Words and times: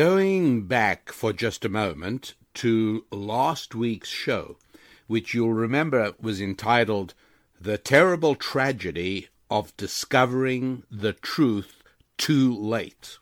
Going 0.00 0.62
back 0.62 1.12
for 1.12 1.30
just 1.34 1.62
a 1.62 1.68
moment 1.68 2.34
to 2.54 3.04
last 3.12 3.74
week's 3.74 4.08
show, 4.08 4.56
which 5.08 5.34
you'll 5.34 5.52
remember 5.52 6.14
was 6.18 6.40
entitled 6.40 7.12
The 7.60 7.76
Terrible 7.76 8.34
Tragedy 8.34 9.28
of 9.50 9.76
Discovering 9.76 10.84
the 10.90 11.12
Truth 11.12 11.82
Too 12.16 12.50
Late. 12.56 13.18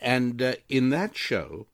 And 0.00 0.40
uh, 0.40 0.54
in 0.70 0.88
that 0.88 1.18
show, 1.18 1.66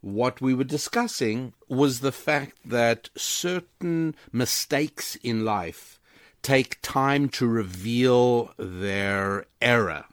what 0.00 0.40
we 0.40 0.54
were 0.54 0.62
discussing 0.62 1.52
was 1.68 1.98
the 1.98 2.12
fact 2.12 2.58
that 2.64 3.10
certain 3.16 4.14
mistakes 4.30 5.16
in 5.24 5.44
life 5.44 5.98
take 6.40 6.78
time 6.82 7.28
to 7.30 7.48
reveal 7.48 8.54
their 8.58 9.46
error. 9.60 10.04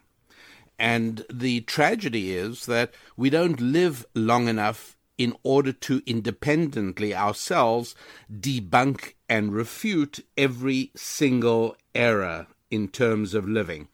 And 0.84 1.24
the 1.32 1.62
tragedy 1.62 2.36
is 2.36 2.66
that 2.66 2.92
we 3.16 3.30
don't 3.30 3.58
live 3.58 4.04
long 4.14 4.48
enough 4.48 4.98
in 5.16 5.34
order 5.42 5.72
to 5.72 6.02
independently 6.04 7.14
ourselves 7.14 7.94
debunk 8.30 9.14
and 9.26 9.54
refute 9.54 10.22
every 10.36 10.90
single 10.94 11.74
error 11.94 12.48
in 12.70 12.88
terms 12.88 13.32
of 13.32 13.48
living. 13.48 13.88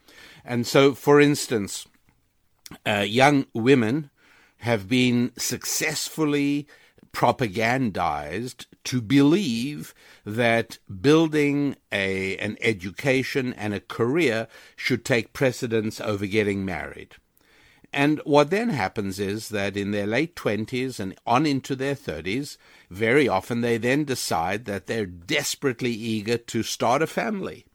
And 0.44 0.66
so, 0.66 0.92
for 0.92 1.20
instance, 1.20 1.86
uh, 2.84 3.06
young 3.06 3.46
women 3.54 4.10
have 4.58 4.88
been 4.88 5.30
successfully 5.38 6.66
propagandized 7.12 8.66
to 8.84 9.00
believe 9.00 9.94
that 10.24 10.78
building 11.00 11.76
a 11.92 12.36
an 12.38 12.56
education 12.60 13.52
and 13.54 13.74
a 13.74 13.80
career 13.80 14.48
should 14.76 15.04
take 15.04 15.32
precedence 15.32 16.00
over 16.00 16.26
getting 16.26 16.64
married. 16.64 17.16
And 17.92 18.20
what 18.24 18.50
then 18.50 18.68
happens 18.68 19.18
is 19.18 19.48
that 19.48 19.76
in 19.76 19.90
their 19.90 20.06
late 20.06 20.36
20s 20.36 21.00
and 21.00 21.16
on 21.26 21.44
into 21.44 21.74
their 21.74 21.96
30s, 21.96 22.56
very 22.88 23.26
often 23.28 23.62
they 23.62 23.78
then 23.78 24.04
decide 24.04 24.64
that 24.66 24.86
they're 24.86 25.06
desperately 25.06 25.90
eager 25.90 26.38
to 26.38 26.62
start 26.62 27.02
a 27.02 27.08
family. 27.08 27.66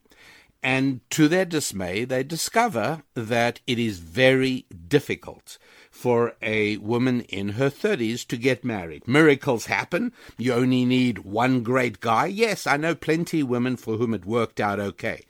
And 0.63 1.01
to 1.11 1.27
their 1.27 1.45
dismay, 1.45 2.05
they 2.05 2.23
discover 2.23 3.03
that 3.13 3.59
it 3.67 3.77
is 3.77 3.99
very 3.99 4.65
difficult 4.87 5.57
for 5.95 6.35
a 6.41 6.75
woman 6.77 7.21
in 7.21 7.49
her 7.49 7.69
30s 7.69 8.27
to 8.27 8.35
get 8.35 8.65
married. 8.65 9.07
Miracles 9.07 9.67
happen. 9.67 10.11
You 10.37 10.53
only 10.53 10.83
need 10.83 11.19
one 11.19 11.63
great 11.63 12.01
guy. 12.01 12.25
Yes, 12.25 12.67
I 12.67 12.75
know 12.75 12.95
plenty 12.95 13.39
of 13.39 13.47
women 13.47 13.77
for 13.77 13.95
whom 13.95 14.13
it 14.13 14.25
worked 14.25 14.59
out 14.59 14.77
okay. 14.77 15.23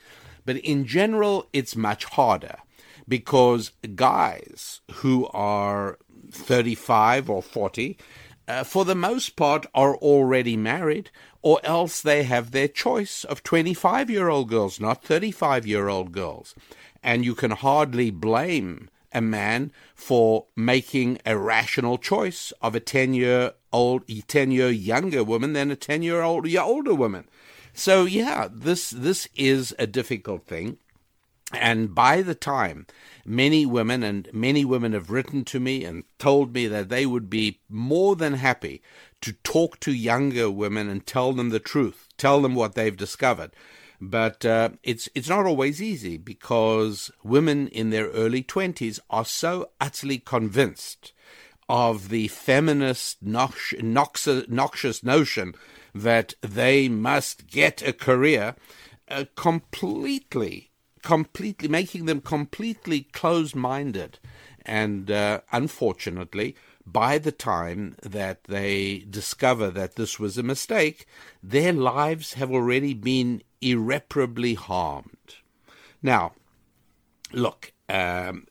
But 0.43 0.57
in 0.57 0.85
general, 0.85 1.47
it's 1.53 1.75
much 1.75 2.05
harder 2.05 2.57
because 3.07 3.71
guys 3.93 4.81
who 4.91 5.27
are 5.27 5.99
35 6.31 7.29
or 7.29 7.43
40, 7.43 7.97
uh, 8.47 8.63
for 8.63 8.85
the 8.85 8.95
most 8.95 9.35
part, 9.35 9.67
are 9.75 9.95
already 9.95 10.57
married, 10.57 11.11
or 11.43 11.59
else 11.63 12.01
they 12.01 12.23
have 12.23 12.49
their 12.49 12.67
choice 12.67 13.23
of 13.23 13.43
25 13.43 14.09
year 14.09 14.29
old 14.29 14.49
girls, 14.49 14.79
not 14.79 15.03
35 15.03 15.67
year 15.67 15.89
old 15.89 16.11
girls. 16.11 16.55
And 17.03 17.23
you 17.23 17.35
can 17.35 17.51
hardly 17.51 18.09
blame 18.09 18.89
a 19.15 19.21
man 19.21 19.71
for 19.95 20.45
making 20.55 21.17
a 21.25 21.37
rational 21.37 21.97
choice 21.97 22.51
of 22.61 22.75
a 22.75 22.79
10 22.79 23.13
year 23.13 23.53
old 23.71 24.03
10 24.27 24.51
year 24.51 24.69
younger 24.69 25.23
woman 25.23 25.53
than 25.53 25.71
a 25.71 25.75
10 25.75 26.03
year 26.03 26.21
old 26.21 26.45
older 26.55 26.93
woman. 26.93 27.27
So 27.73 28.03
yeah 28.03 28.47
this 28.51 28.91
this 28.91 29.27
is 29.35 29.73
a 29.79 29.87
difficult 29.87 30.45
thing. 30.45 30.77
And 31.53 31.95
by 31.95 32.21
the 32.21 32.35
time 32.35 32.85
many 33.25 33.65
women 33.65 34.03
and 34.03 34.27
many 34.33 34.65
women 34.65 34.91
have 34.91 35.09
written 35.09 35.45
to 35.45 35.59
me 35.59 35.85
and 35.85 36.03
told 36.19 36.53
me 36.53 36.67
that 36.67 36.89
they 36.89 37.05
would 37.05 37.29
be 37.29 37.61
more 37.69 38.15
than 38.15 38.33
happy 38.33 38.81
to 39.21 39.31
talk 39.31 39.79
to 39.79 39.93
younger 39.93 40.51
women 40.51 40.89
and 40.89 41.07
tell 41.07 41.31
them 41.31 41.49
the 41.49 41.59
truth 41.59 42.09
tell 42.17 42.41
them 42.41 42.53
what 42.53 42.75
they've 42.75 42.97
discovered 42.97 43.51
but 44.01 44.45
uh, 44.45 44.69
it's 44.83 45.09
it's 45.15 45.29
not 45.29 45.45
always 45.45 45.81
easy 45.81 46.17
because 46.17 47.11
women 47.23 47.67
in 47.69 47.89
their 47.89 48.09
early 48.09 48.43
twenties 48.43 48.99
are 49.09 49.25
so 49.25 49.69
utterly 49.79 50.17
convinced 50.17 51.13
of 51.67 52.09
the 52.09 52.27
feminist 52.27 53.21
noxious, 53.21 53.81
noxious 54.47 55.03
notion 55.03 55.55
that 55.93 56.33
they 56.41 56.87
must 56.87 57.47
get 57.47 57.81
a 57.81 57.93
career, 57.93 58.55
uh, 59.07 59.25
completely, 59.35 60.71
completely 61.01 61.67
making 61.67 62.05
them 62.05 62.21
completely 62.21 63.01
closed-minded, 63.13 64.19
and 64.65 65.09
uh, 65.09 65.41
unfortunately 65.51 66.55
by 66.85 67.17
the 67.17 67.31
time 67.31 67.95
that 68.03 68.43
they 68.43 69.05
discover 69.09 69.71
that 69.71 69.95
this 69.95 70.19
was 70.19 70.37
a 70.37 70.43
mistake, 70.43 71.07
their 71.41 71.73
lives 71.73 72.33
have 72.33 72.51
already 72.51 72.93
been 72.93 73.41
irreparably 73.61 74.53
harmed. 74.53 75.35
Now, 76.01 76.33
look, 77.33 77.73
um, 77.89 78.45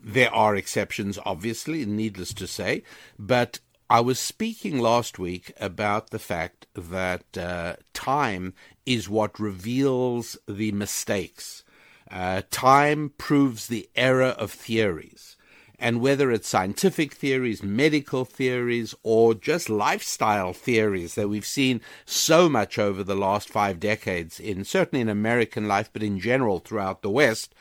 there 0.00 0.34
are 0.34 0.56
exceptions, 0.56 1.18
obviously, 1.24 1.84
needless 1.86 2.34
to 2.34 2.46
say, 2.46 2.82
but 3.18 3.60
I 3.88 4.00
was 4.00 4.18
speaking 4.18 4.78
last 4.78 5.18
week 5.18 5.52
about 5.60 6.10
the 6.10 6.18
fact 6.18 6.66
that 6.74 7.36
uh, 7.36 7.74
time 7.92 8.54
is 8.86 9.08
what 9.08 9.38
reveals 9.38 10.36
the 10.48 10.72
mistakes. 10.72 11.64
Uh, 12.10 12.42
time 12.50 13.12
proves 13.18 13.68
the 13.68 13.88
error 13.94 14.34
of 14.38 14.50
theories 14.50 15.36
and 15.80 16.00
whether 16.00 16.30
it's 16.30 16.46
scientific 16.46 17.14
theories, 17.14 17.62
medical 17.62 18.26
theories, 18.26 18.94
or 19.02 19.34
just 19.34 19.70
lifestyle 19.70 20.52
theories 20.52 21.14
that 21.14 21.28
we've 21.28 21.46
seen 21.46 21.80
so 22.04 22.48
much 22.48 22.78
over 22.78 23.02
the 23.02 23.16
last 23.16 23.48
five 23.48 23.80
decades, 23.80 24.38
in 24.38 24.64
certainly 24.64 25.00
in 25.00 25.08
American 25.08 25.66
life, 25.66 25.90
but 25.92 26.02
in 26.02 26.20
general 26.20 26.58
throughout 26.58 27.00
the 27.00 27.10
West, 27.10 27.54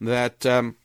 that 0.00 0.44
um, 0.44 0.76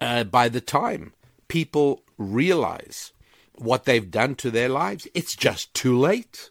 uh, 0.00 0.24
by 0.24 0.48
the 0.48 0.60
time 0.60 1.14
people 1.48 2.02
realize 2.18 3.12
what 3.54 3.84
they've 3.84 4.10
done 4.10 4.34
to 4.34 4.50
their 4.50 4.68
lives, 4.68 5.08
it's 5.14 5.34
just 5.34 5.72
too 5.72 5.98
late. 5.98 6.50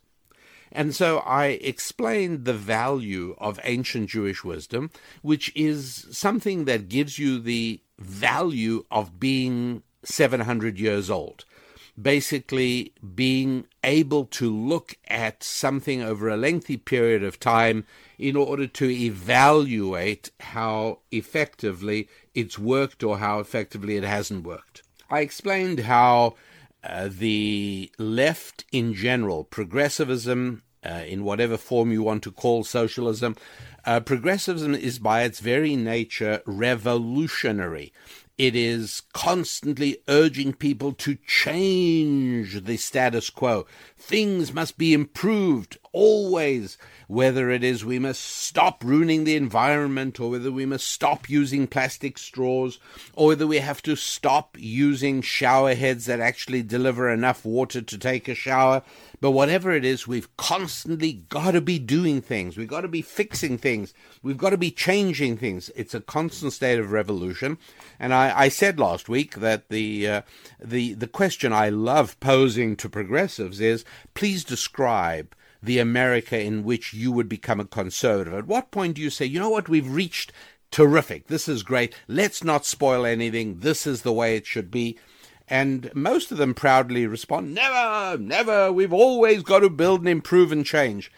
And 0.72 0.95
so 0.95 1.19
I 1.19 1.47
explained 1.47 2.45
the 2.45 2.53
value 2.53 3.35
of 3.39 3.59
ancient 3.63 4.09
Jewish 4.09 4.44
wisdom, 4.44 4.91
which 5.22 5.51
is 5.56 6.07
something 6.12 6.66
that 6.66 6.89
gives 6.89 7.18
you 7.18 7.39
the 7.39 7.81
value 7.99 8.85
of 8.89 9.19
being 9.19 9.83
700 10.03 10.79
years 10.79 11.09
old. 11.09 11.45
Basically, 12.01 12.93
being 13.13 13.65
able 13.83 14.25
to 14.25 14.55
look 14.55 14.95
at 15.07 15.43
something 15.43 16.01
over 16.01 16.29
a 16.29 16.38
lengthy 16.38 16.77
period 16.77 17.23
of 17.23 17.39
time 17.39 17.85
in 18.17 18.38
order 18.38 18.67
to 18.67 18.89
evaluate 18.89 20.31
how 20.39 20.99
effectively 21.11 22.07
it's 22.33 22.57
worked 22.57 23.03
or 23.03 23.17
how 23.17 23.39
effectively 23.39 23.97
it 23.97 24.05
hasn't 24.05 24.45
worked. 24.45 24.81
I 25.09 25.19
explained 25.19 25.81
how 25.81 26.35
uh, 26.83 27.09
the 27.11 27.91
left 27.97 28.63
in 28.71 28.93
general, 28.93 29.43
progressivism, 29.43 30.63
uh, 30.85 31.03
in 31.05 31.23
whatever 31.23 31.57
form 31.57 31.91
you 31.91 32.03
want 32.03 32.23
to 32.23 32.31
call 32.31 32.63
socialism, 32.63 33.35
uh, 33.85 34.00
progressivism 34.00 34.75
is 34.75 35.00
by 35.00 35.23
its 35.23 35.40
very 35.40 35.75
nature 35.75 36.41
revolutionary. 36.45 37.94
It 38.38 38.56
is 38.56 39.01
constantly 39.13 39.97
urging 40.07 40.53
people 40.53 40.94
to 40.94 41.17
change 41.28 42.63
the 42.63 42.77
status 42.77 43.30
quo. 43.30 43.65
Things 43.98 44.53
must 44.53 44.77
be 44.77 44.94
improved 44.94 45.77
always, 45.91 46.77
whether 47.07 47.50
it 47.50 47.63
is 47.63 47.83
we 47.83 48.00
must 48.00 48.21
stop 48.21 48.83
ruining 48.83 49.24
the 49.24 49.36
environment, 49.36 50.19
or 50.19 50.31
whether 50.31 50.51
we 50.51 50.65
must 50.65 50.88
stop 50.88 51.30
using 51.30 51.68
plastic 51.68 52.18
straws, 52.18 52.80
or 53.13 53.27
whether 53.27 53.47
we 53.47 53.57
have 53.57 53.81
to 53.81 53.95
stop 53.95 54.56
using 54.59 55.21
shower 55.21 55.75
heads 55.75 56.06
that 56.06 56.19
actually 56.19 56.62
deliver 56.63 57.09
enough 57.09 57.45
water 57.45 57.81
to 57.81 57.97
take 57.97 58.27
a 58.27 58.36
shower. 58.36 58.81
But 59.21 59.31
whatever 59.31 59.71
it 59.71 59.83
is, 59.83 60.07
we've 60.07 60.36
constantly 60.38 61.13
got 61.13 61.51
to 61.51 61.62
be 61.62 61.77
doing 61.77 62.21
things. 62.21 62.56
We've 62.56 62.68
got 62.68 62.81
to 62.81 62.88
be 62.88 63.01
fixing 63.01 63.57
things. 63.57 63.94
We've 64.24 64.38
got 64.38 64.51
to 64.51 64.57
be 64.57 64.71
changing 64.71 65.38
things. 65.38 65.69
It's 65.75 65.94
a 65.94 66.00
constant 66.00 66.53
state 66.53 66.80
of 66.80 66.91
revolution. 66.91 67.57
And 68.00 68.13
I, 68.13 68.33
I 68.38 68.50
said 68.50 68.80
last 68.80 69.09
week 69.09 69.36
that 69.36 69.69
the 69.69 70.07
uh, 70.07 70.21
the 70.63 70.94
the 70.94 71.07
question 71.07 71.51
I 71.51 71.69
love 71.69 72.19
posing 72.19 72.75
to 72.77 72.89
progressives 72.89 73.59
is: 73.59 73.83
please 74.13 74.44
describe 74.44 75.36
the 75.61 75.79
America 75.79 76.39
in 76.39 76.63
which 76.63 76.94
you 76.94 77.11
would 77.11 77.29
become 77.29 77.59
a 77.59 77.65
conservative. 77.65 78.33
At 78.33 78.47
what 78.47 78.71
point 78.71 78.95
do 78.95 79.01
you 79.01 79.09
say, 79.09 79.25
you 79.25 79.39
know 79.39 79.50
what, 79.50 79.69
we've 79.69 79.89
reached 79.89 80.31
terrific. 80.71 81.27
This 81.27 81.47
is 81.47 81.63
great. 81.63 81.95
Let's 82.07 82.44
not 82.44 82.65
spoil 82.65 83.06
anything. 83.06 83.59
This 83.59 83.85
is 83.85 84.01
the 84.01 84.13
way 84.13 84.35
it 84.35 84.45
should 84.45 84.71
be. 84.71 84.97
And 85.47 85.94
most 85.95 86.31
of 86.31 86.38
them 86.38 86.53
proudly 86.53 87.07
respond, 87.07 87.56
never, 87.56 88.17
never. 88.21 88.71
We've 88.71 88.94
always 88.94 89.41
got 89.41 89.59
to 89.59 89.69
build 89.69 90.01
and 90.01 90.09
improve 90.09 90.51
and 90.51 90.63
change. 90.65 91.11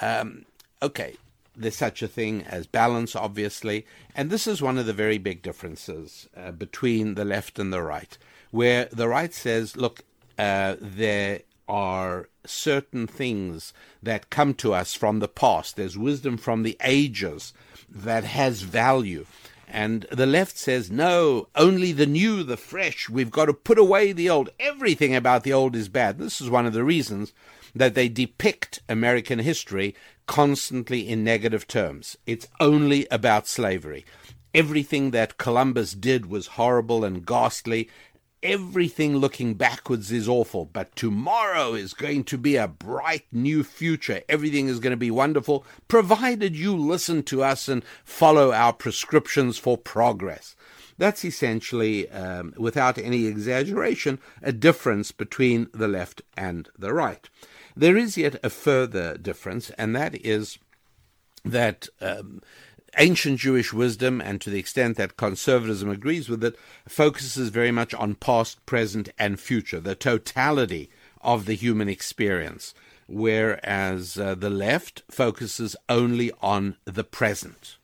Um, 0.00 0.46
okay, 0.82 1.16
there's 1.54 1.76
such 1.76 2.02
a 2.02 2.08
thing 2.08 2.42
as 2.42 2.66
balance, 2.66 3.14
obviously, 3.14 3.86
and 4.14 4.30
this 4.30 4.46
is 4.46 4.62
one 4.62 4.78
of 4.78 4.86
the 4.86 4.92
very 4.92 5.18
big 5.18 5.42
differences 5.42 6.28
uh, 6.36 6.50
between 6.50 7.14
the 7.14 7.26
left 7.26 7.58
and 7.58 7.72
the 7.72 7.82
right, 7.82 8.16
where 8.50 8.86
the 8.86 9.06
right 9.06 9.34
says, 9.34 9.76
look, 9.76 10.00
uh, 10.38 10.76
there 10.80 11.42
are 11.68 12.28
certain 12.44 13.06
things 13.06 13.72
that 14.02 14.30
come 14.30 14.54
to 14.54 14.74
us 14.74 14.94
from 14.94 15.18
the 15.18 15.28
past. 15.28 15.76
There's 15.76 15.96
wisdom 15.96 16.36
from 16.36 16.62
the 16.62 16.76
ages 16.82 17.52
that 17.88 18.24
has 18.24 18.62
value. 18.62 19.26
And 19.66 20.06
the 20.12 20.26
left 20.26 20.56
says, 20.56 20.90
no, 20.90 21.48
only 21.56 21.92
the 21.92 22.06
new, 22.06 22.42
the 22.42 22.56
fresh. 22.56 23.08
We've 23.08 23.30
got 23.30 23.46
to 23.46 23.54
put 23.54 23.78
away 23.78 24.12
the 24.12 24.30
old. 24.30 24.50
Everything 24.60 25.14
about 25.14 25.42
the 25.42 25.52
old 25.52 25.74
is 25.74 25.88
bad. 25.88 26.18
This 26.18 26.40
is 26.40 26.50
one 26.50 26.66
of 26.66 26.74
the 26.74 26.84
reasons 26.84 27.32
that 27.74 27.94
they 27.94 28.08
depict 28.08 28.80
American 28.88 29.40
history 29.40 29.94
constantly 30.26 31.08
in 31.08 31.24
negative 31.24 31.66
terms. 31.66 32.16
It's 32.26 32.46
only 32.60 33.06
about 33.10 33.48
slavery. 33.48 34.04
Everything 34.54 35.10
that 35.10 35.38
Columbus 35.38 35.94
did 35.94 36.26
was 36.26 36.46
horrible 36.46 37.04
and 37.04 37.26
ghastly. 37.26 37.88
Everything 38.44 39.16
looking 39.16 39.54
backwards 39.54 40.12
is 40.12 40.28
awful, 40.28 40.66
but 40.66 40.94
tomorrow 40.94 41.72
is 41.72 41.94
going 41.94 42.24
to 42.24 42.36
be 42.36 42.56
a 42.56 42.68
bright 42.68 43.24
new 43.32 43.64
future. 43.64 44.20
Everything 44.28 44.68
is 44.68 44.80
going 44.80 44.90
to 44.90 44.98
be 44.98 45.10
wonderful, 45.10 45.64
provided 45.88 46.54
you 46.54 46.76
listen 46.76 47.22
to 47.22 47.42
us 47.42 47.68
and 47.68 47.82
follow 48.04 48.52
our 48.52 48.74
prescriptions 48.74 49.56
for 49.56 49.78
progress. 49.78 50.54
That's 50.98 51.24
essentially, 51.24 52.10
um, 52.10 52.52
without 52.58 52.98
any 52.98 53.24
exaggeration, 53.24 54.18
a 54.42 54.52
difference 54.52 55.10
between 55.10 55.68
the 55.72 55.88
left 55.88 56.20
and 56.36 56.68
the 56.78 56.92
right. 56.92 57.26
There 57.74 57.96
is 57.96 58.18
yet 58.18 58.38
a 58.44 58.50
further 58.50 59.16
difference, 59.16 59.70
and 59.70 59.96
that 59.96 60.14
is 60.22 60.58
that 61.46 61.88
um, 62.02 62.42
ancient 62.98 63.40
Jewish 63.40 63.72
wisdom, 63.72 64.20
and 64.20 64.40
to 64.40 64.50
the 64.50 64.58
extent 64.58 64.96
that 64.96 65.16
conservatism 65.16 65.88
agrees 65.88 66.28
with 66.28 66.42
it, 66.44 66.58
focuses 66.88 67.48
very 67.48 67.70
much 67.70 67.94
on 67.94 68.14
past, 68.14 68.64
present, 68.66 69.08
and 69.18 69.40
future, 69.40 69.80
the 69.80 69.94
totality 69.94 70.90
of 71.20 71.46
the 71.46 71.54
human 71.54 71.88
experience, 71.88 72.74
whereas 73.06 74.18
uh, 74.18 74.34
the 74.34 74.50
left 74.50 75.02
focuses 75.10 75.76
only 75.88 76.30
on 76.42 76.76
the 76.84 77.04
present. 77.04 77.76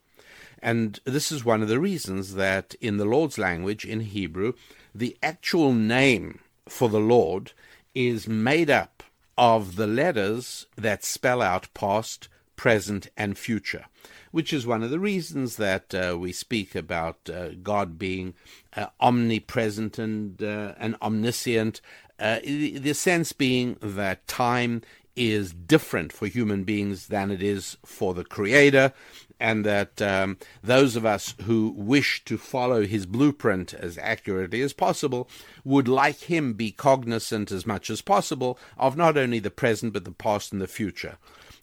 And 0.63 1.01
this 1.05 1.33
is 1.33 1.45
one 1.45 1.63
of 1.63 1.69
the 1.69 1.81
reasons 1.81 2.35
that 2.35 2.75
in 2.81 2.99
the 2.99 3.05
Lord's 3.05 3.39
language, 3.39 3.85
in 3.85 4.01
Hebrew, 4.01 4.53
the 4.95 5.17
actual 5.23 5.73
name 5.73 6.41
for 6.69 6.89
the 6.89 7.01
Lord 7.01 7.53
is 7.95 8.29
made 8.29 8.71
up 8.71 9.03
of 9.39 9.77
the 9.77 9.87
letters 9.87 10.67
that 10.77 11.03
spell 11.03 11.41
out 11.41 11.69
past, 11.73 12.29
present, 12.57 13.09
and 13.17 13.39
future, 13.39 13.87
which 14.31 14.53
is 14.53 14.67
one 14.67 14.83
of 14.83 14.91
the 14.91 15.01
reasons 15.01 15.57
that 15.57 15.95
uh, 15.95 16.17
we 16.19 16.33
speak 16.33 16.75
about 16.75 17.19
uh, 17.29 17.51
God 17.63 17.99
being 17.99 18.35
uh, 18.77 18.87
omnipresent 19.01 19.99
and, 19.99 20.43
uh, 20.43 20.75
and 20.79 20.97
omniscient. 21.03 21.81
Uh, 22.19 22.39
the 22.45 22.93
sense 22.93 23.33
being 23.33 23.77
that 23.81 24.27
time 24.27 24.83
is 25.17 25.53
different 25.53 26.13
for 26.13 26.27
human 26.27 26.65
beings 26.65 27.09
than 27.09 27.31
it 27.31 27.43
is 27.43 27.77
for 27.85 28.15
the 28.15 28.25
Creator, 28.25 28.93
and 29.39 29.65
that 29.65 30.01
um, 30.01 30.39
those 30.63 30.97
of 30.97 31.05
us 31.05 31.35
who 31.43 31.75
wish 31.77 32.25
to 32.25 32.39
follow 32.39 32.87
his 32.87 33.07
blueprint 33.07 33.75
as 33.75 33.99
accurately 33.99 34.61
as 34.61 34.73
possible 34.73 35.29
would, 35.65 35.89
like 35.89 36.21
him, 36.21 36.53
be 36.53 36.71
cognizant 36.71 37.51
as 37.51 37.67
much 37.67 37.91
as 37.91 38.03
possible 38.03 38.59
of 38.77 38.97
not 38.97 39.17
only 39.17 39.39
the 39.39 39.51
present 39.51 39.93
but 39.93 40.05
the 40.05 40.13
past 40.13 40.53
and 40.53 40.61
the 40.61 40.67
future. 40.67 41.17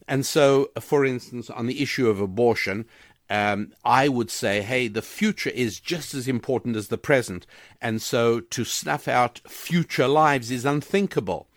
And 0.08 0.26
so, 0.26 0.72
for 0.80 1.06
instance, 1.06 1.50
on 1.50 1.68
the 1.68 1.82
issue 1.82 2.10
of 2.10 2.22
abortion, 2.22 2.86
um, 3.30 3.74
I 3.84 4.08
would 4.08 4.32
say, 4.32 4.62
hey, 4.62 4.88
the 4.88 5.02
future 5.02 5.50
is 5.50 5.80
just 5.80 6.14
as 6.14 6.28
important 6.28 6.76
as 6.78 6.88
the 6.88 6.98
present. 6.98 7.46
And 7.82 8.02
so 8.02 8.40
to 8.40 8.64
snuff 8.64 9.08
out 9.08 9.42
future 9.48 10.08
lives 10.08 10.50
is 10.50 10.66
unthinkable. 10.66 11.48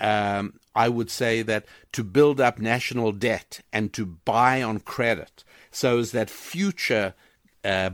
Um, 0.00 0.54
I 0.74 0.88
would 0.88 1.10
say 1.10 1.42
that 1.42 1.64
to 1.92 2.02
build 2.02 2.40
up 2.40 2.58
national 2.58 3.12
debt 3.12 3.60
and 3.72 3.92
to 3.92 4.04
buy 4.04 4.62
on 4.62 4.80
credit 4.80 5.44
so 5.72 5.98
as 5.98 6.12
that 6.12 6.30
future 6.30 7.14
uh, 7.64 7.90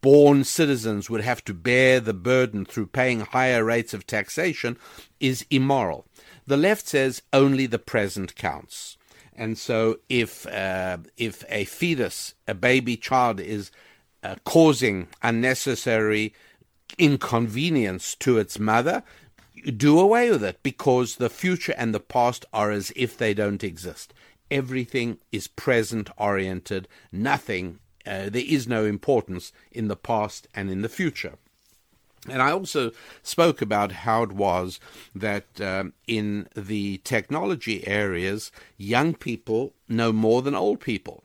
born 0.00 0.42
citizens 0.44 1.08
would 1.08 1.20
have 1.20 1.44
to 1.44 1.54
bear 1.54 2.00
the 2.00 2.14
burden 2.14 2.64
through 2.64 2.86
paying 2.86 3.20
higher 3.20 3.64
rates 3.64 3.94
of 3.94 4.06
taxation 4.06 4.76
is 5.20 5.46
immoral. 5.50 6.06
The 6.46 6.56
left 6.56 6.88
says 6.88 7.22
only 7.32 7.66
the 7.66 7.78
present 7.78 8.34
counts. 8.34 8.96
And 9.34 9.56
so 9.56 9.98
if 10.08 10.46
uh, 10.46 10.98
if 11.16 11.44
a 11.48 11.64
fetus, 11.64 12.34
a 12.46 12.54
baby 12.54 12.96
child, 12.96 13.40
is 13.40 13.70
uh, 14.22 14.36
causing 14.44 15.08
unnecessary 15.22 16.34
inconvenience 16.98 18.14
to 18.16 18.38
its 18.38 18.58
mother, 18.58 19.02
do 19.76 19.98
away 19.98 20.30
with 20.30 20.44
it 20.44 20.62
because 20.62 21.16
the 21.16 21.30
future 21.30 21.74
and 21.76 21.94
the 21.94 22.00
past 22.00 22.44
are 22.52 22.70
as 22.70 22.92
if 22.94 23.16
they 23.16 23.32
don't 23.32 23.64
exist. 23.64 24.12
Everything 24.50 25.18
is 25.30 25.46
present 25.46 26.10
oriented, 26.18 26.88
nothing, 27.10 27.78
uh, 28.06 28.28
there 28.28 28.44
is 28.46 28.66
no 28.66 28.84
importance 28.84 29.52
in 29.70 29.88
the 29.88 29.96
past 29.96 30.48
and 30.54 30.70
in 30.70 30.82
the 30.82 30.88
future. 30.88 31.34
And 32.28 32.40
I 32.40 32.52
also 32.52 32.92
spoke 33.22 33.60
about 33.60 33.92
how 33.92 34.22
it 34.22 34.32
was 34.32 34.78
that 35.14 35.60
um, 35.60 35.92
in 36.06 36.48
the 36.54 36.98
technology 36.98 37.86
areas, 37.86 38.52
young 38.76 39.14
people 39.14 39.74
know 39.88 40.12
more 40.12 40.40
than 40.40 40.54
old 40.54 40.80
people. 40.80 41.24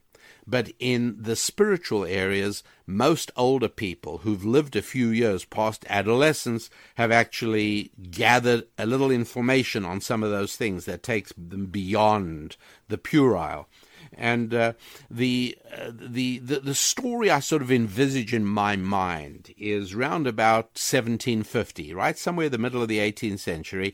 But 0.49 0.71
in 0.79 1.17
the 1.21 1.35
spiritual 1.35 2.05
areas, 2.05 2.63
most 2.87 3.31
older 3.35 3.67
people 3.67 4.19
who've 4.19 4.45
lived 4.45 4.77
a 4.77 4.81
few 4.81 5.09
years 5.09 5.43
past 5.43 5.85
adolescence 5.89 6.69
have 6.95 7.11
actually 7.11 7.91
gathered 8.09 8.63
a 8.77 8.85
little 8.85 9.11
information 9.11 9.83
on 9.83 9.99
some 9.99 10.23
of 10.23 10.31
those 10.31 10.55
things 10.55 10.85
that 10.85 11.03
takes 11.03 11.33
them 11.37 11.65
beyond 11.65 12.55
the 12.87 12.97
puerile. 12.97 13.67
And 14.13 14.53
uh, 14.53 14.73
the, 15.09 15.57
uh, 15.71 15.91
the, 15.93 16.39
the 16.39 16.59
the 16.59 16.75
story 16.75 17.29
I 17.29 17.39
sort 17.39 17.61
of 17.61 17.71
envisage 17.71 18.33
in 18.33 18.45
my 18.45 18.75
mind 18.75 19.53
is 19.57 19.95
round 19.95 20.27
about 20.27 20.65
1750, 20.75 21.93
right 21.93 22.17
somewhere 22.17 22.47
in 22.47 22.51
the 22.51 22.57
middle 22.57 22.81
of 22.81 22.87
the 22.87 22.99
18th 22.99 23.39
century. 23.39 23.93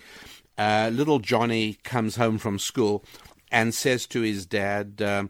Uh, 0.57 0.89
little 0.93 1.19
Johnny 1.19 1.75
comes 1.83 2.15
home 2.15 2.37
from 2.37 2.59
school 2.59 3.03
and 3.51 3.73
says 3.73 4.05
to 4.07 4.21
his 4.21 4.45
dad, 4.45 5.01
um, 5.01 5.29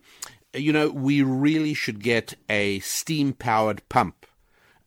you 0.53 0.71
know, 0.71 0.89
we 0.89 1.21
really 1.21 1.73
should 1.73 2.03
get 2.03 2.35
a 2.49 2.79
steam 2.79 3.33
powered 3.33 3.87
pump 3.89 4.25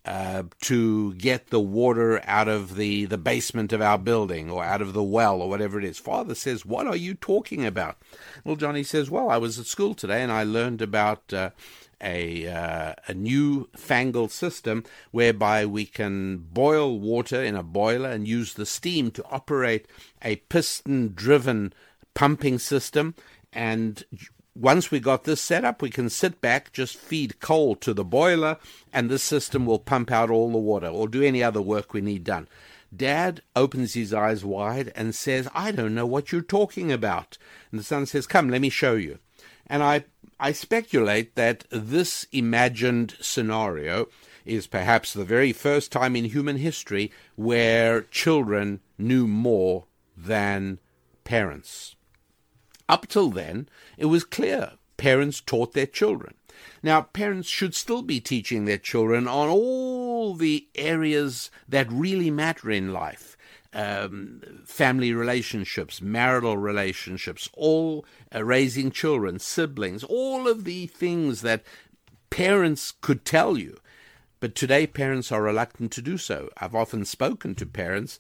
uh, 0.07 0.45
to 0.61 1.15
get 1.15 1.49
the 1.49 1.61
water 1.61 2.23
out 2.25 2.47
of 2.47 2.77
the, 2.77 3.07
the 3.07 3.19
basement 3.19 3.73
of 3.73 3.83
our 3.83 3.99
building 3.99 4.49
or 4.49 4.63
out 4.63 4.81
of 4.81 4.93
the 4.93 5.03
well 5.03 5.43
or 5.43 5.49
whatever 5.49 5.81
it 5.81 5.85
is. 5.85 5.99
Father 5.99 6.35
says, 6.35 6.65
What 6.65 6.87
are 6.87 6.95
you 6.97 7.15
talking 7.15 7.67
about? 7.67 7.99
Well, 8.45 8.55
Johnny 8.55 8.85
says, 8.85 9.11
Well, 9.11 9.29
I 9.29 9.37
was 9.37 9.59
at 9.59 9.67
school 9.67 9.95
today 9.95 10.23
and 10.23 10.33
I 10.33 10.45
learned 10.45 10.81
about. 10.81 11.33
Uh, 11.33 11.51
a 11.99 12.47
uh, 12.47 12.95
a 13.09 13.15
new 13.15 13.71
fangled 13.75 14.31
system 14.31 14.85
whereby 15.13 15.65
we 15.65 15.87
can 15.87 16.37
boil 16.37 17.01
water 17.01 17.43
in 17.43 17.57
a 17.57 17.63
boiler 17.63 18.11
and 18.11 18.29
use 18.29 18.53
the 18.53 18.67
steam 18.67 19.11
to 19.11 19.25
operate 19.31 19.87
a 20.21 20.37
piston 20.37 21.15
driven 21.15 21.73
pumping 22.13 22.59
system 22.59 23.15
and 23.51 24.05
once 24.59 24.91
we 24.91 25.01
got 25.01 25.25
this 25.25 25.41
set 25.41 25.65
up, 25.65 25.83
we 25.83 25.91
can 25.91 26.09
sit 26.09 26.41
back, 26.41 26.73
just 26.73 26.97
feed 26.97 27.41
coal 27.41 27.77
to 27.77 27.93
the 27.93 28.05
boiler, 28.05 28.57
and 28.93 29.11
this 29.11 29.23
system 29.23 29.67
will 29.67 29.79
pump 29.79 30.11
out 30.11 30.31
all 30.31 30.51
the 30.51 30.59
water 30.59 30.89
or 30.89 31.09
do 31.09 31.23
any 31.23 31.43
other 31.43 31.61
work 31.61 31.93
we 31.93 32.01
need 32.01 32.25
done. 32.25 32.49
Dad 32.95 33.43
opens 33.55 33.95
his 33.95 34.15
eyes 34.15 34.45
wide 34.45 34.93
and 34.95 35.15
says, 35.15 35.49
I 35.55 35.73
don't 35.73 35.95
know 35.95 36.07
what 36.07 36.33
you're 36.33 36.41
talking 36.41 36.91
about. 36.91 37.37
And 37.71 37.81
the 37.81 37.85
son 37.85 38.07
says, 38.07 38.27
Come, 38.27 38.49
let 38.49 38.61
me 38.61 38.71
show 38.71 38.95
you. 38.95 39.19
And 39.67 39.83
I, 39.83 40.05
I 40.39 40.53
speculate 40.53 41.35
that 41.35 41.65
this 41.71 42.27
imagined 42.33 43.17
scenario 43.21 44.07
is 44.45 44.67
perhaps 44.67 45.13
the 45.13 45.25
very 45.25 45.53
first 45.53 45.91
time 45.91 46.15
in 46.15 46.27
human 46.27 46.57
history 46.57 47.11
where 47.35 48.03
children 48.03 48.81
knew 48.97 49.27
more 49.27 49.87
than 50.17 50.79
parents. 51.25 51.96
Up 52.89 53.09
till 53.09 53.31
then, 53.31 53.69
it 53.99 54.07
was 54.07 54.25
clear 54.25 54.73
parents 54.97 55.41
taught 55.41 55.73
their 55.73 55.87
children. 55.87 56.35
Now, 56.83 57.03
parents 57.03 57.49
should 57.49 57.75
still 57.75 58.03
be 58.03 58.21
teaching 58.21 58.65
their 58.65 58.79
children 58.79 59.29
on 59.29 59.49
all 59.49 60.35
the 60.35 60.69
areas 60.75 61.51
that 61.69 61.91
really 61.93 62.31
matter 62.31 62.71
in 62.71 62.93
life 62.93 63.37
um, 63.77 64.41
family 64.65 65.13
relationships, 65.13 66.01
marital 66.01 66.57
relationships, 66.57 67.49
all 67.53 68.07
uh, 68.35 68.43
raising 68.43 68.91
children, 68.91 69.39
siblings, 69.39 70.03
all 70.03 70.49
of 70.49 70.65
the 70.65 70.87
things 70.87 71.43
that 71.43 71.63
parents 72.31 72.95
could 73.03 73.25
tell 73.25 73.59
you. 73.59 73.77
But 74.41 74.55
today, 74.55 74.87
parents 74.87 75.31
are 75.31 75.43
reluctant 75.43 75.93
to 75.93 76.03
do 76.03 76.17
so. 76.17 76.49
I've 76.57 76.75
often 76.75 77.05
spoken 77.05 77.55
to 77.57 77.67
parents 77.67 78.19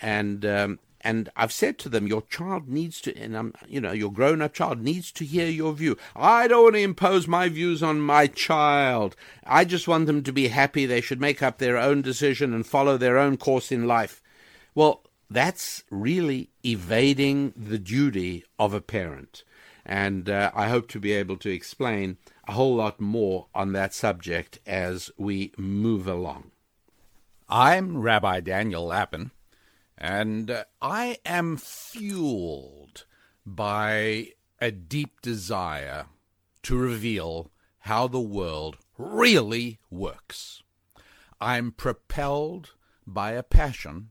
and 0.00 0.44
um, 0.44 0.78
and 1.06 1.28
I've 1.36 1.52
said 1.52 1.78
to 1.78 1.88
them, 1.88 2.08
your 2.08 2.22
child 2.22 2.68
needs 2.68 3.00
to, 3.02 3.16
and 3.16 3.38
I'm, 3.38 3.54
you 3.68 3.80
know, 3.80 3.92
your 3.92 4.10
grown-up 4.10 4.52
child 4.52 4.80
needs 4.80 5.12
to 5.12 5.24
hear 5.24 5.46
your 5.46 5.72
view. 5.72 5.96
I 6.16 6.48
don't 6.48 6.64
want 6.64 6.74
to 6.74 6.80
impose 6.80 7.28
my 7.28 7.48
views 7.48 7.80
on 7.80 8.00
my 8.00 8.26
child. 8.26 9.14
I 9.46 9.64
just 9.64 9.86
want 9.86 10.06
them 10.06 10.24
to 10.24 10.32
be 10.32 10.48
happy. 10.48 10.84
They 10.84 11.00
should 11.00 11.20
make 11.20 11.44
up 11.44 11.58
their 11.58 11.78
own 11.78 12.02
decision 12.02 12.52
and 12.52 12.66
follow 12.66 12.96
their 12.96 13.18
own 13.18 13.36
course 13.36 13.70
in 13.70 13.86
life. 13.86 14.20
Well, 14.74 15.04
that's 15.30 15.84
really 15.90 16.50
evading 16.64 17.52
the 17.56 17.78
duty 17.78 18.44
of 18.58 18.74
a 18.74 18.80
parent. 18.80 19.44
And 19.84 20.28
uh, 20.28 20.50
I 20.56 20.68
hope 20.70 20.88
to 20.88 20.98
be 20.98 21.12
able 21.12 21.36
to 21.36 21.50
explain 21.50 22.16
a 22.48 22.52
whole 22.54 22.74
lot 22.74 23.00
more 23.00 23.46
on 23.54 23.74
that 23.74 23.94
subject 23.94 24.58
as 24.66 25.12
we 25.16 25.52
move 25.56 26.08
along. 26.08 26.50
I'm 27.48 27.98
Rabbi 27.98 28.40
Daniel 28.40 28.86
Lapin, 28.86 29.30
and 29.98 30.50
uh, 30.50 30.64
I 30.80 31.18
am 31.24 31.56
fueled 31.56 33.06
by 33.44 34.28
a 34.60 34.70
deep 34.70 35.20
desire 35.20 36.06
to 36.62 36.76
reveal 36.76 37.50
how 37.80 38.08
the 38.08 38.20
world 38.20 38.78
really 38.98 39.78
works. 39.90 40.62
I'm 41.40 41.70
propelled 41.70 42.72
by 43.06 43.32
a 43.32 43.42
passion 43.42 44.10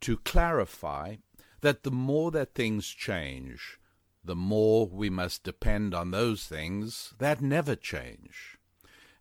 to 0.00 0.16
clarify 0.18 1.16
that 1.60 1.82
the 1.82 1.90
more 1.90 2.30
that 2.32 2.54
things 2.54 2.88
change, 2.88 3.78
the 4.24 4.36
more 4.36 4.86
we 4.86 5.08
must 5.08 5.44
depend 5.44 5.94
on 5.94 6.10
those 6.10 6.46
things 6.46 7.14
that 7.18 7.40
never 7.40 7.76
change. 7.76 8.58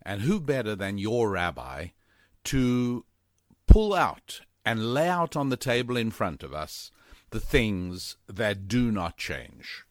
And 0.02 0.22
who 0.22 0.40
better 0.40 0.76
than 0.76 0.98
your 0.98 1.30
rabbi 1.32 1.88
to 2.46 3.06
pull 3.68 3.94
out 3.94 4.42
and 4.66 4.94
lay 4.94 5.08
out 5.08 5.36
on 5.36 5.50
the 5.50 5.58
table 5.58 5.98
in 5.98 6.12
front 6.12 6.44
of 6.44 6.54
us 6.54 6.92
the 7.30 7.40
things 7.40 8.18
that 8.28 8.68
do 8.68 8.92
not 8.92 9.18
change? 9.18 9.86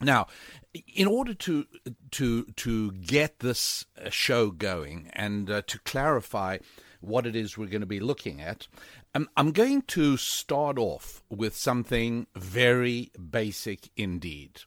Now, 0.00 0.26
in 0.94 1.06
order 1.06 1.34
to 1.34 1.66
to 2.12 2.44
to 2.44 2.92
get 2.92 3.38
this 3.38 3.86
uh, 4.00 4.10
show 4.10 4.50
going 4.50 5.10
and 5.12 5.50
uh, 5.50 5.62
to 5.66 5.78
clarify 5.80 6.58
what 7.00 7.26
it 7.26 7.36
is 7.36 7.56
we're 7.56 7.66
going 7.66 7.80
to 7.80 7.86
be 7.86 8.00
looking 8.00 8.40
at, 8.40 8.66
um, 9.14 9.28
I'm 9.36 9.52
going 9.52 9.82
to 9.82 10.16
start 10.16 10.78
off 10.78 11.22
with 11.30 11.54
something 11.54 12.26
very 12.34 13.12
basic 13.30 13.90
indeed. 13.96 14.62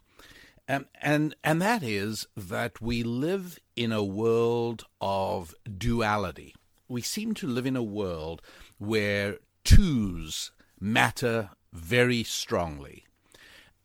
Um, 0.70 0.86
and 1.02 1.36
and 1.44 1.62
that 1.62 1.84
is 1.84 2.28
that 2.36 2.82
we 2.82 3.04
live 3.04 3.60
in 3.76 3.92
a 3.92 4.04
world 4.04 4.86
of 5.02 5.56
duality. 5.78 6.56
We 6.90 7.02
seem 7.02 7.34
to 7.36 7.48
live 7.48 7.66
in 7.66 7.76
a 7.76 7.84
world 7.84 8.42
where 8.78 9.38
twos 9.64 10.52
matter 10.80 11.50
very 11.74 12.24
strongly. 12.24 13.06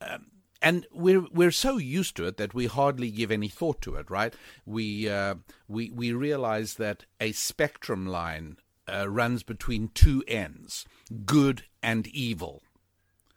Um, 0.00 0.26
and 0.60 0.86
we're 0.92 1.26
we're 1.32 1.50
so 1.50 1.76
used 1.76 2.16
to 2.16 2.26
it 2.26 2.36
that 2.36 2.54
we 2.54 2.66
hardly 2.66 3.10
give 3.10 3.32
any 3.32 3.48
thought 3.48 3.80
to 3.82 3.96
it, 3.96 4.10
right? 4.10 4.32
We 4.64 5.08
uh, 5.08 5.36
we 5.68 5.90
we 5.90 6.12
realize 6.12 6.74
that 6.74 7.04
a 7.20 7.32
spectrum 7.32 8.06
line 8.06 8.58
uh, 8.88 9.08
runs 9.08 9.42
between 9.42 9.88
two 9.88 10.22
ends 10.28 10.86
good 11.24 11.64
and 11.82 12.06
evil, 12.08 12.62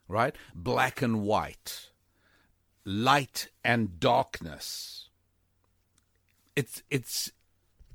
right? 0.07 0.35
Black 0.53 1.01
and 1.01 1.23
white, 1.23 1.89
light 2.83 3.49
and 3.63 3.99
darkness. 3.99 5.09
It's, 6.55 6.83
it's, 6.89 7.31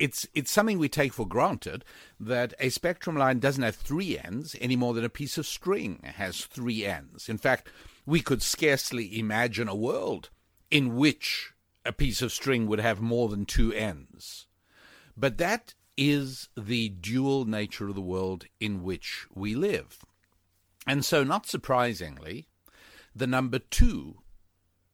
it's, 0.00 0.26
it's 0.34 0.50
something 0.50 0.78
we 0.78 0.88
take 0.88 1.12
for 1.12 1.28
granted 1.28 1.84
that 2.18 2.54
a 2.58 2.70
spectrum 2.70 3.16
line 3.16 3.38
doesn't 3.38 3.62
have 3.62 3.76
three 3.76 4.18
ends 4.18 4.56
any 4.60 4.74
more 4.74 4.94
than 4.94 5.04
a 5.04 5.10
piece 5.10 5.36
of 5.36 5.46
string 5.46 6.00
has 6.02 6.46
three 6.46 6.84
ends. 6.86 7.28
In 7.28 7.38
fact, 7.38 7.68
we 8.06 8.20
could 8.20 8.42
scarcely 8.42 9.18
imagine 9.18 9.68
a 9.68 9.74
world 9.74 10.30
in 10.70 10.96
which 10.96 11.52
a 11.84 11.92
piece 11.92 12.22
of 12.22 12.32
string 12.32 12.66
would 12.66 12.80
have 12.80 13.00
more 13.00 13.28
than 13.28 13.44
two 13.44 13.72
ends. 13.72 14.46
But 15.16 15.38
that 15.38 15.74
is 15.96 16.48
the 16.56 16.88
dual 16.88 17.44
nature 17.44 17.88
of 17.88 17.94
the 17.94 18.00
world 18.00 18.46
in 18.58 18.82
which 18.82 19.26
we 19.34 19.54
live. 19.54 19.98
And 20.86 21.04
so, 21.04 21.22
not 21.22 21.46
surprisingly, 21.46 22.48
the 23.14 23.26
number 23.26 23.58
two 23.58 24.22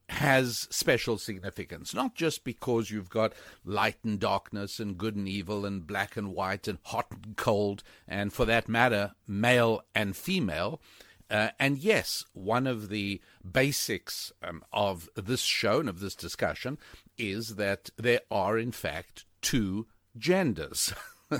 has 0.09 0.69
special 0.71 1.19
significance, 1.19 1.93
not 1.93 2.15
just 2.15 2.45
because 2.45 2.91
you've 2.91 3.11
got 3.11 3.33
light 3.65 3.97
and 4.05 4.21
darkness 4.21 4.79
and 4.79 4.97
good 4.97 5.17
and 5.17 5.29
evil 5.29 5.67
and 5.67 5.87
black 5.87 6.17
and 6.17 6.33
white 6.33 6.69
and 6.69 6.79
hot 6.85 7.07
and 7.11 7.37
cold, 7.37 7.83
and 8.07 8.33
for 8.33 8.45
that 8.45 8.69
matter, 8.69 9.13
male 9.27 9.83
and 9.95 10.17
female. 10.17 10.81
Uh, 11.29 11.49
and 11.59 11.79
yes, 11.79 12.25
one 12.35 12.69
of 12.69 12.89
the 12.89 13.21
basics 13.51 14.33
um, 14.45 14.63
of 14.73 15.09
this 15.17 15.41
show 15.41 15.81
and 15.81 15.89
of 15.89 15.99
this 15.99 16.15
discussion 16.15 16.79
is 17.19 17.57
that 17.57 17.91
there 17.97 18.21
are, 18.31 18.57
in 18.57 18.71
fact, 18.71 19.25
two 19.43 19.87
genders. 20.17 20.95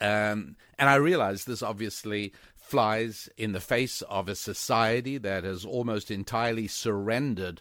um, 0.00 0.56
and 0.78 0.88
I 0.88 0.94
realize 0.94 1.44
this 1.44 1.62
obviously 1.62 2.32
flies 2.54 3.28
in 3.36 3.52
the 3.52 3.60
face 3.60 4.02
of 4.02 4.28
a 4.28 4.34
society 4.34 5.18
that 5.18 5.44
has 5.44 5.64
almost 5.64 6.10
entirely 6.10 6.68
surrendered 6.68 7.60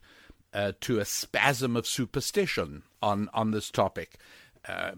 uh, 0.56 0.72
to 0.82 1.00
a 1.00 1.06
spasm 1.06 1.76
of 1.76 1.86
superstition 1.86 2.84
on, 3.04 3.30
on 3.34 3.52
this 3.52 3.70
topic. 3.70 4.18
Uh, 4.68 4.92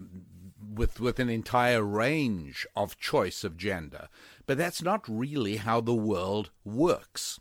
with 0.74 0.98
with 0.98 1.18
an 1.18 1.28
entire 1.28 1.82
range 1.82 2.66
of 2.74 2.98
choice 2.98 3.44
of 3.44 3.56
gender, 3.56 4.08
but 4.46 4.58
that's 4.58 4.82
not 4.82 5.04
really 5.08 5.56
how 5.56 5.80
the 5.80 5.94
world 5.94 6.50
works. 6.64 7.38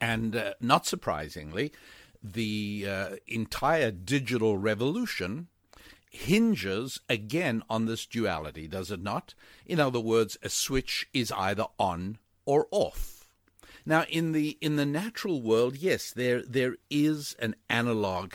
And 0.00 0.36
uh, 0.36 0.54
not 0.60 0.86
surprisingly, 0.86 1.72
the 2.22 2.86
uh, 2.88 3.16
entire 3.26 3.90
digital 3.90 4.56
revolution 4.56 5.48
hinges 6.10 7.00
again 7.08 7.62
on 7.68 7.86
this 7.86 8.06
duality, 8.06 8.68
does 8.68 8.90
it 8.90 9.02
not? 9.02 9.34
In 9.66 9.80
other 9.80 10.00
words, 10.00 10.38
a 10.42 10.48
switch 10.48 11.08
is 11.12 11.32
either 11.32 11.66
on 11.78 12.18
or 12.46 12.68
off. 12.70 13.13
Now, 13.86 14.04
in 14.08 14.32
the 14.32 14.56
in 14.60 14.76
the 14.76 14.86
natural 14.86 15.42
world, 15.42 15.76
yes, 15.76 16.10
there 16.10 16.42
there 16.42 16.76
is 16.90 17.36
an 17.38 17.54
analog 17.68 18.34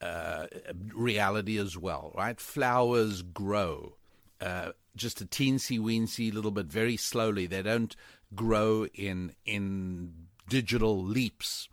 uh, 0.00 0.46
reality 0.94 1.58
as 1.58 1.76
well, 1.76 2.12
right? 2.14 2.38
Flowers 2.40 3.22
grow 3.22 3.96
uh, 4.40 4.72
just 4.96 5.20
a 5.20 5.26
teensy 5.26 5.78
weensy 5.78 6.32
little 6.32 6.50
bit, 6.50 6.66
very 6.66 6.96
slowly. 6.96 7.46
They 7.46 7.62
don't 7.62 7.94
grow 8.34 8.86
in 8.86 9.34
in 9.44 10.14
digital 10.48 11.02
leaps. 11.02 11.68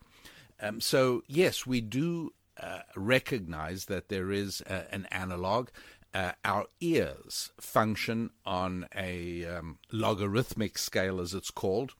Um, 0.61 0.81
so 0.81 1.23
yes, 1.27 1.65
we 1.65 1.81
do 1.81 2.33
uh, 2.59 2.79
recognize 2.95 3.85
that 3.85 4.09
there 4.09 4.31
is 4.31 4.61
uh, 4.61 4.83
an 4.91 5.05
analog. 5.11 5.69
Uh, 6.13 6.31
our 6.45 6.65
ears 6.79 7.51
function 7.59 8.31
on 8.45 8.87
a 8.95 9.45
um, 9.45 9.77
logarithmic 9.91 10.77
scale, 10.77 11.19
as 11.19 11.33
it's 11.33 11.51
called. 11.51 11.93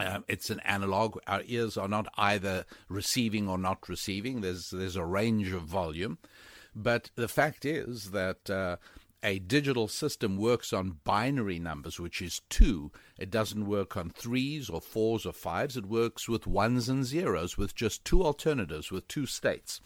Um, 0.00 0.24
it's 0.28 0.50
an 0.50 0.60
analog. 0.60 1.18
Our 1.26 1.42
ears 1.46 1.76
are 1.76 1.88
not 1.88 2.06
either 2.16 2.64
receiving 2.88 3.48
or 3.48 3.58
not 3.58 3.88
receiving. 3.88 4.40
There's 4.40 4.70
there's 4.70 4.96
a 4.96 5.04
range 5.04 5.52
of 5.52 5.62
volume, 5.62 6.18
but 6.74 7.10
the 7.16 7.28
fact 7.28 7.64
is 7.64 8.12
that 8.12 8.48
uh, 8.48 8.76
a 9.22 9.40
digital 9.40 9.88
system 9.88 10.36
works 10.36 10.72
on 10.72 10.98
binary 11.04 11.58
numbers, 11.58 11.98
which 11.98 12.22
is 12.22 12.40
two. 12.48 12.92
It 13.18 13.30
doesn't 13.30 13.66
work 13.66 13.96
on 13.96 14.10
threes 14.10 14.70
or 14.70 14.80
fours 14.80 15.26
or 15.26 15.32
fives. 15.32 15.76
It 15.76 15.86
works 15.86 16.28
with 16.28 16.46
ones 16.46 16.88
and 16.88 17.04
zeros, 17.04 17.58
with 17.58 17.74
just 17.74 18.04
two 18.04 18.24
alternatives, 18.24 18.92
with 18.92 19.08
two 19.08 19.26
states. 19.26 19.80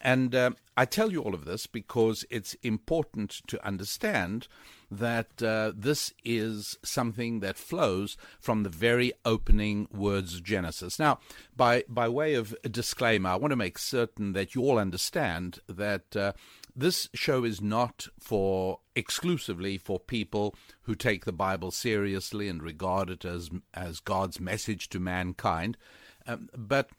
And 0.00 0.34
uh, 0.34 0.50
I 0.76 0.84
tell 0.84 1.12
you 1.12 1.22
all 1.22 1.34
of 1.34 1.44
this 1.44 1.68
because 1.68 2.24
it's 2.28 2.54
important 2.62 3.40
to 3.46 3.64
understand 3.64 4.48
that 4.92 5.42
uh, 5.42 5.72
this 5.74 6.12
is 6.22 6.78
something 6.84 7.40
that 7.40 7.56
flows 7.56 8.16
from 8.38 8.62
the 8.62 8.68
very 8.68 9.12
opening 9.24 9.88
words 9.90 10.34
of 10.34 10.44
Genesis. 10.44 10.98
Now, 10.98 11.18
by, 11.56 11.84
by 11.88 12.08
way 12.08 12.34
of 12.34 12.54
disclaimer, 12.70 13.30
I 13.30 13.36
want 13.36 13.52
to 13.52 13.56
make 13.56 13.78
certain 13.78 14.34
that 14.34 14.54
you 14.54 14.62
all 14.62 14.78
understand 14.78 15.60
that 15.66 16.14
uh, 16.14 16.32
this 16.76 17.08
show 17.14 17.44
is 17.44 17.62
not 17.62 18.08
for 18.20 18.80
exclusively 18.94 19.78
for 19.78 19.98
people 19.98 20.54
who 20.82 20.94
take 20.94 21.24
the 21.24 21.32
Bible 21.32 21.70
seriously 21.70 22.48
and 22.48 22.62
regard 22.62 23.08
it 23.08 23.24
as 23.24 23.50
as 23.72 24.00
God's 24.00 24.40
message 24.40 24.88
to 24.90 25.00
mankind, 25.00 25.78
um, 26.26 26.50
but 26.54 26.90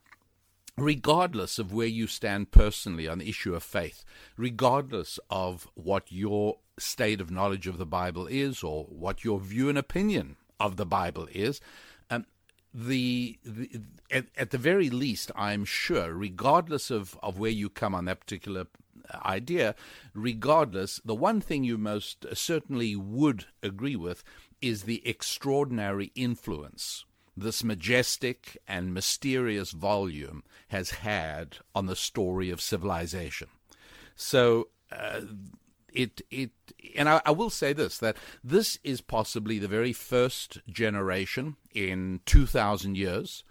regardless 0.78 1.60
of 1.60 1.72
where 1.72 1.88
you 1.88 2.08
stand 2.08 2.52
personally 2.52 3.08
on 3.08 3.20
the 3.20 3.30
issue 3.30 3.54
of 3.54 3.64
faith, 3.64 4.04
regardless 4.38 5.20
of 5.30 5.68
what 5.76 6.12
your 6.12 6.58
state 6.80 7.22
of 7.22 7.32
knowledge 7.32 7.68
of 7.68 7.78
the 7.78 7.86
Bible 7.86 8.28
is 8.28 8.64
or 8.64 8.86
what 8.86 9.24
your 9.24 9.40
view 9.40 9.70
and 9.70 9.78
opinion 9.78 10.38
of 10.60 10.78
the 10.78 10.86
Bible 10.86 11.28
is, 11.32 11.62
um, 12.10 12.26
the, 12.74 13.38
the 13.44 13.82
at, 14.10 14.26
at, 14.38 14.50
the 14.50 14.58
very 14.58 14.90
least, 14.90 15.32
I'm 15.36 15.66
sure, 15.66 16.14
regardless 16.14 16.90
of, 16.90 17.18
of 17.22 17.38
where 17.38 17.52
you 17.52 17.70
come 17.70 17.94
on 17.94 18.06
that 18.06 18.22
particular 18.22 18.66
idea, 19.26 19.76
regardless, 20.14 21.00
the 21.06 21.16
one 21.16 21.42
thing 21.42 21.64
you 21.64 21.78
most 21.78 22.26
certainly 22.34 22.96
would 22.96 23.46
agree 23.62 23.96
with 23.96 24.24
is 24.62 24.84
the 24.84 25.08
extraordinary 25.08 26.12
influence 26.16 27.06
this 27.36 27.64
majestic 27.64 28.58
and 28.68 28.94
mysterious 28.94 29.72
volume 29.72 30.44
has 30.68 30.92
had 30.92 31.58
on 31.74 31.88
the 31.88 31.96
story 31.96 32.50
of 32.50 32.62
civilization. 32.62 33.48
So 34.16 34.70
uh, 34.92 35.22
it 35.94 36.22
it 36.30 36.52
and 36.96 37.08
I, 37.08 37.22
I, 37.26 37.32
will 37.32 37.50
say 37.50 37.74
this 37.74 37.98
that 38.00 38.18
this 38.44 38.80
is 38.84 39.02
possibly 39.02 39.60
the 39.60 39.68
very 39.68 39.94
first 39.94 40.60
generation 40.68 41.56
in 41.74 42.22
2000 42.26 42.98
years 42.98 43.44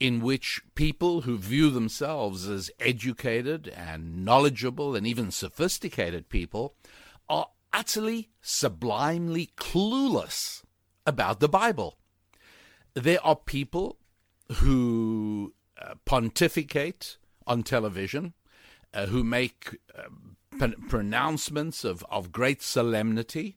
in 0.00 0.20
which 0.20 0.60
people 0.74 1.20
who 1.20 1.38
view 1.38 1.70
themselves 1.70 2.48
as 2.48 2.70
educated 2.80 3.68
and 3.68 4.24
knowledgeable 4.24 4.96
and 4.96 5.06
even 5.06 5.30
sophisticated 5.30 6.28
people 6.28 6.74
are 7.28 7.48
utterly 7.72 8.30
sublimely 8.40 9.50
clueless 9.56 10.64
about 11.06 11.40
the 11.40 11.48
Bible. 11.48 11.98
There 12.94 13.24
are 13.24 13.36
people 13.36 13.98
who 14.56 15.54
uh, 15.80 15.94
pontificate 16.04 17.16
on 17.46 17.62
television, 17.62 18.34
uh, 18.92 19.06
who 19.06 19.24
make 19.24 19.78
uh, 19.96 20.08
pronouncements 20.88 21.84
of, 21.84 22.04
of 22.10 22.32
great 22.32 22.62
solemnity, 22.62 23.56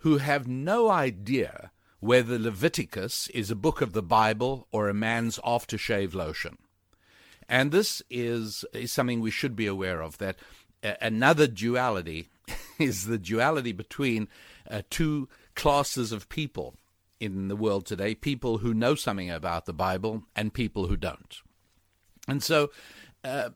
who 0.00 0.18
have 0.18 0.46
no 0.46 0.90
idea 0.90 1.70
whether 2.00 2.38
Leviticus 2.38 3.28
is 3.28 3.50
a 3.50 3.56
book 3.56 3.80
of 3.80 3.92
the 3.92 4.02
Bible 4.02 4.68
or 4.70 4.88
a 4.88 4.94
man's 4.94 5.38
aftershave 5.38 6.14
lotion. 6.14 6.58
And 7.48 7.72
this 7.72 8.02
is, 8.10 8.64
is 8.72 8.92
something 8.92 9.20
we 9.20 9.30
should 9.30 9.56
be 9.56 9.66
aware 9.66 10.02
of 10.02 10.18
that 10.18 10.36
another 11.00 11.46
duality 11.46 12.28
is 12.78 13.06
the 13.06 13.18
duality 13.18 13.72
between 13.72 14.28
uh, 14.70 14.82
two 14.90 15.28
classes 15.54 16.12
of 16.12 16.28
people 16.28 16.74
in 17.18 17.48
the 17.48 17.56
world 17.56 17.86
today 17.86 18.14
people 18.14 18.58
who 18.58 18.74
know 18.74 18.94
something 18.94 19.30
about 19.30 19.64
the 19.64 19.72
Bible 19.72 20.22
and 20.34 20.52
people 20.52 20.86
who 20.86 20.96
don't. 20.96 21.40
And 22.28 22.42
so 22.42 22.70
uh, 23.24 23.50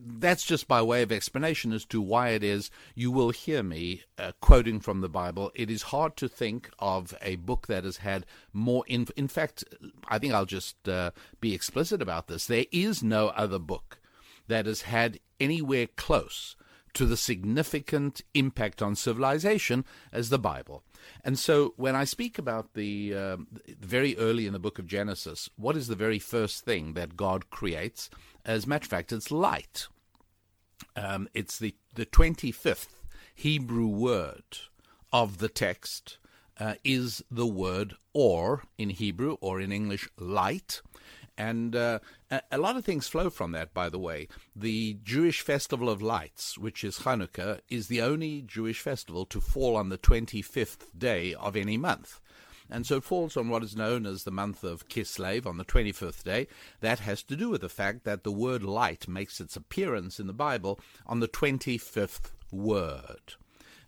that's 0.00 0.44
just 0.44 0.68
by 0.68 0.82
way 0.82 1.02
of 1.02 1.12
explanation 1.12 1.72
as 1.72 1.84
to 1.86 2.00
why 2.00 2.30
it 2.30 2.42
is 2.42 2.70
you 2.94 3.10
will 3.10 3.30
hear 3.30 3.62
me 3.62 4.02
uh, 4.18 4.32
quoting 4.40 4.80
from 4.80 5.00
the 5.00 5.08
Bible. 5.08 5.50
It 5.54 5.70
is 5.70 5.82
hard 5.82 6.16
to 6.16 6.28
think 6.28 6.70
of 6.78 7.14
a 7.22 7.36
book 7.36 7.66
that 7.66 7.84
has 7.84 7.98
had 7.98 8.26
more. 8.52 8.84
In, 8.86 9.06
in 9.16 9.28
fact, 9.28 9.64
I 10.08 10.18
think 10.18 10.32
I'll 10.32 10.46
just 10.46 10.88
uh, 10.88 11.10
be 11.40 11.54
explicit 11.54 12.00
about 12.02 12.28
this. 12.28 12.46
There 12.46 12.66
is 12.72 13.02
no 13.02 13.28
other 13.28 13.58
book 13.58 13.98
that 14.48 14.66
has 14.66 14.82
had 14.82 15.20
anywhere 15.40 15.86
close 15.86 16.56
to 16.94 17.06
the 17.06 17.16
significant 17.16 18.22
impact 18.34 18.80
on 18.80 18.94
civilization 18.94 19.84
as 20.12 20.30
the 20.30 20.38
Bible. 20.38 20.84
And 21.24 21.38
so 21.38 21.74
when 21.76 21.96
I 21.96 22.04
speak 22.04 22.38
about 22.38 22.74
the 22.74 23.14
uh, 23.14 23.36
very 23.80 24.16
early 24.18 24.46
in 24.46 24.52
the 24.52 24.58
book 24.58 24.78
of 24.78 24.86
Genesis, 24.86 25.48
what 25.56 25.76
is 25.76 25.88
the 25.88 25.96
very 25.96 26.18
first 26.18 26.64
thing 26.64 26.94
that 26.94 27.16
God 27.16 27.50
creates? 27.50 28.10
As 28.44 28.64
a 28.64 28.68
matter 28.68 28.84
of 28.84 28.90
fact, 28.90 29.12
it's 29.12 29.30
light. 29.30 29.88
Um, 30.96 31.28
it's 31.34 31.58
the, 31.58 31.74
the 31.94 32.06
25th 32.06 32.88
Hebrew 33.34 33.86
word 33.86 34.58
of 35.12 35.38
the 35.38 35.48
text 35.48 36.18
uh, 36.58 36.74
is 36.84 37.22
the 37.30 37.46
word 37.46 37.94
or 38.12 38.64
in 38.78 38.90
Hebrew 38.90 39.36
or 39.40 39.60
in 39.60 39.72
English 39.72 40.08
light. 40.18 40.82
And 41.36 41.74
uh, 41.74 41.98
a 42.52 42.58
lot 42.58 42.76
of 42.76 42.84
things 42.84 43.08
flow 43.08 43.28
from 43.28 43.52
that, 43.52 43.74
by 43.74 43.88
the 43.88 43.98
way. 43.98 44.28
The 44.54 44.98
Jewish 45.02 45.40
Festival 45.40 45.90
of 45.90 46.00
Lights, 46.00 46.56
which 46.56 46.84
is 46.84 47.00
Hanukkah, 47.00 47.60
is 47.68 47.88
the 47.88 48.02
only 48.02 48.42
Jewish 48.42 48.80
festival 48.80 49.26
to 49.26 49.40
fall 49.40 49.76
on 49.76 49.88
the 49.88 49.98
25th 49.98 50.96
day 50.96 51.34
of 51.34 51.56
any 51.56 51.76
month. 51.76 52.20
And 52.70 52.86
so 52.86 52.96
it 52.96 53.04
falls 53.04 53.36
on 53.36 53.48
what 53.48 53.62
is 53.62 53.76
known 53.76 54.06
as 54.06 54.24
the 54.24 54.30
month 54.30 54.64
of 54.64 54.88
Kislev 54.88 55.44
on 55.44 55.58
the 55.58 55.64
25th 55.64 56.22
day. 56.22 56.46
That 56.80 57.00
has 57.00 57.22
to 57.24 57.36
do 57.36 57.50
with 57.50 57.60
the 57.60 57.68
fact 57.68 58.04
that 58.04 58.24
the 58.24 58.32
word 58.32 58.62
light 58.62 59.06
makes 59.06 59.40
its 59.40 59.56
appearance 59.56 60.18
in 60.18 60.26
the 60.26 60.32
Bible 60.32 60.80
on 61.06 61.20
the 61.20 61.28
25th 61.28 62.30
word. 62.50 63.34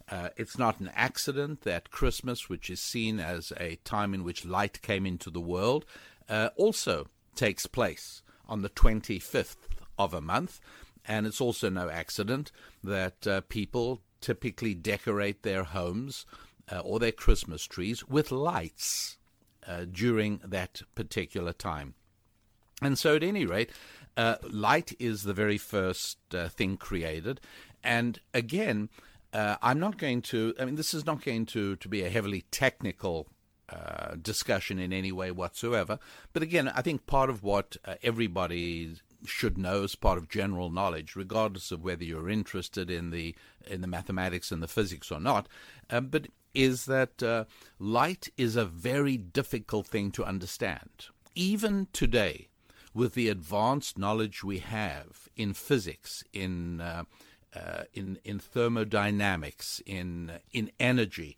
Uh, 0.08 0.28
it's 0.36 0.58
not 0.58 0.78
an 0.78 0.90
accident 0.94 1.62
that 1.62 1.90
Christmas, 1.90 2.48
which 2.48 2.70
is 2.70 2.80
seen 2.80 3.18
as 3.18 3.52
a 3.58 3.76
time 3.76 4.14
in 4.14 4.22
which 4.22 4.44
light 4.44 4.80
came 4.82 5.04
into 5.04 5.30
the 5.30 5.40
world, 5.40 5.84
uh, 6.28 6.50
also 6.56 7.08
takes 7.36 7.66
place 7.66 8.22
on 8.48 8.62
the 8.62 8.70
25th 8.70 9.56
of 9.98 10.14
a 10.14 10.20
month. 10.20 10.60
And 11.04 11.26
it's 11.26 11.40
also 11.40 11.70
no 11.70 11.88
accident 11.88 12.50
that 12.82 13.26
uh, 13.26 13.40
people 13.42 14.02
typically 14.20 14.74
decorate 14.74 15.42
their 15.42 15.64
homes 15.64 16.26
uh, 16.70 16.80
or 16.80 16.98
their 16.98 17.12
Christmas 17.12 17.64
trees 17.64 18.06
with 18.08 18.32
lights 18.32 19.18
uh, 19.66 19.84
during 19.90 20.40
that 20.44 20.82
particular 20.94 21.52
time. 21.52 21.94
And 22.82 22.98
so, 22.98 23.16
at 23.16 23.22
any 23.22 23.46
rate, 23.46 23.70
uh, 24.16 24.36
light 24.42 24.94
is 24.98 25.22
the 25.22 25.32
very 25.32 25.58
first 25.58 26.18
uh, 26.34 26.48
thing 26.48 26.76
created. 26.76 27.40
And 27.82 28.20
again, 28.34 28.88
uh, 29.32 29.56
I'm 29.62 29.78
not 29.78 29.98
going 29.98 30.22
to, 30.22 30.54
I 30.58 30.64
mean, 30.64 30.76
this 30.76 30.92
is 30.92 31.06
not 31.06 31.24
going 31.24 31.46
to, 31.46 31.76
to 31.76 31.88
be 31.88 32.02
a 32.02 32.10
heavily 32.10 32.44
technical 32.50 33.28
uh, 33.68 34.14
discussion 34.20 34.78
in 34.78 34.92
any 34.92 35.12
way 35.12 35.30
whatsoever. 35.30 35.98
But 36.32 36.42
again, 36.42 36.68
I 36.68 36.82
think 36.82 37.06
part 37.06 37.30
of 37.30 37.42
what 37.42 37.76
uh, 37.84 37.96
everybody 38.02 38.94
should 39.24 39.58
know 39.58 39.84
as 39.84 39.94
part 39.94 40.18
of 40.18 40.28
general 40.28 40.70
knowledge, 40.70 41.16
regardless 41.16 41.72
of 41.72 41.82
whether 41.82 42.04
you're 42.04 42.30
interested 42.30 42.90
in 42.90 43.10
the 43.10 43.34
in 43.66 43.80
the 43.80 43.86
mathematics 43.88 44.52
and 44.52 44.62
the 44.62 44.68
physics 44.68 45.10
or 45.10 45.18
not, 45.18 45.48
um, 45.90 46.06
but 46.06 46.28
is 46.54 46.86
that 46.86 47.22
uh, 47.22 47.44
light 47.78 48.28
is 48.36 48.56
a 48.56 48.64
very 48.64 49.16
difficult 49.16 49.86
thing 49.86 50.10
to 50.12 50.24
understand. 50.24 51.06
Even 51.34 51.88
today, 51.92 52.48
with 52.94 53.14
the 53.14 53.28
advanced 53.28 53.98
knowledge 53.98 54.42
we 54.42 54.60
have 54.60 55.28
in 55.36 55.52
physics, 55.52 56.24
in 56.32 56.80
uh, 56.80 57.04
in 57.94 58.18
in 58.24 58.38
thermodynamics, 58.38 59.82
in 59.86 60.32
in 60.52 60.70
energy, 60.78 61.36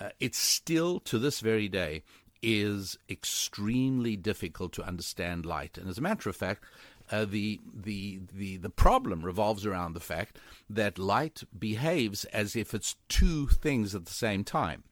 uh, 0.00 0.08
it 0.18 0.34
still, 0.34 0.98
to 1.00 1.18
this 1.18 1.40
very 1.40 1.68
day, 1.68 2.02
is 2.42 2.98
extremely 3.08 4.16
difficult 4.16 4.72
to 4.72 4.86
understand 4.86 5.44
light. 5.44 5.76
And 5.76 5.88
as 5.88 5.98
a 5.98 6.02
matter 6.02 6.30
of 6.30 6.36
fact, 6.36 6.64
uh, 7.10 7.24
the, 7.24 7.60
the, 7.74 8.20
the, 8.32 8.56
the 8.56 8.70
problem 8.70 9.22
revolves 9.22 9.66
around 9.66 9.92
the 9.92 10.00
fact 10.00 10.38
that 10.68 10.98
light 10.98 11.42
behaves 11.56 12.24
as 12.26 12.56
if 12.56 12.72
it's 12.72 12.96
two 13.08 13.46
things 13.48 13.94
at 13.94 14.06
the 14.06 14.12
same 14.12 14.44
time. 14.44 14.84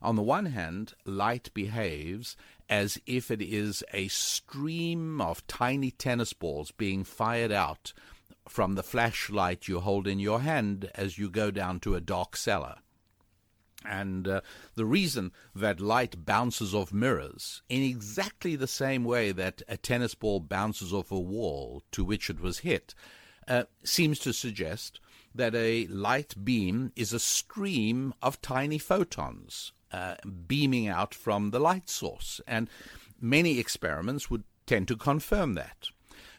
On 0.00 0.16
the 0.16 0.22
one 0.22 0.46
hand, 0.46 0.94
light 1.04 1.50
behaves 1.54 2.36
as 2.68 2.98
if 3.06 3.30
it 3.30 3.40
is 3.40 3.84
a 3.92 4.08
stream 4.08 5.20
of 5.20 5.46
tiny 5.46 5.90
tennis 5.90 6.32
balls 6.32 6.72
being 6.72 7.04
fired 7.04 7.52
out 7.52 7.92
from 8.48 8.74
the 8.74 8.82
flashlight 8.82 9.68
you 9.68 9.80
hold 9.80 10.06
in 10.06 10.18
your 10.18 10.40
hand 10.40 10.90
as 10.94 11.18
you 11.18 11.30
go 11.30 11.50
down 11.50 11.80
to 11.80 11.94
a 11.94 12.00
dark 12.00 12.36
cellar. 12.36 12.76
And 13.84 14.28
uh, 14.28 14.40
the 14.74 14.84
reason 14.84 15.32
that 15.54 15.80
light 15.80 16.24
bounces 16.24 16.74
off 16.74 16.92
mirrors 16.92 17.62
in 17.68 17.82
exactly 17.82 18.56
the 18.56 18.66
same 18.66 19.04
way 19.04 19.32
that 19.32 19.62
a 19.68 19.76
tennis 19.76 20.14
ball 20.14 20.40
bounces 20.40 20.92
off 20.92 21.10
a 21.10 21.18
wall 21.18 21.82
to 21.92 22.04
which 22.04 22.30
it 22.30 22.40
was 22.40 22.60
hit 22.60 22.94
uh, 23.48 23.64
seems 23.82 24.18
to 24.20 24.32
suggest 24.32 25.00
that 25.34 25.54
a 25.54 25.86
light 25.86 26.34
beam 26.44 26.92
is 26.94 27.12
a 27.12 27.18
stream 27.18 28.14
of 28.22 28.40
tiny 28.42 28.78
photons 28.78 29.72
uh, 29.90 30.14
beaming 30.46 30.88
out 30.88 31.14
from 31.14 31.50
the 31.50 31.60
light 31.60 31.88
source. 31.88 32.40
And 32.46 32.68
many 33.20 33.58
experiments 33.58 34.30
would 34.30 34.44
tend 34.66 34.88
to 34.88 34.96
confirm 34.96 35.54
that. 35.54 35.88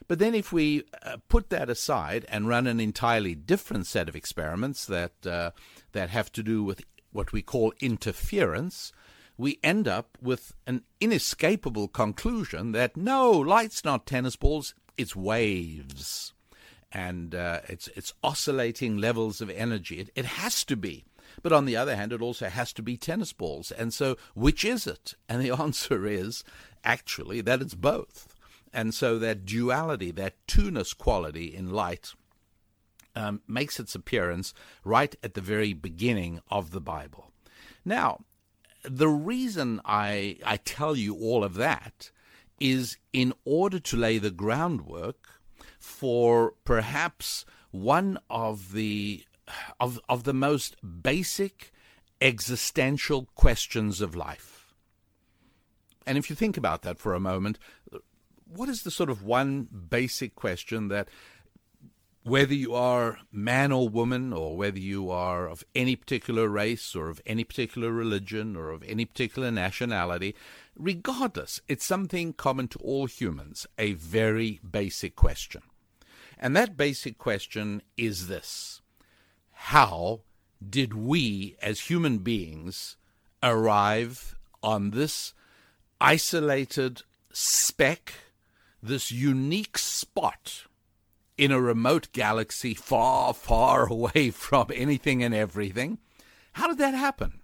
But 0.06 0.18
then, 0.18 0.34
if 0.34 0.52
we 0.52 0.84
uh, 1.02 1.16
put 1.28 1.48
that 1.48 1.70
aside 1.70 2.26
and 2.28 2.46
run 2.46 2.66
an 2.66 2.78
entirely 2.78 3.34
different 3.34 3.86
set 3.86 4.08
of 4.08 4.14
experiments 4.14 4.84
that 4.86 5.26
uh, 5.26 5.52
that 5.92 6.10
have 6.10 6.30
to 6.32 6.42
do 6.42 6.62
with 6.62 6.82
what 7.14 7.32
we 7.32 7.40
call 7.40 7.72
interference, 7.80 8.92
we 9.38 9.58
end 9.62 9.88
up 9.88 10.18
with 10.20 10.52
an 10.66 10.82
inescapable 11.00 11.88
conclusion 11.88 12.72
that 12.72 12.96
no, 12.96 13.30
light's 13.30 13.84
not 13.84 14.04
tennis 14.04 14.36
balls, 14.36 14.74
it's 14.96 15.16
waves. 15.16 16.32
And 16.92 17.34
uh, 17.34 17.60
it's, 17.68 17.88
it's 17.96 18.14
oscillating 18.22 18.98
levels 18.98 19.40
of 19.40 19.50
energy. 19.50 20.00
It, 20.00 20.10
it 20.14 20.24
has 20.24 20.64
to 20.64 20.76
be. 20.76 21.04
But 21.42 21.52
on 21.52 21.64
the 21.64 21.76
other 21.76 21.96
hand, 21.96 22.12
it 22.12 22.20
also 22.20 22.48
has 22.48 22.72
to 22.74 22.82
be 22.82 22.96
tennis 22.96 23.32
balls. 23.32 23.70
And 23.72 23.92
so, 23.92 24.16
which 24.34 24.64
is 24.64 24.86
it? 24.86 25.14
And 25.28 25.42
the 25.42 25.50
answer 25.60 26.06
is 26.06 26.44
actually 26.84 27.40
that 27.42 27.62
it's 27.62 27.74
both. 27.74 28.34
And 28.72 28.92
so, 28.92 29.18
that 29.18 29.44
duality, 29.44 30.10
that 30.12 30.34
two-ness 30.46 30.92
quality 30.92 31.54
in 31.54 31.70
light, 31.70 32.14
um, 33.14 33.40
makes 33.46 33.78
its 33.78 33.94
appearance 33.94 34.54
right 34.84 35.14
at 35.22 35.34
the 35.34 35.40
very 35.40 35.72
beginning 35.72 36.40
of 36.48 36.70
the 36.70 36.80
Bible. 36.80 37.30
Now, 37.84 38.24
the 38.82 39.08
reason 39.08 39.80
I, 39.84 40.38
I 40.44 40.58
tell 40.58 40.96
you 40.96 41.14
all 41.14 41.44
of 41.44 41.54
that 41.54 42.10
is 42.60 42.96
in 43.12 43.32
order 43.44 43.78
to 43.78 43.96
lay 43.96 44.18
the 44.18 44.30
groundwork 44.30 45.40
for 45.78 46.54
perhaps 46.64 47.44
one 47.70 48.18
of 48.30 48.72
the 48.72 49.24
of, 49.78 50.00
of 50.08 50.24
the 50.24 50.32
most 50.32 50.76
basic 51.02 51.70
existential 52.20 53.28
questions 53.34 54.00
of 54.00 54.14
life. 54.14 54.74
And 56.06 56.16
if 56.16 56.30
you 56.30 56.36
think 56.36 56.56
about 56.56 56.82
that 56.82 56.98
for 56.98 57.14
a 57.14 57.20
moment, 57.20 57.58
what 58.46 58.68
is 58.68 58.82
the 58.82 58.90
sort 58.90 59.10
of 59.10 59.22
one 59.22 59.68
basic 59.88 60.34
question 60.34 60.88
that 60.88 61.08
whether 62.24 62.54
you 62.54 62.74
are 62.74 63.18
man 63.30 63.70
or 63.70 63.86
woman, 63.86 64.32
or 64.32 64.56
whether 64.56 64.78
you 64.78 65.10
are 65.10 65.46
of 65.46 65.62
any 65.74 65.94
particular 65.94 66.48
race, 66.48 66.96
or 66.96 67.10
of 67.10 67.20
any 67.26 67.44
particular 67.44 67.92
religion, 67.92 68.56
or 68.56 68.70
of 68.70 68.82
any 68.84 69.04
particular 69.04 69.50
nationality, 69.50 70.34
regardless, 70.74 71.60
it's 71.68 71.84
something 71.84 72.32
common 72.32 72.66
to 72.66 72.78
all 72.78 73.06
humans, 73.06 73.66
a 73.78 73.92
very 73.92 74.58
basic 74.68 75.14
question. 75.14 75.60
And 76.38 76.56
that 76.56 76.78
basic 76.78 77.18
question 77.18 77.82
is 77.98 78.26
this 78.26 78.80
How 79.52 80.22
did 80.66 80.94
we, 80.94 81.56
as 81.60 81.80
human 81.80 82.18
beings, 82.18 82.96
arrive 83.42 84.34
on 84.62 84.92
this 84.92 85.34
isolated 86.00 87.02
speck, 87.32 88.14
this 88.82 89.12
unique 89.12 89.76
spot? 89.76 90.64
In 91.36 91.50
a 91.50 91.60
remote 91.60 92.08
galaxy 92.12 92.74
far, 92.74 93.34
far 93.34 93.86
away 93.90 94.30
from 94.30 94.68
anything 94.72 95.22
and 95.22 95.34
everything. 95.34 95.98
How 96.54 96.68
did 96.68 96.78
that 96.78 96.94
happen? 96.94 97.40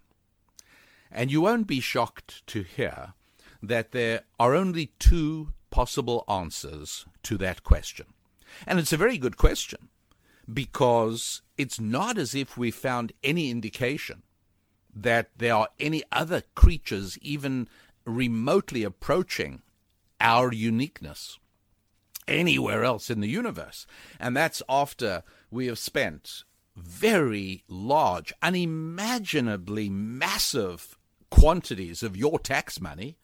And 1.10 1.30
you 1.30 1.40
won't 1.40 1.66
be 1.66 1.80
shocked 1.80 2.46
to 2.48 2.62
hear 2.62 3.14
that 3.62 3.92
there 3.92 4.22
are 4.38 4.54
only 4.54 4.92
two 4.98 5.52
possible 5.70 6.24
answers 6.28 7.04
to 7.24 7.36
that 7.38 7.62
question. 7.64 8.06
And 8.66 8.78
it's 8.78 8.92
a 8.92 8.96
very 8.96 9.18
good 9.18 9.36
question 9.36 9.88
because 10.52 11.42
it's 11.56 11.80
not 11.80 12.18
as 12.18 12.34
if 12.34 12.56
we 12.56 12.70
found 12.70 13.12
any 13.22 13.50
indication 13.50 14.22
that 14.94 15.30
there 15.36 15.54
are 15.54 15.68
any 15.78 16.02
other 16.10 16.42
creatures 16.54 17.18
even 17.22 17.68
remotely 18.04 18.82
approaching 18.82 19.62
our 20.20 20.52
uniqueness 20.52 21.38
anywhere 22.30 22.84
else 22.84 23.10
in 23.10 23.20
the 23.20 23.28
universe. 23.28 23.86
And 24.18 24.36
that's 24.36 24.62
after 24.68 25.22
we 25.50 25.66
have 25.66 25.78
spent 25.78 26.44
very 26.76 27.64
large, 27.68 28.32
unimaginably 28.42 29.90
massive 29.90 30.96
quantities 31.30 32.02
of 32.02 32.16
your 32.16 32.38
tax 32.38 32.80
money 32.80 33.18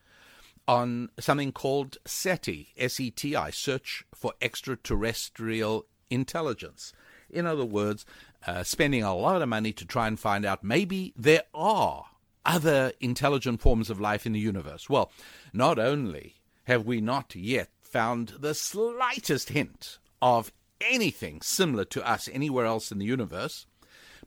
on 0.69 1.09
something 1.19 1.53
called 1.53 1.97
SETI, 2.05 2.75
S 2.77 2.99
E 2.99 3.11
T 3.11 3.37
I, 3.37 3.51
Search 3.51 4.05
for 4.14 4.33
Extraterrestrial 4.42 5.87
Intelligence. 6.11 6.92
In 7.31 7.47
other 7.47 7.64
words, 7.64 8.05
uh, 8.47 8.62
spending 8.62 9.03
a 9.03 9.14
lot 9.14 9.42
of 9.42 9.49
money 9.49 9.73
to 9.73 9.85
try 9.85 10.07
and 10.07 10.19
find 10.19 10.45
out 10.45 10.62
maybe 10.64 11.12
there 11.16 11.45
are 11.55 12.07
other 12.45 12.92
intelligent 13.01 13.61
forms 13.61 13.90
of 13.90 14.01
life 14.01 14.27
in 14.27 14.33
the 14.33 14.40
universe. 14.40 14.88
Well, 14.88 15.11
not 15.53 15.79
only 15.79 16.37
have 16.64 16.85
we 16.85 17.01
not 17.01 17.35
yet 17.35 17.71
found 17.87 18.35
the 18.40 18.55
slightest 18.55 19.51
hint 19.51 19.99
of 20.20 20.53
anything 20.81 21.40
similar 21.40 21.85
to 21.85 22.07
us 22.07 22.29
anywhere 22.33 22.66
else 22.66 22.92
in 22.92 22.99
the 22.99 23.07
universe. 23.07 23.66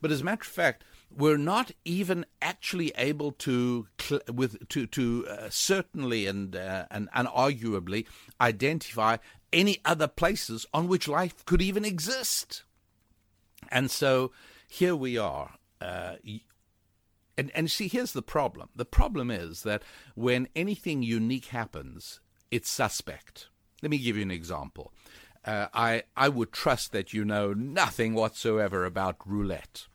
But 0.00 0.10
as 0.10 0.22
a 0.22 0.24
matter 0.24 0.42
of 0.42 0.46
fact, 0.46 0.84
we're 1.14 1.36
not 1.36 1.72
even 1.84 2.24
actually 2.40 2.92
able 2.96 3.32
to 3.32 3.88
with 4.32 4.68
to 4.68 4.86
to 4.86 5.26
uh, 5.28 5.48
certainly 5.50 6.26
and 6.26 6.54
uh, 6.54 6.86
and 6.90 7.08
unarguably 7.10 8.06
identify 8.40 9.16
any 9.52 9.80
other 9.84 10.06
places 10.06 10.66
on 10.72 10.88
which 10.88 11.08
life 11.08 11.44
could 11.44 11.60
even 11.60 11.84
exist. 11.84 12.62
And 13.70 13.90
so 13.90 14.32
here 14.68 14.96
we 14.96 15.18
are. 15.18 15.54
Uh, 15.80 16.16
and 17.36 17.50
and 17.54 17.70
see, 17.70 17.88
here's 17.88 18.12
the 18.12 18.22
problem. 18.22 18.68
The 18.74 18.84
problem 18.84 19.30
is 19.30 19.62
that 19.62 19.82
when 20.14 20.48
anything 20.54 21.02
unique 21.02 21.46
happens, 21.46 22.20
it's 22.50 22.70
suspect. 22.70 23.49
Let 23.82 23.90
me 23.90 23.98
give 23.98 24.16
you 24.16 24.22
an 24.22 24.30
example. 24.30 24.92
Uh, 25.44 25.68
I 25.72 26.02
I 26.16 26.28
would 26.28 26.52
trust 26.52 26.92
that 26.92 27.14
you 27.14 27.24
know 27.24 27.52
nothing 27.52 28.14
whatsoever 28.14 28.84
about 28.84 29.16
roulette, 29.26 29.86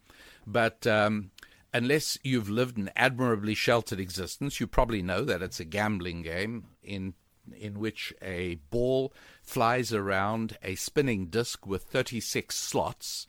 but 0.47 0.87
um, 0.87 1.31
unless 1.73 2.17
you've 2.23 2.49
lived 2.49 2.77
an 2.77 2.89
admirably 2.95 3.53
sheltered 3.53 3.99
existence, 3.99 4.59
you 4.59 4.65
probably 4.65 5.03
know 5.03 5.23
that 5.23 5.43
it's 5.43 5.59
a 5.59 5.65
gambling 5.65 6.23
game 6.23 6.65
in 6.81 7.13
in 7.55 7.79
which 7.79 8.11
a 8.23 8.55
ball 8.71 9.13
flies 9.43 9.93
around 9.93 10.57
a 10.63 10.73
spinning 10.73 11.27
disc 11.27 11.67
with 11.67 11.83
36 11.83 12.55
slots, 12.55 13.27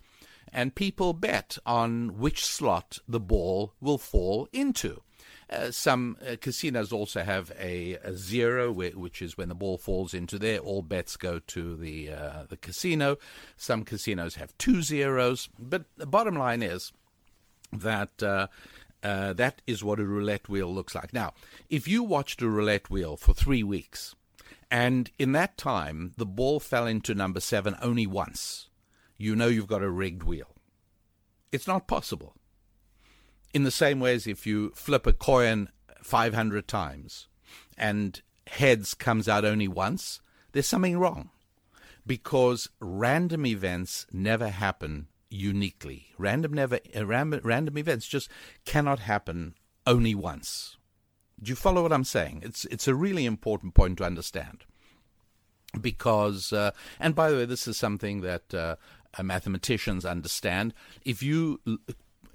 and 0.51 0.75
people 0.75 1.12
bet 1.12 1.59
on 1.66 2.19
which 2.19 2.45
slot 2.45 2.99
the 3.07 3.21
ball 3.21 3.75
will 3.79 3.99
fall 3.99 4.49
into. 4.53 5.03
Uh, 5.48 5.70
some 5.70 6.16
uh, 6.26 6.35
casinos 6.40 6.92
also 6.92 7.22
have 7.22 7.52
a, 7.59 7.94
a 8.02 8.16
zero, 8.16 8.72
which 8.72 9.22
is 9.22 9.37
when 9.37 9.48
the 9.48 9.54
ball 9.54 9.78
falls 9.78 10.12
into 10.12 10.38
there, 10.38 10.59
all 10.59 10.82
bets 10.82 11.16
go 11.16 11.38
to 11.38 11.76
the 11.76 12.11
uh, 12.11 12.44
the 12.48 12.56
casino. 12.56 13.16
Some 13.56 13.85
casinos 13.85 14.35
have 14.35 14.56
two 14.59 14.82
zeros, 14.82 15.48
but 15.59 15.85
the 15.96 16.06
bottom 16.06 16.37
line 16.37 16.62
is 16.62 16.92
that. 17.72 18.22
Uh, 18.22 18.48
uh, 19.02 19.32
that 19.35 19.62
is 19.68 19.85
what 19.85 20.00
a 20.00 20.04
roulette 20.04 20.48
wheel 20.48 20.74
looks 20.74 20.92
like. 20.92 21.12
Now, 21.12 21.32
if 21.68 21.87
you 21.87 22.02
watched 22.02 22.42
a 22.42 22.48
roulette 22.48 22.90
wheel 22.90 23.16
for 23.16 23.35
three 23.35 23.62
weeks, 23.62 24.16
and 24.68 25.11
in 25.16 25.30
that 25.32 25.56
time 25.56 26.14
the 26.16 26.26
ball 26.26 26.59
fell 26.59 26.87
into 26.88 27.14
number 27.14 27.38
seven 27.38 27.76
only 27.80 28.06
once, 28.06 28.68
you 29.16 29.37
know 29.37 29.46
you've 29.46 29.68
got 29.68 29.82
a 29.82 29.90
rigged 29.90 30.24
wheel. 30.24 30.48
It's 31.52 31.68
not 31.68 31.87
possible 31.87 32.35
in 33.57 33.62
the 33.62 33.71
same 33.71 34.01
way 34.01 34.14
as 34.14 34.27
if 34.27 34.47
you 34.47 34.71
flip 34.75 35.07
a 35.07 35.14
coin 35.14 35.71
500 36.03 36.69
times 36.69 37.27
and 37.79 38.21
heads 38.49 38.92
comes 38.92 39.31
out 39.31 39.47
only 39.47 39.66
once, 39.66 40.21
there's 40.53 40.66
something 40.66 40.99
wrong. 40.99 41.31
Because 42.07 42.69
random 42.81 43.47
events 43.47 44.07
never 44.12 44.49
happen 44.51 45.09
uniquely. 45.31 46.09
Random 46.19 46.53
never 46.53 46.81
uh, 46.95 47.07
random, 47.07 47.40
random 47.42 47.79
events 47.79 48.07
just 48.07 48.29
cannot 48.66 48.99
happen 48.99 49.55
only 49.87 50.14
once. 50.14 50.77
Do 51.42 51.49
you 51.49 51.57
follow 51.57 51.83
what 51.83 51.95
I'm 51.95 52.05
saying? 52.05 52.42
It's 52.45 52.66
it's 52.66 52.87
a 52.87 52.95
really 52.95 53.25
important 53.25 53.73
point 53.73 53.97
to 53.99 54.05
understand. 54.05 54.66
Because 55.81 56.53
uh, 56.53 56.73
and 57.01 57.14
by 57.14 57.31
the 57.31 57.38
way, 57.38 57.47
this 57.47 57.66
is 57.66 57.79
something 57.79 58.21
that 58.21 58.53
uh, 58.53 58.77
mathematicians 59.23 60.05
understand. 60.05 60.75
If 61.07 61.23
you 61.23 61.61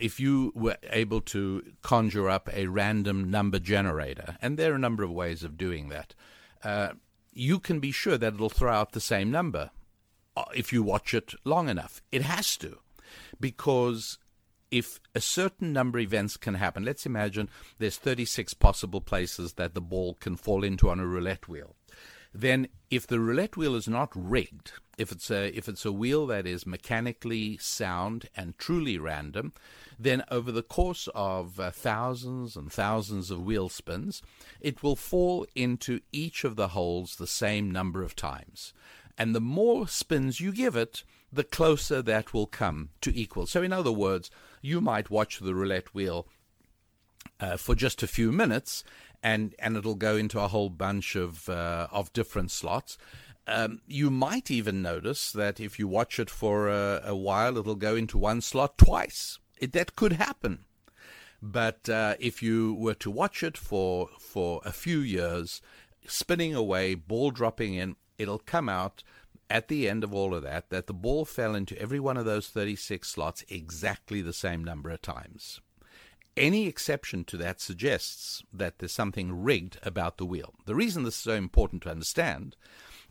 if 0.01 0.19
you 0.19 0.51
were 0.55 0.77
able 0.89 1.21
to 1.21 1.63
conjure 1.81 2.29
up 2.29 2.49
a 2.53 2.67
random 2.67 3.29
number 3.29 3.59
generator, 3.59 4.37
and 4.41 4.57
there 4.57 4.73
are 4.73 4.75
a 4.75 4.79
number 4.79 5.03
of 5.03 5.11
ways 5.11 5.43
of 5.43 5.57
doing 5.57 5.89
that, 5.89 6.15
uh, 6.63 6.89
you 7.31 7.59
can 7.59 7.79
be 7.79 7.91
sure 7.91 8.17
that 8.17 8.33
it'll 8.33 8.49
throw 8.49 8.73
out 8.73 8.91
the 8.91 8.99
same 8.99 9.31
number 9.31 9.71
uh, 10.35 10.43
if 10.55 10.73
you 10.73 10.83
watch 10.83 11.13
it 11.13 11.33
long 11.45 11.69
enough. 11.69 12.01
It 12.11 12.23
has 12.23 12.57
to, 12.57 12.79
because 13.39 14.17
if 14.71 14.99
a 15.13 15.21
certain 15.21 15.73
number 15.73 15.99
of 15.99 16.03
events 16.03 16.37
can 16.37 16.55
happen, 16.55 16.83
let's 16.83 17.05
imagine 17.05 17.49
there's 17.77 17.97
36 17.97 18.53
possible 18.55 19.01
places 19.01 19.53
that 19.53 19.73
the 19.73 19.81
ball 19.81 20.15
can 20.15 20.35
fall 20.35 20.63
into 20.63 20.89
on 20.89 20.99
a 20.99 21.05
roulette 21.05 21.47
wheel 21.47 21.75
then 22.33 22.67
if 22.89 23.05
the 23.05 23.19
roulette 23.19 23.57
wheel 23.57 23.75
is 23.75 23.87
not 23.87 24.11
rigged, 24.15 24.73
if 24.97 25.11
it's 25.11 25.29
a 25.31 25.55
if 25.57 25.67
it's 25.67 25.85
a 25.85 25.91
wheel 25.91 26.27
that 26.27 26.45
is 26.45 26.65
mechanically 26.65 27.57
sound 27.57 28.29
and 28.35 28.57
truly 28.57 28.97
random, 28.97 29.53
then 29.99 30.23
over 30.29 30.51
the 30.51 30.63
course 30.63 31.09
of 31.13 31.59
uh, 31.59 31.71
thousands 31.71 32.55
and 32.55 32.71
thousands 32.71 33.31
of 33.31 33.43
wheel 33.43 33.69
spins, 33.69 34.21
it 34.59 34.83
will 34.83 34.95
fall 34.95 35.45
into 35.55 35.99
each 36.11 36.43
of 36.43 36.55
the 36.55 36.69
holes 36.69 37.15
the 37.15 37.27
same 37.27 37.69
number 37.71 38.03
of 38.03 38.15
times. 38.15 38.73
And 39.17 39.35
the 39.35 39.41
more 39.41 39.87
spins 39.87 40.39
you 40.39 40.51
give 40.51 40.75
it, 40.75 41.03
the 41.31 41.43
closer 41.43 42.01
that 42.01 42.33
will 42.33 42.47
come 42.47 42.89
to 43.01 43.15
equal. 43.17 43.45
So, 43.45 43.61
in 43.61 43.73
other 43.73 43.91
words, 43.91 44.31
you 44.61 44.81
might 44.81 45.09
watch 45.09 45.39
the 45.39 45.55
roulette 45.55 45.93
wheel 45.93 46.27
uh, 47.39 47.57
for 47.57 47.75
just 47.75 48.03
a 48.03 48.07
few 48.07 48.31
minutes, 48.31 48.83
and 49.23 49.55
and 49.59 49.77
it'll 49.77 49.95
go 49.95 50.15
into 50.15 50.39
a 50.39 50.47
whole 50.47 50.69
bunch 50.69 51.15
of 51.15 51.49
uh, 51.49 51.87
of 51.91 52.13
different 52.13 52.51
slots. 52.51 52.97
Um, 53.47 53.81
you 53.87 54.09
might 54.09 54.51
even 54.51 54.81
notice 54.81 55.31
that 55.31 55.59
if 55.59 55.79
you 55.79 55.87
watch 55.87 56.19
it 56.19 56.29
for 56.29 56.69
a, 56.69 57.01
a 57.05 57.15
while, 57.15 57.57
it'll 57.57 57.75
go 57.75 57.95
into 57.95 58.17
one 58.17 58.39
slot 58.41 58.77
twice. 58.77 59.39
It, 59.59 59.73
that 59.73 59.95
could 59.95 60.13
happen. 60.13 60.65
But 61.41 61.89
uh, 61.89 62.15
if 62.19 62.43
you 62.43 62.75
were 62.75 62.93
to 62.95 63.09
watch 63.09 63.41
it 63.41 63.57
for 63.57 64.09
for 64.19 64.61
a 64.63 64.71
few 64.71 64.99
years, 64.99 65.61
spinning 66.07 66.53
away, 66.53 66.93
ball 66.93 67.31
dropping 67.31 67.73
in, 67.73 67.95
it'll 68.17 68.39
come 68.39 68.69
out 68.69 69.03
at 69.49 69.67
the 69.67 69.89
end 69.89 70.03
of 70.03 70.13
all 70.13 70.33
of 70.33 70.43
that 70.43 70.69
that 70.69 70.87
the 70.87 70.93
ball 70.93 71.25
fell 71.25 71.55
into 71.55 71.79
every 71.79 71.99
one 71.99 72.15
of 72.15 72.25
those 72.25 72.47
36 72.47 73.07
slots 73.07 73.43
exactly 73.49 74.21
the 74.21 74.33
same 74.33 74.63
number 74.63 74.89
of 74.89 75.01
times. 75.01 75.59
Any 76.37 76.67
exception 76.67 77.25
to 77.25 77.37
that 77.37 77.59
suggests 77.59 78.43
that 78.53 78.79
there's 78.79 78.93
something 78.93 79.43
rigged 79.43 79.77
about 79.83 80.17
the 80.17 80.25
wheel. 80.25 80.53
The 80.65 80.75
reason 80.75 81.03
this 81.03 81.15
is 81.15 81.21
so 81.21 81.33
important 81.33 81.83
to 81.83 81.91
understand 81.91 82.55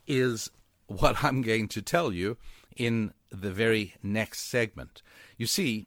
is 0.06 0.50
what 0.86 1.22
I'm 1.22 1.42
going 1.42 1.68
to 1.68 1.82
tell 1.82 2.12
you 2.12 2.38
in 2.76 3.12
the 3.30 3.52
very 3.52 3.94
next 4.02 4.48
segment. 4.48 5.02
You 5.36 5.46
see, 5.46 5.86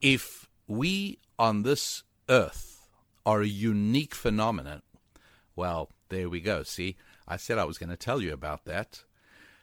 if 0.00 0.48
we 0.66 1.18
on 1.38 1.62
this 1.62 2.02
earth 2.28 2.88
are 3.24 3.40
a 3.40 3.46
unique 3.46 4.14
phenomenon, 4.14 4.82
Well, 5.56 5.90
there 6.08 6.28
we 6.28 6.40
go. 6.40 6.62
See, 6.62 6.96
I 7.26 7.36
said 7.36 7.58
I 7.58 7.64
was 7.64 7.78
going 7.78 7.90
to 7.90 7.96
tell 7.96 8.20
you 8.20 8.32
about 8.32 8.64
that. 8.64 9.04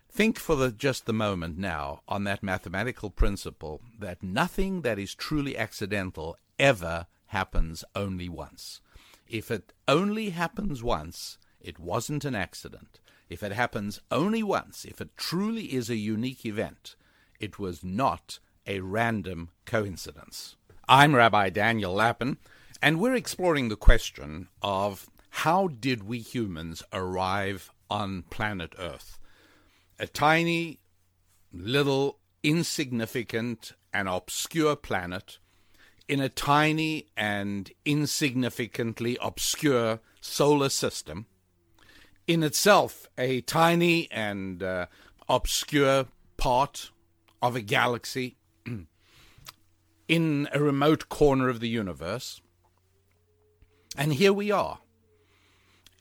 Think 0.10 0.38
for 0.38 0.56
the, 0.56 0.72
just 0.72 1.06
the 1.06 1.14
moment 1.14 1.58
now 1.58 2.02
on 2.08 2.24
that 2.26 2.44
mathematical 2.44 3.10
principle 3.10 3.82
that 4.00 4.22
nothing 4.22 4.82
that 4.82 5.00
is 5.00 5.16
truly 5.16 5.58
accidental 5.58 6.38
ever 6.62 7.08
happens 7.26 7.84
only 7.96 8.30
once. 8.30 8.82
If 9.28 9.50
it 9.50 9.74
only 9.88 10.30
happens 10.30 10.84
once, 10.84 11.40
it 11.60 11.80
wasn't 11.80 12.24
an 12.24 12.36
accident. 12.36 13.00
If 13.30 13.42
it 13.42 13.52
happens 13.52 14.00
only 14.12 14.44
once, 14.44 14.86
if 14.86 15.02
it 15.02 15.18
truly 15.18 15.74
is 15.74 15.90
a 15.90 15.96
unique 15.96 16.46
event, 16.46 16.96
it 17.40 17.58
was 17.58 17.84
not 17.84 18.40
a 18.68 18.82
random 18.82 19.50
coincidence. 19.66 20.56
I'm 20.88 21.16
Rabbi 21.16 21.50
Daniel 21.50 21.94
Lapin, 21.94 22.38
and 22.82 23.00
we're 23.00 23.16
exploring 23.16 23.70
the 23.70 23.76
question 23.76 24.50
of 24.62 25.10
how 25.30 25.68
did 25.68 26.04
we 26.04 26.20
humans 26.20 26.84
arrive 26.94 27.72
on 27.90 28.24
planet 28.30 28.76
Earth? 28.78 29.18
A 29.98 30.06
tiny, 30.06 30.80
little, 31.52 32.20
insignificant, 32.44 33.74
and 33.92 34.08
obscure 34.08 34.76
planet 34.76 35.40
in 36.12 36.20
a 36.20 36.28
tiny 36.28 37.08
and 37.16 37.72
insignificantly 37.86 39.18
obscure 39.22 40.02
solar 40.20 40.68
system, 40.68 41.26
in 42.28 42.44
itself 42.44 43.08
a 43.18 43.40
tiny 43.40 44.12
and 44.12 44.62
uh, 44.62 44.88
obscure 45.30 46.08
part 46.36 46.92
of 47.42 47.56
a 47.56 47.62
galaxy 47.62 48.36
in 50.10 50.50
a 50.52 50.60
remote 50.60 51.08
corner 51.08 51.48
of 51.48 51.62
the 51.62 51.70
universe. 51.70 52.42
And 53.98 54.12
here 54.12 54.34
we 54.34 54.52
are. 54.52 54.80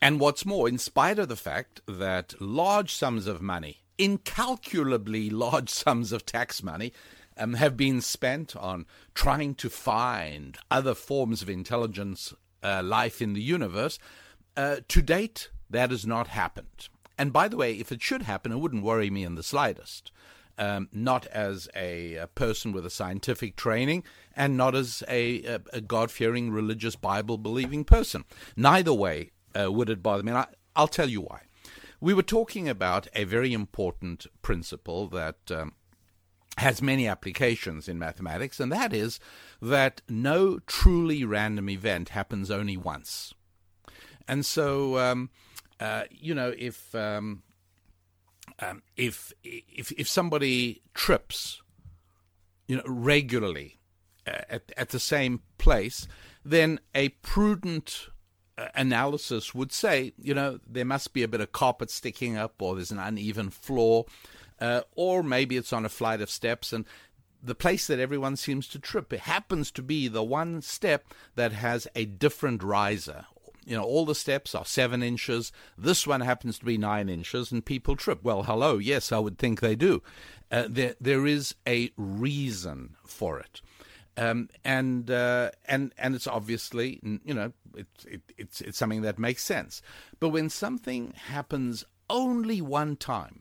And 0.01 0.19
what's 0.19 0.45
more, 0.45 0.67
in 0.67 0.77
spite 0.77 1.19
of 1.19 1.29
the 1.29 1.37
fact 1.37 1.79
that 1.87 2.33
large 2.41 2.93
sums 2.93 3.27
of 3.27 3.41
money, 3.41 3.83
incalculably 3.97 5.29
large 5.29 5.69
sums 5.69 6.11
of 6.11 6.25
tax 6.25 6.61
money, 6.61 6.91
um, 7.41 7.55
have 7.55 7.75
been 7.75 8.01
spent 8.01 8.55
on 8.55 8.85
trying 9.15 9.55
to 9.55 9.69
find 9.69 10.57
other 10.69 10.93
forms 10.93 11.41
of 11.41 11.49
intelligence 11.49 12.33
uh, 12.63 12.81
life 12.83 13.21
in 13.21 13.33
the 13.33 13.41
universe, 13.41 13.97
uh, 14.55 14.77
to 14.87 15.01
date, 15.01 15.49
that 15.69 15.89
has 15.89 16.05
not 16.05 16.27
happened. 16.27 16.89
And 17.17 17.33
by 17.33 17.47
the 17.47 17.57
way, 17.57 17.73
if 17.73 17.91
it 17.91 18.01
should 18.01 18.23
happen, 18.23 18.51
it 18.51 18.59
wouldn't 18.59 18.83
worry 18.83 19.09
me 19.09 19.23
in 19.23 19.35
the 19.35 19.43
slightest. 19.43 20.11
Um, 20.57 20.89
not 20.91 21.25
as 21.27 21.67
a, 21.75 22.15
a, 22.15 22.27
person 22.27 22.71
with 22.71 22.85
a 22.85 22.89
scientific 22.89 23.55
training 23.55 24.03
and 24.35 24.57
not 24.57 24.75
as 24.75 25.01
a, 25.07 25.43
a, 25.45 25.59
a 25.73 25.81
God 25.81 26.11
fearing, 26.11 26.51
religious, 26.51 26.95
Bible 26.95 27.37
believing 27.37 27.83
person. 27.83 28.25
Neither 28.55 28.93
way 28.93 29.31
uh, 29.59 29.71
would 29.71 29.89
it 29.89 30.03
bother 30.03 30.21
me. 30.21 30.31
And 30.31 30.39
I, 30.39 30.47
I'll 30.75 30.89
tell 30.89 31.09
you 31.09 31.21
why. 31.21 31.43
We 31.99 32.13
were 32.13 32.21
talking 32.21 32.67
about 32.67 33.07
a 33.15 33.23
very 33.23 33.53
important 33.53 34.27
principle 34.41 35.07
that 35.07 35.37
um, 35.49 35.73
has 36.57 36.81
many 36.81 37.07
applications 37.07 37.87
in 37.87 37.97
mathematics, 37.97 38.59
and 38.59 38.71
that 38.71 38.93
is 38.93 39.19
that 39.61 40.01
no 40.09 40.59
truly 40.67 41.23
random 41.23 41.69
event 41.69 42.09
happens 42.09 42.51
only 42.51 42.77
once. 42.77 43.33
And 44.27 44.45
so, 44.45 44.97
um, 44.97 45.29
uh, 45.79 46.03
you 46.09 46.35
know, 46.35 46.53
if 46.57 46.93
um, 46.93 47.43
um, 48.59 48.83
if 48.95 49.33
if 49.43 49.91
if 49.93 50.07
somebody 50.07 50.81
trips, 50.93 51.61
you 52.67 52.77
know, 52.77 52.83
regularly 52.85 53.79
uh, 54.27 54.41
at 54.49 54.71
at 54.77 54.89
the 54.89 54.99
same 54.99 55.41
place, 55.57 56.07
then 56.43 56.79
a 56.93 57.09
prudent 57.09 58.07
uh, 58.57 58.67
analysis 58.75 59.55
would 59.55 59.71
say, 59.71 60.13
you 60.17 60.33
know, 60.33 60.59
there 60.67 60.85
must 60.85 61.13
be 61.13 61.23
a 61.23 61.27
bit 61.27 61.41
of 61.41 61.51
carpet 61.51 61.89
sticking 61.89 62.37
up, 62.37 62.61
or 62.61 62.75
there's 62.75 62.91
an 62.91 62.99
uneven 62.99 63.49
floor, 63.49 64.05
uh, 64.61 64.81
or 64.95 65.23
maybe 65.23 65.57
it's 65.57 65.73
on 65.73 65.85
a 65.85 65.89
flight 65.89 66.21
of 66.21 66.29
steps, 66.29 66.71
and 66.71 66.85
the 67.43 67.55
place 67.55 67.87
that 67.87 67.99
everyone 67.99 68.37
seems 68.37 68.67
to 68.67 68.79
trip 68.79 69.11
it 69.11 69.21
happens 69.21 69.71
to 69.71 69.81
be 69.81 70.07
the 70.07 70.23
one 70.23 70.61
step 70.61 71.05
that 71.35 71.51
has 71.51 71.87
a 71.95 72.05
different 72.05 72.61
riser 72.61 73.25
you 73.65 73.77
know, 73.77 73.83
all 73.83 74.05
the 74.05 74.15
steps 74.15 74.55
are 74.55 74.65
seven 74.65 75.03
inches. 75.03 75.51
This 75.77 76.07
one 76.07 76.21
happens 76.21 76.57
to 76.59 76.65
be 76.65 76.77
nine 76.77 77.09
inches, 77.09 77.51
and 77.51 77.63
people 77.63 77.95
trip. 77.95 78.23
Well, 78.23 78.43
hello, 78.43 78.77
yes, 78.77 79.11
I 79.11 79.19
would 79.19 79.37
think 79.37 79.59
they 79.59 79.75
do. 79.75 80.01
Uh, 80.51 80.65
there, 80.67 80.95
there 80.99 81.27
is 81.27 81.55
a 81.67 81.91
reason 81.95 82.95
for 83.05 83.39
it, 83.39 83.61
um, 84.17 84.49
and 84.65 85.09
uh, 85.11 85.51
and 85.65 85.93
and 85.97 86.15
it's 86.15 86.27
obviously, 86.27 86.99
you 87.23 87.33
know, 87.33 87.53
it's 87.75 88.05
it, 88.05 88.21
it's 88.37 88.61
it's 88.61 88.77
something 88.77 89.03
that 89.03 89.19
makes 89.19 89.43
sense. 89.43 89.81
But 90.19 90.29
when 90.29 90.49
something 90.49 91.13
happens 91.27 91.85
only 92.09 92.61
one 92.61 92.95
time, 92.95 93.40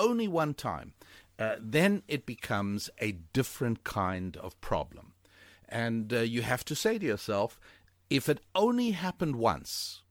only 0.00 0.26
one 0.26 0.54
time, 0.54 0.94
uh, 1.38 1.56
then 1.60 2.02
it 2.08 2.26
becomes 2.26 2.90
a 2.98 3.12
different 3.32 3.84
kind 3.84 4.36
of 4.38 4.60
problem, 4.60 5.12
and 5.68 6.12
uh, 6.12 6.18
you 6.18 6.42
have 6.42 6.64
to 6.64 6.74
say 6.74 6.98
to 6.98 7.06
yourself 7.06 7.60
if 8.10 8.28
it 8.28 8.40
only 8.56 8.90
happened 8.90 9.36
once, 9.36 10.02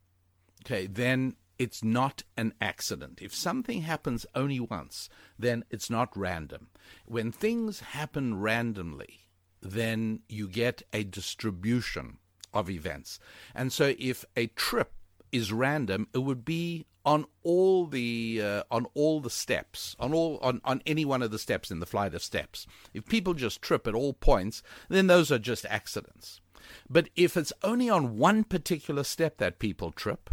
okay, 0.63 0.87
then 0.87 1.35
it's 1.59 1.83
not 1.83 2.23
an 2.37 2.53
accident. 2.61 3.19
If 3.21 3.35
something 3.35 3.81
happens 3.81 4.25
only 4.33 4.61
once, 4.61 5.09
then 5.37 5.65
it's 5.69 5.89
not 5.89 6.15
random. 6.15 6.69
When 7.05 7.33
things 7.33 7.81
happen 7.81 8.39
randomly, 8.39 9.27
then 9.61 10.21
you 10.29 10.47
get 10.47 10.81
a 10.93 11.03
distribution 11.03 12.19
of 12.53 12.69
events. 12.69 13.19
And 13.53 13.73
so 13.73 13.93
if 13.99 14.23
a 14.37 14.47
trip 14.47 14.93
is 15.31 15.53
random, 15.53 16.07
it 16.13 16.19
would 16.19 16.45
be 16.45 16.85
on 17.05 17.25
all 17.43 17.85
the 17.85 18.41
uh, 18.43 18.63
on 18.69 18.85
all 18.93 19.19
the 19.19 19.29
steps, 19.29 19.95
on 19.99 20.13
all 20.13 20.37
on, 20.41 20.61
on 20.63 20.81
any 20.85 21.05
one 21.05 21.21
of 21.21 21.31
the 21.31 21.39
steps 21.39 21.71
in 21.71 21.79
the 21.79 21.85
flight 21.85 22.13
of 22.13 22.21
steps. 22.21 22.67
If 22.93 23.05
people 23.05 23.33
just 23.33 23.61
trip 23.61 23.87
at 23.87 23.95
all 23.95 24.13
points, 24.13 24.61
then 24.89 25.07
those 25.07 25.31
are 25.31 25.39
just 25.39 25.65
accidents. 25.65 26.41
But 26.89 27.09
if 27.15 27.35
it's 27.37 27.53
only 27.63 27.89
on 27.89 28.17
one 28.17 28.43
particular 28.43 29.03
step 29.03 29.37
that 29.37 29.59
people 29.59 29.91
trip, 29.91 30.29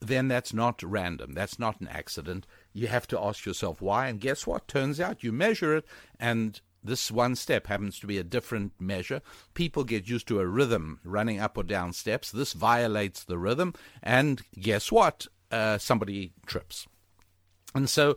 then 0.00 0.28
that's 0.28 0.52
not 0.52 0.82
random. 0.82 1.32
That's 1.32 1.58
not 1.58 1.80
an 1.80 1.88
accident. 1.88 2.46
You 2.72 2.88
have 2.88 3.06
to 3.08 3.20
ask 3.20 3.46
yourself 3.46 3.80
why. 3.80 4.08
And 4.08 4.20
guess 4.20 4.46
what? 4.46 4.68
Turns 4.68 5.00
out 5.00 5.24
you 5.24 5.32
measure 5.32 5.76
it, 5.76 5.86
and 6.20 6.60
this 6.86 7.10
one 7.10 7.36
step 7.36 7.66
happens 7.66 7.98
to 8.00 8.06
be 8.06 8.18
a 8.18 8.24
different 8.24 8.72
measure. 8.80 9.22
People 9.54 9.84
get 9.84 10.08
used 10.08 10.28
to 10.28 10.40
a 10.40 10.46
rhythm 10.46 11.00
running 11.04 11.40
up 11.40 11.56
or 11.56 11.62
down 11.62 11.92
steps. 11.92 12.30
This 12.30 12.52
violates 12.52 13.24
the 13.24 13.38
rhythm, 13.38 13.74
and 14.02 14.42
guess 14.58 14.90
what? 14.90 15.26
Uh, 15.50 15.78
somebody 15.78 16.32
trips. 16.46 16.86
And 17.74 17.88
so, 17.88 18.16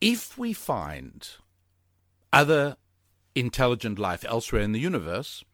if 0.00 0.36
we 0.36 0.52
find 0.52 1.28
other 2.32 2.76
intelligent 3.34 3.98
life 3.98 4.24
elsewhere 4.26 4.62
in 4.62 4.72
the 4.72 4.80
universe, 4.80 5.44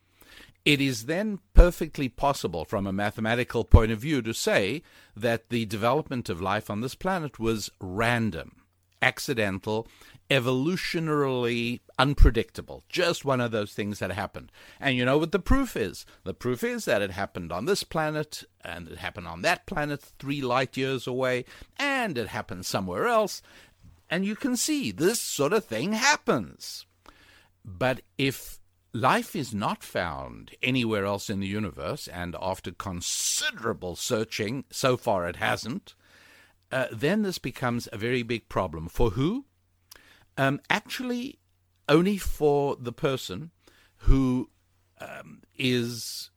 it 0.64 0.80
is 0.80 1.06
then 1.06 1.38
perfectly 1.54 2.09
possible 2.09 2.64
from 2.64 2.87
a 2.87 2.92
mathematical 2.92 3.64
point 3.64 3.92
of 3.92 4.00
view 4.00 4.20
to 4.22 4.35
say 4.35 4.82
that 5.14 5.48
the 5.48 5.64
development 5.64 6.28
of 6.28 6.40
life 6.40 6.68
on 6.68 6.80
this 6.80 6.96
planet 6.96 7.38
was 7.38 7.70
random, 7.80 8.56
accidental, 9.00 9.87
evolutionarily 10.30 11.80
unpredictable. 11.98 12.84
Just 12.88 13.24
one 13.24 13.40
of 13.40 13.50
those 13.50 13.72
things 13.72 13.98
that 13.98 14.12
happened. 14.12 14.50
And 14.80 14.96
you 14.96 15.04
know 15.04 15.18
what 15.18 15.32
the 15.32 15.38
proof 15.38 15.76
is? 15.76 16.04
The 16.24 16.34
proof 16.34 16.64
is 16.64 16.84
that 16.84 17.02
it 17.02 17.10
happened 17.10 17.52
on 17.52 17.64
this 17.64 17.84
planet, 17.84 18.44
and 18.64 18.88
it 18.88 18.98
happened 18.98 19.28
on 19.28 19.42
that 19.42 19.66
planet 19.66 20.00
three 20.18 20.40
light 20.40 20.76
years 20.76 21.06
away, 21.06 21.44
and 21.78 22.18
it 22.18 22.28
happened 22.28 22.66
somewhere 22.66 23.06
else. 23.06 23.42
And 24.10 24.24
you 24.24 24.36
can 24.36 24.56
see 24.56 24.90
this 24.90 25.20
sort 25.20 25.52
of 25.52 25.64
thing 25.64 25.92
happens. 25.92 26.86
But 27.64 28.02
if 28.18 28.60
Life 28.96 29.36
is 29.36 29.52
not 29.52 29.82
found 29.82 30.52
anywhere 30.62 31.04
else 31.04 31.28
in 31.28 31.38
the 31.38 31.46
universe, 31.46 32.08
and 32.08 32.34
after 32.40 32.72
considerable 32.72 33.94
searching, 33.94 34.64
so 34.70 34.96
far 34.96 35.28
it 35.28 35.36
hasn't. 35.36 35.94
Uh, 36.72 36.86
then 36.90 37.20
this 37.20 37.36
becomes 37.36 37.90
a 37.92 37.98
very 37.98 38.22
big 38.22 38.48
problem. 38.48 38.88
For 38.88 39.10
who? 39.10 39.44
Um, 40.37 40.61
actually, 40.68 41.38
only 41.88 42.18
for 42.18 42.77
the 42.77 42.92
person 42.92 43.51
who 43.99 44.51
um, 45.01 45.42
is 45.57 46.31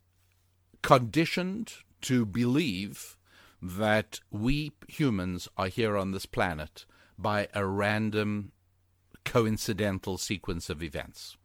conditioned 0.82 1.74
to 2.02 2.26
believe 2.26 3.18
that 3.62 4.22
we 4.32 4.72
humans 4.88 5.50
are 5.58 5.68
here 5.68 5.98
on 5.98 6.12
this 6.12 6.26
planet 6.26 6.86
by 7.18 7.50
a 7.54 7.66
random, 7.66 8.54
coincidental 9.26 10.18
sequence 10.18 10.70
of 10.70 10.82
events. 10.82 11.36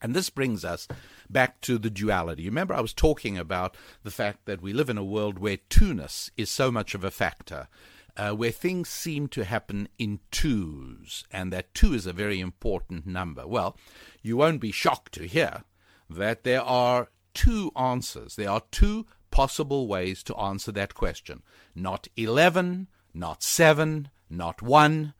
And 0.00 0.14
this 0.14 0.30
brings 0.30 0.64
us 0.64 0.88
back 1.30 1.60
to 1.60 1.78
the 1.78 1.90
duality. 1.90 2.46
Remember, 2.46 2.74
I 2.74 2.80
was 2.80 2.92
talking 2.92 3.38
about 3.38 3.76
the 4.02 4.10
fact 4.10 4.46
that 4.46 4.60
we 4.60 4.72
live 4.72 4.90
in 4.90 4.98
a 4.98 5.04
world 5.04 5.38
where 5.38 5.58
two-ness 5.68 6.32
is 6.36 6.50
so 6.50 6.72
much 6.72 6.96
of 6.96 7.04
a 7.04 7.10
factor, 7.12 7.68
uh, 8.16 8.32
where 8.32 8.50
things 8.50 8.88
seem 8.88 9.28
to 9.28 9.44
happen 9.44 9.88
in 9.98 10.20
twos, 10.30 11.24
and 11.30 11.52
that 11.52 11.74
two 11.74 11.94
is 11.94 12.06
a 12.06 12.12
very 12.12 12.40
important 12.40 13.06
number. 13.06 13.46
Well, 13.46 13.76
you 14.22 14.36
won't 14.36 14.60
be 14.60 14.72
shocked 14.72 15.12
to 15.14 15.26
hear 15.26 15.64
that 16.10 16.44
there 16.44 16.62
are 16.62 17.08
two 17.34 17.72
answers. 17.76 18.36
There 18.36 18.50
are 18.50 18.62
two 18.70 19.06
possible 19.30 19.86
ways 19.88 20.22
to 20.24 20.36
answer 20.36 20.72
that 20.72 20.94
question. 20.94 21.42
Not 21.74 22.08
11, 22.16 22.88
not 23.14 23.42
7, 23.42 24.10
not 24.28 24.60
1, 24.60 25.14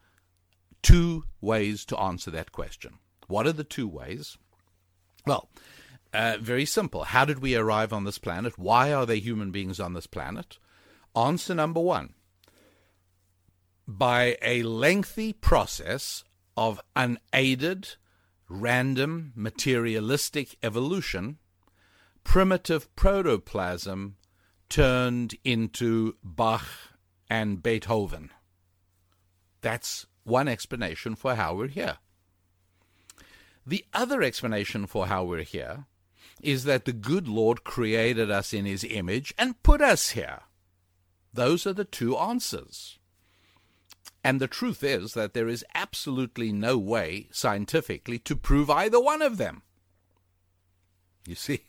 two 0.82 1.24
ways 1.40 1.84
to 1.86 1.98
answer 1.98 2.30
that 2.30 2.52
question. 2.52 2.98
What 3.26 3.46
are 3.46 3.52
the 3.52 3.64
two 3.64 3.88
ways? 3.88 4.36
Well, 5.26 5.48
uh, 6.12 6.36
very 6.40 6.66
simple. 6.66 7.04
How 7.04 7.24
did 7.24 7.38
we 7.38 7.56
arrive 7.56 7.92
on 7.92 8.04
this 8.04 8.18
planet? 8.18 8.58
Why 8.58 8.92
are 8.92 9.06
there 9.06 9.16
human 9.16 9.50
beings 9.50 9.80
on 9.80 9.94
this 9.94 10.06
planet? 10.06 10.58
Answer 11.16 11.54
number 11.54 11.80
one 11.80 12.14
by 13.86 14.36
a 14.42 14.62
lengthy 14.62 15.32
process 15.32 16.24
of 16.56 16.80
unaided, 16.94 17.96
random, 18.48 19.32
materialistic 19.34 20.56
evolution, 20.62 21.38
primitive 22.24 22.94
protoplasm 22.96 24.16
turned 24.68 25.34
into 25.44 26.16
Bach 26.22 26.66
and 27.28 27.62
Beethoven. 27.62 28.30
That's 29.60 30.06
one 30.24 30.48
explanation 30.48 31.14
for 31.14 31.34
how 31.34 31.54
we're 31.54 31.68
here. 31.68 31.98
The 33.66 33.84
other 33.92 34.22
explanation 34.22 34.86
for 34.86 35.06
how 35.06 35.24
we're 35.24 35.42
here 35.42 35.86
is 36.42 36.64
that 36.64 36.84
the 36.84 36.92
good 36.92 37.28
Lord 37.28 37.64
created 37.64 38.30
us 38.30 38.52
in 38.52 38.64
his 38.64 38.84
image 38.84 39.32
and 39.38 39.62
put 39.62 39.80
us 39.80 40.10
here. 40.10 40.40
Those 41.32 41.66
are 41.66 41.72
the 41.72 41.84
two 41.84 42.16
answers. 42.16 42.98
And 44.24 44.40
the 44.40 44.46
truth 44.46 44.84
is 44.84 45.14
that 45.14 45.34
there 45.34 45.48
is 45.48 45.64
absolutely 45.74 46.52
no 46.52 46.78
way 46.78 47.28
scientifically 47.32 48.18
to 48.20 48.36
prove 48.36 48.70
either 48.70 49.00
one 49.00 49.22
of 49.22 49.36
them. 49.36 49.62
You 51.26 51.34
see, 51.34 51.64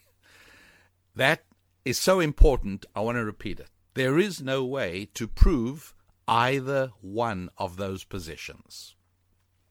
that 1.15 1.43
is 1.85 1.97
so 1.97 2.19
important, 2.19 2.85
I 2.95 3.01
want 3.01 3.17
to 3.17 3.25
repeat 3.25 3.59
it. 3.59 3.69
There 3.95 4.17
is 4.17 4.41
no 4.41 4.63
way 4.63 5.09
to 5.13 5.27
prove 5.27 5.93
either 6.27 6.91
one 7.01 7.49
of 7.57 7.77
those 7.77 8.03
positions. 8.03 8.95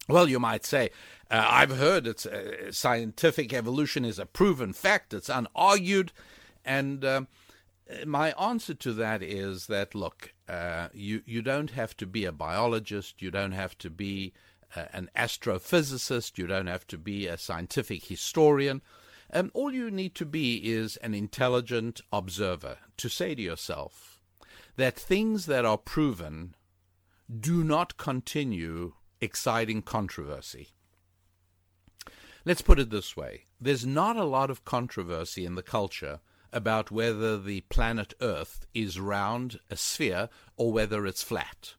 Well, 0.08 0.28
you 0.28 0.40
might 0.40 0.64
say, 0.64 0.90
uh, 1.30 1.46
I've 1.48 1.76
heard 1.76 2.06
it's 2.06 2.26
uh, 2.26 2.72
scientific 2.72 3.52
evolution 3.52 4.04
is 4.04 4.18
a 4.18 4.26
proven 4.26 4.72
fact, 4.72 5.14
it's 5.14 5.28
unargued. 5.28 6.10
And 6.64 7.04
um, 7.04 7.28
my 8.06 8.32
answer 8.32 8.74
to 8.74 8.92
that 8.94 9.22
is 9.22 9.66
that 9.66 9.94
look, 9.94 10.34
uh, 10.48 10.88
you, 10.92 11.22
you 11.24 11.42
don't 11.42 11.70
have 11.70 11.96
to 11.98 12.06
be 12.06 12.24
a 12.24 12.32
biologist, 12.32 13.22
you 13.22 13.30
don't 13.30 13.52
have 13.52 13.76
to 13.78 13.90
be 13.90 14.32
uh, 14.76 14.84
an 14.92 15.10
astrophysicist, 15.16 16.38
you 16.38 16.46
don't 16.46 16.66
have 16.66 16.86
to 16.88 16.98
be 16.98 17.26
a 17.26 17.38
scientific 17.38 18.04
historian. 18.04 18.82
Um, 19.32 19.50
all 19.54 19.72
you 19.72 19.90
need 19.90 20.14
to 20.16 20.26
be 20.26 20.56
is 20.56 20.96
an 20.98 21.14
intelligent 21.14 22.00
observer 22.12 22.78
to 22.98 23.08
say 23.08 23.34
to 23.34 23.42
yourself 23.42 24.20
that 24.76 24.98
things 24.98 25.46
that 25.46 25.64
are 25.64 25.78
proven 25.78 26.54
do 27.40 27.64
not 27.64 27.96
continue 27.96 28.94
exciting 29.20 29.82
controversy. 29.82 30.68
Let's 32.44 32.62
put 32.62 32.78
it 32.78 32.90
this 32.90 33.16
way 33.16 33.46
there's 33.60 33.86
not 33.86 34.16
a 34.16 34.24
lot 34.24 34.50
of 34.50 34.64
controversy 34.64 35.46
in 35.46 35.54
the 35.54 35.62
culture 35.62 36.20
about 36.52 36.90
whether 36.90 37.38
the 37.38 37.62
planet 37.62 38.14
Earth 38.20 38.66
is 38.74 39.00
round, 39.00 39.58
a 39.70 39.76
sphere, 39.76 40.28
or 40.56 40.72
whether 40.72 41.06
it's 41.06 41.22
flat. 41.22 41.74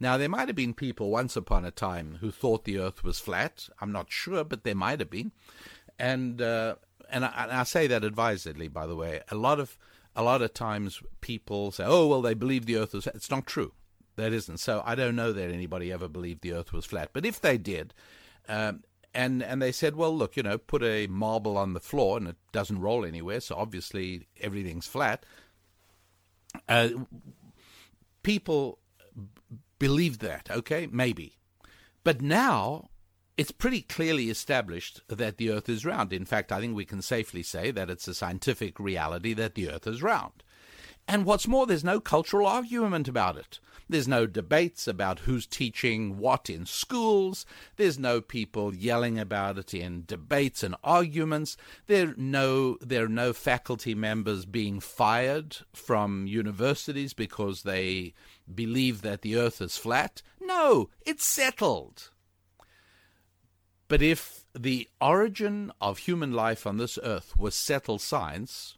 Now, 0.00 0.16
there 0.16 0.28
might 0.28 0.48
have 0.48 0.56
been 0.56 0.74
people 0.74 1.10
once 1.10 1.36
upon 1.36 1.64
a 1.64 1.70
time 1.70 2.18
who 2.20 2.30
thought 2.30 2.64
the 2.64 2.78
Earth 2.78 3.02
was 3.02 3.18
flat. 3.18 3.68
I'm 3.80 3.92
not 3.92 4.10
sure, 4.10 4.44
but 4.44 4.62
there 4.64 4.74
might 4.74 5.00
have 5.00 5.10
been. 5.10 5.32
And 5.98 6.40
uh, 6.40 6.76
and 7.10 7.24
I, 7.24 7.32
and 7.36 7.52
I 7.52 7.64
say 7.64 7.86
that 7.88 8.04
advisedly, 8.04 8.68
by 8.68 8.86
the 8.86 8.96
way. 8.96 9.20
A 9.30 9.34
lot 9.34 9.58
of 9.58 9.76
a 10.14 10.22
lot 10.22 10.42
of 10.42 10.54
times 10.54 11.02
people 11.20 11.72
say, 11.72 11.84
"Oh, 11.86 12.06
well, 12.06 12.22
they 12.22 12.34
believe 12.34 12.66
the 12.66 12.76
Earth 12.76 12.94
is." 12.94 13.04
Flat. 13.04 13.16
It's 13.16 13.30
not 13.30 13.46
true. 13.46 13.72
That 14.16 14.32
isn't. 14.32 14.58
So 14.58 14.82
I 14.84 14.94
don't 14.94 15.16
know 15.16 15.32
that 15.32 15.50
anybody 15.50 15.92
ever 15.92 16.08
believed 16.08 16.42
the 16.42 16.52
Earth 16.52 16.72
was 16.72 16.84
flat. 16.84 17.10
But 17.12 17.26
if 17.26 17.40
they 17.40 17.58
did, 17.58 17.94
um, 18.48 18.82
and 19.14 19.42
and 19.42 19.60
they 19.60 19.72
said, 19.72 19.96
well, 19.96 20.16
look, 20.16 20.36
you 20.36 20.42
know, 20.42 20.58
put 20.58 20.82
a 20.82 21.06
marble 21.06 21.56
on 21.56 21.72
the 21.72 21.80
floor 21.80 22.16
and 22.18 22.28
it 22.28 22.36
doesn't 22.52 22.80
roll 22.80 23.04
anywhere, 23.04 23.40
so 23.40 23.56
obviously 23.56 24.26
everything's 24.40 24.86
flat. 24.86 25.24
Uh, 26.68 26.88
people 28.22 28.78
believed 29.78 30.20
that, 30.20 30.48
okay, 30.50 30.88
maybe, 30.90 31.38
but 32.04 32.20
now 32.22 32.88
it's 33.36 33.52
pretty 33.52 33.82
clearly 33.82 34.30
established 34.30 35.00
that 35.08 35.36
the 35.36 35.50
Earth 35.50 35.68
is 35.68 35.84
round. 35.84 36.12
In 36.12 36.24
fact, 36.24 36.50
I 36.50 36.60
think 36.60 36.74
we 36.74 36.84
can 36.84 37.00
safely 37.00 37.44
say 37.44 37.70
that 37.70 37.88
it's 37.88 38.08
a 38.08 38.14
scientific 38.14 38.80
reality 38.80 39.32
that 39.34 39.54
the 39.54 39.70
Earth 39.70 39.86
is 39.86 40.02
round. 40.02 40.42
And 41.06 41.24
what's 41.24 41.46
more, 41.46 41.64
there's 41.64 41.84
no 41.84 42.00
cultural 42.00 42.46
argument 42.46 43.06
about 43.06 43.36
it. 43.36 43.60
There's 43.90 44.08
no 44.08 44.26
debates 44.26 44.86
about 44.86 45.20
who's 45.20 45.46
teaching 45.46 46.18
what 46.18 46.50
in 46.50 46.66
schools. 46.66 47.46
There's 47.76 47.98
no 47.98 48.20
people 48.20 48.74
yelling 48.74 49.18
about 49.18 49.56
it 49.56 49.72
in 49.72 50.04
debates 50.06 50.62
and 50.62 50.74
arguments. 50.84 51.56
There 51.86 52.14
no 52.16 52.76
there 52.82 53.04
are 53.04 53.08
no 53.08 53.32
faculty 53.32 53.94
members 53.94 54.44
being 54.44 54.80
fired 54.80 55.58
from 55.72 56.26
universities 56.26 57.14
because 57.14 57.62
they 57.62 58.12
believe 58.54 59.00
that 59.02 59.22
the 59.22 59.36
earth 59.36 59.62
is 59.62 59.78
flat. 59.78 60.20
No, 60.38 60.90
it's 61.06 61.24
settled. 61.24 62.10
But 63.88 64.02
if 64.02 64.44
the 64.54 64.88
origin 65.00 65.72
of 65.80 65.98
human 65.98 66.32
life 66.32 66.66
on 66.66 66.76
this 66.76 66.98
earth 67.02 67.38
was 67.38 67.54
settled 67.54 68.02
science, 68.02 68.76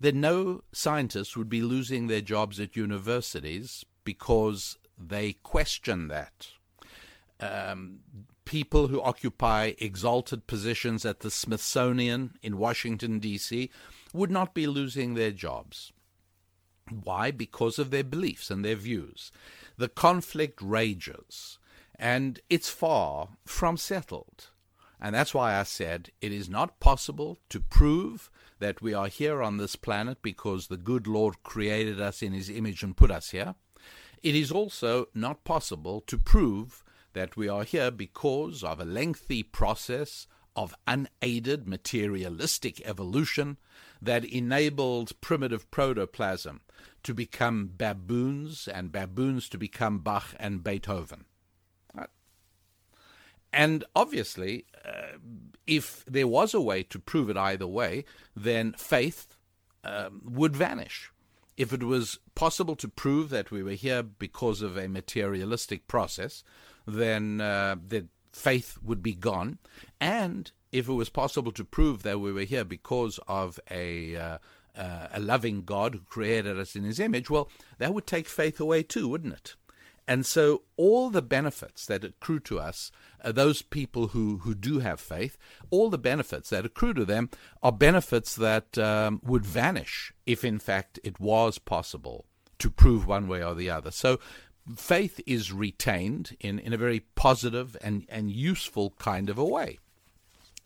then 0.00 0.20
no 0.20 0.64
scientists 0.72 1.36
would 1.36 1.48
be 1.48 1.62
losing 1.62 2.08
their 2.08 2.20
jobs 2.20 2.58
at 2.58 2.74
universities 2.74 3.84
because 4.04 4.78
they 4.98 5.34
question 5.34 6.08
that. 6.08 6.48
Um, 7.40 8.00
people 8.44 8.88
who 8.88 9.00
occupy 9.00 9.72
exalted 9.78 10.46
positions 10.46 11.04
at 11.04 11.20
the 11.20 11.30
Smithsonian 11.30 12.34
in 12.42 12.58
Washington, 12.58 13.18
D.C., 13.18 13.70
would 14.12 14.30
not 14.30 14.54
be 14.54 14.66
losing 14.66 15.14
their 15.14 15.30
jobs. 15.30 15.92
Why? 16.90 17.30
Because 17.30 17.78
of 17.78 17.90
their 17.90 18.04
beliefs 18.04 18.50
and 18.50 18.64
their 18.64 18.76
views. 18.76 19.32
The 19.76 19.88
conflict 19.88 20.60
rages, 20.60 21.58
and 21.98 22.40
it's 22.50 22.68
far 22.68 23.30
from 23.46 23.76
settled. 23.76 24.50
And 25.00 25.14
that's 25.14 25.34
why 25.34 25.58
I 25.58 25.64
said 25.64 26.10
it 26.20 26.30
is 26.30 26.48
not 26.48 26.78
possible 26.78 27.38
to 27.48 27.60
prove 27.60 28.30
that 28.60 28.80
we 28.80 28.94
are 28.94 29.08
here 29.08 29.42
on 29.42 29.56
this 29.56 29.74
planet 29.74 30.18
because 30.22 30.66
the 30.66 30.76
good 30.76 31.08
Lord 31.08 31.42
created 31.42 32.00
us 32.00 32.22
in 32.22 32.32
his 32.32 32.48
image 32.48 32.84
and 32.84 32.96
put 32.96 33.10
us 33.10 33.30
here. 33.30 33.56
It 34.22 34.36
is 34.36 34.52
also 34.52 35.08
not 35.14 35.44
possible 35.44 36.00
to 36.02 36.16
prove 36.16 36.84
that 37.12 37.36
we 37.36 37.48
are 37.48 37.64
here 37.64 37.90
because 37.90 38.62
of 38.62 38.80
a 38.80 38.84
lengthy 38.84 39.42
process 39.42 40.26
of 40.54 40.74
unaided 40.86 41.66
materialistic 41.66 42.80
evolution 42.86 43.58
that 44.00 44.24
enabled 44.24 45.20
primitive 45.20 45.70
protoplasm 45.70 46.60
to 47.02 47.14
become 47.14 47.70
baboons 47.76 48.68
and 48.68 48.92
baboons 48.92 49.48
to 49.48 49.58
become 49.58 49.98
Bach 49.98 50.34
and 50.38 50.62
Beethoven. 50.62 51.24
And 53.52 53.84
obviously, 53.94 54.64
uh, 54.82 55.18
if 55.66 56.04
there 56.06 56.26
was 56.26 56.54
a 56.54 56.60
way 56.60 56.82
to 56.84 56.98
prove 56.98 57.28
it 57.28 57.36
either 57.36 57.66
way, 57.66 58.04
then 58.34 58.72
faith 58.78 59.36
um, 59.84 60.22
would 60.24 60.56
vanish 60.56 61.12
if 61.56 61.72
it 61.72 61.82
was 61.82 62.18
possible 62.34 62.76
to 62.76 62.88
prove 62.88 63.30
that 63.30 63.50
we 63.50 63.62
were 63.62 63.72
here 63.72 64.02
because 64.02 64.62
of 64.62 64.76
a 64.76 64.88
materialistic 64.88 65.86
process, 65.86 66.42
then 66.86 67.40
uh, 67.40 67.76
the 67.86 68.06
faith 68.32 68.78
would 68.82 69.02
be 69.02 69.14
gone. 69.14 69.58
And 70.00 70.50
if 70.70 70.88
it 70.88 70.92
was 70.92 71.08
possible 71.08 71.52
to 71.52 71.64
prove 71.64 72.02
that 72.02 72.20
we 72.20 72.32
were 72.32 72.44
here 72.44 72.64
because 72.64 73.20
of 73.28 73.60
a 73.70 74.16
uh, 74.16 74.38
uh, 74.74 75.08
a 75.12 75.20
loving 75.20 75.64
God 75.64 75.94
who 75.94 76.00
created 76.00 76.58
us 76.58 76.74
in 76.74 76.84
His 76.84 76.98
image, 76.98 77.28
well, 77.28 77.50
that 77.78 77.92
would 77.92 78.06
take 78.06 78.26
faith 78.26 78.58
away 78.58 78.82
too, 78.82 79.06
wouldn't 79.06 79.34
it? 79.34 79.54
And 80.08 80.26
so, 80.26 80.62
all 80.76 81.10
the 81.10 81.22
benefits 81.22 81.86
that 81.86 82.04
accrue 82.04 82.40
to 82.40 82.58
us, 82.58 82.90
uh, 83.22 83.30
those 83.30 83.62
people 83.62 84.08
who, 84.08 84.38
who 84.38 84.54
do 84.54 84.80
have 84.80 85.00
faith, 85.00 85.38
all 85.70 85.90
the 85.90 85.98
benefits 85.98 86.50
that 86.50 86.66
accrue 86.66 86.92
to 86.94 87.04
them 87.04 87.30
are 87.62 87.72
benefits 87.72 88.34
that 88.34 88.76
um, 88.78 89.20
would 89.22 89.46
vanish 89.46 90.12
if, 90.26 90.44
in 90.44 90.58
fact, 90.58 90.98
it 91.04 91.20
was 91.20 91.58
possible 91.58 92.26
to 92.58 92.68
prove 92.68 93.06
one 93.06 93.28
way 93.28 93.44
or 93.44 93.54
the 93.54 93.70
other. 93.70 93.92
So, 93.92 94.18
faith 94.76 95.20
is 95.26 95.52
retained 95.52 96.36
in, 96.40 96.58
in 96.58 96.72
a 96.72 96.78
very 96.78 97.00
positive 97.14 97.76
and, 97.80 98.04
and 98.08 98.30
useful 98.30 98.94
kind 98.98 99.30
of 99.30 99.38
a 99.38 99.44
way. 99.44 99.78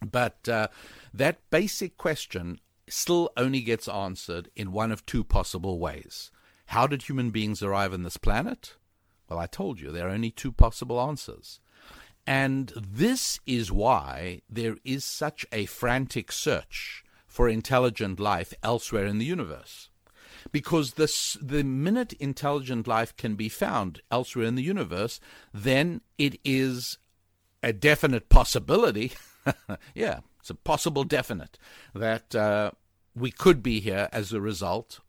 But 0.00 0.48
uh, 0.48 0.68
that 1.12 1.38
basic 1.50 1.96
question 1.96 2.60
still 2.88 3.30
only 3.36 3.60
gets 3.60 3.88
answered 3.88 4.50
in 4.54 4.72
one 4.72 4.92
of 4.92 5.04
two 5.04 5.24
possible 5.24 5.78
ways. 5.78 6.30
How 6.66 6.86
did 6.86 7.02
human 7.02 7.30
beings 7.30 7.62
arrive 7.62 7.92
on 7.92 8.02
this 8.02 8.16
planet? 8.16 8.74
Well, 9.28 9.38
I 9.38 9.46
told 9.46 9.80
you 9.80 9.90
there 9.90 10.08
are 10.08 10.12
only 10.12 10.30
two 10.30 10.52
possible 10.52 11.00
answers. 11.00 11.60
And 12.26 12.72
this 12.76 13.38
is 13.46 13.70
why 13.70 14.42
there 14.50 14.76
is 14.84 15.04
such 15.04 15.46
a 15.52 15.66
frantic 15.66 16.32
search 16.32 17.04
for 17.26 17.48
intelligent 17.48 18.18
life 18.18 18.52
elsewhere 18.62 19.06
in 19.06 19.18
the 19.18 19.24
universe. 19.24 19.90
Because 20.52 20.94
this, 20.94 21.36
the 21.40 21.62
minute 21.62 22.12
intelligent 22.14 22.86
life 22.86 23.16
can 23.16 23.34
be 23.34 23.48
found 23.48 24.00
elsewhere 24.10 24.46
in 24.46 24.54
the 24.54 24.62
universe, 24.62 25.20
then 25.52 26.00
it 26.18 26.38
is 26.44 26.98
a 27.62 27.72
definite 27.72 28.28
possibility. 28.28 29.12
yeah, 29.94 30.20
it's 30.40 30.50
a 30.50 30.54
possible 30.54 31.04
definite 31.04 31.58
that 31.94 32.34
uh, 32.34 32.70
we 33.14 33.30
could 33.30 33.62
be 33.62 33.80
here 33.80 34.08
as 34.12 34.32
a 34.32 34.40
result 34.40 35.00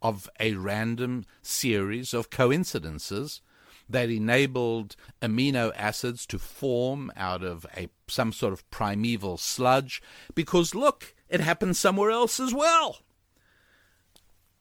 of 0.00 0.28
a 0.38 0.54
random 0.54 1.24
series 1.42 2.12
of 2.12 2.30
coincidences 2.30 3.40
that 3.88 4.10
enabled 4.10 4.96
amino 5.20 5.72
acids 5.76 6.26
to 6.26 6.38
form 6.38 7.12
out 7.16 7.42
of 7.42 7.66
a 7.76 7.88
some 8.08 8.32
sort 8.32 8.52
of 8.52 8.68
primeval 8.70 9.36
sludge 9.36 10.02
because 10.34 10.74
look 10.74 11.14
it 11.28 11.40
happened 11.40 11.76
somewhere 11.76 12.10
else 12.10 12.38
as 12.38 12.52
well. 12.54 12.98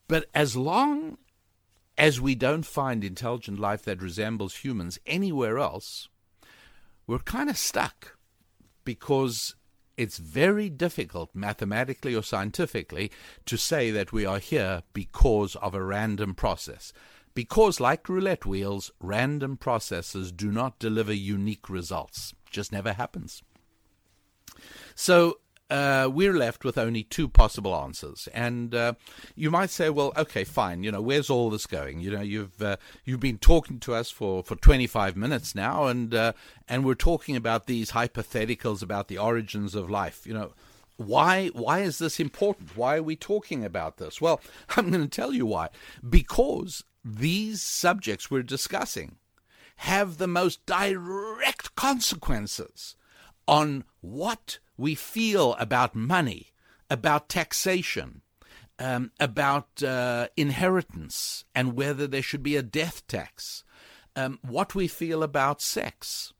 But 0.07 0.29
as 0.33 0.55
long 0.55 1.17
as 1.97 2.19
we 2.19 2.35
don't 2.35 2.65
find 2.65 3.03
intelligent 3.03 3.59
life 3.59 3.83
that 3.83 4.01
resembles 4.01 4.57
humans 4.57 4.99
anywhere 5.05 5.59
else 5.59 6.09
we're 7.07 7.19
kind 7.19 7.49
of 7.49 7.57
stuck 7.57 8.17
because 8.85 9.55
it's 9.97 10.17
very 10.17 10.69
difficult 10.69 11.29
mathematically 11.33 12.15
or 12.15 12.23
scientifically 12.23 13.11
to 13.45 13.57
say 13.57 13.91
that 13.91 14.11
we 14.11 14.25
are 14.25 14.39
here 14.39 14.83
because 14.93 15.55
of 15.57 15.75
a 15.75 15.83
random 15.83 16.33
process 16.33 16.93
because, 17.33 17.79
like 17.79 18.07
roulette 18.09 18.45
wheels, 18.45 18.91
random 18.99 19.57
processes 19.57 20.31
do 20.31 20.51
not 20.51 20.79
deliver 20.79 21.13
unique 21.13 21.69
results. 21.69 22.33
Just 22.49 22.71
never 22.71 22.93
happens. 22.93 23.41
So, 24.95 25.39
uh, 25.69 26.07
we're 26.11 26.33
left 26.33 26.63
with 26.63 26.77
only 26.77 27.03
two 27.03 27.27
possible 27.27 27.75
answers, 27.75 28.27
and 28.33 28.75
uh, 28.75 28.93
you 29.35 29.49
might 29.49 29.71
say, 29.71 29.89
"Well, 29.89 30.13
okay, 30.15 30.43
fine. 30.43 30.83
You 30.83 30.91
know, 30.91 31.01
where's 31.01 31.31
all 31.31 31.49
this 31.49 31.65
going? 31.65 31.99
You 31.99 32.11
know, 32.11 32.21
you've 32.21 32.61
uh, 32.61 32.77
you've 33.05 33.19
been 33.19 33.39
talking 33.39 33.79
to 33.79 33.95
us 33.95 34.11
for, 34.11 34.43
for 34.43 34.55
25 34.55 35.17
minutes 35.17 35.55
now, 35.55 35.85
and 35.85 36.13
uh, 36.13 36.33
and 36.67 36.85
we're 36.85 36.93
talking 36.93 37.35
about 37.35 37.65
these 37.65 37.91
hypotheticals 37.91 38.83
about 38.83 39.07
the 39.07 39.17
origins 39.17 39.73
of 39.73 39.89
life. 39.89 40.27
You 40.27 40.35
know, 40.35 40.53
why 40.97 41.47
why 41.47 41.79
is 41.79 41.97
this 41.97 42.19
important? 42.19 42.77
Why 42.77 42.97
are 42.97 43.03
we 43.03 43.15
talking 43.15 43.65
about 43.65 43.97
this? 43.97 44.21
Well, 44.21 44.41
I'm 44.77 44.91
going 44.91 45.01
to 45.01 45.07
tell 45.07 45.33
you 45.33 45.47
why. 45.47 45.69
Because 46.07 46.83
these 47.03 47.61
subjects 47.61 48.31
we're 48.31 48.43
discussing 48.43 49.17
have 49.77 50.17
the 50.17 50.27
most 50.27 50.65
direct 50.65 51.75
consequences 51.75 52.95
on 53.47 53.83
what 54.01 54.59
we 54.77 54.95
feel 54.95 55.53
about 55.55 55.95
money, 55.95 56.53
about 56.89 57.29
taxation, 57.29 58.21
um, 58.79 59.11
about 59.19 59.83
uh, 59.83 60.27
inheritance, 60.37 61.45
and 61.53 61.73
whether 61.73 62.07
there 62.07 62.21
should 62.21 62.43
be 62.43 62.55
a 62.55 62.63
death 62.63 63.05
tax, 63.07 63.63
um, 64.15 64.39
what 64.41 64.75
we 64.75 64.87
feel 64.87 65.23
about 65.23 65.61
sex. 65.61 66.33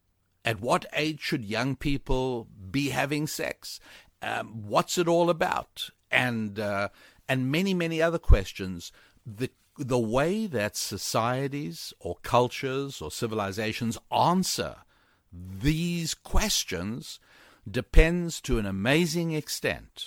At 0.45 0.59
what 0.59 0.86
age 0.93 1.22
should 1.22 1.45
young 1.45 1.78
people 1.78 2.49
be 2.70 2.89
having 2.89 3.28
sex? 3.28 3.80
Um, 4.22 4.64
what's 4.68 4.97
it 4.97 5.07
all 5.07 5.30
about? 5.30 5.89
And 6.11 6.59
uh, 6.59 6.89
and 7.30 7.49
many 7.49 7.74
many 7.74 8.01
other 8.01 8.20
questions. 8.20 8.91
The 9.26 9.49
the 9.78 9.99
way 9.99 10.45
that 10.47 10.76
societies 10.76 11.93
or 11.99 12.17
cultures 12.21 13.01
or 13.01 13.09
civilizations 13.11 13.97
answer 14.11 14.78
these 15.32 16.13
questions 16.13 17.19
depends 17.69 18.39
to 18.41 18.59
an 18.59 18.65
amazing 18.65 19.32
extent 19.32 20.05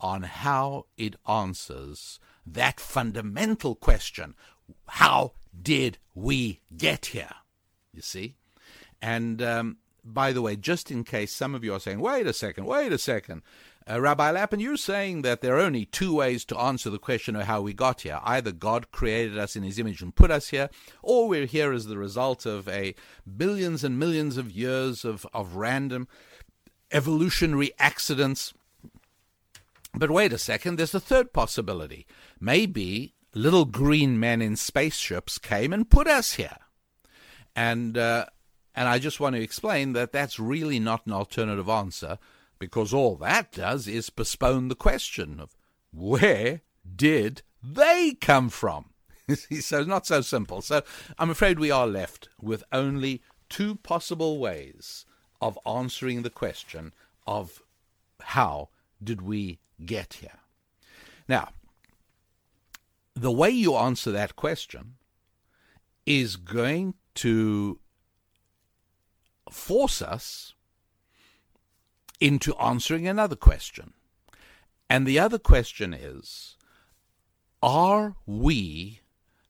on 0.00 0.22
how 0.22 0.86
it 0.96 1.16
answers 1.26 2.18
that 2.46 2.80
fundamental 2.80 3.74
question 3.74 4.34
how 4.86 5.32
did 5.60 5.98
we 6.14 6.60
get 6.76 7.06
here? 7.06 7.34
You 7.92 8.02
see? 8.02 8.36
And 9.00 9.40
um, 9.42 9.78
by 10.04 10.32
the 10.32 10.42
way, 10.42 10.56
just 10.56 10.90
in 10.90 11.04
case 11.04 11.32
some 11.32 11.54
of 11.54 11.64
you 11.64 11.74
are 11.74 11.80
saying, 11.80 12.00
wait 12.00 12.26
a 12.26 12.32
second, 12.32 12.64
wait 12.64 12.92
a 12.92 12.98
second, 12.98 13.42
uh, 13.90 14.00
Rabbi 14.00 14.30
Lapin, 14.30 14.60
you're 14.60 14.76
saying 14.76 15.22
that 15.22 15.40
there 15.40 15.56
are 15.56 15.60
only 15.60 15.86
two 15.86 16.14
ways 16.14 16.44
to 16.46 16.58
answer 16.58 16.90
the 16.90 16.98
question 16.98 17.36
of 17.36 17.42
how 17.42 17.62
we 17.62 17.72
got 17.72 18.02
here. 18.02 18.20
Either 18.22 18.52
God 18.52 18.90
created 18.90 19.38
us 19.38 19.56
in 19.56 19.62
his 19.62 19.78
image 19.78 20.02
and 20.02 20.14
put 20.14 20.30
us 20.30 20.48
here, 20.48 20.68
or 21.02 21.28
we're 21.28 21.46
here 21.46 21.72
as 21.72 21.86
the 21.86 21.96
result 21.96 22.44
of 22.44 22.68
a 22.68 22.94
billions 23.36 23.84
and 23.84 23.98
millions 23.98 24.36
of 24.36 24.50
years 24.50 25.04
of, 25.04 25.26
of 25.32 25.56
random 25.56 26.06
evolutionary 26.92 27.72
accidents. 27.78 28.52
But 29.94 30.10
wait 30.10 30.32
a 30.32 30.38
second, 30.38 30.76
there's 30.76 30.94
a 30.94 31.00
third 31.00 31.32
possibility. 31.32 32.06
Maybe 32.38 33.14
little 33.34 33.64
green 33.64 34.20
men 34.20 34.42
in 34.42 34.56
spaceships 34.56 35.38
came 35.38 35.72
and 35.72 35.88
put 35.88 36.06
us 36.06 36.34
here. 36.34 36.56
And, 37.56 37.96
uh, 37.96 38.26
and 38.74 38.86
I 38.86 38.98
just 38.98 39.18
want 39.18 39.34
to 39.34 39.42
explain 39.42 39.94
that 39.94 40.12
that's 40.12 40.38
really 40.38 40.78
not 40.78 41.06
an 41.06 41.12
alternative 41.12 41.68
answer 41.68 42.18
because 42.58 42.92
all 42.92 43.16
that 43.16 43.52
does 43.52 43.86
is 43.86 44.10
postpone 44.10 44.68
the 44.68 44.74
question 44.74 45.40
of 45.40 45.56
where 45.92 46.62
did 46.96 47.42
they 47.62 48.16
come 48.20 48.48
from? 48.48 48.90
so 49.60 49.84
not 49.84 50.06
so 50.06 50.20
simple. 50.20 50.62
So 50.62 50.82
I'm 51.18 51.30
afraid 51.30 51.58
we 51.58 51.70
are 51.70 51.86
left 51.86 52.28
with 52.40 52.64
only 52.72 53.22
two 53.48 53.76
possible 53.76 54.38
ways 54.38 55.04
of 55.40 55.58
answering 55.66 56.22
the 56.22 56.30
question 56.30 56.92
of 57.26 57.62
how 58.20 58.70
did 59.02 59.22
we 59.22 59.60
get 59.84 60.14
here? 60.14 60.40
Now, 61.28 61.50
the 63.14 63.30
way 63.30 63.50
you 63.50 63.76
answer 63.76 64.10
that 64.12 64.36
question 64.36 64.94
is 66.06 66.36
going 66.36 66.94
to 67.16 67.78
force 69.50 70.00
us 70.00 70.54
into 72.20 72.54
answering 72.56 73.06
another 73.06 73.36
question. 73.36 73.92
And 74.90 75.06
the 75.06 75.18
other 75.18 75.38
question 75.38 75.92
is 75.92 76.56
Are 77.62 78.16
we 78.26 79.00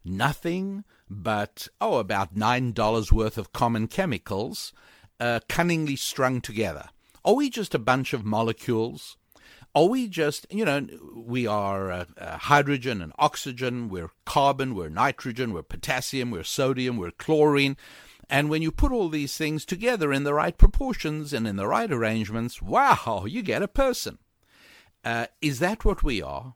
nothing 0.04 0.84
but, 1.10 1.68
oh, 1.80 1.98
about 1.98 2.34
$9 2.34 3.12
worth 3.12 3.38
of 3.38 3.52
common 3.52 3.86
chemicals 3.86 4.72
uh, 5.20 5.40
cunningly 5.48 5.96
strung 5.96 6.40
together? 6.40 6.90
Are 7.24 7.34
we 7.34 7.50
just 7.50 7.74
a 7.74 7.78
bunch 7.78 8.12
of 8.12 8.24
molecules? 8.24 9.16
Are 9.74 9.84
we 9.84 10.08
just, 10.08 10.46
you 10.50 10.64
know, 10.64 10.86
we 11.14 11.46
are 11.46 11.90
uh, 11.90 12.04
uh, 12.16 12.38
hydrogen 12.38 13.02
and 13.02 13.12
oxygen, 13.18 13.88
we're 13.88 14.10
carbon, 14.24 14.74
we're 14.74 14.88
nitrogen, 14.88 15.52
we're 15.52 15.62
potassium, 15.62 16.30
we're 16.30 16.42
sodium, 16.42 16.96
we're 16.96 17.10
chlorine. 17.10 17.76
And 18.30 18.50
when 18.50 18.62
you 18.62 18.70
put 18.70 18.92
all 18.92 19.08
these 19.08 19.36
things 19.36 19.64
together 19.64 20.12
in 20.12 20.24
the 20.24 20.34
right 20.34 20.56
proportions 20.56 21.32
and 21.32 21.46
in 21.46 21.56
the 21.56 21.66
right 21.66 21.90
arrangements, 21.90 22.60
wow, 22.60 23.24
you 23.26 23.42
get 23.42 23.62
a 23.62 23.68
person. 23.68 24.18
Uh, 25.04 25.26
is 25.40 25.60
that 25.60 25.84
what 25.84 26.02
we 26.02 26.20
are? 26.20 26.54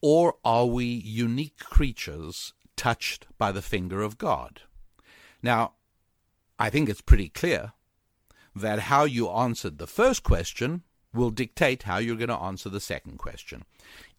Or 0.00 0.36
are 0.44 0.66
we 0.66 0.84
unique 0.84 1.58
creatures 1.58 2.54
touched 2.76 3.26
by 3.38 3.52
the 3.52 3.62
finger 3.62 4.02
of 4.02 4.18
God? 4.18 4.62
Now, 5.42 5.74
I 6.58 6.70
think 6.70 6.88
it's 6.88 7.00
pretty 7.00 7.28
clear 7.28 7.72
that 8.54 8.80
how 8.80 9.04
you 9.04 9.30
answered 9.30 9.78
the 9.78 9.86
first 9.86 10.22
question 10.24 10.82
will 11.14 11.30
dictate 11.30 11.84
how 11.84 11.98
you're 11.98 12.16
going 12.16 12.28
to 12.28 12.36
answer 12.36 12.68
the 12.68 12.80
second 12.80 13.18
question. 13.18 13.64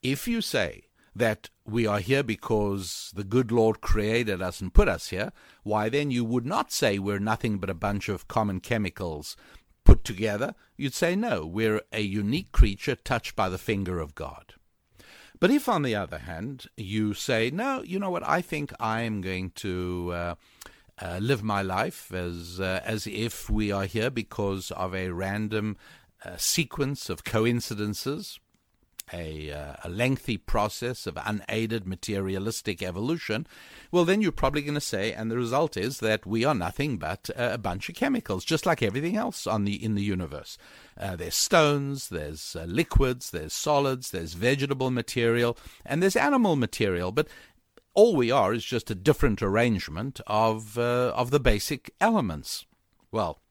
If 0.01 0.27
you 0.27 0.41
say 0.41 0.83
that 1.15 1.49
we 1.65 1.85
are 1.85 1.99
here 1.99 2.23
because 2.23 3.11
the 3.15 3.23
good 3.23 3.51
Lord 3.51 3.81
created 3.81 4.41
us 4.41 4.61
and 4.61 4.73
put 4.73 4.87
us 4.87 5.09
here, 5.09 5.31
why 5.63 5.89
then 5.89 6.11
you 6.11 6.25
would 6.25 6.45
not 6.45 6.71
say 6.71 6.97
we're 6.97 7.19
nothing 7.19 7.57
but 7.57 7.69
a 7.69 7.75
bunch 7.75 8.09
of 8.09 8.27
common 8.27 8.59
chemicals 8.59 9.37
put 9.83 10.03
together. 10.03 10.55
You'd 10.77 10.93
say, 10.93 11.15
no, 11.15 11.45
we're 11.45 11.81
a 11.91 12.01
unique 12.01 12.51
creature 12.51 12.95
touched 12.95 13.35
by 13.35 13.49
the 13.49 13.57
finger 13.57 13.99
of 13.99 14.15
God. 14.15 14.53
But 15.39 15.51
if, 15.51 15.67
on 15.67 15.81
the 15.81 15.95
other 15.95 16.19
hand, 16.19 16.67
you 16.77 17.13
say, 17.13 17.51
no, 17.51 17.83
you 17.83 17.99
know 17.99 18.09
what, 18.09 18.27
I 18.27 18.41
think 18.41 18.73
I'm 18.79 19.21
going 19.21 19.51
to. 19.55 20.11
Uh, 20.13 20.35
uh, 21.01 21.17
live 21.19 21.41
my 21.41 21.63
life 21.63 22.13
as 22.13 22.59
uh, 22.59 22.79
as 22.85 23.07
if 23.07 23.49
we 23.49 23.71
are 23.71 23.85
here 23.85 24.11
because 24.11 24.69
of 24.71 24.93
a 24.93 25.09
random 25.09 25.75
uh, 26.23 26.37
sequence 26.37 27.09
of 27.09 27.23
coincidences 27.23 28.39
a, 29.11 29.51
uh, 29.51 29.75
a 29.83 29.89
lengthy 29.89 30.37
process 30.37 31.05
of 31.05 31.17
unaided 31.25 31.85
materialistic 31.85 32.81
evolution, 32.81 33.45
well, 33.91 34.05
then 34.05 34.21
you're 34.21 34.31
probably 34.31 34.61
going 34.61 34.73
to 34.75 34.81
say, 34.81 35.11
and 35.11 35.29
the 35.29 35.37
result 35.37 35.75
is 35.75 35.99
that 35.99 36.25
we 36.25 36.45
are 36.45 36.55
nothing 36.55 36.97
but 36.97 37.29
a 37.35 37.57
bunch 37.57 37.89
of 37.89 37.95
chemicals, 37.95 38.45
just 38.45 38.65
like 38.65 38.81
everything 38.81 39.17
else 39.17 39.45
on 39.45 39.65
the 39.65 39.83
in 39.83 39.95
the 39.95 40.03
universe. 40.03 40.57
Uh, 40.97 41.15
there's 41.15 41.35
stones, 41.35 42.09
there's 42.09 42.55
uh, 42.55 42.63
liquids, 42.65 43.31
there's 43.31 43.53
solids, 43.53 44.11
there's 44.11 44.33
vegetable 44.33 44.91
material, 44.91 45.57
and 45.85 46.01
there's 46.01 46.15
animal 46.15 46.55
material, 46.55 47.11
but 47.11 47.27
all 47.93 48.15
we 48.15 48.31
are 48.31 48.53
is 48.53 48.63
just 48.65 48.89
a 48.89 48.95
different 48.95 49.41
arrangement 49.41 50.21
of 50.27 50.77
uh, 50.77 51.13
of 51.15 51.31
the 51.31 51.39
basic 51.39 51.93
elements. 51.99 52.65
Well, 53.11 53.41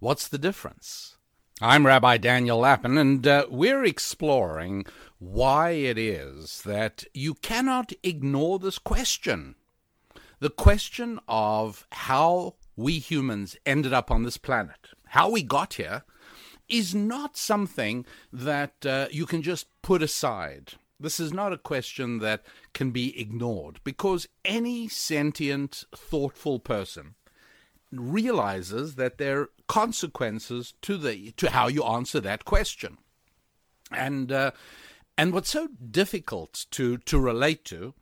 what's 0.00 0.26
the 0.26 0.38
difference? 0.38 1.16
I'm 1.64 1.86
Rabbi 1.86 2.16
Daniel 2.16 2.58
Lapin, 2.58 2.98
and 2.98 3.24
uh, 3.24 3.46
we're 3.48 3.84
exploring 3.84 4.84
why 5.20 5.70
it 5.70 5.96
is 5.96 6.62
that 6.62 7.04
you 7.14 7.34
cannot 7.34 7.92
ignore 8.02 8.58
this 8.58 8.80
question. 8.80 9.54
The 10.40 10.50
question 10.50 11.20
of 11.28 11.86
how 11.92 12.56
we 12.74 12.98
humans 12.98 13.56
ended 13.64 13.92
up 13.92 14.10
on 14.10 14.24
this 14.24 14.38
planet, 14.38 14.88
how 15.10 15.30
we 15.30 15.44
got 15.44 15.74
here, 15.74 16.02
is 16.68 16.96
not 16.96 17.36
something 17.36 18.06
that 18.32 18.84
uh, 18.84 19.06
you 19.12 19.24
can 19.24 19.40
just 19.40 19.68
put 19.82 20.02
aside. 20.02 20.72
This 20.98 21.20
is 21.20 21.32
not 21.32 21.52
a 21.52 21.58
question 21.58 22.18
that 22.18 22.42
can 22.74 22.90
be 22.90 23.16
ignored 23.16 23.78
because 23.84 24.26
any 24.44 24.88
sentient, 24.88 25.84
thoughtful 25.94 26.58
person 26.58 27.14
realizes 27.92 28.96
that 28.96 29.18
there 29.18 29.50
consequences 29.72 30.74
to 30.82 30.98
the 30.98 31.30
to 31.30 31.48
how 31.48 31.66
you 31.66 31.82
answer 31.82 32.20
that 32.20 32.44
question, 32.44 32.98
and 33.90 34.30
uh, 34.30 34.50
and 35.16 35.32
what's 35.32 35.48
so 35.48 35.66
difficult 35.90 36.66
to 36.70 36.98
to 36.98 37.18
relate 37.18 37.64
to 37.64 37.94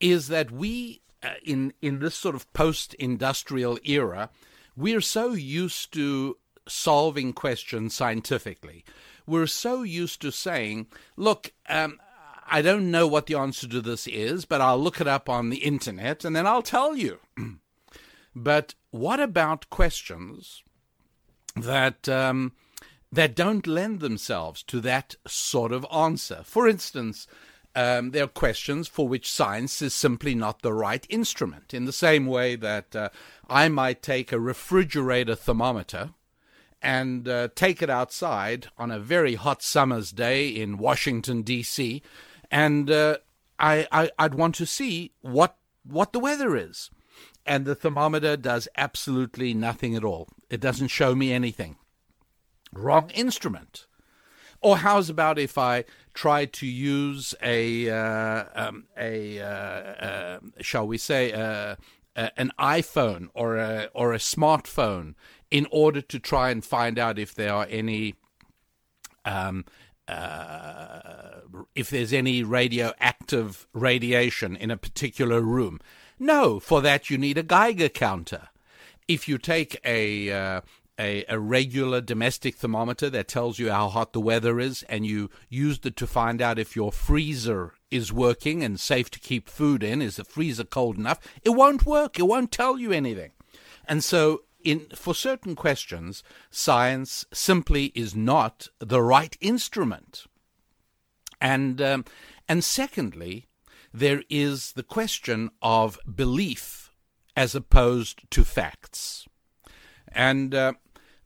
is 0.00 0.28
that 0.28 0.50
we 0.50 1.02
uh, 1.22 1.34
in 1.44 1.74
in 1.82 1.98
this 1.98 2.14
sort 2.14 2.34
of 2.34 2.50
post-industrial 2.54 3.78
era, 3.84 4.30
we're 4.74 5.02
so 5.02 5.34
used 5.34 5.92
to 5.92 6.38
solving 6.66 7.34
questions 7.34 7.92
scientifically. 7.92 8.82
We're 9.26 9.48
so 9.48 9.82
used 9.82 10.22
to 10.22 10.32
saying, 10.32 10.86
"Look, 11.14 11.52
um, 11.68 12.00
I 12.46 12.62
don't 12.62 12.90
know 12.90 13.06
what 13.06 13.26
the 13.26 13.34
answer 13.34 13.68
to 13.68 13.82
this 13.82 14.06
is, 14.06 14.46
but 14.46 14.62
I'll 14.62 14.82
look 14.82 14.98
it 14.98 15.06
up 15.06 15.28
on 15.28 15.50
the 15.50 15.58
internet 15.58 16.24
and 16.24 16.34
then 16.34 16.46
I'll 16.46 16.62
tell 16.62 16.96
you." 16.96 17.18
but 18.34 18.74
what 18.90 19.20
about 19.20 19.68
questions 19.68 20.62
that 21.60 22.08
um, 22.08 22.52
that 23.10 23.34
don't 23.34 23.66
lend 23.66 24.00
themselves 24.00 24.62
to 24.64 24.80
that 24.80 25.16
sort 25.26 25.72
of 25.72 25.86
answer? 25.92 26.40
For 26.44 26.68
instance, 26.68 27.26
um, 27.74 28.10
there 28.10 28.24
are 28.24 28.28
questions 28.28 28.88
for 28.88 29.06
which 29.06 29.30
science 29.30 29.80
is 29.82 29.94
simply 29.94 30.34
not 30.34 30.62
the 30.62 30.72
right 30.72 31.06
instrument. 31.08 31.72
In 31.72 31.84
the 31.84 31.92
same 31.92 32.26
way 32.26 32.56
that 32.56 32.96
uh, 32.96 33.08
I 33.48 33.68
might 33.68 34.02
take 34.02 34.32
a 34.32 34.40
refrigerator 34.40 35.34
thermometer 35.34 36.10
and 36.82 37.28
uh, 37.28 37.48
take 37.54 37.82
it 37.82 37.90
outside 37.90 38.68
on 38.78 38.90
a 38.90 38.98
very 38.98 39.34
hot 39.34 39.62
summer's 39.62 40.12
day 40.12 40.48
in 40.48 40.78
Washington 40.78 41.42
D.C. 41.42 42.02
and 42.50 42.90
uh, 42.90 43.18
I, 43.58 43.86
I 43.90 44.10
I'd 44.18 44.34
want 44.34 44.54
to 44.56 44.66
see 44.66 45.12
what 45.20 45.56
what 45.84 46.12
the 46.12 46.20
weather 46.20 46.56
is 46.56 46.90
and 47.48 47.64
the 47.64 47.74
thermometer 47.74 48.36
does 48.36 48.68
absolutely 48.76 49.54
nothing 49.54 49.96
at 49.96 50.04
all. 50.04 50.28
It 50.50 50.60
doesn't 50.60 50.88
show 50.88 51.14
me 51.14 51.32
anything. 51.32 51.76
Wrong 52.72 53.08
instrument. 53.14 53.86
Or 54.60 54.76
how's 54.76 55.08
about 55.08 55.38
if 55.38 55.56
I 55.56 55.84
try 56.12 56.44
to 56.44 56.66
use 56.66 57.34
a 57.42 57.88
uh, 57.88 58.44
um, 58.54 58.84
a 58.98 59.40
uh, 59.40 59.46
uh, 59.46 60.38
shall 60.60 60.86
we 60.86 60.98
say 60.98 61.32
uh, 61.32 61.76
an 62.14 62.52
iPhone 62.58 63.28
or 63.34 63.56
a 63.56 63.88
or 63.94 64.12
a 64.12 64.18
smartphone 64.18 65.14
in 65.50 65.66
order 65.70 66.02
to 66.02 66.18
try 66.18 66.50
and 66.50 66.62
find 66.62 66.98
out 66.98 67.18
if 67.18 67.34
there 67.34 67.54
are 67.54 67.66
any 67.70 68.16
um, 69.24 69.64
uh, 70.06 71.40
if 71.74 71.88
there's 71.88 72.12
any 72.12 72.42
radioactive 72.42 73.66
radiation 73.72 74.54
in 74.56 74.70
a 74.70 74.76
particular 74.76 75.40
room. 75.40 75.80
No, 76.18 76.58
for 76.60 76.80
that 76.82 77.10
you 77.10 77.18
need 77.18 77.38
a 77.38 77.42
Geiger 77.42 77.88
counter. 77.88 78.48
If 79.06 79.28
you 79.28 79.38
take 79.38 79.80
a, 79.84 80.30
uh, 80.32 80.60
a, 80.98 81.24
a 81.28 81.38
regular 81.38 82.00
domestic 82.00 82.56
thermometer 82.56 83.08
that 83.10 83.28
tells 83.28 83.58
you 83.58 83.70
how 83.70 83.88
hot 83.88 84.12
the 84.12 84.20
weather 84.20 84.58
is, 84.58 84.82
and 84.84 85.06
you 85.06 85.30
used 85.48 85.86
it 85.86 85.96
to 85.96 86.06
find 86.06 86.42
out 86.42 86.58
if 86.58 86.74
your 86.74 86.92
freezer 86.92 87.74
is 87.90 88.12
working 88.12 88.62
and 88.62 88.78
safe 88.78 89.10
to 89.10 89.20
keep 89.20 89.48
food 89.48 89.82
in, 89.82 90.02
is 90.02 90.16
the 90.16 90.24
freezer 90.24 90.64
cold 90.64 90.98
enough? 90.98 91.20
It 91.42 91.50
won't 91.50 91.86
work. 91.86 92.18
It 92.18 92.24
won't 92.24 92.52
tell 92.52 92.78
you 92.78 92.92
anything. 92.92 93.30
And 93.86 94.04
so, 94.04 94.42
in 94.62 94.86
for 94.94 95.14
certain 95.14 95.54
questions, 95.54 96.22
science 96.50 97.24
simply 97.32 97.86
is 97.94 98.14
not 98.14 98.68
the 98.80 99.00
right 99.00 99.36
instrument. 99.40 100.26
And 101.40 101.80
um, 101.80 102.04
and 102.48 102.62
secondly, 102.62 103.46
there 103.92 104.22
is 104.28 104.72
the 104.72 104.82
question 104.82 105.50
of 105.62 105.98
belief 106.12 106.92
as 107.36 107.54
opposed 107.54 108.30
to 108.30 108.44
facts. 108.44 109.26
And 110.08 110.54
uh, 110.54 110.72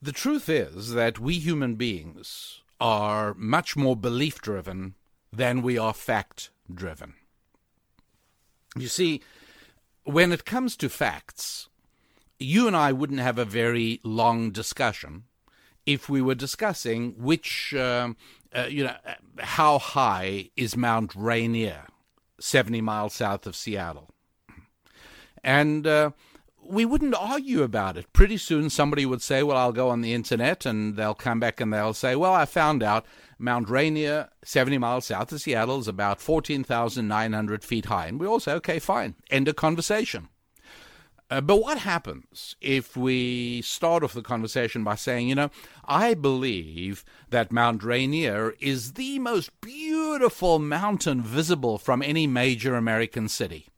the 0.00 0.12
truth 0.12 0.48
is 0.48 0.90
that 0.92 1.18
we 1.18 1.38
human 1.38 1.76
beings 1.76 2.60
are 2.80 3.34
much 3.34 3.76
more 3.76 3.96
belief 3.96 4.40
driven 4.40 4.94
than 5.32 5.62
we 5.62 5.78
are 5.78 5.94
fact 5.94 6.50
driven. 6.72 7.14
You 8.76 8.88
see, 8.88 9.22
when 10.04 10.32
it 10.32 10.44
comes 10.44 10.76
to 10.76 10.88
facts, 10.88 11.68
you 12.38 12.66
and 12.66 12.76
I 12.76 12.92
wouldn't 12.92 13.20
have 13.20 13.38
a 13.38 13.44
very 13.44 14.00
long 14.02 14.50
discussion 14.50 15.24
if 15.86 16.08
we 16.08 16.20
were 16.20 16.34
discussing 16.34 17.14
which, 17.16 17.74
uh, 17.76 18.12
uh, 18.54 18.66
you 18.68 18.84
know, 18.84 18.96
how 19.38 19.78
high 19.78 20.50
is 20.56 20.76
Mount 20.76 21.14
Rainier 21.14 21.86
70 22.42 22.80
miles 22.80 23.14
south 23.14 23.46
of 23.46 23.56
Seattle. 23.56 24.10
And 25.44 25.86
uh, 25.86 26.10
we 26.64 26.84
wouldn't 26.84 27.14
argue 27.14 27.62
about 27.62 27.96
it. 27.96 28.12
Pretty 28.12 28.36
soon 28.36 28.70
somebody 28.70 29.04
would 29.04 29.22
say, 29.22 29.42
Well, 29.42 29.56
I'll 29.56 29.72
go 29.72 29.88
on 29.88 30.00
the 30.00 30.14
internet, 30.14 30.64
and 30.64 30.96
they'll 30.96 31.14
come 31.14 31.40
back 31.40 31.60
and 31.60 31.72
they'll 31.72 31.94
say, 31.94 32.16
Well, 32.16 32.32
I 32.32 32.44
found 32.44 32.82
out 32.82 33.06
Mount 33.38 33.68
Rainier, 33.68 34.28
70 34.44 34.78
miles 34.78 35.06
south 35.06 35.32
of 35.32 35.40
Seattle, 35.40 35.80
is 35.80 35.88
about 35.88 36.20
14,900 36.20 37.64
feet 37.64 37.86
high. 37.86 38.06
And 38.06 38.20
we 38.20 38.26
all 38.26 38.40
say, 38.40 38.52
Okay, 38.52 38.78
fine. 38.78 39.14
End 39.30 39.48
of 39.48 39.56
conversation. 39.56 40.28
Uh, 41.32 41.40
but 41.40 41.62
what 41.62 41.78
happens 41.78 42.56
if 42.60 42.94
we 42.94 43.62
start 43.62 44.04
off 44.04 44.12
the 44.12 44.20
conversation 44.20 44.84
by 44.84 44.94
saying, 44.94 45.26
you 45.26 45.34
know, 45.34 45.50
I 45.86 46.12
believe 46.12 47.06
that 47.30 47.50
Mount 47.50 47.82
Rainier 47.82 48.54
is 48.60 48.92
the 48.92 49.18
most 49.18 49.50
beautiful 49.62 50.58
mountain 50.58 51.22
visible 51.22 51.78
from 51.78 52.02
any 52.02 52.26
major 52.26 52.74
American 52.74 53.30
city? 53.30 53.68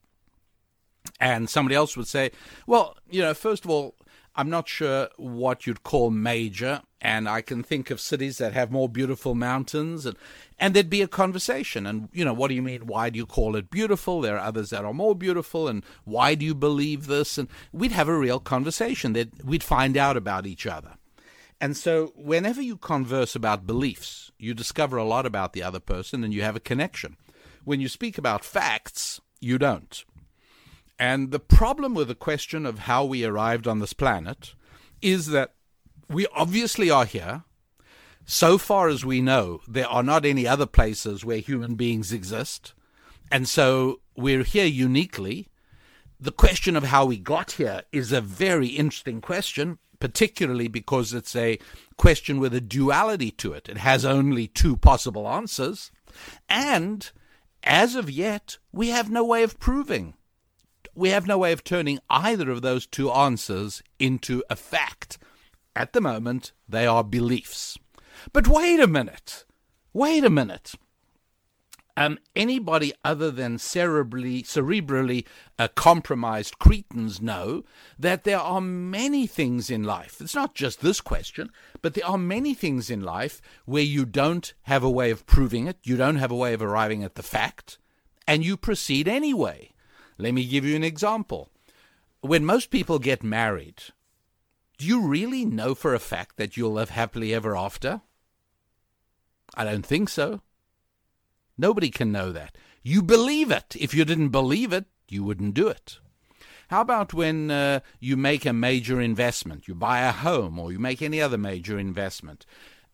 And 1.21 1.49
somebody 1.49 1.77
else 1.77 1.97
would 1.97 2.09
say, 2.09 2.33
well, 2.67 2.97
you 3.09 3.23
know, 3.23 3.35
first 3.35 3.65
of 3.65 3.71
all, 3.71 3.95
I'm 4.35 4.51
not 4.51 4.69
sure 4.69 5.11
what 5.17 5.65
you'd 5.65 5.85
call 5.85 6.11
major, 6.11 6.83
and 7.05 7.29
I 7.29 7.43
can 7.43 7.63
think 7.63 7.91
of 7.91 8.01
cities 8.01 8.39
that 8.39 8.55
have 8.55 8.73
more 8.73 8.89
beautiful 8.89 9.35
mountains, 9.35 10.07
and 10.07 10.17
and 10.59 10.73
there'd 10.73 10.89
be 10.89 11.03
a 11.03 11.07
conversation. 11.07 11.87
And 11.87 12.09
you 12.15 12.25
know, 12.25 12.33
what 12.33 12.49
do 12.49 12.55
you 12.55 12.63
mean? 12.63 12.87
Why 12.87 13.11
do 13.11 13.19
you 13.19 13.27
call 13.27 13.57
it 13.57 13.71
beautiful? 13.71 14.23
There 14.23 14.37
are 14.37 14.47
others 14.47 14.71
that 14.71 14.87
are 14.87 14.95
more 14.95 15.15
beautiful, 15.15 15.69
and 15.69 15.85
why 16.05 16.35
do 16.35 16.47
you 16.47 16.55
believe 16.55 17.07
this? 17.07 17.37
And 17.37 17.49
we'd 17.73 17.93
have 17.93 18.09
a 18.09 18.19
real 18.19 18.41
conversation 18.41 19.13
that 19.13 19.45
we'd 19.45 19.63
find 19.63 19.99
out 19.99 20.17
about 20.17 20.47
each 20.47 20.67
other. 20.67 20.95
And 21.61 21.77
so, 21.77 22.15
whenever 22.17 22.63
you 22.63 22.79
converse 22.79 23.37
about 23.37 23.67
beliefs, 23.67 24.33
you 24.39 24.55
discover 24.55 24.97
a 24.97 25.05
lot 25.05 25.27
about 25.27 25.53
the 25.53 25.63
other 25.63 25.81
person, 25.81 26.25
and 26.25 26.33
you 26.33 26.41
have 26.41 26.57
a 26.57 26.61
connection. 26.61 27.19
When 27.65 27.81
you 27.81 27.89
speak 27.89 28.17
about 28.17 28.47
facts, 28.47 29.21
you 29.41 29.59
don't. 29.59 30.05
And 30.99 31.33
the 31.33 31.41
problem 31.41 31.93
with 31.93 32.09
the 32.09 32.15
question 32.15 32.65
of 32.65 32.81
how 32.81 33.05
we 33.05 33.27
arrived 33.27 33.69
on 33.69 33.81
this 33.81 33.93
planet 33.93 34.55
is 35.03 35.27
that 35.27 35.54
we 36.09 36.27
obviously 36.35 36.91
are 36.91 37.05
here. 37.05 37.45
So 38.27 38.57
far 38.57 38.89
as 38.89 39.05
we 39.05 39.21
know, 39.21 39.61
there 39.69 39.89
are 39.89 40.03
not 40.03 40.25
any 40.25 40.47
other 40.47 40.67
places 40.67 41.25
where 41.25 41.39
human 41.39 41.75
beings 41.75 42.13
exist. 42.13 42.75
And 43.31 43.49
so 43.49 44.01
we're 44.17 44.45
here 44.45 44.67
uniquely. 44.67 45.49
The 46.19 46.33
question 46.33 46.77
of 46.77 46.85
how 46.85 47.05
we 47.05 47.19
got 47.19 47.53
here 47.53 47.83
is 47.93 48.13
a 48.13 48.21
very 48.21 48.69
interesting 48.69 49.21
question, 49.21 49.79
particularly 50.01 50.69
because 50.69 51.13
it's 51.13 51.37
a 51.37 51.59
question 51.99 52.41
with 52.41 52.55
a 52.55 52.61
duality 52.61 53.31
to 53.33 53.53
it. 53.53 53.69
It 53.69 53.79
has 53.79 54.05
only 54.05 54.47
two 54.47 54.77
possible 54.77 55.29
answers. 55.29 55.91
And 56.49 57.11
as 57.63 57.95
of 57.95 58.11
yet, 58.11 58.59
we 58.73 58.89
have 58.89 59.11
no 59.11 59.25
way 59.25 59.43
of 59.43 59.59
proving 59.59 60.15
we 60.95 61.11
have 61.11 61.27
no 61.27 61.39
way 61.39 61.53
of 61.53 61.65
turning 61.65 61.99
either 62.09 62.51
of 62.51 62.63
those 62.63 62.87
two 62.87 63.11
answers 63.11 63.83
into 63.99 64.43
a 64.49 64.57
fact. 64.57 65.19
At 65.77 65.93
the 65.93 66.01
moment, 66.01 66.53
they 66.69 66.87
are 66.87 67.03
beliefs. 67.05 67.79
But 68.33 68.49
wait 68.49 68.81
a 68.81 68.87
minute. 68.87 69.45
Wait 69.93 70.25
a 70.25 70.31
minute. 70.31 70.75
Um, 71.97 72.19
anybody 72.35 72.93
other 73.05 73.31
than 73.31 73.57
cerebrally, 73.57 74.43
cerebrally 74.43 75.25
uh, 75.59 75.69
compromised 75.77 76.59
cretins 76.59 77.23
know 77.23 77.65
that 77.97 78.25
there 78.25 78.41
are 78.41 78.61
many 78.61 79.29
things 79.29 79.71
in 79.71 79.85
life. 79.85 80.21
It's 80.21 80.35
not 80.35 80.57
just 80.57 80.81
this 80.81 81.01
question, 81.01 81.51
but 81.83 81.95
there 81.95 82.07
are 82.07 82.19
many 82.19 82.53
things 82.53 82.91
in 82.91 83.03
life 83.03 83.41
where 83.65 83.83
you 83.83 84.05
don't 84.05 84.55
have 84.63 84.83
a 84.83 84.91
way 84.91 85.13
of 85.13 85.27
proving 85.27 85.69
it, 85.69 85.79
you 85.85 85.97
don't 85.97 86.17
have 86.17 86.33
a 86.33 86.37
way 86.37 86.53
of 86.53 86.63
arriving 86.63 87.05
at 87.05 87.15
the 87.15 87.23
fact, 87.23 87.79
and 88.27 88.45
you 88.45 88.57
proceed 88.57 89.07
anyway. 89.07 89.71
Let 90.19 90.35
me 90.35 90.47
give 90.47 90.65
you 90.65 90.75
an 90.75 90.85
example. 90.85 91.49
When 92.23 92.45
most 92.45 92.71
people 92.71 92.99
get 92.99 93.23
married, 93.23 93.83
Do 94.79 94.87
you 94.87 95.07
really 95.07 95.45
know 95.45 95.75
for 95.75 95.95
a 95.95 96.01
fact 96.01 96.37
that 96.37 96.57
you'll 96.57 96.73
live 96.73 96.91
happily 96.91 97.33
ever 97.33 97.57
after? 97.57 98.03
I 99.55 99.65
don't 99.65 99.87
think 99.87 100.09
so. 100.09 100.41
Nobody 101.57 101.91
can 101.91 102.11
know 102.11 102.33
that. 102.33 102.57
You 102.83 103.03
believe 103.03 103.51
it. 103.51 103.77
If 103.79 103.95
you 103.95 104.05
didn't 104.05 104.31
believe 104.31 104.73
it, 104.73 104.87
you 105.09 105.23
wouldn't 105.23 105.55
do 105.55 105.69
it. 105.69 106.01
How 106.69 106.81
about 106.81 107.15
when 107.15 107.51
uh, 107.51 107.81
you 108.01 108.17
make 108.17 108.45
a 108.45 108.53
major 108.53 109.01
investment? 109.01 109.69
You 109.69 109.75
buy 109.75 110.01
a 110.01 110.13
home 110.13 110.59
or 110.59 110.73
you 110.73 110.79
make 110.79 111.03
any 111.03 111.21
other 111.21 111.39
major 111.39 111.79
investment. 111.79 112.47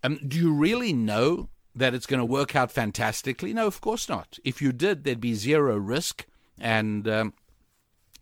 Um, 0.03 0.18
do 0.26 0.37
you 0.37 0.53
really 0.53 0.93
know 0.93 1.49
that 1.74 1.95
it's 1.95 2.07
going 2.07 2.18
to 2.18 2.24
work 2.24 2.55
out 2.55 2.70
fantastically? 2.70 3.55
No, 3.55 3.66
of 3.66 3.81
course 3.81 4.09
not. 4.09 4.39
If 4.45 4.61
you 4.61 4.72
did, 4.72 5.05
there'd 5.05 5.20
be 5.20 5.35
zero 5.35 5.76
risk. 5.76 6.26
And 6.59 7.09
um, 7.09 7.33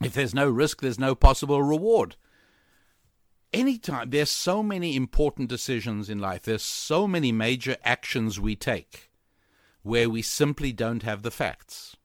if 0.03 0.13
there's 0.13 0.35
no 0.35 0.49
risk, 0.49 0.81
there's 0.81 0.99
no 0.99 1.15
possible 1.15 1.63
reward. 1.63 2.17
Anytime, 3.53 4.11
there's 4.11 4.31
so 4.31 4.63
many 4.63 4.95
important 4.95 5.49
decisions 5.49 6.11
in 6.11 6.19
life, 6.19 6.43
there's 6.43 6.63
so 6.63 7.07
many 7.07 7.33
major 7.33 7.77
actions 7.83 8.39
we 8.39 8.55
take 8.55 9.11
where 9.83 10.11
we 10.11 10.21
simply 10.21 10.73
don't 10.73 11.03
have 11.03 11.23
the 11.23 11.31
facts. 11.31 11.97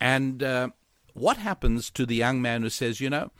And 0.00 0.42
uh, 0.42 0.68
what 1.12 1.38
happens 1.38 1.90
to 1.90 2.06
the 2.06 2.14
young 2.14 2.40
man 2.40 2.62
who 2.62 2.70
says, 2.70 3.00
you 3.00 3.10
know, 3.10 3.32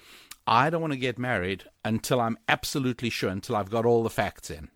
I 0.47 0.71
don't 0.71 0.81
want 0.81 0.93
to 0.95 0.99
get 0.99 1.19
married 1.19 1.65
until 1.85 2.21
I'm 2.21 2.39
absolutely 2.49 3.11
sure, 3.11 3.31
until 3.31 3.55
I've 3.55 3.71
got 3.71 3.87
all 3.87 4.03
the 4.03 4.11
facts 4.11 4.51
in? 4.51 4.71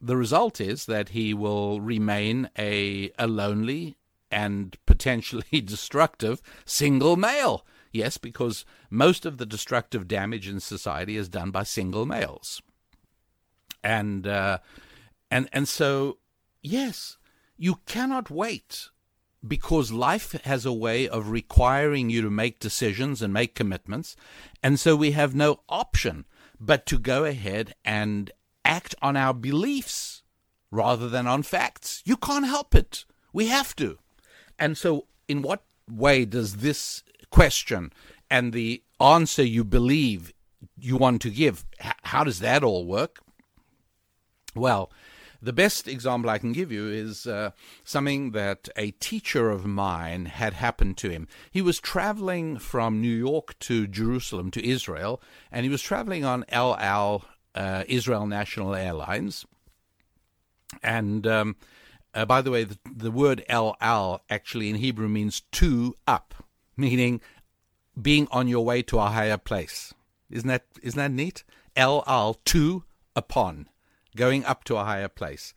The 0.00 0.16
result 0.16 0.60
is 0.60 0.86
that 0.86 1.10
he 1.10 1.34
will 1.34 1.80
remain 1.80 2.48
a, 2.58 3.10
a 3.18 3.26
lonely 3.26 3.96
and 4.30 4.76
potentially 4.86 5.60
destructive 5.60 6.40
single 6.64 7.16
male. 7.16 7.66
Yes, 7.92 8.16
because 8.16 8.64
most 8.90 9.26
of 9.26 9.38
the 9.38 9.46
destructive 9.46 10.08
damage 10.08 10.48
in 10.48 10.60
society 10.60 11.16
is 11.16 11.28
done 11.28 11.50
by 11.50 11.62
single 11.62 12.06
males. 12.06 12.62
And 13.84 14.26
uh, 14.26 14.58
and 15.30 15.48
and 15.52 15.68
so 15.68 16.18
yes, 16.62 17.18
you 17.56 17.80
cannot 17.86 18.30
wait 18.30 18.88
because 19.46 19.90
life 19.90 20.32
has 20.44 20.64
a 20.64 20.72
way 20.72 21.08
of 21.08 21.30
requiring 21.30 22.10
you 22.10 22.22
to 22.22 22.30
make 22.30 22.60
decisions 22.60 23.20
and 23.20 23.32
make 23.32 23.54
commitments. 23.54 24.16
And 24.62 24.78
so 24.78 24.94
we 24.94 25.12
have 25.12 25.34
no 25.34 25.60
option 25.68 26.24
but 26.60 26.86
to 26.86 26.98
go 26.98 27.24
ahead 27.24 27.74
and 27.84 28.30
act 28.64 28.94
on 29.02 29.16
our 29.16 29.34
beliefs 29.34 30.22
rather 30.70 31.08
than 31.08 31.26
on 31.26 31.42
facts. 31.42 32.02
You 32.04 32.16
can't 32.16 32.46
help 32.46 32.74
it. 32.74 33.04
We 33.32 33.48
have 33.48 33.74
to. 33.76 33.98
And 34.58 34.78
so, 34.78 35.06
in 35.26 35.42
what 35.42 35.64
way 35.90 36.24
does 36.24 36.56
this 36.56 37.02
question 37.32 37.92
and 38.30 38.52
the 38.52 38.82
answer 39.00 39.42
you 39.42 39.64
believe 39.64 40.32
you 40.78 40.96
want 40.96 41.20
to 41.22 41.30
give, 41.30 41.64
how 42.02 42.22
does 42.22 42.38
that 42.38 42.62
all 42.62 42.86
work? 42.86 43.18
Well, 44.54 44.92
the 45.40 45.52
best 45.52 45.88
example 45.88 46.30
I 46.30 46.38
can 46.38 46.52
give 46.52 46.70
you 46.70 46.88
is 46.88 47.26
uh, 47.26 47.50
something 47.82 48.30
that 48.30 48.68
a 48.76 48.92
teacher 48.92 49.50
of 49.50 49.66
mine 49.66 50.26
had 50.26 50.52
happened 50.52 50.96
to 50.98 51.10
him. 51.10 51.26
He 51.50 51.60
was 51.60 51.80
traveling 51.80 52.58
from 52.58 53.00
New 53.00 53.08
York 53.08 53.58
to 53.60 53.88
Jerusalem 53.88 54.52
to 54.52 54.64
Israel, 54.64 55.20
and 55.50 55.64
he 55.64 55.70
was 55.70 55.82
traveling 55.82 56.24
on 56.24 56.44
El 56.48 56.76
Al, 56.76 57.24
uh, 57.56 57.82
Israel 57.88 58.26
National 58.26 58.74
Airlines. 58.74 59.44
And 60.80 61.26
um, 61.26 61.56
uh, 62.14 62.24
by 62.24 62.40
the 62.40 62.52
way, 62.52 62.62
the, 62.62 62.78
the 62.94 63.10
word 63.10 63.44
El 63.48 63.76
Al 63.80 64.22
actually 64.30 64.70
in 64.70 64.76
Hebrew 64.76 65.08
means 65.08 65.42
two 65.50 65.96
up, 66.06 66.34
meaning 66.76 67.20
being 68.00 68.28
on 68.30 68.48
your 68.48 68.64
way 68.64 68.82
to 68.82 68.98
a 68.98 69.08
higher 69.08 69.38
place. 69.38 69.92
Isn't 70.30 70.48
that 70.48 70.64
isn't 70.82 70.98
that 70.98 71.10
neat? 71.10 71.44
El 71.76 72.02
Al 72.06 72.34
two 72.44 72.84
upon 73.14 73.68
going 74.16 74.44
up 74.44 74.64
to 74.64 74.76
a 74.76 74.84
higher 74.84 75.08
place. 75.08 75.54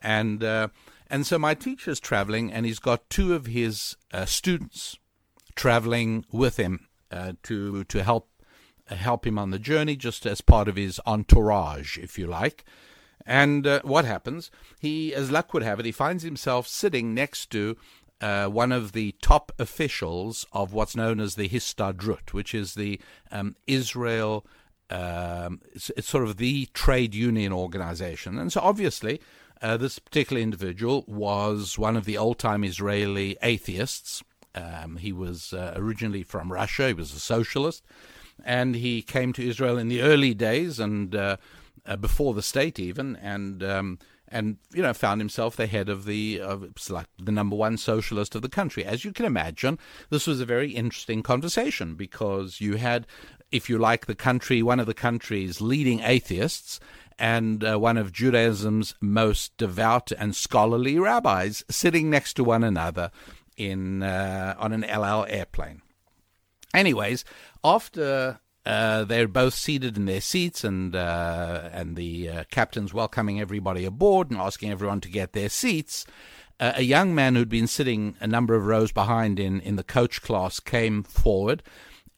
And 0.00 0.44
uh, 0.44 0.68
and 1.10 1.26
so 1.26 1.38
my 1.38 1.54
teacher's 1.54 2.00
traveling, 2.00 2.52
and 2.52 2.66
he's 2.66 2.78
got 2.78 3.08
two 3.10 3.34
of 3.34 3.46
his 3.46 3.96
uh, 4.12 4.26
students 4.26 4.96
traveling 5.54 6.24
with 6.30 6.56
him 6.56 6.88
uh, 7.10 7.32
to 7.44 7.84
to 7.84 8.04
help 8.04 8.28
uh, 8.90 8.94
help 8.94 9.26
him 9.26 9.38
on 9.38 9.50
the 9.50 9.58
journey, 9.58 9.96
just 9.96 10.26
as 10.26 10.40
part 10.40 10.68
of 10.68 10.76
his 10.76 11.00
entourage, 11.06 11.98
if 11.98 12.18
you 12.18 12.26
like. 12.26 12.64
And 13.26 13.66
uh, 13.66 13.80
what 13.82 14.04
happens? 14.04 14.50
He, 14.80 15.14
as 15.14 15.30
luck 15.30 15.52
would 15.52 15.62
have 15.62 15.80
it, 15.80 15.86
he 15.86 15.92
finds 15.92 16.22
himself 16.22 16.66
sitting 16.66 17.14
next 17.14 17.50
to 17.50 17.76
uh, 18.20 18.46
one 18.46 18.72
of 18.72 18.92
the 18.92 19.14
top 19.22 19.52
officials 19.58 20.46
of 20.52 20.72
what's 20.72 20.96
known 20.96 21.20
as 21.20 21.34
the 21.34 21.48
Histadrut, 21.48 22.32
which 22.32 22.54
is 22.54 22.74
the 22.74 23.00
um, 23.30 23.56
Israel 23.66 24.44
um, 24.90 25.60
it's, 25.72 25.90
it's, 25.96 26.08
sort 26.08 26.24
of 26.24 26.38
the 26.38 26.66
trade 26.72 27.14
union 27.14 27.52
organization. 27.52 28.38
And 28.38 28.52
so 28.52 28.60
obviously, 28.60 29.20
uh, 29.60 29.76
this 29.76 29.98
particular 29.98 30.40
individual 30.40 31.04
was 31.06 31.78
one 31.78 31.96
of 31.96 32.04
the 32.04 32.16
old 32.16 32.38
time 32.38 32.64
Israeli 32.64 33.36
atheists. 33.42 34.22
Um, 34.54 34.96
he 34.96 35.12
was 35.12 35.52
uh, 35.52 35.74
originally 35.76 36.22
from 36.22 36.52
Russia, 36.52 36.88
he 36.88 36.94
was 36.94 37.12
a 37.12 37.20
socialist, 37.20 37.84
and 38.44 38.74
he 38.74 39.02
came 39.02 39.32
to 39.34 39.46
Israel 39.46 39.78
in 39.78 39.88
the 39.88 40.00
early 40.00 40.34
days 40.34 40.80
and 40.80 41.14
uh, 41.14 41.36
uh 41.84 41.96
before 41.96 42.34
the 42.34 42.42
state, 42.42 42.78
even, 42.78 43.16
and 43.16 43.62
um, 43.62 43.98
and 44.30 44.58
you 44.72 44.82
know 44.82 44.92
found 44.92 45.20
himself 45.20 45.56
the 45.56 45.66
head 45.66 45.88
of 45.88 46.04
the 46.04 46.40
of 46.40 46.70
like 46.90 47.06
the 47.18 47.32
number 47.32 47.56
one 47.56 47.76
socialist 47.76 48.34
of 48.34 48.42
the 48.42 48.48
country. 48.48 48.84
As 48.84 49.04
you 49.04 49.12
can 49.12 49.26
imagine, 49.26 49.78
this 50.10 50.26
was 50.26 50.40
a 50.40 50.46
very 50.46 50.72
interesting 50.72 51.22
conversation 51.22 51.94
because 51.94 52.60
you 52.60 52.76
had 52.76 53.06
if 53.50 53.68
you 53.68 53.78
like, 53.78 54.06
the 54.06 54.14
country, 54.14 54.62
one 54.62 54.80
of 54.80 54.86
the 54.86 54.94
country's 54.94 55.60
leading 55.60 56.00
atheists, 56.00 56.80
and 57.18 57.64
uh, 57.64 57.78
one 57.78 57.96
of 57.96 58.12
Judaism's 58.12 58.94
most 59.00 59.56
devout 59.56 60.12
and 60.12 60.36
scholarly 60.36 60.98
rabbis 60.98 61.64
sitting 61.70 62.10
next 62.10 62.34
to 62.34 62.44
one 62.44 62.62
another 62.62 63.10
in 63.56 64.02
uh, 64.02 64.54
on 64.58 64.72
an 64.72 64.84
El 64.84 65.04
Al 65.04 65.24
airplane. 65.26 65.82
Anyways, 66.72 67.24
after 67.64 68.38
uh, 68.68 69.04
they're 69.04 69.26
both 69.26 69.54
seated 69.54 69.96
in 69.96 70.04
their 70.04 70.20
seats, 70.20 70.62
and 70.62 70.94
uh, 70.94 71.70
and 71.72 71.96
the 71.96 72.28
uh, 72.28 72.44
captain's 72.50 72.92
welcoming 72.92 73.40
everybody 73.40 73.86
aboard 73.86 74.30
and 74.30 74.38
asking 74.38 74.70
everyone 74.70 75.00
to 75.00 75.08
get 75.08 75.32
their 75.32 75.48
seats. 75.48 76.04
Uh, 76.60 76.72
a 76.74 76.82
young 76.82 77.14
man 77.14 77.34
who'd 77.34 77.48
been 77.48 77.66
sitting 77.66 78.14
a 78.20 78.26
number 78.26 78.54
of 78.54 78.66
rows 78.66 78.92
behind 78.92 79.40
in, 79.40 79.60
in 79.60 79.76
the 79.76 79.84
coach 79.84 80.20
class 80.20 80.60
came 80.60 81.02
forward 81.02 81.62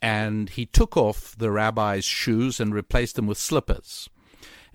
and 0.02 0.50
he 0.50 0.64
took 0.64 0.96
off 0.96 1.36
the 1.36 1.50
rabbi's 1.50 2.06
shoes 2.06 2.58
and 2.58 2.74
replaced 2.74 3.16
them 3.16 3.26
with 3.26 3.36
slippers. 3.38 4.08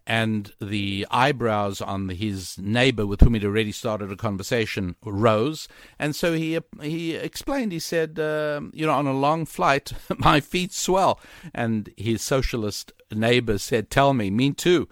And 0.07 0.53
the 0.61 1.07
eyebrows 1.09 1.81
on 1.81 2.09
his 2.09 2.57
neighbor, 2.59 3.07
with 3.07 3.21
whom 3.21 3.33
he'd 3.33 3.43
already 3.43 3.71
started 3.71 4.11
a 4.11 4.15
conversation, 4.15 4.95
rose. 5.03 5.67
And 5.97 6.15
so 6.15 6.33
he 6.33 6.59
he 6.81 7.15
explained. 7.15 7.71
He 7.71 7.79
said, 7.79 8.19
uh, 8.19 8.61
"You 8.71 8.85
know, 8.85 8.93
on 8.93 9.07
a 9.07 9.17
long 9.17 9.45
flight, 9.45 9.93
my 10.17 10.39
feet 10.39 10.73
swell." 10.73 11.19
And 11.55 11.91
his 11.97 12.21
socialist 12.21 12.93
neighbor 13.11 13.57
said, 13.57 13.89
"Tell 13.89 14.13
me, 14.13 14.29
me 14.29 14.51
too." 14.51 14.87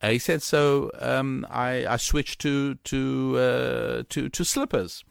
Uh, 0.00 0.10
he 0.10 0.18
said, 0.18 0.42
"So 0.42 0.90
um, 1.00 1.46
I, 1.50 1.86
I 1.86 1.96
switched 1.96 2.40
to 2.42 2.76
to 2.76 3.38
uh, 3.38 4.02
to 4.10 4.28
to 4.28 4.44
slippers." 4.44 5.04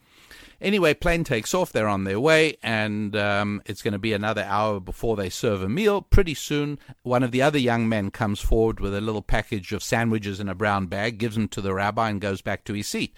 Anyway, 0.62 0.94
plane 0.94 1.24
takes 1.24 1.56
off. 1.56 1.72
They're 1.72 1.88
on 1.88 2.04
their 2.04 2.20
way, 2.20 2.56
and 2.62 3.16
um, 3.16 3.64
it's 3.66 3.82
going 3.82 3.94
to 3.94 4.00
be 4.00 4.14
another 4.14 4.44
hour 4.44 4.80
before 4.80 5.16
they 5.16 5.30
serve 5.30 5.64
a 5.64 5.70
meal. 5.70 6.04
Pretty 6.04 6.36
soon, 6.36 6.78
one 7.02 7.24
of 7.24 7.32
the 7.32 7.42
other 7.42 7.58
young 7.58 7.90
men 7.90 8.12
comes 8.12 8.40
forward 8.40 8.80
with 8.80 8.94
a 8.94 9.02
little 9.02 9.24
package 9.24 9.74
of 9.74 9.82
sandwiches 9.82 10.40
in 10.40 10.48
a 10.48 10.54
brown 10.54 10.86
bag, 10.86 11.18
gives 11.18 11.36
them 11.36 11.48
to 11.48 11.62
the 11.62 11.74
rabbi, 11.74 12.12
and 12.12 12.22
goes 12.22 12.44
back 12.44 12.64
to 12.66 12.74
his 12.74 12.88
seat. 12.88 13.18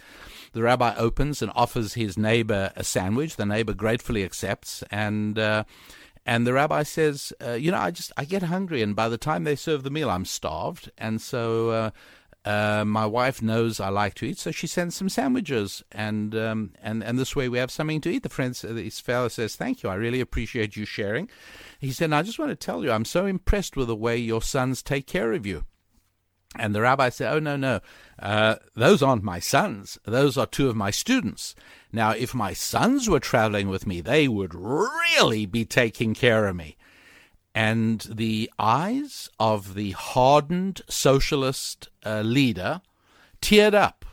The 0.53 0.63
rabbi 0.63 0.95
opens 0.95 1.41
and 1.41 1.51
offers 1.53 1.95
his 1.95 2.17
neighbor 2.17 2.71
a 2.77 2.83
sandwich. 2.85 3.35
The 3.35 3.45
neighbor 3.45 3.73
gratefully 3.73 4.23
accepts, 4.23 4.81
and 4.89 5.37
uh, 5.37 5.65
and 6.25 6.47
the 6.47 6.53
rabbi 6.53 6.83
says, 6.83 7.33
uh, 7.45 7.51
"You 7.53 7.71
know, 7.71 7.79
I 7.79 7.91
just 7.91 8.13
I 8.15 8.23
get 8.23 8.43
hungry, 8.43 8.81
and 8.81 8.95
by 8.95 9.09
the 9.09 9.17
time 9.17 9.43
they 9.43 9.57
serve 9.57 9.83
the 9.83 9.91
meal, 9.91 10.09
I'm 10.09 10.25
starved, 10.25 10.91
and 10.97 11.21
so." 11.21 11.69
Uh, 11.71 11.91
uh, 12.45 12.83
my 12.85 13.05
wife 13.05 13.41
knows 13.41 13.79
I 13.79 13.87
like 13.87 14.15
to 14.15 14.25
eat, 14.25 14.37
so 14.37 14.51
she 14.51 14.67
sends 14.67 14.95
some 14.95 15.07
sandwiches, 15.07 15.81
and 15.91 16.35
um, 16.35 16.73
and 16.81 17.01
and 17.01 17.17
this 17.17 17.35
way 17.35 17.47
we 17.47 17.57
have 17.57 17.71
something 17.71 18.01
to 18.01 18.09
eat. 18.09 18.23
The 18.23 18.29
friend, 18.29 18.53
this 18.53 18.99
fellow 18.99 19.29
says, 19.29 19.55
"Thank 19.55 19.81
you, 19.81 19.89
I 19.89 19.95
really 19.95 20.19
appreciate 20.19 20.75
you 20.75 20.85
sharing." 20.85 21.29
He 21.79 21.91
said, 21.93 22.11
"I 22.11 22.21
just 22.21 22.39
want 22.39 22.49
to 22.49 22.55
tell 22.55 22.83
you, 22.83 22.91
I'm 22.91 23.05
so 23.05 23.25
impressed 23.25 23.77
with 23.77 23.87
the 23.87 23.95
way 23.95 24.17
your 24.17 24.41
sons 24.41 24.83
take 24.83 25.07
care 25.07 25.31
of 25.31 25.45
you." 25.45 25.63
And 26.55 26.75
the 26.75 26.81
rabbi 26.81 27.09
said, 27.09 27.33
"Oh 27.33 27.39
no, 27.39 27.55
no, 27.55 27.79
uh, 28.19 28.55
those 28.75 29.01
aren't 29.01 29.23
my 29.23 29.39
sons. 29.39 29.97
Those 30.03 30.37
are 30.37 30.45
two 30.45 30.69
of 30.69 30.75
my 30.75 30.91
students. 30.91 31.55
Now, 31.93 32.11
if 32.11 32.35
my 32.35 32.51
sons 32.51 33.09
were 33.09 33.21
traveling 33.21 33.69
with 33.69 33.87
me, 33.87 34.01
they 34.01 34.27
would 34.27 34.53
really 34.53 35.45
be 35.45 35.63
taking 35.63 36.13
care 36.13 36.47
of 36.47 36.57
me." 36.57 36.75
And 37.55 38.01
the 38.09 38.51
eyes 38.57 39.29
of 39.39 39.75
the 39.75 39.91
hardened 39.91 40.81
socialist 40.89 41.89
uh, 42.05 42.21
leader 42.21 42.81
teared 43.41 43.73
up. 43.73 44.05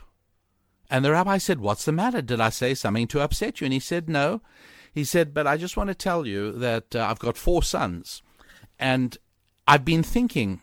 And 0.90 1.04
the 1.04 1.12
rabbi 1.12 1.38
said, 1.38 1.60
What's 1.60 1.84
the 1.84 1.92
matter? 1.92 2.20
Did 2.20 2.40
I 2.40 2.50
say 2.50 2.74
something 2.74 3.06
to 3.08 3.20
upset 3.20 3.60
you? 3.60 3.66
And 3.66 3.72
he 3.72 3.80
said, 3.80 4.08
No. 4.08 4.42
He 4.92 5.04
said, 5.04 5.32
But 5.32 5.46
I 5.46 5.56
just 5.56 5.76
want 5.76 5.88
to 5.88 5.94
tell 5.94 6.26
you 6.26 6.52
that 6.52 6.94
uh, 6.94 7.06
I've 7.08 7.20
got 7.20 7.36
four 7.36 7.62
sons. 7.62 8.22
And 8.78 9.16
I've 9.66 9.84
been 9.84 10.02
thinking, 10.02 10.60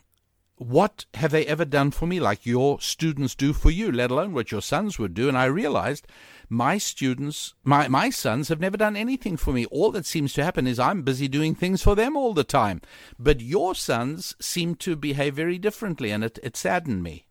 what 0.57 1.05
have 1.13 1.31
they 1.31 1.45
ever 1.45 1.65
done 1.65 1.91
for 1.91 2.07
me 2.07 2.19
like 2.19 2.45
your 2.45 2.81
students 2.81 3.35
do 3.35 3.53
for 3.53 3.69
you, 3.69 3.91
let 3.91 4.09
alone 4.09 4.33
what 4.33 4.51
your 4.51 4.61
sons 4.61 4.97
would 4.97 5.13
do? 5.13 5.27
And 5.27 5.37
I 5.37 5.45
realized 5.45 6.07
my 6.49 6.79
students, 6.79 7.53
my, 7.63 7.87
my 7.87 8.09
sons 8.09 8.49
have 8.49 8.59
never 8.59 8.75
done 8.75 8.95
anything 8.95 9.37
for 9.37 9.53
me. 9.53 9.65
All 9.67 9.91
that 9.91 10.05
seems 10.07 10.33
to 10.33 10.43
happen 10.43 10.65
is 10.65 10.79
I'm 10.79 11.03
busy 11.03 11.27
doing 11.27 11.53
things 11.53 11.83
for 11.83 11.95
them 11.95 12.17
all 12.17 12.33
the 12.33 12.43
time. 12.43 12.81
But 13.19 13.39
your 13.39 13.75
sons 13.75 14.35
seem 14.41 14.73
to 14.75 14.95
behave 14.95 15.35
very 15.35 15.59
differently, 15.59 16.09
and 16.09 16.23
it, 16.23 16.39
it 16.41 16.57
saddened 16.57 17.03
me. 17.03 17.27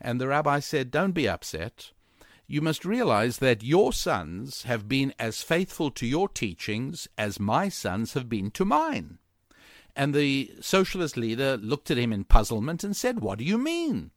And 0.00 0.18
the 0.18 0.28
rabbi 0.28 0.60
said, 0.60 0.90
Don't 0.90 1.12
be 1.12 1.28
upset. 1.28 1.92
You 2.46 2.62
must 2.62 2.86
realize 2.86 3.38
that 3.38 3.62
your 3.62 3.92
sons 3.92 4.62
have 4.62 4.88
been 4.88 5.12
as 5.18 5.42
faithful 5.42 5.90
to 5.92 6.06
your 6.06 6.28
teachings 6.28 7.06
as 7.18 7.38
my 7.38 7.68
sons 7.68 8.14
have 8.14 8.30
been 8.30 8.50
to 8.52 8.64
mine. 8.64 9.18
And 9.94 10.14
the 10.14 10.52
socialist 10.60 11.16
leader 11.16 11.56
looked 11.56 11.90
at 11.90 11.98
him 11.98 12.12
in 12.12 12.24
puzzlement 12.24 12.82
and 12.82 12.96
said, 12.96 13.20
What 13.20 13.38
do 13.38 13.44
you 13.44 13.58
mean? 13.58 14.10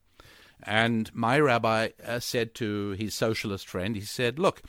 And 0.64 1.14
my 1.14 1.40
rabbi 1.40 1.90
uh, 2.06 2.20
said 2.20 2.56
to 2.56 2.92
his 2.92 3.14
socialist 3.14 3.68
friend, 3.68 3.96
he 3.96 4.02
said, 4.02 4.40
Look, 4.40 4.62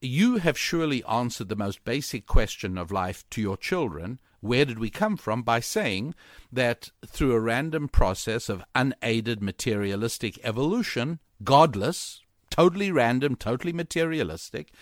you 0.00 0.36
have 0.36 0.58
surely 0.58 1.02
answered 1.04 1.48
the 1.48 1.56
most 1.56 1.84
basic 1.84 2.26
question 2.26 2.76
of 2.76 2.92
life 2.92 3.24
to 3.30 3.40
your 3.40 3.56
children. 3.56 4.20
Where 4.40 4.64
did 4.64 4.78
we 4.78 4.90
come 4.90 5.16
from? 5.16 5.42
By 5.42 5.60
saying 5.60 6.14
that 6.52 6.90
through 7.06 7.32
a 7.32 7.40
random 7.40 7.88
process 7.88 8.48
of 8.48 8.64
unaided 8.74 9.40
materialistic 9.40 10.38
evolution, 10.44 11.20
godless, 11.44 12.20
totally 12.50 12.90
random, 12.90 13.36
totally 13.36 13.72
materialistic, 13.72 14.72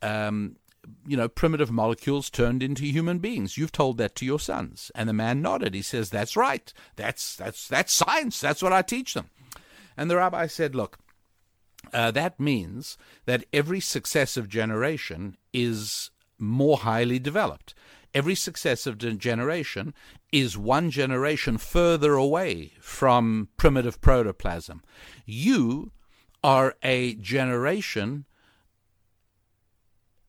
um, 0.00 0.56
you 1.06 1.16
know, 1.16 1.28
primitive 1.28 1.70
molecules 1.70 2.30
turned 2.30 2.62
into 2.62 2.84
human 2.84 3.18
beings. 3.18 3.56
You've 3.56 3.72
told 3.72 3.98
that 3.98 4.14
to 4.16 4.24
your 4.24 4.40
sons. 4.40 4.90
And 4.94 5.08
the 5.08 5.12
man 5.12 5.42
nodded. 5.42 5.74
He 5.74 5.82
says, 5.82 6.10
That's 6.10 6.36
right. 6.36 6.72
That's 6.96 7.36
that's 7.36 7.68
that's 7.68 7.92
science. 7.92 8.40
That's 8.40 8.62
what 8.62 8.72
I 8.72 8.82
teach 8.82 9.14
them. 9.14 9.30
And 9.96 10.10
the 10.10 10.16
rabbi 10.16 10.46
said, 10.46 10.74
Look, 10.74 10.98
uh, 11.92 12.10
that 12.12 12.40
means 12.40 12.96
that 13.26 13.44
every 13.52 13.80
successive 13.80 14.48
generation 14.48 15.36
is 15.52 16.10
more 16.38 16.78
highly 16.78 17.18
developed. 17.18 17.74
Every 18.12 18.36
successive 18.36 18.96
generation 19.18 19.92
is 20.30 20.56
one 20.56 20.90
generation 20.90 21.58
further 21.58 22.14
away 22.14 22.72
from 22.80 23.48
primitive 23.56 24.00
protoplasm. 24.00 24.82
You 25.26 25.90
are 26.44 26.76
a 26.82 27.14
generation 27.16 28.26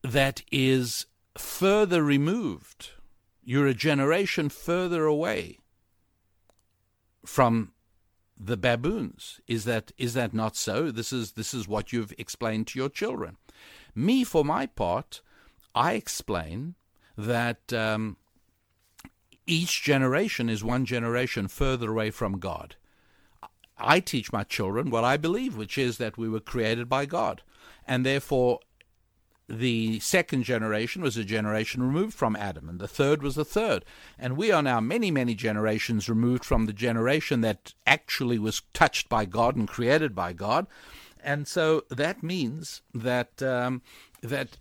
that 0.02 0.42
is 0.52 1.06
further 1.36 2.02
removed. 2.02 2.90
You're 3.42 3.66
a 3.66 3.74
generation 3.74 4.48
further 4.48 5.04
away 5.04 5.58
from 7.24 7.72
the 8.38 8.56
baboons. 8.56 9.40
Is 9.46 9.64
that 9.64 9.92
is 9.98 10.14
that 10.14 10.34
not 10.34 10.56
so? 10.56 10.90
This 10.90 11.12
is 11.12 11.32
this 11.32 11.54
is 11.54 11.68
what 11.68 11.92
you've 11.92 12.12
explained 12.18 12.66
to 12.68 12.78
your 12.78 12.88
children. 12.88 13.36
Me, 13.94 14.24
for 14.24 14.44
my 14.44 14.66
part, 14.66 15.22
I 15.74 15.92
explain 15.92 16.74
that 17.16 17.72
um, 17.72 18.16
each 19.46 19.82
generation 19.82 20.50
is 20.50 20.62
one 20.62 20.84
generation 20.84 21.48
further 21.48 21.90
away 21.90 22.10
from 22.10 22.38
God. 22.38 22.76
I 23.78 24.00
teach 24.00 24.32
my 24.32 24.42
children 24.42 24.90
what 24.90 25.04
I 25.04 25.16
believe, 25.16 25.56
which 25.56 25.78
is 25.78 25.98
that 25.98 26.18
we 26.18 26.28
were 26.28 26.40
created 26.40 26.88
by 26.88 27.06
God, 27.06 27.42
and 27.86 28.04
therefore 28.04 28.60
the 29.48 30.00
second 30.00 30.42
generation 30.42 31.02
was 31.02 31.16
a 31.16 31.24
generation 31.24 31.82
removed 31.82 32.14
from 32.14 32.34
Adam, 32.36 32.68
and 32.68 32.80
the 32.80 32.88
third 32.88 33.22
was 33.22 33.36
the 33.36 33.44
third. 33.44 33.84
And 34.18 34.36
we 34.36 34.50
are 34.50 34.62
now 34.62 34.80
many, 34.80 35.10
many 35.10 35.34
generations 35.34 36.08
removed 36.08 36.44
from 36.44 36.66
the 36.66 36.72
generation 36.72 37.42
that 37.42 37.74
actually 37.86 38.38
was 38.38 38.62
touched 38.72 39.08
by 39.08 39.24
God 39.24 39.54
and 39.54 39.68
created 39.68 40.14
by 40.14 40.32
God. 40.32 40.66
And 41.22 41.46
so 41.46 41.84
that 41.90 42.22
means 42.22 42.82
that 42.92 43.42
um, 43.42 43.82
that 44.20 44.58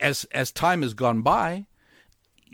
as 0.00 0.24
as 0.32 0.52
time 0.52 0.82
has 0.82 0.94
gone 0.94 1.22
by, 1.22 1.66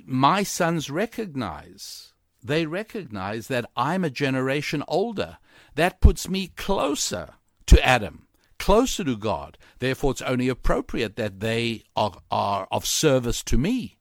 my 0.05 0.43
sons 0.43 0.91
recognize 0.91 2.13
they 2.43 2.67
recognize 2.67 3.49
that 3.49 3.65
I'm 3.75 4.05
a 4.05 4.11
generation 4.11 4.85
older. 4.87 5.39
That 5.77 6.01
puts 6.01 6.29
me 6.29 6.49
closer 6.49 7.35
to 7.67 7.85
Adam 7.85 8.24
closer 8.59 9.05
to 9.05 9.17
God. 9.17 9.59
Therefore, 9.79 10.13
it's 10.13 10.23
only 10.23 10.49
appropriate 10.49 11.17
that 11.17 11.41
they 11.41 11.85
are, 11.97 12.21
are 12.31 12.69
of 12.71 12.87
service 12.87 13.43
to 13.45 13.59
me. 13.59 13.99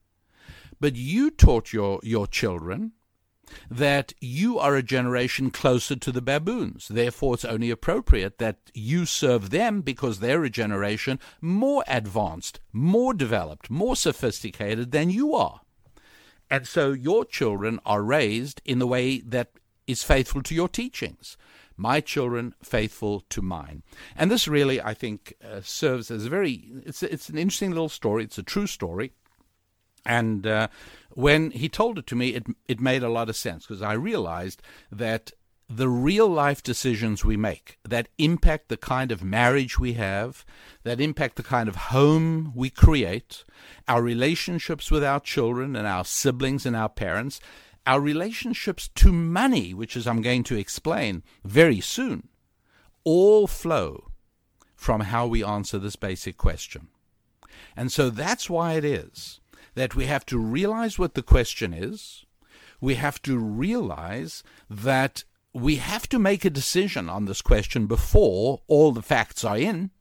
But 0.79 0.95
you 0.95 1.31
taught 1.31 1.73
your, 1.73 1.99
your 2.03 2.27
children 2.27 2.93
that 3.69 4.13
you 4.19 4.57
are 4.57 4.75
a 4.75 4.83
generation 4.83 5.51
closer 5.51 5.95
to 5.95 6.11
the 6.11 6.21
baboons. 6.21 6.87
Therefore, 6.87 7.35
it's 7.35 7.45
only 7.45 7.69
appropriate 7.69 8.37
that 8.39 8.57
you 8.73 9.05
serve 9.05 9.49
them 9.49 9.81
because 9.81 10.19
they're 10.19 10.43
a 10.43 10.49
generation 10.49 11.19
more 11.41 11.83
advanced, 11.87 12.59
more 12.71 13.13
developed, 13.13 13.69
more 13.69 13.95
sophisticated 13.95 14.91
than 14.91 15.09
you 15.09 15.35
are. 15.35 15.61
And 16.49 16.67
so 16.67 16.91
your 16.91 17.25
children 17.25 17.79
are 17.85 18.03
raised 18.03 18.61
in 18.65 18.79
the 18.79 18.87
way 18.87 19.19
that 19.19 19.51
is 19.87 20.03
faithful 20.03 20.41
to 20.43 20.55
your 20.55 20.69
teachings 20.69 21.37
my 21.77 22.01
children 22.01 22.53
faithful 22.61 23.21
to 23.29 23.41
mine. 23.41 23.83
And 24.15 24.29
this 24.29 24.47
really, 24.47 24.81
I 24.81 24.93
think, 24.93 25.33
uh, 25.43 25.61
serves 25.61 26.11
as 26.11 26.25
a 26.25 26.29
very, 26.29 26.71
it's, 26.85 27.03
it's 27.03 27.29
an 27.29 27.37
interesting 27.37 27.71
little 27.71 27.89
story. 27.89 28.23
It's 28.23 28.37
a 28.37 28.43
true 28.43 28.67
story. 28.67 29.11
And 30.05 30.45
uh, 30.45 30.67
when 31.11 31.51
he 31.51 31.69
told 31.69 31.97
it 31.97 32.07
to 32.07 32.15
me, 32.15 32.29
it, 32.29 32.45
it 32.67 32.79
made 32.79 33.03
a 33.03 33.09
lot 33.09 33.29
of 33.29 33.35
sense 33.35 33.65
because 33.65 33.81
I 33.81 33.93
realized 33.93 34.61
that 34.91 35.31
the 35.69 35.89
real 35.89 36.27
life 36.27 36.61
decisions 36.61 37.23
we 37.23 37.37
make 37.37 37.79
that 37.83 38.09
impact 38.17 38.69
the 38.69 38.77
kind 38.77 39.11
of 39.11 39.23
marriage 39.23 39.79
we 39.79 39.93
have, 39.93 40.45
that 40.83 40.99
impact 40.99 41.35
the 41.35 41.43
kind 41.43 41.69
of 41.69 41.75
home 41.75 42.51
we 42.53 42.69
create, 42.69 43.43
our 43.87 44.01
relationships 44.01 44.91
with 44.91 45.03
our 45.03 45.19
children 45.19 45.75
and 45.75 45.87
our 45.87 46.05
siblings 46.05 46.65
and 46.65 46.75
our 46.75 46.89
parents, 46.89 47.39
our 47.85 47.99
relationships 47.99 48.89
to 48.95 49.11
money, 49.11 49.73
which 49.73 49.95
is 49.95 50.07
I'm 50.07 50.21
going 50.21 50.43
to 50.43 50.57
explain 50.57 51.23
very 51.43 51.81
soon, 51.81 52.29
all 53.03 53.47
flow 53.47 54.11
from 54.75 55.01
how 55.01 55.27
we 55.27 55.43
answer 55.43 55.79
this 55.79 55.95
basic 55.95 56.37
question. 56.37 56.87
And 57.75 57.91
so 57.91 58.09
that's 58.09 58.49
why 58.49 58.73
it 58.73 58.85
is 58.85 59.39
that 59.75 59.95
we 59.95 60.05
have 60.05 60.25
to 60.27 60.37
realize 60.37 60.99
what 60.99 61.15
the 61.15 61.23
question 61.23 61.73
is. 61.73 62.25
We 62.79 62.95
have 62.95 63.21
to 63.23 63.37
realize 63.37 64.43
that 64.69 65.23
we 65.53 65.77
have 65.77 66.07
to 66.09 66.19
make 66.19 66.45
a 66.45 66.49
decision 66.49 67.09
on 67.09 67.25
this 67.25 67.41
question 67.41 67.87
before 67.87 68.61
all 68.67 68.91
the 68.91 69.01
facts 69.01 69.43
are 69.43 69.57
in. 69.57 69.91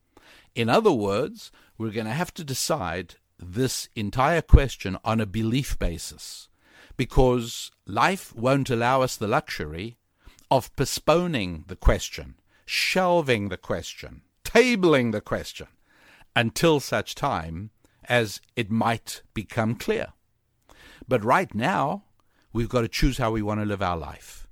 In 0.55 0.69
other 0.69 0.93
words, 0.93 1.51
we're 1.79 1.91
going 1.91 2.07
to 2.07 2.13
have 2.13 2.35
to 2.35 2.45
decide 2.45 3.17
this 3.39 3.89
entire 3.95 4.43
question 4.43 4.99
on 5.05 5.21
a 5.21 5.27
belief 5.27 5.79
basis 5.79 6.49
because 6.97 7.71
life 7.87 8.35
won't 8.35 8.71
allow 8.71 9.03
us 9.03 9.17
the 9.17 9.29
luxury 9.29 9.97
of 10.51 10.75
postponing 10.77 11.65
the 11.69 11.77
question, 11.77 12.35
shelving 12.67 13.49
the 13.49 13.57
question, 13.57 14.23
tabling 14.45 15.13
the 15.13 15.21
question 15.21 15.69
until 16.37 16.81
such 16.81 17.15
time 17.15 17.71
as 18.05 18.41
it 18.57 18.71
might 18.71 19.23
become 19.35 19.75
clear. 19.75 20.13
But 21.09 21.25
right 21.25 21.55
now, 21.55 22.05
we've 22.53 22.69
got 22.69 22.83
to 22.83 22.89
choose 22.89 23.19
how 23.19 23.31
we 23.31 23.43
want 23.43 23.61
to 23.61 23.67
live 23.67 23.83
our 23.83 23.97
life. 23.97 24.47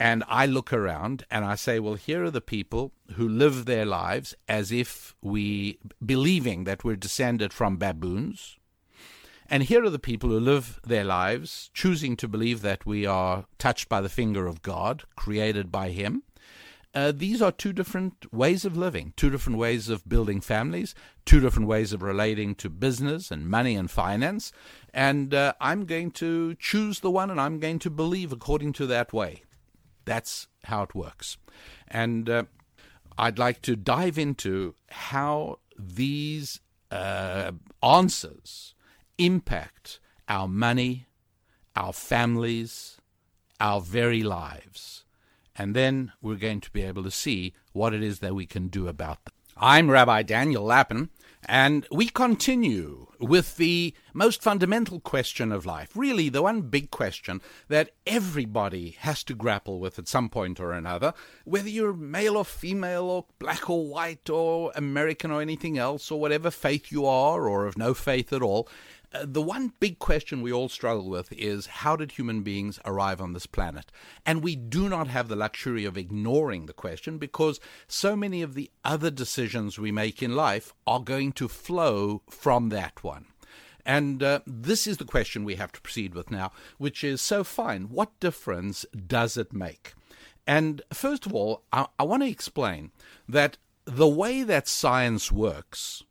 And 0.00 0.22
I 0.28 0.46
look 0.46 0.72
around 0.72 1.24
and 1.30 1.44
I 1.44 1.56
say, 1.56 1.80
well, 1.80 1.94
here 1.94 2.24
are 2.24 2.30
the 2.30 2.40
people 2.40 2.92
who 3.14 3.28
live 3.28 3.64
their 3.64 3.84
lives 3.84 4.34
as 4.48 4.70
if 4.70 5.16
we, 5.20 5.78
believing 6.04 6.64
that 6.64 6.84
we're 6.84 6.96
descended 6.96 7.52
from 7.52 7.78
baboons, 7.78 8.58
and 9.48 9.62
here 9.62 9.84
are 9.84 9.90
the 9.90 9.98
people 9.98 10.30
who 10.30 10.40
live 10.40 10.80
their 10.84 11.04
lives 11.04 11.70
choosing 11.72 12.16
to 12.16 12.28
believe 12.28 12.62
that 12.62 12.84
we 12.84 13.06
are 13.06 13.46
touched 13.58 13.88
by 13.88 14.00
the 14.00 14.08
finger 14.08 14.46
of 14.46 14.62
God, 14.62 15.04
created 15.16 15.72
by 15.72 15.90
Him. 15.90 16.22
Uh, 16.94 17.12
these 17.14 17.40
are 17.40 17.52
two 17.52 17.72
different 17.72 18.32
ways 18.32 18.64
of 18.64 18.76
living, 18.76 19.12
two 19.16 19.30
different 19.30 19.58
ways 19.58 19.88
of 19.88 20.08
building 20.08 20.40
families, 20.40 20.94
two 21.24 21.38
different 21.40 21.68
ways 21.68 21.92
of 21.92 22.02
relating 22.02 22.54
to 22.56 22.68
business 22.68 23.30
and 23.30 23.48
money 23.48 23.76
and 23.76 23.90
finance. 23.90 24.52
And 24.92 25.32
uh, 25.34 25.52
I'm 25.60 25.84
going 25.84 26.10
to 26.12 26.54
choose 26.56 27.00
the 27.00 27.10
one 27.10 27.30
and 27.30 27.40
I'm 27.40 27.58
going 27.58 27.78
to 27.80 27.90
believe 27.90 28.32
according 28.32 28.72
to 28.74 28.86
that 28.86 29.12
way. 29.12 29.42
That's 30.06 30.48
how 30.64 30.82
it 30.82 30.94
works. 30.94 31.36
And 31.86 32.28
uh, 32.28 32.44
I'd 33.18 33.38
like 33.38 33.62
to 33.62 33.76
dive 33.76 34.18
into 34.18 34.74
how 34.90 35.58
these 35.78 36.60
uh, 36.90 37.52
answers 37.82 38.74
impact 39.18 40.00
our 40.28 40.48
money, 40.48 41.06
our 41.76 41.92
families, 41.92 42.98
our 43.60 43.80
very 43.80 44.22
lives. 44.22 45.04
And 45.56 45.74
then 45.74 46.12
we're 46.22 46.36
going 46.36 46.60
to 46.60 46.70
be 46.70 46.82
able 46.82 47.02
to 47.02 47.10
see 47.10 47.52
what 47.72 47.92
it 47.92 48.02
is 48.02 48.20
that 48.20 48.34
we 48.34 48.46
can 48.46 48.68
do 48.68 48.86
about 48.86 49.24
them. 49.24 49.34
I'm 49.56 49.90
Rabbi 49.90 50.22
Daniel 50.22 50.62
Lapin, 50.62 51.10
And 51.44 51.86
we 51.90 52.08
continue 52.08 53.06
with 53.18 53.56
the 53.56 53.94
most 54.12 54.42
fundamental 54.42 55.00
question 55.00 55.50
of 55.50 55.66
life, 55.66 55.90
really 55.96 56.28
the 56.28 56.42
one 56.42 56.62
big 56.62 56.90
question 56.90 57.40
that 57.68 57.90
everybody 58.06 58.96
has 59.00 59.24
to 59.24 59.34
grapple 59.34 59.80
with 59.80 59.98
at 59.98 60.06
some 60.06 60.28
point 60.28 60.60
or 60.60 60.72
another, 60.72 61.12
whether 61.44 61.68
you're 61.68 61.92
male 61.92 62.36
or 62.36 62.44
female 62.44 63.04
or 63.04 63.24
black 63.38 63.68
or 63.68 63.88
white 63.88 64.30
or 64.30 64.72
American 64.76 65.30
or 65.30 65.40
anything 65.40 65.78
else 65.78 66.10
or 66.10 66.20
whatever 66.20 66.50
faith 66.50 66.92
you 66.92 67.06
are 67.06 67.48
or 67.48 67.66
of 67.66 67.76
no 67.78 67.94
faith 67.94 68.32
at 68.32 68.42
all. 68.42 68.68
Uh, 69.12 69.24
the 69.26 69.40
one 69.40 69.72
big 69.80 69.98
question 69.98 70.42
we 70.42 70.52
all 70.52 70.68
struggle 70.68 71.08
with 71.08 71.32
is 71.32 71.66
how 71.66 71.96
did 71.96 72.12
human 72.12 72.42
beings 72.42 72.78
arrive 72.84 73.20
on 73.20 73.32
this 73.32 73.46
planet? 73.46 73.90
And 74.26 74.42
we 74.42 74.54
do 74.54 74.88
not 74.88 75.08
have 75.08 75.28
the 75.28 75.36
luxury 75.36 75.86
of 75.86 75.96
ignoring 75.96 76.66
the 76.66 76.74
question 76.74 77.16
because 77.16 77.58
so 77.86 78.14
many 78.14 78.42
of 78.42 78.54
the 78.54 78.70
other 78.84 79.10
decisions 79.10 79.78
we 79.78 79.90
make 79.90 80.22
in 80.22 80.36
life 80.36 80.74
are 80.86 81.00
going 81.00 81.32
to 81.32 81.48
flow 81.48 82.22
from 82.28 82.68
that 82.68 83.02
one. 83.02 83.26
And 83.86 84.22
uh, 84.22 84.40
this 84.46 84.86
is 84.86 84.98
the 84.98 85.06
question 85.06 85.44
we 85.44 85.54
have 85.54 85.72
to 85.72 85.80
proceed 85.80 86.14
with 86.14 86.30
now, 86.30 86.52
which 86.76 87.02
is 87.02 87.22
so 87.22 87.42
fine. 87.42 87.84
What 87.84 88.20
difference 88.20 88.84
does 89.06 89.38
it 89.38 89.54
make? 89.54 89.94
And 90.46 90.82
first 90.92 91.24
of 91.24 91.34
all, 91.34 91.62
I, 91.72 91.86
I 91.98 92.02
want 92.02 92.22
to 92.22 92.28
explain 92.28 92.90
that 93.26 93.56
the 93.86 94.08
way 94.08 94.42
that 94.42 94.68
science 94.68 95.32
works 95.32 96.04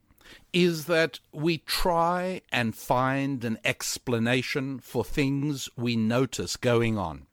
is 0.65 0.85
that 0.85 1.19
we 1.31 1.59
try 1.59 2.41
and 2.51 2.75
find 2.75 3.45
an 3.45 3.59
explanation 3.63 4.79
for 4.79 5.05
things 5.05 5.69
we 5.77 5.95
notice 5.95 6.55
going 6.55 6.97
on. 6.97 7.27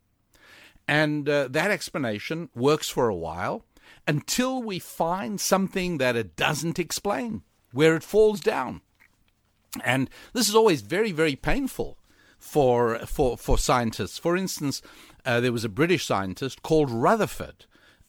And 0.86 1.26
uh, 1.26 1.48
that 1.48 1.70
explanation 1.70 2.50
works 2.54 2.90
for 2.90 3.08
a 3.08 3.14
while 3.14 3.64
until 4.06 4.62
we 4.62 4.78
find 4.78 5.40
something 5.40 5.96
that 5.96 6.16
it 6.16 6.36
doesn't 6.36 6.78
explain, 6.78 7.40
where 7.72 7.96
it 7.96 8.02
falls 8.02 8.40
down. 8.40 8.82
And 9.82 10.10
this 10.34 10.50
is 10.50 10.54
always 10.54 10.82
very, 10.82 11.10
very 11.10 11.34
painful 11.34 11.96
for, 12.36 12.98
for, 13.06 13.38
for 13.38 13.56
scientists. 13.56 14.18
For 14.18 14.36
instance, 14.36 14.82
uh, 15.24 15.40
there 15.40 15.50
was 15.50 15.64
a 15.64 15.70
British 15.70 16.04
scientist 16.04 16.62
called 16.62 16.90
Rutherford 16.90 17.64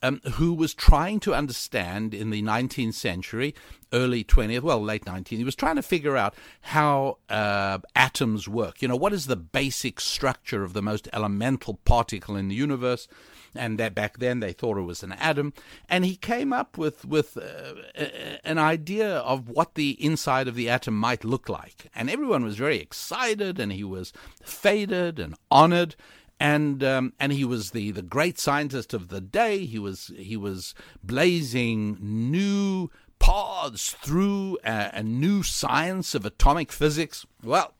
um, 0.05 0.21
who 0.33 0.53
was 0.53 0.73
trying 0.73 1.19
to 1.21 1.33
understand 1.33 2.13
in 2.13 2.29
the 2.29 2.43
19th 2.43 2.93
century, 2.93 3.55
early 3.95 4.23
20th, 4.23 4.61
well, 4.61 4.81
late 4.81 5.05
19th, 5.05 5.29
he 5.29 5.43
was 5.43 5.55
trying 5.55 5.77
to 5.77 5.81
figure 5.81 6.17
out 6.17 6.35
how 6.61 7.17
uh, 7.29 7.79
atoms 7.95 8.47
work. 8.47 8.81
You 8.81 8.89
know, 8.89 8.95
what 8.95 9.13
is 9.13 9.27
the 9.27 9.37
basic 9.37 9.99
structure 9.99 10.63
of 10.63 10.73
the 10.73 10.81
most 10.81 11.07
elemental 11.13 11.75
particle 11.85 12.35
in 12.35 12.49
the 12.49 12.55
universe? 12.55 13.07
And 13.55 13.79
that 13.79 13.95
back 13.95 14.17
then 14.17 14.41
they 14.41 14.51
thought 14.51 14.77
it 14.77 14.81
was 14.81 15.01
an 15.01 15.13
atom. 15.13 15.53
And 15.87 16.03
he 16.03 16.17
came 16.17 16.51
up 16.51 16.77
with, 16.77 17.05
with 17.05 17.37
uh, 17.37 18.01
an 18.43 18.57
idea 18.57 19.19
of 19.19 19.49
what 19.49 19.75
the 19.75 19.91
inside 20.03 20.49
of 20.49 20.55
the 20.55 20.69
atom 20.69 20.99
might 20.99 21.23
look 21.23 21.47
like. 21.47 21.87
And 21.95 22.09
everyone 22.09 22.43
was 22.43 22.57
very 22.57 22.79
excited 22.79 23.57
and 23.57 23.71
he 23.71 23.85
was 23.85 24.11
faded 24.43 25.19
and 25.19 25.35
honored 25.49 25.95
and 26.39 26.83
um, 26.83 27.13
and 27.19 27.31
he 27.31 27.45
was 27.45 27.71
the, 27.71 27.91
the 27.91 28.01
great 28.01 28.37
scientist 28.37 28.93
of 28.93 29.07
the 29.07 29.21
day. 29.21 29.65
He 29.65 29.79
was 29.79 30.11
he 30.17 30.35
was 30.35 30.75
blazing 31.03 31.97
new 32.01 32.89
paths 33.19 33.91
through 33.91 34.57
a, 34.63 34.91
a 34.93 35.03
new 35.03 35.43
science 35.43 36.15
of 36.15 36.25
atomic 36.25 36.71
physics. 36.71 37.25
Well, 37.43 37.73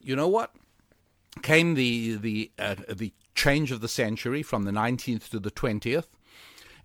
you 0.00 0.16
know 0.16 0.28
what? 0.28 0.54
Came 1.42 1.74
the 1.74 2.16
the 2.16 2.50
uh, 2.58 2.76
the 2.88 3.12
change 3.34 3.70
of 3.70 3.80
the 3.80 3.88
century 3.88 4.42
from 4.42 4.64
the 4.64 4.72
19th 4.72 5.30
to 5.30 5.38
the 5.38 5.50
20th, 5.50 6.08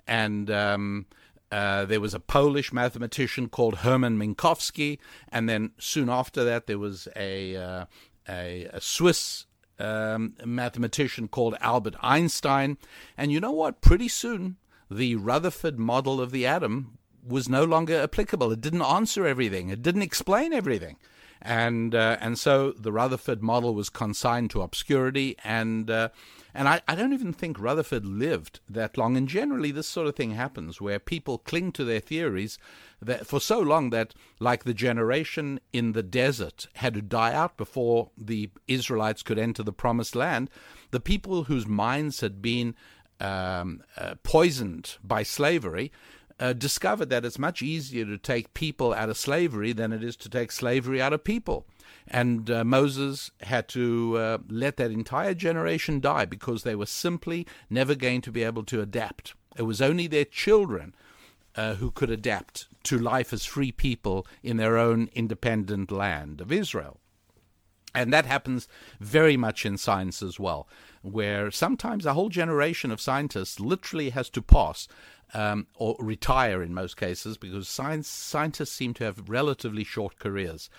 and 0.08 0.50
um, 0.52 1.08
uh, 1.52 1.86
there 1.86 2.00
was 2.00 2.14
a 2.14 2.20
Polish 2.20 2.72
mathematician 2.72 3.50
called 3.50 3.78
Hermann 3.78 4.18
Minkowski, 4.18 5.00
and 5.30 5.50
then 5.50 5.72
soon 5.80 6.10
after 6.10 6.44
that 6.44 6.68
there 6.68 6.80
was 6.80 7.08
a 7.16 7.56
uh, 7.56 7.86
a, 8.30 8.66
a 8.66 8.82
Swiss 8.82 9.46
um, 9.80 10.36
mathematician 10.46 11.28
called 11.28 11.56
Albert 11.62 11.96
Einstein. 12.02 12.78
And 13.18 13.32
you 13.32 13.40
know 13.40 13.52
what? 13.52 13.82
Pretty 13.82 14.08
soon, 14.08 14.58
the 14.90 15.16
Rutherford 15.16 15.80
model 15.80 16.22
of 16.22 16.32
the 16.32 16.46
atom 16.46 16.98
was 17.28 17.50
no 17.50 17.64
longer 17.64 18.02
applicable. 18.02 18.52
It 18.52 18.62
didn't 18.62 18.82
answer 18.82 19.26
everything, 19.26 19.70
it 19.70 19.82
didn't 19.82 20.04
explain 20.04 20.54
everything. 20.54 20.98
And, 21.42 21.94
uh, 21.94 22.18
and 22.22 22.40
so 22.40 22.72
the 22.72 22.92
Rutherford 22.92 23.44
model 23.44 23.76
was 23.76 23.90
consigned 23.90 24.50
to 24.52 24.62
obscurity, 24.62 25.36
and 25.44 25.92
uh, 25.92 26.10
and 26.56 26.70
I, 26.70 26.82
I 26.88 26.96
don't 26.96 27.12
even 27.12 27.34
think 27.34 27.60
Rutherford 27.60 28.06
lived 28.06 28.62
that 28.70 28.98
long. 28.98 29.18
And 29.18 29.28
generally, 29.28 29.72
this 29.72 29.88
sort 29.88 30.08
of 30.08 30.16
thing 30.16 30.32
happens 30.32 30.80
where 30.80 31.00
people 31.00 31.38
cling 31.38 31.74
to 31.74 31.84
their 31.84 32.00
theories 32.00 32.58
that 33.02 33.28
for 33.28 33.42
so 33.42 33.60
long 33.60 33.90
that, 33.90 34.16
like 34.40 34.64
the 34.64 34.74
generation 34.74 35.60
in 35.74 35.92
the 35.92 36.02
desert, 36.02 36.68
had 36.76 36.94
to 36.94 37.02
die 37.02 37.34
out 37.34 37.58
before 37.58 38.10
the 38.18 38.50
Israelites 38.70 39.22
could 39.22 39.38
enter 39.38 39.64
the 39.64 39.74
promised 39.74 40.16
land. 40.16 40.50
The 40.92 41.02
people 41.02 41.44
whose 41.44 41.68
minds 41.68 42.22
had 42.22 42.42
been 42.42 42.74
um, 43.20 43.84
uh, 43.98 44.16
poisoned 44.24 44.98
by 45.04 45.24
slavery 45.24 45.92
uh, 46.40 46.54
discovered 46.54 47.10
that 47.10 47.26
it's 47.26 47.40
much 47.40 47.62
easier 47.62 48.06
to 48.06 48.18
take 48.18 48.54
people 48.54 48.94
out 48.94 49.10
of 49.10 49.18
slavery 49.18 49.72
than 49.72 49.94
it 49.94 50.04
is 50.04 50.16
to 50.18 50.30
take 50.30 50.52
slavery 50.52 51.02
out 51.02 51.14
of 51.14 51.24
people. 51.24 51.66
And 52.08 52.50
uh, 52.52 52.64
Moses 52.64 53.32
had 53.42 53.68
to 53.70 54.18
uh, 54.18 54.38
let 54.50 54.78
that 54.78 54.92
entire 54.92 55.34
generation 55.34 56.00
die 56.00 56.26
because 56.26 56.64
they 56.64 56.76
were 56.76 56.86
simply 56.86 57.48
never 57.70 57.96
going 57.96 58.22
to 58.22 58.32
be 58.32 58.44
able 58.44 58.64
to 58.66 58.82
adapt. 58.82 59.34
It 59.58 59.64
was 59.64 59.82
only 59.82 60.08
their 60.08 60.26
children 60.26 60.94
uh, 61.56 61.76
who 61.76 61.90
could 61.90 62.10
adapt 62.10 62.68
to 62.84 63.00
life 63.00 63.32
as 63.34 63.46
free 63.46 63.72
people 63.72 64.28
in 64.44 64.58
their 64.58 64.78
own 64.78 65.10
independent 65.14 65.92
land 65.92 66.42
of 66.42 66.52
Israel. 66.52 67.00
And 67.96 68.12
that 68.12 68.26
happens 68.26 68.68
very 69.00 69.38
much 69.38 69.66
in 69.66 69.78
science 69.78 70.22
as 70.22 70.38
well, 70.38 70.68
where 71.02 71.50
sometimes 71.50 72.06
a 72.06 72.14
whole 72.14 72.28
generation 72.28 72.92
of 72.92 73.00
scientists 73.00 73.60
literally 73.60 74.10
has 74.10 74.30
to 74.32 74.42
pass 74.42 74.90
um, 75.34 75.68
or 75.76 75.96
retire 76.00 76.62
in 76.62 76.74
most 76.74 76.98
cases 76.98 77.38
because 77.38 77.68
science 77.68 78.08
scientists 78.08 78.72
seem 78.72 78.94
to 78.96 79.04
have 79.04 79.30
relatively 79.30 79.84
short 79.84 80.20
careers. 80.20 80.70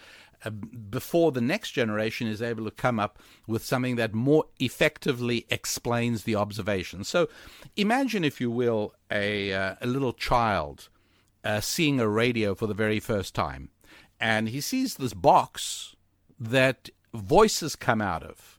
Uh, 0.45 0.51
before 0.51 1.33
the 1.33 1.41
next 1.41 1.71
generation 1.71 2.27
is 2.27 2.43
able 2.43 2.65
to 2.65 2.71
come 2.71 3.01
up 3.01 3.19
with 3.47 3.65
something 3.65 3.97
that 3.97 4.15
more 4.15 4.45
effectively 4.59 5.47
explains 5.49 6.25
the 6.25 6.35
observation. 6.35 7.05
So 7.05 7.29
imagine, 7.77 8.23
if 8.23 8.41
you 8.41 8.51
will, 8.51 8.93
a, 9.11 9.53
uh, 9.53 9.75
a 9.81 9.87
little 9.87 10.13
child 10.13 10.89
uh, 11.43 11.61
seeing 11.61 12.01
a 12.01 12.09
radio 12.09 12.55
for 12.55 12.67
the 12.67 12.75
very 12.75 13.01
first 13.01 13.35
time, 13.35 13.71
and 14.21 14.51
he 14.51 14.61
sees 14.61 14.97
this 14.97 15.15
box 15.15 15.97
that 16.39 16.91
voices 17.15 17.75
come 17.75 18.03
out 18.03 18.23
of. 18.23 18.56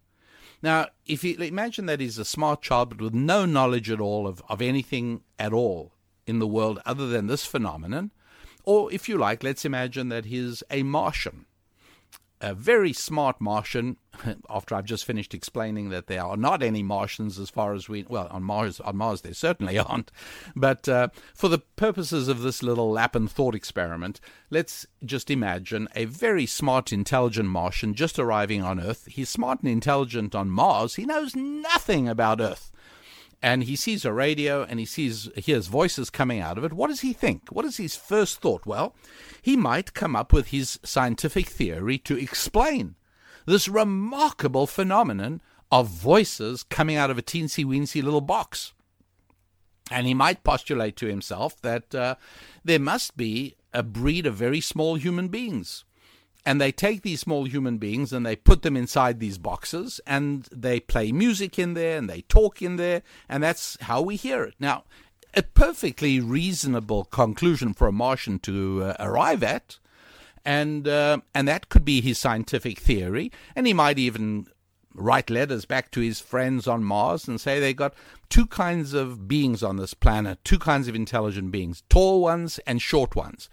Now, 0.62 0.88
if 1.06 1.24
you 1.24 1.38
imagine 1.38 1.86
that 1.86 2.00
he's 2.00 2.18
a 2.18 2.26
smart 2.26 2.62
child 2.62 2.90
but 2.90 3.02
with 3.02 3.14
no 3.14 3.46
knowledge 3.46 3.90
at 3.90 4.00
all 4.00 4.28
of, 4.28 4.42
of 4.50 4.62
anything 4.62 5.22
at 5.38 5.54
all 5.54 5.94
in 6.26 6.40
the 6.40 6.48
world 6.48 6.80
other 6.86 7.08
than 7.08 7.28
this 7.28 7.46
phenomenon, 7.46 8.12
or 8.64 8.92
if 8.92 9.08
you 9.08 9.18
like, 9.18 9.44
let's 9.44 9.66
imagine 9.66 10.10
that 10.10 10.26
he's 10.26 10.62
a 10.70 10.84
Martian 10.84 11.47
a 12.42 12.54
very 12.54 12.94
smart 12.94 13.42
Martian. 13.42 13.98
After 14.50 14.76
I've 14.76 14.86
just 14.86 15.06
finished 15.06 15.34
explaining 15.34 15.90
that 15.90 16.08
there 16.08 16.24
are 16.24 16.38
not 16.38 16.64
any 16.64 16.84
Martians 16.84 17.38
as 17.40 17.50
far 17.50 17.74
as 17.74 17.88
we 17.88 18.06
well 18.08 18.28
on 18.32 18.44
Mars 18.44 18.80
on 18.80 18.98
Mars 18.98 19.22
there 19.22 19.34
certainly 19.34 19.78
aren't, 19.80 20.12
but 20.56 20.88
uh, 20.88 21.10
for 21.34 21.50
the 21.50 21.60
purposes 21.60 22.28
of 22.28 22.42
this 22.42 22.64
little 22.64 22.92
Lapin 22.92 23.28
thought 23.28 23.56
experiment, 23.56 24.20
let's 24.50 24.86
just 25.04 25.30
imagine 25.30 25.88
a 25.96 26.06
very 26.06 26.46
smart, 26.46 26.92
intelligent 26.92 27.50
Martian 27.50 27.94
just 27.94 28.20
arriving 28.20 28.62
on 28.64 28.80
Earth. 28.80 29.08
He's 29.08 29.30
smart 29.30 29.62
and 29.62 29.70
intelligent 29.70 30.36
on 30.36 30.50
Mars. 30.50 30.96
He 30.96 31.06
knows 31.06 31.36
nothing 31.36 32.08
about 32.08 32.42
Earth 32.42 32.72
and 33.42 33.64
he 33.64 33.76
sees 33.76 34.04
a 34.04 34.14
radio 34.14 34.64
and 34.64 34.80
he 34.80 34.86
sees 34.86 35.30
hears 35.36 35.68
voices 35.68 36.10
coming 36.10 36.40
out 36.40 36.58
of 36.58 36.64
it. 36.64 36.74
What 36.74 36.88
does 36.88 37.02
he 37.02 37.14
think? 37.14 37.50
What 37.50 37.66
is 37.66 37.78
his 37.78 37.96
first 37.96 38.40
thought? 38.40 38.66
Well 38.66 38.96
he 39.42 39.56
might 39.56 39.94
come 39.94 40.16
up 40.16 40.34
with 40.34 40.48
his 40.48 40.80
scientific 40.84 41.48
theory 41.48 41.98
to 42.00 42.18
explain 42.18 42.96
this 43.46 43.68
remarkable 43.68 44.68
phenomenon 44.68 45.42
of 45.72 45.88
voices 45.88 46.64
coming 46.64 46.98
out 46.98 47.10
of 47.10 47.18
a 47.18 47.22
teensy 47.22 47.66
weensy 47.66 48.04
little 48.04 48.22
box. 48.22 48.74
And 49.90 50.06
he 50.06 50.14
might 50.14 50.44
postulate 50.44 50.98
to 50.98 51.08
himself 51.08 51.62
that 51.62 51.96
uh, 51.96 52.16
there 52.64 52.80
must 52.80 53.16
be 53.16 53.56
a 53.74 53.84
breed 53.84 54.26
of 54.26 54.36
very 54.36 54.60
small 54.60 54.96
human 54.96 55.30
beings 55.30 55.86
and 56.48 56.62
they 56.62 56.72
take 56.72 57.02
these 57.02 57.20
small 57.20 57.44
human 57.44 57.78
beings 57.78 58.14
and 58.14 58.26
they 58.26 58.38
put 58.38 58.62
them 58.62 58.78
inside 58.78 59.20
these 59.20 59.38
boxes 59.38 60.00
and 60.08 60.48
they 60.50 60.80
play 60.80 61.12
music 61.12 61.60
in 61.60 61.74
there 61.74 61.98
and 61.98 62.10
they 62.10 62.22
talk 62.22 62.62
in 62.62 62.78
there 62.78 63.04
and 63.28 63.44
that's 63.44 63.78
how 63.82 64.02
we 64.02 64.16
hear 64.16 64.46
it 64.46 64.56
now 64.58 64.86
a 65.34 65.44
perfectly 65.44 66.22
reasonable 66.22 67.04
conclusion 67.04 67.74
for 67.74 67.86
a 67.86 67.92
martian 67.92 68.40
to 68.40 68.82
uh, 68.82 68.96
arrive 68.98 69.44
at 69.44 69.78
and 70.46 70.88
uh, 70.88 71.18
and 71.36 71.50
that 71.50 71.68
could 71.68 71.84
be 71.84 72.00
his 72.00 72.18
scientific 72.18 72.80
theory 72.80 73.30
and 73.54 73.68
he 73.68 73.74
might 73.74 74.00
even 74.00 74.48
write 74.94 75.30
letters 75.30 75.66
back 75.66 75.92
to 75.92 76.00
his 76.00 76.22
friends 76.22 76.66
on 76.66 76.84
Mars 76.84 77.28
and 77.28 77.40
say 77.40 77.60
they 77.60 77.74
got 77.74 77.94
two 78.30 78.48
kinds 78.48 78.94
of 78.94 79.28
beings 79.28 79.62
on 79.62 79.78
this 79.78 79.94
planet, 79.94 80.44
two 80.44 80.58
kinds 80.58 80.88
of 80.88 80.96
intelligent 80.96 81.52
beings, 81.52 81.84
tall 81.88 82.20
ones 82.20 82.60
and 82.66 82.82
short 82.82 83.16
ones. 83.16 83.48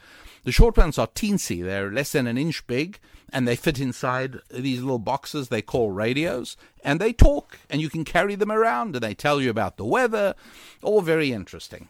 The 0.44 0.52
short 0.52 0.76
ones 0.76 0.98
are 0.98 1.06
teensy. 1.06 1.64
They're 1.64 1.90
less 1.90 2.12
than 2.12 2.26
an 2.26 2.38
inch 2.38 2.66
big, 2.66 2.98
and 3.32 3.48
they 3.48 3.56
fit 3.56 3.80
inside 3.80 4.36
these 4.50 4.80
little 4.80 4.98
boxes 4.98 5.48
they 5.48 5.62
call 5.62 5.90
radios, 5.90 6.56
and 6.84 7.00
they 7.00 7.12
talk, 7.12 7.58
and 7.68 7.80
you 7.80 7.88
can 7.88 8.04
carry 8.04 8.34
them 8.34 8.52
around, 8.52 8.94
and 8.94 9.02
they 9.02 9.14
tell 9.14 9.40
you 9.40 9.50
about 9.50 9.76
the 9.76 9.84
weather. 9.84 10.34
All 10.82 11.00
very 11.00 11.32
interesting. 11.32 11.88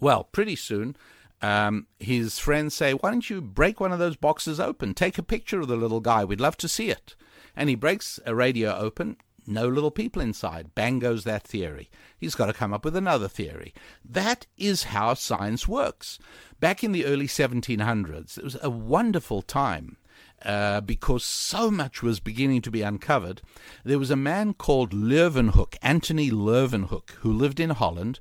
Well, 0.00 0.24
pretty 0.24 0.56
soon, 0.56 0.96
um, 1.40 1.86
his 2.00 2.40
friends 2.40 2.74
say, 2.74 2.92
Why 2.92 3.10
don't 3.10 3.30
you 3.30 3.40
break 3.40 3.78
one 3.78 3.92
of 3.92 4.00
those 4.00 4.16
boxes 4.16 4.58
open? 4.58 4.94
Take 4.94 5.16
a 5.16 5.22
picture 5.22 5.60
of 5.60 5.68
the 5.68 5.76
little 5.76 6.00
guy. 6.00 6.24
We'd 6.24 6.40
love 6.40 6.56
to 6.58 6.68
see 6.68 6.90
it. 6.90 7.14
And 7.54 7.68
he 7.68 7.76
breaks 7.76 8.18
a 8.26 8.34
radio 8.34 8.74
open. 8.74 9.16
No 9.46 9.66
little 9.66 9.90
people 9.90 10.22
inside. 10.22 10.74
Bang 10.74 10.98
goes 10.98 11.24
that 11.24 11.42
theory. 11.42 11.90
He's 12.16 12.34
got 12.34 12.46
to 12.46 12.52
come 12.52 12.72
up 12.72 12.84
with 12.84 12.96
another 12.96 13.28
theory. 13.28 13.74
That 14.04 14.46
is 14.56 14.84
how 14.84 15.14
science 15.14 15.66
works. 15.66 16.18
Back 16.60 16.84
in 16.84 16.92
the 16.92 17.06
early 17.06 17.26
1700s, 17.26 18.38
it 18.38 18.44
was 18.44 18.56
a 18.62 18.70
wonderful 18.70 19.42
time 19.42 19.96
uh, 20.44 20.80
because 20.80 21.24
so 21.24 21.70
much 21.70 22.02
was 22.02 22.20
beginning 22.20 22.62
to 22.62 22.70
be 22.70 22.82
uncovered. 22.82 23.42
There 23.84 23.98
was 23.98 24.10
a 24.10 24.16
man 24.16 24.54
called 24.54 24.92
Leeuwenhoek, 24.92 25.76
Anthony 25.82 26.30
Leeuwenhoek, 26.30 27.10
who 27.20 27.32
lived 27.32 27.60
in 27.60 27.70
Holland, 27.70 28.20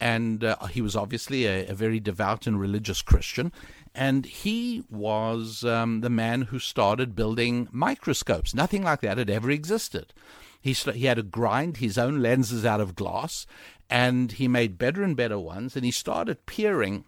and 0.00 0.42
uh, 0.42 0.56
he 0.66 0.80
was 0.80 0.96
obviously 0.96 1.46
a, 1.46 1.66
a, 1.66 1.74
very 1.74 2.00
devout 2.00 2.46
and 2.46 2.58
religious 2.58 3.02
Christian. 3.02 3.52
And 3.94 4.24
he 4.24 4.82
was 4.88 5.62
um, 5.62 6.00
the 6.00 6.08
man 6.08 6.42
who 6.42 6.58
started 6.58 7.14
building 7.14 7.68
microscopes. 7.70 8.54
Nothing 8.54 8.82
like 8.82 9.02
that 9.02 9.18
had 9.18 9.28
ever 9.28 9.50
existed. 9.50 10.14
He, 10.60 10.72
he 10.72 11.06
had 11.06 11.16
to 11.16 11.22
grind 11.22 11.78
his 11.78 11.96
own 11.96 12.20
lenses 12.20 12.64
out 12.64 12.80
of 12.80 12.94
glass, 12.94 13.46
and 13.88 14.32
he 14.32 14.48
made 14.48 14.78
better 14.78 15.02
and 15.02 15.16
better 15.16 15.38
ones. 15.38 15.76
And 15.76 15.84
he 15.84 15.90
started 15.90 16.46
peering 16.46 17.04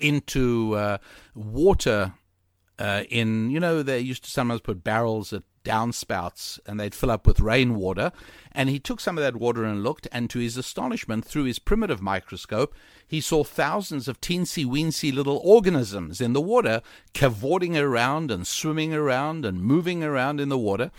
into 0.00 0.74
uh, 0.74 0.98
water 1.34 2.14
uh, 2.78 3.04
in, 3.10 3.50
you 3.50 3.60
know, 3.60 3.82
they 3.82 4.00
used 4.00 4.24
to 4.24 4.30
sometimes 4.30 4.60
put 4.60 4.82
barrels 4.82 5.32
at 5.32 5.42
downspouts 5.64 6.58
and 6.66 6.80
they'd 6.80 6.94
fill 6.94 7.10
up 7.10 7.26
with 7.26 7.40
rainwater. 7.40 8.10
And 8.50 8.68
he 8.68 8.78
took 8.78 9.00
some 9.00 9.16
of 9.16 9.22
that 9.22 9.36
water 9.36 9.64
and 9.64 9.82
looked, 9.82 10.08
and 10.10 10.28
to 10.30 10.38
his 10.38 10.56
astonishment, 10.56 11.24
through 11.24 11.44
his 11.44 11.58
primitive 11.58 12.02
microscope, 12.02 12.74
he 13.06 13.20
saw 13.20 13.44
thousands 13.44 14.08
of 14.08 14.20
teensy 14.20 14.64
weensy 14.64 15.14
little 15.14 15.40
organisms 15.44 16.20
in 16.20 16.32
the 16.32 16.40
water 16.40 16.82
cavorting 17.14 17.76
around 17.76 18.30
and 18.30 18.46
swimming 18.46 18.92
around 18.92 19.44
and 19.44 19.62
moving 19.62 20.02
around 20.02 20.40
in 20.40 20.48
the 20.48 20.58
water. 20.58 20.90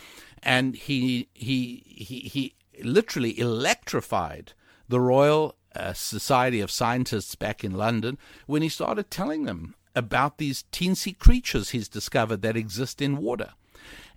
And 0.43 0.75
he, 0.75 1.29
he, 1.33 1.83
he, 1.85 2.19
he 2.19 2.55
literally 2.83 3.39
electrified 3.39 4.53
the 4.87 4.99
Royal 4.99 5.55
uh, 5.75 5.93
Society 5.93 6.59
of 6.59 6.69
Scientists 6.69 7.35
back 7.35 7.63
in 7.63 7.73
London 7.73 8.17
when 8.45 8.61
he 8.61 8.69
started 8.69 9.09
telling 9.09 9.45
them 9.45 9.75
about 9.95 10.37
these 10.37 10.65
teensy 10.71 11.17
creatures 11.17 11.69
he's 11.69 11.87
discovered 11.87 12.41
that 12.41 12.57
exist 12.57 13.01
in 13.01 13.17
water. 13.17 13.53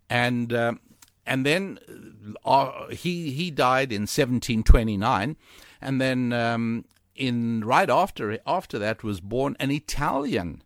And 0.08 0.52
uh, 0.52 0.74
and 1.26 1.44
then 1.44 1.78
uh, 2.44 2.88
he 2.88 3.30
he 3.30 3.50
died 3.50 3.92
in 3.92 4.02
1729, 4.02 5.36
and 5.80 6.00
then 6.00 6.32
um, 6.32 6.84
in 7.14 7.64
right 7.64 7.90
after 7.90 8.38
after 8.46 8.78
that 8.78 9.02
was 9.02 9.20
born 9.20 9.56
an 9.58 9.70
Italian 9.70 10.62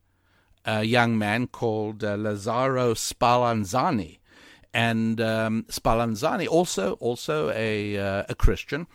uh, 0.67 0.81
young 0.81 1.17
man 1.17 1.47
called 1.47 2.05
uh, 2.05 2.17
Lazzaro 2.17 2.95
Spallanzani, 2.95 4.19
and 4.73 5.21
um, 5.21 5.65
Spallanzani 5.69 6.49
also 6.49 6.95
also 6.95 7.51
a 7.51 7.99
uh, 7.99 8.25
a 8.29 8.35
Christian 8.35 8.87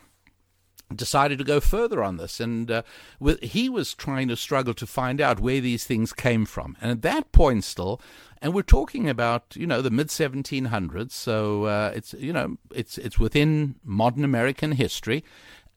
decided 0.94 1.38
to 1.38 1.44
go 1.44 1.58
further 1.58 2.02
on 2.02 2.16
this, 2.16 2.38
and 2.38 2.70
uh, 2.70 2.82
with, 3.18 3.42
he 3.42 3.68
was 3.68 3.94
trying 3.94 4.28
to 4.28 4.36
struggle 4.36 4.74
to 4.74 4.86
find 4.86 5.20
out 5.20 5.40
where 5.40 5.60
these 5.60 5.84
things 5.84 6.12
came 6.12 6.46
from. 6.46 6.76
And 6.80 6.90
at 6.90 7.02
that 7.02 7.32
point, 7.32 7.64
still, 7.64 8.00
and 8.40 8.54
we're 8.54 8.62
talking 8.62 9.08
about 9.08 9.56
you 9.56 9.66
know 9.66 9.82
the 9.82 9.90
mid 9.90 10.08
1700s, 10.08 11.12
so 11.12 11.64
uh, 11.64 11.92
it's 11.94 12.14
you 12.14 12.32
know 12.32 12.56
it's 12.74 12.98
it's 12.98 13.18
within 13.18 13.76
modern 13.84 14.24
American 14.24 14.72
history. 14.72 15.24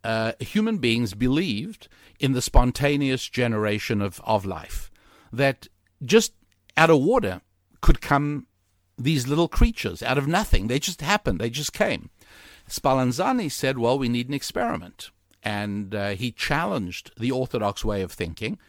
Uh, 0.04 0.32
human 0.40 0.78
beings 0.78 1.14
believed 1.14 1.90
in 2.22 2.32
the 2.32 2.42
spontaneous 2.42 3.28
generation 3.28 4.02
of, 4.02 4.22
of 4.24 4.46
life, 4.46 4.90
that 5.34 5.68
just 6.06 6.34
out 6.78 6.90
of 6.90 7.02
water 7.02 7.42
could 7.82 8.00
come 8.00 8.48
these 9.00 9.28
little 9.28 9.48
creatures 9.48 10.04
out 10.04 10.18
of 10.18 10.28
nothing. 10.28 10.68
They 10.68 10.80
just 10.80 11.02
happened, 11.02 11.40
they 11.40 11.50
just 11.50 11.74
came. 11.74 12.10
Spallanzani 12.68 13.52
said, 13.52 13.78
well, 13.78 13.98
we 13.98 14.10
need 14.10 14.28
an 14.28 14.34
experiment. 14.36 15.10
And 15.42 15.96
uh, 15.96 16.10
he 16.10 16.32
challenged 16.32 17.12
the 17.18 17.32
orthodox 17.32 17.84
way 17.84 18.02
of 18.02 18.12
thinking. 18.12 18.60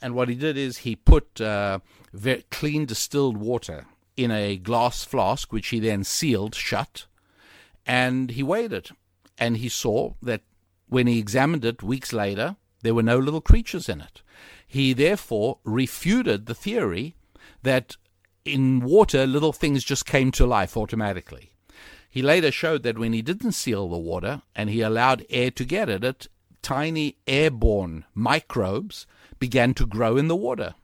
And 0.00 0.14
what 0.14 0.28
he 0.28 0.34
did 0.34 0.56
is 0.56 0.78
he 0.78 0.94
put 0.94 1.40
uh, 1.40 1.80
very 2.12 2.44
clean 2.50 2.84
distilled 2.84 3.36
water 3.36 3.86
in 4.16 4.30
a 4.30 4.56
glass 4.58 5.04
flask, 5.04 5.52
which 5.52 5.68
he 5.68 5.80
then 5.80 6.04
sealed 6.04 6.54
shut. 6.54 7.06
And 7.86 8.30
he 8.32 8.42
weighed 8.42 8.72
it. 8.72 8.90
And 9.38 9.56
he 9.56 9.68
saw 9.68 10.14
that 10.22 10.42
when 10.88 11.06
he 11.06 11.18
examined 11.18 11.64
it 11.64 11.82
weeks 11.82 12.12
later, 12.12 12.56
there 12.82 12.94
were 12.94 13.02
no 13.02 13.18
little 13.18 13.40
creatures 13.40 13.88
in 13.88 14.00
it. 14.00 14.22
He 14.66 14.92
therefore 14.92 15.58
refuted 15.64 16.46
the 16.46 16.54
theory 16.54 17.16
that 17.62 17.96
in 18.52 18.80
water 18.80 19.26
little 19.26 19.52
things 19.52 19.84
just 19.84 20.06
came 20.06 20.30
to 20.32 20.46
life 20.46 20.76
automatically. 20.76 21.52
He 22.10 22.22
later 22.22 22.50
showed 22.50 22.82
that 22.84 22.98
when 22.98 23.12
he 23.12 23.22
didn't 23.22 23.52
seal 23.52 23.88
the 23.88 23.98
water 23.98 24.42
and 24.56 24.70
he 24.70 24.80
allowed 24.80 25.26
air 25.30 25.50
to 25.52 25.64
get 25.64 25.88
at 25.88 26.04
it, 26.04 26.26
tiny 26.62 27.16
airborne 27.26 28.04
microbes 28.14 29.06
began 29.38 29.74
to 29.74 29.86
grow 29.86 30.16
in 30.16 30.28
the 30.28 30.36
water. 30.36 30.74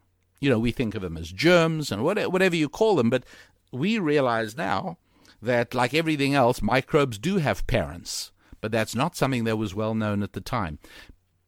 You 0.40 0.50
know, 0.50 0.58
we 0.58 0.70
think 0.70 0.94
of 0.94 1.02
them 1.02 1.16
as 1.16 1.32
germs 1.32 1.90
and 1.90 2.04
whatever 2.04 2.54
you 2.54 2.68
call 2.68 2.96
them, 2.96 3.10
but 3.10 3.24
we 3.72 3.98
realize 3.98 4.56
now 4.56 4.98
that, 5.40 5.74
like 5.74 5.94
everything 5.94 6.34
else, 6.34 6.62
microbes 6.62 7.18
do 7.18 7.38
have 7.38 7.66
parents, 7.66 8.30
but 8.60 8.70
that's 8.70 8.94
not 8.94 9.16
something 9.16 9.44
that 9.44 9.56
was 9.56 9.74
well 9.74 9.94
known 9.94 10.22
at 10.22 10.34
the 10.34 10.40
time. 10.40 10.78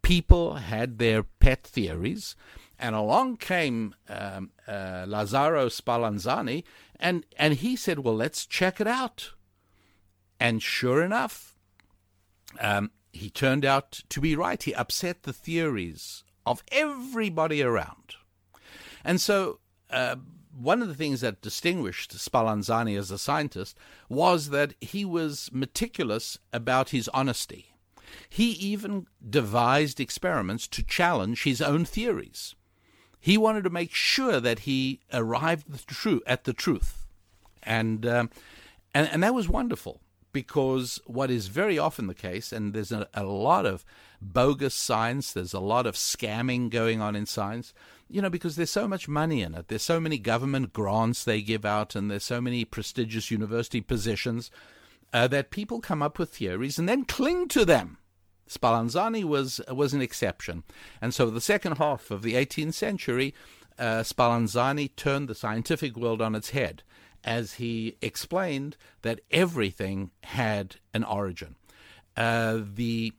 People 0.03 0.55
had 0.55 0.99
their 0.99 1.23
pet 1.23 1.63
theories, 1.65 2.35
and 2.79 2.95
along 2.95 3.39
came 3.39 3.95
um, 4.09 4.51
uh, 4.67 5.05
Lazzaro 5.07 5.69
Spallanzani, 5.69 6.65
and, 6.99 7.25
and 7.39 7.55
he 7.55 7.77
said, 7.77 8.01
Well, 8.01 8.17
let's 8.17 8.47
check 8.47 8.81
it 8.81 8.87
out. 8.87 9.33
And 10.39 10.63
sure 10.63 11.03
enough, 11.03 11.57
um, 12.61 12.91
he 13.13 13.31
turned 13.31 13.65
out 13.65 14.03
to 14.11 14.21
be 14.21 14.37
right. 14.37 14.63
He 14.63 14.75
upset 14.75 15.23
the 15.23 15.33
theories 15.33 16.25
of 16.45 16.63
everybody 16.71 17.63
around. 17.63 18.17
And 19.05 19.21
so, 19.21 19.61
uh, 19.91 20.17
one 20.59 20.81
of 20.81 20.89
the 20.89 20.95
things 20.95 21.21
that 21.21 21.43
distinguished 21.43 22.13
Spallanzani 22.17 22.99
as 22.99 23.11
a 23.11 23.19
scientist 23.19 23.77
was 24.09 24.51
that 24.51 24.75
he 24.81 25.05
was 25.05 25.51
meticulous 25.53 26.39
about 26.53 26.91
his 26.91 27.09
honesty. 27.09 27.75
He 28.29 28.53
even 28.53 29.07
devised 29.29 30.01
experiments 30.01 30.67
to 30.69 30.83
challenge 30.83 31.43
his 31.43 31.61
own 31.61 31.85
theories. 31.85 32.55
He 33.27 33.37
wanted 33.37 33.65
to 33.65 33.71
make 33.71 33.93
sure 33.93 34.39
that 34.39 34.61
he 34.61 35.01
arrived 35.13 35.65
at 36.29 36.45
the 36.45 36.53
truth, 36.53 37.07
and 37.61 38.07
um, 38.07 38.31
and, 38.95 39.09
and 39.11 39.21
that 39.25 39.35
was 39.35 39.49
wonderful 39.49 40.01
because 40.31 41.01
what 41.07 41.29
is 41.29 41.49
very 41.49 41.77
often 41.77 42.07
the 42.07 42.15
case, 42.15 42.53
and 42.53 42.73
there's 42.73 42.93
a, 42.93 43.09
a, 43.15 43.25
lot 43.25 43.67
of 43.67 43.85
bogus 44.23 44.77
science, 44.77 45.33
there's 45.33 45.53
a 45.53 45.59
lot 45.59 45.89
of 45.89 45.97
scamming 45.97 46.71
going 46.71 47.01
on 47.01 47.17
in 47.17 47.27
science, 47.27 47.75
you 48.09 48.23
know, 48.23 48.31
because 48.31 48.55
there's 48.55 48.71
so 48.71 48.87
much 48.87 49.09
money 49.09 49.43
in 49.43 49.57
it. 49.57 49.67
There's 49.67 49.83
so 49.83 49.99
many 49.99 50.19
government 50.19 50.73
grants 50.73 51.25
they 51.25 51.43
give 51.43 51.65
out, 51.65 51.97
and 51.97 52.09
there's 52.09 52.23
so 52.23 52.41
many 52.41 52.65
prestigious 52.65 53.33
university 53.33 53.81
positions 53.81 54.53
uh, 55.13 55.27
that 55.27 55.51
people 55.51 55.81
come 55.81 56.01
up 56.01 56.21
with 56.21 56.31
theories 56.31 56.79
and 56.79 56.89
then 56.89 57.05
cling 57.05 57.49
to 57.49 57.65
them. 57.65 57.99
Spallanzani 58.49 59.25
was 59.25 59.61
was 59.69 59.93
an 59.93 60.03
exception, 60.03 60.63
and 61.01 61.13
so 61.13 61.31
the 61.31 61.41
second 61.41 61.79
half 61.79 62.11
of 62.11 62.23
the 62.23 62.35
18th 62.35 62.75
century, 62.75 63.35
uh, 63.79 64.01
Spallanzani 64.01 64.95
turned 64.97 65.29
the 65.29 65.35
scientific 65.35 65.97
world 65.97 66.23
on 66.23 66.35
its 66.35 66.51
head 66.51 66.83
as 67.25 67.55
he 67.55 67.97
explained 68.01 68.77
that 69.03 69.21
everything 69.31 70.11
had 70.23 70.77
an 70.95 71.05
origin. 71.05 71.57
Uh, 72.17 72.61
the 72.75 73.13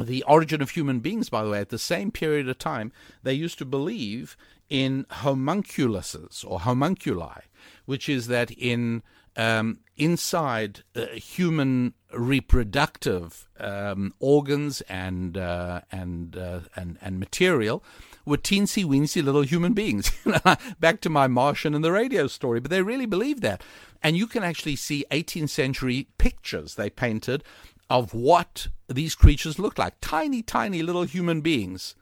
the 0.00 0.22
origin 0.28 0.62
of 0.62 0.70
human 0.70 1.00
beings, 1.00 1.28
by 1.28 1.42
the 1.42 1.50
way, 1.50 1.58
at 1.58 1.70
the 1.70 1.78
same 1.78 2.12
period 2.12 2.48
of 2.48 2.56
time, 2.58 2.92
they 3.24 3.32
used 3.32 3.58
to 3.58 3.64
believe 3.64 4.36
in 4.68 5.04
homunculuses 5.10 6.44
or 6.46 6.60
homunculi, 6.60 7.42
which 7.84 8.08
is 8.08 8.28
that 8.28 8.52
in 8.52 9.02
um, 9.38 9.78
inside 9.96 10.82
uh, 10.94 11.06
human 11.14 11.94
reproductive 12.12 13.48
um, 13.60 14.12
organs 14.18 14.80
and 14.82 15.38
uh, 15.38 15.80
and, 15.92 16.36
uh, 16.36 16.60
and 16.76 16.98
and 17.00 17.18
material 17.20 17.82
were 18.26 18.36
teensy 18.36 18.84
weensy 18.84 19.22
little 19.24 19.42
human 19.42 19.72
beings. 19.72 20.12
Back 20.80 21.00
to 21.02 21.08
my 21.08 21.28
Martian 21.28 21.74
and 21.74 21.84
the 21.84 21.92
radio 21.92 22.26
story, 22.26 22.60
but 22.60 22.70
they 22.70 22.82
really 22.82 23.06
believed 23.06 23.42
that. 23.42 23.62
And 24.02 24.16
you 24.16 24.26
can 24.26 24.42
actually 24.42 24.76
see 24.76 25.06
18th 25.10 25.48
century 25.48 26.08
pictures 26.18 26.74
they 26.74 26.90
painted 26.90 27.42
of 27.88 28.12
what 28.12 28.68
these 28.88 29.14
creatures 29.14 29.58
looked 29.58 29.78
like 29.78 29.94
tiny, 30.00 30.42
tiny 30.42 30.82
little 30.82 31.04
human 31.04 31.40
beings, 31.40 31.94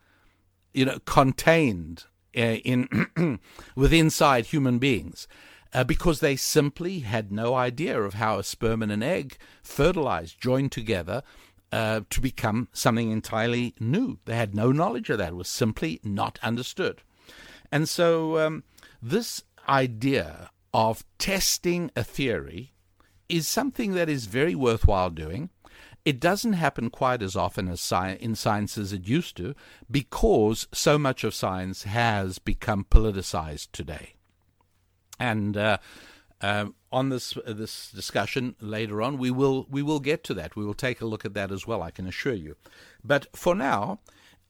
you 0.74 0.84
know, 0.84 0.99
contained 1.05 2.05
uh, 2.37 2.57
in 2.64 3.39
with 3.76 3.93
inside 3.93 4.47
human 4.47 4.78
beings. 4.78 5.28
Uh, 5.77 5.85
because 5.85 6.20
they 6.20 6.37
simply 6.37 7.01
had 7.01 7.31
no 7.31 7.55
idea 7.55 8.01
of 8.01 8.14
how 8.14 8.39
a 8.39 8.43
sperm 8.43 8.83
and 8.83 8.91
an 8.91 9.03
egg 9.03 9.37
fertilize, 9.62 10.33
join 10.33 10.70
together 10.70 11.22
uh, 11.70 12.01
to 12.09 12.18
become 12.18 12.66
something 12.72 13.11
entirely 13.11 13.74
new. 13.79 14.18
They 14.24 14.37
had 14.37 14.55
no 14.55 14.72
knowledge 14.72 15.11
of 15.11 15.18
that. 15.18 15.33
It 15.33 15.37
was 15.37 15.51
simply 15.51 16.01
not 16.03 16.39
understood. 16.43 17.03
And 17.70 17.87
so, 17.91 18.39
um, 18.39 18.64
this 19.03 19.45
idea 19.68 20.49
of 20.72 21.05
testing 21.18 21.91
a 21.95 22.03
theory 22.03 22.72
is 23.29 23.47
something 23.47 23.93
that 23.93 24.09
is 24.09 24.24
very 24.24 24.55
worthwhile 24.55 25.11
doing. 25.11 25.51
It 26.07 26.20
doesn't 26.20 26.55
happen 26.55 26.89
quite 26.89 27.20
as 27.20 27.37
often 27.37 27.68
as 27.68 27.81
sci- 27.81 28.16
in 28.18 28.35
science 28.35 28.79
as 28.79 28.95
it 28.95 29.07
used 29.07 29.37
to 29.37 29.55
because 29.91 30.68
so 30.72 30.99
much 30.99 31.22
of 31.22 31.35
science 31.35 31.83
has 31.83 32.39
become 32.39 32.87
politicized 32.89 33.72
today. 33.72 34.15
And 35.18 35.56
uh, 35.56 35.78
uh, 36.40 36.66
on 36.92 37.08
this 37.08 37.36
this 37.46 37.90
discussion 37.90 38.56
later 38.60 39.02
on, 39.02 39.18
we 39.18 39.30
will 39.30 39.66
we 39.70 39.82
will 39.82 40.00
get 40.00 40.22
to 40.24 40.34
that. 40.34 40.56
We 40.56 40.64
will 40.64 40.74
take 40.74 41.00
a 41.00 41.06
look 41.06 41.24
at 41.24 41.34
that 41.34 41.50
as 41.50 41.66
well. 41.66 41.82
I 41.82 41.90
can 41.90 42.06
assure 42.06 42.34
you. 42.34 42.56
But 43.02 43.26
for 43.34 43.54
now, 43.54 44.00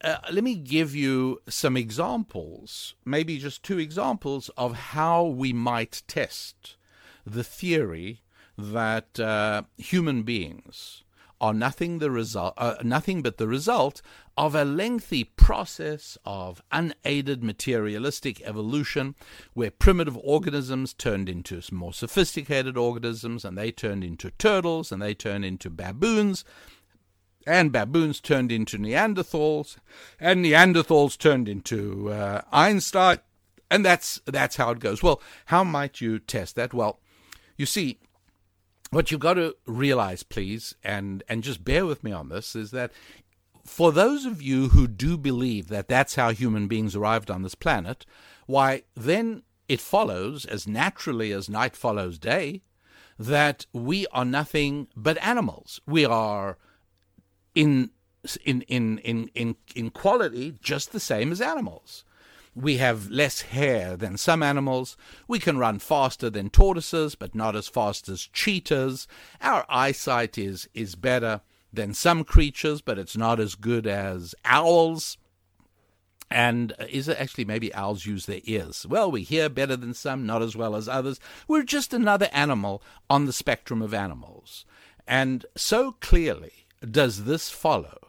uh, 0.03 0.19
let 0.31 0.45
me 0.45 0.55
give 0.57 0.95
you 0.95 1.41
some 1.49 1.77
examples, 1.77 2.95
maybe 3.05 3.39
just 3.39 3.63
two 3.63 3.79
examples 3.79 4.51
of 4.57 4.75
how 4.75 5.25
we 5.25 5.53
might 5.53 6.03
test 6.07 6.77
the 7.25 7.45
theory 7.45 8.23
that 8.59 9.19
uh, 9.19 9.63
human 9.77 10.23
beings 10.23 11.03
are 11.41 11.55
nothing 11.55 11.99
the 11.99 12.11
result, 12.11 12.55
uh, 12.57 12.77
nothing 12.83 13.23
but 13.23 13.37
the 13.37 13.49
result 13.49 14.03
of 14.37 14.55
a 14.55 14.65
lengthy 14.65 15.25
process 15.25 16.19
of 16.25 16.63
unaided 16.73 17.43
materialistic 17.43 18.41
evolution, 18.43 19.15
where 19.55 19.71
primitive 19.71 20.17
organisms 20.19 20.93
turned 20.93 21.29
into 21.29 21.61
more 21.73 21.93
sophisticated 21.93 22.77
organisms, 22.77 23.45
and 23.45 23.57
they 23.57 23.71
turned 23.71 24.05
into 24.05 24.31
turtles, 24.33 24.93
and 24.93 25.01
they 25.01 25.15
turned 25.15 25.45
into 25.45 25.71
baboons, 25.71 26.45
and 27.47 27.73
baboons 27.73 28.21
turned 28.21 28.51
into 28.51 28.79
Neanderthals, 28.79 29.77
and 30.19 30.45
Neanderthals 30.45 31.17
turned 31.17 31.49
into 31.49 32.11
uh, 32.11 32.43
Einstein, 32.53 33.19
and 33.71 33.85
that's 33.85 34.21
that's 34.27 34.57
how 34.57 34.71
it 34.71 34.81
goes. 34.81 35.03
Well, 35.03 35.21
how 35.47 35.65
might 35.65 36.01
you 36.01 36.19
test 36.19 36.57
that? 36.57 36.75
Well, 36.75 37.01
you 37.57 37.67
see, 37.67 37.99
what 38.91 39.11
you've 39.11 39.21
got 39.21 39.35
to 39.35 39.57
realize, 39.67 40.23
please, 40.23 40.75
and 40.83 41.23
and 41.29 41.43
just 41.43 41.65
bear 41.65 41.87
with 41.87 42.05
me 42.05 42.13
on 42.13 42.29
this, 42.29 42.55
is 42.55 42.71
that 42.71 42.93
for 43.65 43.93
those 43.93 44.25
of 44.25 44.41
you 44.41 44.69
who 44.69 44.87
do 44.87 45.17
believe 45.17 45.69
that 45.69 45.89
that's 45.89 46.15
how 46.15 46.31
human 46.31 46.69
beings 46.69 46.95
arrived 46.95 47.31
on 47.31 47.43
this 47.43 47.55
planet, 47.55 48.07
why 48.47 48.83
then 48.95 49.43
it 49.69 49.81
follows 49.81 50.45
as 50.45 50.67
naturally 50.69 51.33
as 51.33 51.49
night 51.49 51.77
follows 51.77 52.19
day 52.19 52.63
that 53.19 53.67
we 53.73 54.07
are 54.13 54.25
nothing 54.25 54.89
but 54.97 55.19
animals. 55.23 55.81
We 55.87 56.05
are 56.05 56.59
in 57.55 57.91
in 58.45 58.63
in 58.63 58.99
in 58.99 59.29
in 59.35 59.57
in 59.75 59.91
quality 59.91 60.55
just 60.61 60.93
the 60.93 61.01
same 61.01 61.33
as 61.33 61.41
animals. 61.41 62.05
We 62.57 62.79
have 62.79 63.11
less 63.11 63.43
hair 63.43 63.99
than 63.99 64.17
some 64.17 64.43
animals. 64.43 64.97
We 65.29 65.39
can 65.39 65.59
run 65.59 65.79
faster 65.79 66.31
than 66.31 66.49
tortoises, 66.49 67.15
but 67.15 67.35
not 67.35 67.55
as 67.55 67.69
fast 67.69 68.09
as 68.09 68.31
cheetahs. 68.33 69.07
Our 69.43 69.67
eyesight 69.69 70.39
is 70.39 70.67
is 70.73 70.95
better 70.95 71.43
than 71.71 71.93
some 71.93 72.25
creatures, 72.25 72.81
but 72.81 72.99
it's 72.99 73.15
not 73.15 73.39
as 73.39 73.57
good 73.57 73.87
as 73.87 74.35
owls. 74.47 75.19
And 76.31 76.73
uh, 76.81 76.87
is 76.89 77.09
it 77.09 77.21
actually 77.21 77.45
maybe 77.45 77.75
owls 77.75 78.07
use 78.07 78.25
their 78.25 78.41
ears? 78.45 78.87
Well, 78.89 79.11
we 79.11 79.23
hear 79.23 79.51
better 79.51 79.77
than 79.77 79.93
some, 79.93 80.25
not 80.25 80.41
as 80.41 80.57
well 80.57 80.75
as 80.75 80.89
others. 80.89 81.21
We're 81.47 81.63
just 81.63 81.93
another 81.93 82.31
animal 82.33 82.83
on 83.11 83.27
the 83.27 83.35
spectrum 83.35 83.83
of 83.83 83.93
animals. 83.93 84.65
And 85.07 85.45
so 85.57 85.93
clearly, 85.93 86.67
does 86.91 87.25
this 87.25 87.51
follow 87.51 88.06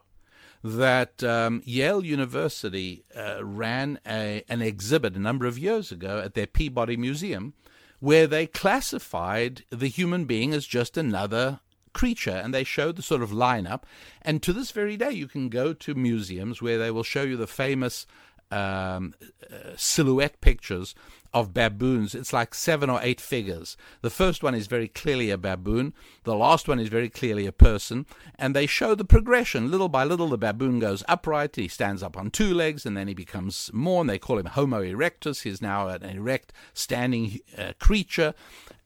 that 0.63 1.23
um, 1.23 1.61
Yale 1.65 2.03
University 2.03 3.03
uh, 3.15 3.43
ran 3.43 3.99
a, 4.05 4.43
an 4.49 4.61
exhibit 4.61 5.15
a 5.15 5.19
number 5.19 5.45
of 5.45 5.57
years 5.57 5.91
ago 5.91 6.19
at 6.19 6.33
their 6.33 6.47
Peabody 6.47 6.97
Museum 6.97 7.53
where 7.99 8.27
they 8.27 8.45
classified 8.45 9.63
the 9.69 9.87
human 9.87 10.25
being 10.25 10.53
as 10.53 10.67
just 10.67 10.97
another 10.97 11.59
creature 11.93 12.29
and 12.29 12.53
they 12.53 12.63
showed 12.63 12.95
the 12.95 13.01
sort 13.01 13.23
of 13.23 13.31
lineup. 13.31 13.83
And 14.21 14.43
to 14.43 14.53
this 14.53 14.71
very 14.71 14.97
day 14.97 15.11
you 15.11 15.27
can 15.27 15.49
go 15.49 15.73
to 15.73 15.95
museums 15.95 16.61
where 16.61 16.77
they 16.77 16.91
will 16.91 17.03
show 17.03 17.23
you 17.23 17.37
the 17.37 17.47
famous 17.47 18.05
um, 18.51 19.13
uh, 19.51 19.71
silhouette 19.75 20.39
pictures 20.41 20.95
of 21.33 21.53
baboons. 21.53 22.15
It's 22.15 22.33
like 22.33 22.53
seven 22.53 22.89
or 22.89 22.99
eight 23.01 23.21
figures. 23.21 23.77
The 24.01 24.09
first 24.09 24.43
one 24.43 24.55
is 24.55 24.67
very 24.67 24.87
clearly 24.87 25.29
a 25.29 25.37
baboon. 25.37 25.93
The 26.23 26.35
last 26.35 26.67
one 26.67 26.79
is 26.79 26.89
very 26.89 27.09
clearly 27.09 27.45
a 27.45 27.51
person. 27.51 28.05
And 28.35 28.55
they 28.55 28.65
show 28.65 28.95
the 28.95 29.05
progression. 29.05 29.71
Little 29.71 29.89
by 29.89 30.03
little, 30.03 30.29
the 30.29 30.37
baboon 30.37 30.79
goes 30.79 31.03
upright. 31.07 31.55
He 31.55 31.67
stands 31.67 32.03
up 32.03 32.17
on 32.17 32.31
two 32.31 32.53
legs 32.53 32.85
and 32.85 32.95
then 32.95 33.07
he 33.07 33.13
becomes 33.13 33.69
more. 33.73 34.01
And 34.01 34.09
they 34.09 34.19
call 34.19 34.37
him 34.37 34.45
Homo 34.47 34.81
erectus. 34.81 35.41
He's 35.43 35.61
now 35.61 35.87
an 35.87 36.03
erect, 36.03 36.53
standing 36.73 37.39
uh, 37.57 37.73
creature. 37.79 38.33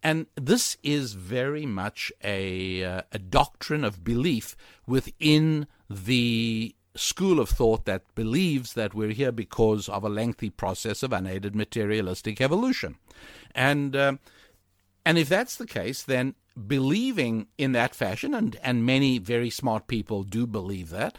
And 0.04 0.26
this 0.36 0.78
is 0.82 1.14
very 1.14 1.66
much 1.66 2.12
a, 2.24 2.84
uh, 2.84 3.02
a 3.12 3.20
doctrine 3.20 3.84
of 3.84 4.04
belief 4.04 4.56
within 4.88 5.68
the 5.89 6.76
school 6.96 7.39
of 7.39 7.50
thought 7.50 7.86
that 7.86 8.14
believes 8.16 8.74
that 8.74 8.94
we're 8.94 9.12
here 9.12 9.32
because 9.32 9.88
of 9.88 10.04
a 10.04 10.10
lengthy 10.10 10.50
process 10.50 11.04
of 11.04 11.14
unaided 11.14 11.56
materialistic 11.56 12.42
evolution. 12.42 12.98
And, 13.56 13.96
uh, 13.96 14.18
and 15.06 15.18
if 15.18 15.30
that's 15.30 15.56
the 15.56 15.68
case, 15.68 16.04
then 16.04 16.36
believing 16.68 17.48
in 17.58 17.72
that 17.74 17.96
fashion, 17.96 18.34
and, 18.34 18.58
and 18.62 18.86
many 18.86 19.18
very 19.20 19.50
smart 19.50 19.88
people 19.88 20.24
do 20.24 20.46
believe 20.46 20.89
that, 20.89 21.18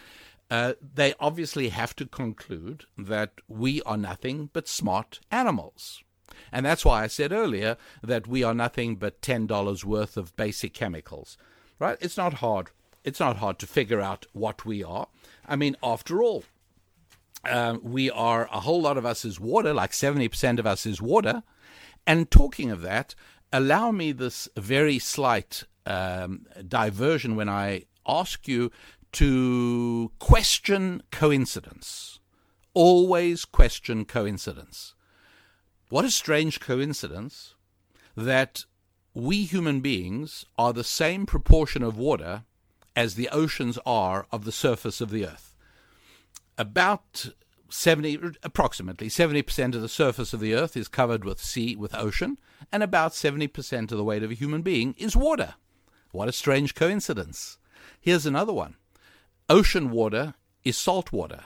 uh, 0.51 0.75
they 0.95 1.15
obviously 1.19 1.71
have 1.71 1.97
to 1.97 2.05
conclude 2.05 2.85
that 2.99 3.33
we 3.49 3.81
are 3.83 3.97
nothing 3.97 4.51
but 4.53 4.69
smart 4.69 5.21
animals. 5.31 6.03
And 6.53 6.67
that's 6.67 6.85
why 6.85 7.03
I 7.03 7.07
said 7.07 7.33
earlier 7.33 7.79
that 8.03 8.27
we 8.27 8.43
are 8.43 8.55
nothing 8.55 8.97
but 8.97 9.23
$10 9.23 9.85
worth 9.85 10.17
of 10.17 10.37
basic 10.37 10.75
chemicals. 10.75 11.39
Right? 11.79 11.97
It's 12.01 12.19
not 12.19 12.35
hard. 12.35 12.71
It's 13.05 13.21
not 13.21 13.39
hard 13.39 13.59
to 13.61 13.67
figure 13.67 14.01
out 14.01 14.27
what 14.33 14.65
we 14.65 14.85
are. 14.85 15.09
I 15.53 15.57
mean, 15.57 15.77
after 15.83 16.23
all, 16.23 16.45
uh, 17.45 17.77
we 17.83 18.11
are 18.11 18.49
a 18.51 18.61
whole 18.61 18.81
lot 18.81 18.97
of 18.97 19.05
us 19.05 19.23
is 19.23 19.39
water, 19.39 19.75
like 19.75 19.91
70% 19.91 20.59
of 20.59 20.67
us 20.67 20.87
is 20.87 21.03
water. 21.03 21.43
And 22.07 22.31
talking 22.31 22.71
of 22.71 22.81
that, 22.81 23.15
allow 23.53 23.91
me 23.91 24.13
this 24.13 24.49
very 24.57 24.99
slight 24.99 25.65
um, 25.85 26.47
diversion 26.67 27.37
when 27.37 27.51
I 27.51 27.85
ask 28.09 28.49
you 28.49 28.71
to 29.13 30.11
question 30.19 31.03
coincidence. 31.11 32.19
Always 32.73 33.45
question 33.45 34.07
coincidence. 34.07 34.95
What 35.91 36.07
a 36.07 36.11
strange 36.11 36.61
coincidence 36.61 37.57
that 38.17 38.65
we 39.13 39.45
human 39.45 39.81
beings 39.83 40.47
are 40.57 40.73
the 40.73 40.83
same 40.83 41.27
proportion 41.27 41.83
of 41.83 41.99
water 41.99 42.45
as 42.95 43.15
the 43.15 43.29
oceans 43.31 43.79
are 43.87 44.27
of 44.31 44.45
the 44.45 44.53
surface 44.53 45.01
of 45.01 45.11
the 45.11 45.27
earth. 45.27 45.55
About 46.59 47.31
70 47.73 48.37
approximately 48.43 49.09
70% 49.09 49.75
of 49.75 49.81
the 49.81 49.89
surface 49.89 50.35
of 50.35 50.41
the 50.41 50.55
earth 50.55 50.77
is 50.77 50.89
covered 50.89 51.25
with 51.25 51.41
sea 51.41 51.75
with 51.75 51.95
ocean 51.95 52.39
and 52.71 52.83
about 52.83 53.13
70% 53.13 53.91
of 53.91 53.97
the 53.97 54.05
weight 54.05 54.23
of 54.23 54.31
a 54.31 54.35
human 54.35 54.61
being 54.61 54.95
is 54.99 55.17
water. 55.17 55.55
What 56.11 56.29
a 56.29 56.33
strange 56.33 56.75
coincidence. 56.75 57.57
Here's 57.99 58.27
another 58.27 58.53
one. 58.53 58.77
Ocean 59.49 59.91
water 59.91 60.35
is 60.65 60.77
salt 60.77 61.13
water. 61.13 61.45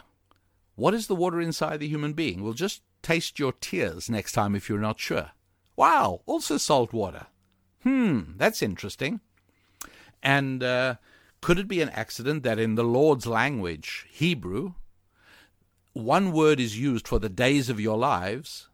What 0.75 0.95
is 0.95 1.07
the 1.07 1.15
water 1.15 1.41
inside 1.41 1.79
the 1.79 1.89
human 1.89 2.13
being? 2.13 2.43
Well 2.43 2.55
just 2.55 2.83
taste 3.03 3.39
your 3.39 3.53
tears 3.53 4.11
next 4.11 4.33
time 4.33 4.57
if 4.57 4.69
you're 4.69 4.81
not 4.81 4.99
sure. 4.99 5.31
Wow 5.77 6.23
also 6.27 6.57
salt 6.57 6.93
water. 6.93 7.27
Hmm 7.85 8.33
that's 8.37 8.63
interesting. 8.63 9.21
And 10.23 10.65
uh, 10.65 10.97
could 11.47 11.61
it 11.61 11.69
be 11.69 11.81
an 11.81 11.91
accident 11.91 12.43
that 12.43 12.59
in 12.59 12.75
the 12.75 12.83
Lord's 12.83 13.25
language, 13.25 14.05
Hebrew, 14.11 14.73
one 15.93 16.33
word 16.33 16.59
is 16.59 16.77
used 16.77 17.07
for 17.07 17.21
the 17.21 17.29
days 17.29 17.71
of 17.71 17.79
your 17.79 17.97
lives 17.97 18.69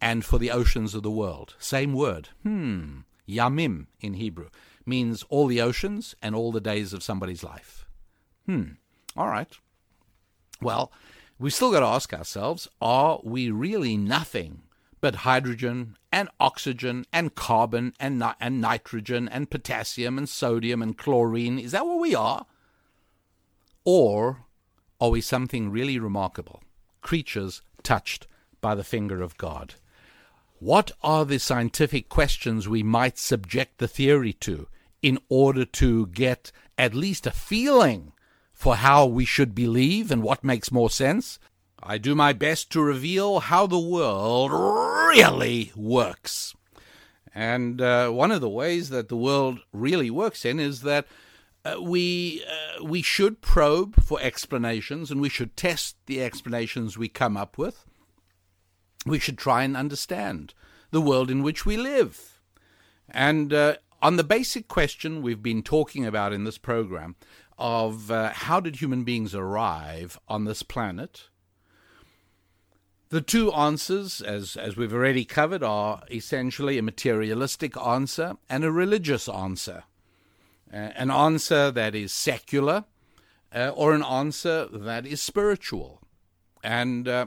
and 0.00 0.24
for 0.24 0.38
the 0.38 0.52
oceans 0.52 0.94
of 0.94 1.02
the 1.02 1.10
world? 1.10 1.56
Same 1.58 1.92
word. 1.92 2.28
Hmm. 2.44 2.98
Yamim 3.28 3.86
in 4.00 4.14
Hebrew 4.14 4.48
means 4.86 5.24
all 5.28 5.48
the 5.48 5.60
oceans 5.60 6.14
and 6.22 6.36
all 6.36 6.52
the 6.52 6.60
days 6.60 6.92
of 6.92 7.02
somebody's 7.02 7.42
life. 7.42 7.84
Hmm. 8.46 8.74
All 9.16 9.26
right. 9.26 9.50
Well, 10.62 10.92
we've 11.36 11.52
still 11.52 11.72
got 11.72 11.80
to 11.80 11.86
ask 11.86 12.14
ourselves 12.14 12.68
are 12.80 13.18
we 13.24 13.50
really 13.50 13.96
nothing 13.96 14.62
but 15.00 15.16
hydrogen 15.16 15.96
and 16.12 16.28
oxygen 16.40 17.04
and 17.12 17.34
carbon 17.34 17.92
and, 18.00 18.18
ni- 18.18 18.32
and 18.40 18.60
nitrogen 18.60 19.28
and 19.28 19.50
potassium 19.50 20.18
and 20.18 20.28
sodium 20.28 20.82
and 20.82 20.96
chlorine. 20.96 21.58
Is 21.58 21.72
that 21.72 21.86
what 21.86 22.00
we 22.00 22.14
are? 22.14 22.46
Or 23.84 24.44
are 25.00 25.10
we 25.10 25.20
something 25.20 25.70
really 25.70 25.98
remarkable? 25.98 26.62
Creatures 27.00 27.62
touched 27.82 28.26
by 28.60 28.74
the 28.74 28.84
finger 28.84 29.22
of 29.22 29.36
God. 29.36 29.74
What 30.58 30.90
are 31.02 31.24
the 31.24 31.38
scientific 31.38 32.08
questions 32.08 32.68
we 32.68 32.82
might 32.82 33.16
subject 33.16 33.78
the 33.78 33.86
theory 33.86 34.32
to 34.34 34.66
in 35.02 35.18
order 35.28 35.64
to 35.64 36.08
get 36.08 36.50
at 36.76 36.94
least 36.94 37.26
a 37.26 37.30
feeling 37.30 38.12
for 38.52 38.76
how 38.76 39.06
we 39.06 39.24
should 39.24 39.54
believe 39.54 40.10
and 40.10 40.22
what 40.22 40.42
makes 40.42 40.72
more 40.72 40.90
sense? 40.90 41.38
I 41.82 41.98
do 41.98 42.14
my 42.14 42.32
best 42.32 42.70
to 42.72 42.82
reveal 42.82 43.40
how 43.40 43.66
the 43.66 43.78
world 43.78 44.50
really 44.52 45.72
works. 45.76 46.54
And 47.34 47.80
uh, 47.80 48.10
one 48.10 48.32
of 48.32 48.40
the 48.40 48.48
ways 48.48 48.88
that 48.90 49.08
the 49.08 49.16
world 49.16 49.60
really 49.72 50.10
works 50.10 50.44
in 50.44 50.58
is 50.58 50.82
that 50.82 51.06
uh, 51.64 51.80
we 51.80 52.42
uh, 52.44 52.84
we 52.84 53.02
should 53.02 53.40
probe 53.40 54.02
for 54.02 54.20
explanations 54.20 55.10
and 55.10 55.20
we 55.20 55.28
should 55.28 55.56
test 55.56 55.96
the 56.06 56.22
explanations 56.22 56.96
we 56.98 57.08
come 57.08 57.36
up 57.36 57.58
with. 57.58 57.84
We 59.06 59.18
should 59.18 59.38
try 59.38 59.62
and 59.62 59.76
understand 59.76 60.54
the 60.90 61.00
world 61.00 61.30
in 61.30 61.42
which 61.42 61.64
we 61.64 61.76
live. 61.76 62.40
And 63.08 63.52
uh, 63.52 63.76
on 64.02 64.16
the 64.16 64.24
basic 64.24 64.68
question 64.68 65.22
we've 65.22 65.42
been 65.42 65.62
talking 65.62 66.06
about 66.06 66.32
in 66.32 66.44
this 66.44 66.58
program 66.58 67.16
of 67.56 68.10
uh, 68.10 68.30
how 68.30 68.60
did 68.60 68.76
human 68.76 69.04
beings 69.04 69.34
arrive 69.34 70.18
on 70.28 70.44
this 70.44 70.62
planet, 70.62 71.28
the 73.10 73.20
two 73.22 73.52
answers, 73.52 74.20
as, 74.20 74.56
as 74.56 74.76
we've 74.76 74.92
already 74.92 75.24
covered, 75.24 75.62
are 75.62 76.02
essentially 76.10 76.76
a 76.76 76.82
materialistic 76.82 77.76
answer 77.76 78.36
and 78.50 78.64
a 78.64 78.72
religious 78.72 79.28
answer. 79.28 79.84
Uh, 80.72 80.92
an 80.96 81.10
answer 81.10 81.70
that 81.70 81.94
is 81.94 82.12
secular 82.12 82.84
uh, 83.54 83.70
or 83.74 83.94
an 83.94 84.02
answer 84.02 84.66
that 84.70 85.06
is 85.06 85.22
spiritual. 85.22 86.02
And, 86.62 87.08
uh, 87.08 87.26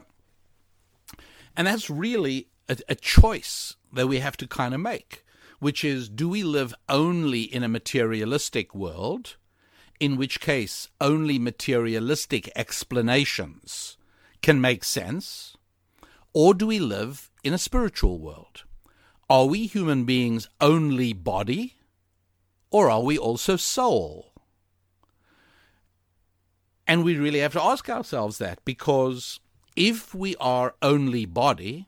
and 1.56 1.66
that's 1.66 1.90
really 1.90 2.48
a, 2.68 2.76
a 2.88 2.94
choice 2.94 3.74
that 3.92 4.06
we 4.06 4.20
have 4.20 4.36
to 4.36 4.46
kind 4.46 4.74
of 4.74 4.80
make, 4.80 5.24
which 5.58 5.84
is 5.84 6.08
do 6.08 6.28
we 6.28 6.44
live 6.44 6.74
only 6.88 7.42
in 7.42 7.64
a 7.64 7.68
materialistic 7.68 8.72
world, 8.72 9.36
in 9.98 10.16
which 10.16 10.40
case 10.40 10.88
only 11.00 11.40
materialistic 11.40 12.50
explanations 12.54 13.96
can 14.42 14.60
make 14.60 14.84
sense? 14.84 15.51
Or 16.34 16.54
do 16.54 16.66
we 16.66 16.78
live 16.78 17.30
in 17.44 17.52
a 17.52 17.58
spiritual 17.58 18.18
world? 18.18 18.64
Are 19.28 19.46
we 19.46 19.66
human 19.66 20.04
beings 20.04 20.48
only 20.60 21.12
body? 21.12 21.74
Or 22.70 22.90
are 22.90 23.02
we 23.02 23.18
also 23.18 23.56
soul? 23.56 24.32
And 26.86 27.04
we 27.04 27.16
really 27.16 27.40
have 27.40 27.52
to 27.52 27.62
ask 27.62 27.88
ourselves 27.88 28.38
that 28.38 28.64
because 28.64 29.40
if 29.76 30.14
we 30.14 30.36
are 30.36 30.74
only 30.82 31.24
body, 31.24 31.86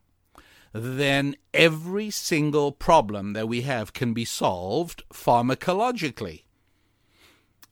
then 0.72 1.36
every 1.52 2.10
single 2.10 2.72
problem 2.72 3.32
that 3.32 3.48
we 3.48 3.62
have 3.62 3.92
can 3.92 4.12
be 4.12 4.24
solved 4.24 5.02
pharmacologically. 5.12 6.42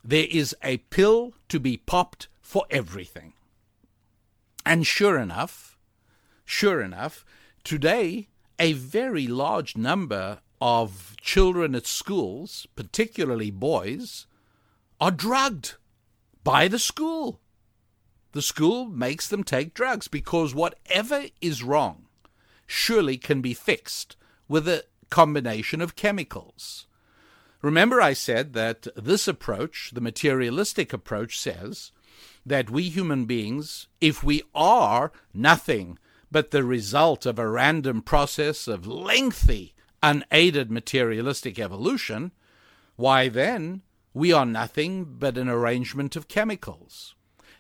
There 0.05 0.27
is 0.31 0.55
a 0.63 0.79
pill 0.79 1.35
to 1.49 1.61
be 1.61 1.77
popped 1.77 2.29
for 2.41 2.65
everything. 2.71 3.35
And 4.65 4.87
sure 4.87 5.19
enough, 5.19 5.72
Sure 6.45 6.81
enough, 6.81 7.25
today 7.65 8.29
a 8.59 8.73
very 8.73 9.27
large 9.27 9.77
number 9.77 10.41
of 10.61 11.17
children 11.21 11.75
at 11.75 11.87
schools, 11.87 12.67
particularly 12.77 13.51
boys, 13.51 14.27
are 15.01 15.11
drugged 15.11 15.75
by 16.45 16.69
the 16.69 16.79
school. 16.79 17.41
The 18.33 18.43
school 18.43 18.87
makes 18.87 19.29
them 19.29 19.45
take 19.45 19.75
drugs 19.75 20.09
because 20.09 20.55
whatever 20.55 21.27
is 21.41 21.63
wrong 21.63 22.07
surely 22.67 23.19
can 23.19 23.43
be 23.43 23.55
fixed 23.55 24.17
with 24.49 24.67
a 24.67 24.85
combination 25.11 25.81
of 25.81 25.97
chemicals. 25.97 26.87
Remember, 27.61 28.01
I 28.01 28.13
said 28.15 28.55
that 28.55 28.87
this 28.97 29.29
approach, 29.29 29.91
the 29.93 30.01
materialistic 30.01 30.93
approach, 30.93 31.39
says 31.39 31.93
that 32.47 32.71
we 32.71 32.85
human 32.85 33.27
beings, 33.27 33.89
if 34.01 34.25
we 34.25 34.43
are 34.55 35.13
nothing 35.35 35.99
but 36.33 36.51
the 36.51 36.65
result 36.65 37.27
of 37.27 37.39
a 37.39 37.47
random 37.47 38.01
process 38.01 38.67
of 38.67 38.87
lengthy, 38.87 39.75
unaided 40.03 40.71
materialistic 40.71 41.59
evolution, 41.59 42.33
why 42.97 43.29
then 43.29 43.83
we 44.15 44.33
are 44.33 44.47
nothing 44.47 45.05
but 45.05 45.37
an 45.37 45.51
arrangement 45.51 46.17
of 46.17 46.29
chemicals. 46.29 47.15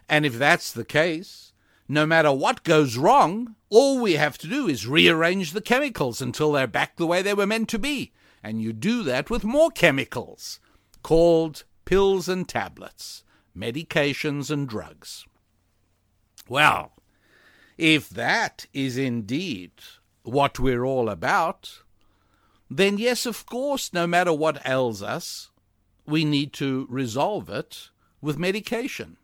And 0.08 0.24
if 0.24 0.38
that's 0.38 0.72
the 0.72 0.86
case, 0.86 1.52
no 1.86 2.06
matter 2.06 2.32
what 2.32 2.64
goes 2.64 2.96
wrong, 2.96 3.56
all 3.68 4.00
we 4.00 4.14
have 4.14 4.38
to 4.38 4.48
do 4.48 4.68
is 4.68 4.86
rearrange 4.86 5.52
the 5.52 5.60
chemicals 5.60 6.22
until 6.22 6.52
they're 6.52 6.66
back 6.66 6.96
the 6.96 7.06
way 7.06 7.20
they 7.20 7.34
were 7.34 7.46
meant 7.46 7.68
to 7.68 7.78
be. 7.78 8.12
And 8.42 8.62
you 8.62 8.72
do 8.72 9.02
that 9.02 9.28
with 9.28 9.44
more 9.44 9.70
chemicals, 9.70 10.60
called 11.02 11.64
pills 11.84 12.26
and 12.26 12.48
tablets, 12.48 13.22
medications 13.56 14.50
and 14.50 14.66
drugs. 14.66 15.26
Well, 16.48 16.92
if 17.82 18.08
that 18.08 18.66
is 18.72 18.96
indeed 18.96 19.72
what 20.22 20.60
we're 20.60 20.84
all 20.84 21.08
about, 21.08 21.82
then 22.70 22.96
yes, 22.96 23.26
of 23.26 23.44
course, 23.44 23.92
no 23.92 24.06
matter 24.06 24.32
what 24.32 24.64
ails 24.64 25.02
us, 25.02 25.50
we 26.06 26.24
need 26.24 26.52
to 26.52 26.86
resolve 26.88 27.50
it 27.50 27.88
with 28.20 28.38
medication. 28.38 29.16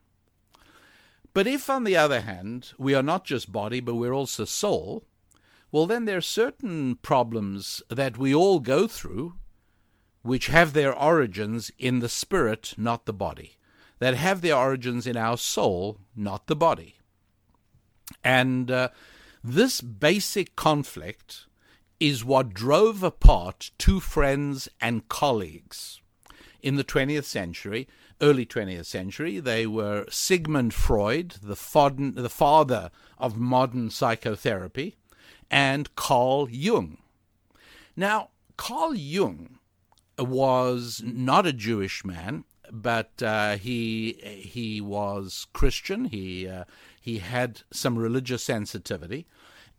But 1.33 1.47
if, 1.47 1.71
on 1.71 1.85
the 1.85 1.97
other 1.97 2.23
hand, 2.23 2.73
we 2.79 2.97
are 2.97 3.03
not 3.03 3.25
just 3.25 3.53
body, 3.53 3.79
but 3.79 3.95
we're 3.95 4.13
also 4.13 4.45
soul, 4.45 5.05
well, 5.71 5.87
then 5.87 6.05
there 6.05 6.17
are 6.17 6.21
certain 6.21 6.97
problems 6.97 7.81
that 7.89 8.19
we 8.19 8.35
all 8.35 8.59
go 8.59 8.89
through 8.89 9.35
which 10.23 10.49
have 10.49 10.73
their 10.73 10.93
origins 10.93 11.71
in 11.79 12.01
the 12.01 12.09
spirit, 12.09 12.75
not 12.77 13.07
the 13.07 13.13
body, 13.13 13.57
that 14.01 14.15
have 14.15 14.41
their 14.41 14.57
origins 14.57 15.07
in 15.07 15.17
our 15.17 15.39
soul, 15.39 16.01
not 16.17 16.49
the 16.49 16.57
body. 16.57 16.98
And 18.25 18.71
uh, 18.71 18.89
this 19.43 19.81
basic 19.81 20.57
conflict 20.57 21.47
is 22.01 22.25
what 22.25 22.55
drove 22.55 23.03
apart 23.03 23.71
two 23.79 24.01
friends 24.01 24.69
and 24.81 25.09
colleagues 25.09 26.01
in 26.61 26.77
the 26.77 26.85
20th 26.85 27.25
century, 27.25 27.89
early 28.21 28.47
20th 28.47 28.87
century. 28.87 29.41
They 29.41 29.67
were 29.67 30.07
Sigmund 30.11 30.75
Freud, 30.75 31.37
the, 31.43 31.57
the 32.15 32.31
father 32.31 32.91
of 33.19 33.37
modern 33.37 33.91
psychotherapy, 33.91 34.97
and 35.51 35.95
Carl 35.97 36.49
Jung. 36.51 36.99
Now, 37.97 38.31
Carl 38.57 38.95
Jung 38.95 39.59
was 40.19 41.03
not 41.05 41.47
a 41.47 41.53
Jewish 41.53 42.05
man, 42.05 42.45
but 42.71 43.23
uh, 43.23 43.57
he 43.57 44.13
he 44.23 44.81
was 44.81 45.47
Christian. 45.53 46.07
He 46.07 46.47
uh, 46.47 46.65
he 47.01 47.19
had 47.19 47.63
some 47.73 47.99
religious 47.99 48.43
sensitivity, 48.43 49.27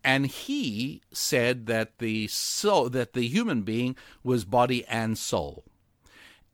and 0.04 0.28
he 0.28 1.02
said 1.12 1.66
that 1.66 2.00
the 2.00 2.28
soul, 2.28 2.90
that 2.90 3.14
the 3.14 3.28
human 3.28 3.64
being 3.64 3.96
was 4.24 4.46
body 4.46 4.86
and 4.86 5.18
soul, 5.18 5.66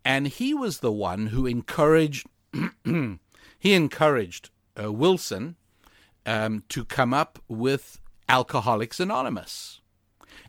and 0.04 0.28
he 0.28 0.54
was 0.54 0.80
the 0.80 0.92
one 0.92 1.28
who 1.28 1.46
encouraged 1.46 2.28
he 2.86 3.74
encouraged 3.74 4.50
uh, 4.82 4.92
Wilson 4.92 5.56
um, 6.26 6.64
to 6.70 6.86
come 6.86 7.14
up 7.14 7.40
with 7.48 8.00
Alcoholics 8.28 9.00
Anonymous. 9.00 9.82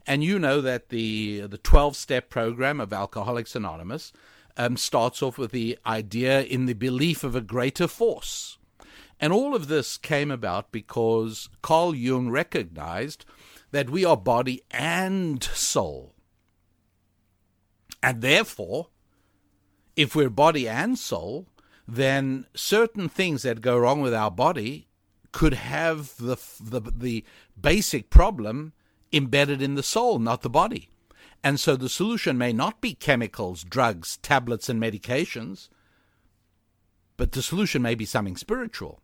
And 0.06 0.22
you 0.22 0.38
know 0.38 0.60
that 0.60 0.88
the 0.88 1.42
the 1.42 1.58
twelve 1.58 1.96
step 1.96 2.30
program 2.30 2.80
of 2.80 2.92
Alcoholics 2.92 3.56
Anonymous 3.56 4.12
um, 4.56 4.76
starts 4.76 5.22
off 5.22 5.38
with 5.38 5.52
the 5.52 5.78
idea 5.86 6.42
in 6.42 6.66
the 6.66 6.74
belief 6.74 7.24
of 7.24 7.34
a 7.34 7.40
greater 7.40 7.86
force. 7.86 8.58
And 9.20 9.32
all 9.32 9.54
of 9.54 9.68
this 9.68 9.96
came 9.96 10.30
about 10.30 10.72
because 10.72 11.48
Carl 11.62 11.94
Jung 11.94 12.30
recognized 12.30 13.24
that 13.70 13.90
we 13.90 14.04
are 14.04 14.16
body 14.16 14.62
and 14.70 15.42
soul. 15.42 16.14
And 18.02 18.20
therefore, 18.20 18.88
if 19.96 20.14
we're 20.14 20.30
body 20.30 20.68
and 20.68 20.98
soul, 20.98 21.48
then 21.88 22.46
certain 22.54 23.08
things 23.08 23.42
that 23.42 23.60
go 23.60 23.78
wrong 23.78 24.00
with 24.00 24.12
our 24.12 24.30
body 24.30 24.88
could 25.32 25.54
have 25.54 26.16
the, 26.18 26.36
the, 26.60 26.80
the 26.94 27.24
basic 27.60 28.10
problem 28.10 28.72
embedded 29.12 29.62
in 29.62 29.74
the 29.74 29.82
soul, 29.82 30.18
not 30.18 30.42
the 30.42 30.50
body. 30.50 30.90
And 31.42 31.60
so 31.60 31.76
the 31.76 31.88
solution 31.88 32.36
may 32.36 32.52
not 32.52 32.80
be 32.80 32.94
chemicals, 32.94 33.62
drugs, 33.62 34.18
tablets, 34.18 34.68
and 34.68 34.82
medications, 34.82 35.68
but 37.16 37.32
the 37.32 37.42
solution 37.42 37.82
may 37.82 37.94
be 37.94 38.04
something 38.04 38.36
spiritual. 38.36 39.00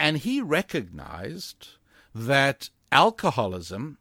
And 0.00 0.16
he 0.16 0.40
recognized 0.40 1.74
that 2.14 2.70
alcoholism 2.90 3.98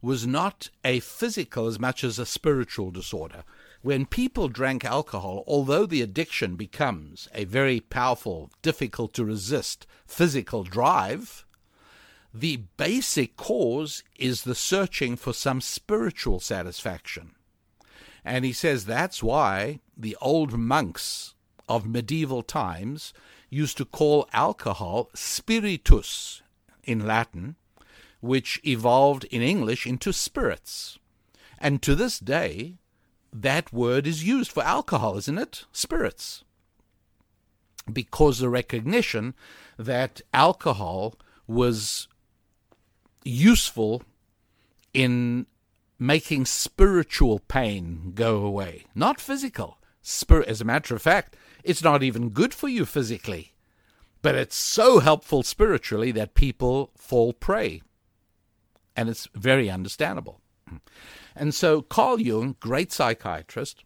was 0.00 0.26
not 0.26 0.70
a 0.82 1.00
physical 1.00 1.66
as 1.66 1.78
much 1.78 2.02
as 2.02 2.18
a 2.18 2.24
spiritual 2.24 2.90
disorder. 2.90 3.44
When 3.82 4.06
people 4.06 4.48
drank 4.48 4.82
alcohol, 4.82 5.44
although 5.46 5.84
the 5.84 6.00
addiction 6.00 6.56
becomes 6.56 7.28
a 7.34 7.44
very 7.44 7.80
powerful, 7.80 8.50
difficult 8.62 9.12
to 9.12 9.26
resist 9.26 9.86
physical 10.06 10.64
drive, 10.64 11.44
the 12.32 12.62
basic 12.78 13.36
cause 13.36 14.02
is 14.18 14.44
the 14.44 14.54
searching 14.54 15.16
for 15.16 15.34
some 15.34 15.60
spiritual 15.60 16.40
satisfaction. 16.40 17.32
And 18.24 18.46
he 18.46 18.54
says 18.54 18.86
that's 18.86 19.22
why 19.22 19.80
the 19.94 20.16
old 20.18 20.54
monks 20.54 21.34
of 21.68 21.86
medieval 21.86 22.42
times 22.42 23.12
used 23.52 23.76
to 23.76 23.84
call 23.84 24.26
alcohol 24.32 25.10
spiritus 25.12 26.40
in 26.84 27.06
Latin, 27.06 27.54
which 28.20 28.58
evolved 28.64 29.24
in 29.24 29.42
English 29.42 29.86
into 29.86 30.10
spirits. 30.10 30.98
And 31.58 31.82
to 31.82 31.94
this 31.94 32.18
day, 32.18 32.78
that 33.30 33.70
word 33.72 34.06
is 34.06 34.24
used 34.24 34.50
for 34.50 34.62
alcohol, 34.62 35.18
isn't 35.18 35.38
it? 35.38 35.66
Spirits. 35.70 36.44
Because 37.92 38.38
the 38.38 38.48
recognition 38.48 39.34
that 39.76 40.22
alcohol 40.32 41.16
was 41.46 42.08
useful 43.22 44.02
in 44.94 45.46
making 45.98 46.46
spiritual 46.46 47.38
pain 47.38 48.12
go 48.14 48.46
away, 48.46 48.86
not 48.94 49.20
physical. 49.20 49.78
Spirit, 50.00 50.48
as 50.48 50.60
a 50.60 50.64
matter 50.64 50.96
of 50.96 51.02
fact, 51.02 51.36
it's 51.62 51.82
not 51.82 52.02
even 52.02 52.30
good 52.30 52.54
for 52.54 52.68
you 52.68 52.84
physically, 52.84 53.54
but 54.20 54.34
it's 54.34 54.56
so 54.56 55.00
helpful 55.00 55.42
spiritually 55.42 56.12
that 56.12 56.34
people 56.34 56.90
fall 56.96 57.32
prey. 57.32 57.82
And 58.96 59.08
it's 59.08 59.28
very 59.34 59.70
understandable. 59.70 60.40
And 61.34 61.54
so 61.54 61.82
Carl 61.82 62.20
Jung, 62.20 62.56
great 62.60 62.92
psychiatrist, 62.92 63.84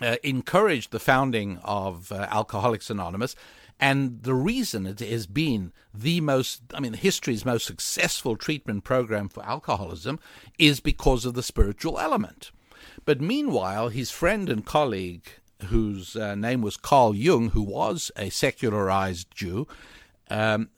uh, 0.00 0.16
encouraged 0.22 0.90
the 0.90 0.98
founding 0.98 1.58
of 1.58 2.10
uh, 2.10 2.26
Alcoholics 2.30 2.90
Anonymous. 2.90 3.36
And 3.78 4.22
the 4.22 4.34
reason 4.34 4.86
it 4.86 5.00
has 5.00 5.26
been 5.26 5.72
the 5.92 6.20
most, 6.20 6.62
I 6.72 6.80
mean, 6.80 6.92
history's 6.94 7.44
most 7.44 7.66
successful 7.66 8.36
treatment 8.36 8.84
program 8.84 9.28
for 9.28 9.44
alcoholism 9.44 10.18
is 10.58 10.80
because 10.80 11.24
of 11.24 11.34
the 11.34 11.42
spiritual 11.42 11.98
element. 11.98 12.52
But 13.04 13.20
meanwhile, 13.20 13.88
his 13.88 14.10
friend 14.10 14.48
and 14.48 14.64
colleague, 14.64 15.28
whose 15.64 16.16
uh, 16.16 16.34
name 16.34 16.62
was 16.62 16.76
Carl 16.76 17.14
Jung, 17.14 17.50
who 17.50 17.62
was 17.62 18.10
a 18.16 18.30
secularized 18.30 19.30
Jew, 19.34 19.66
um, 20.30 20.70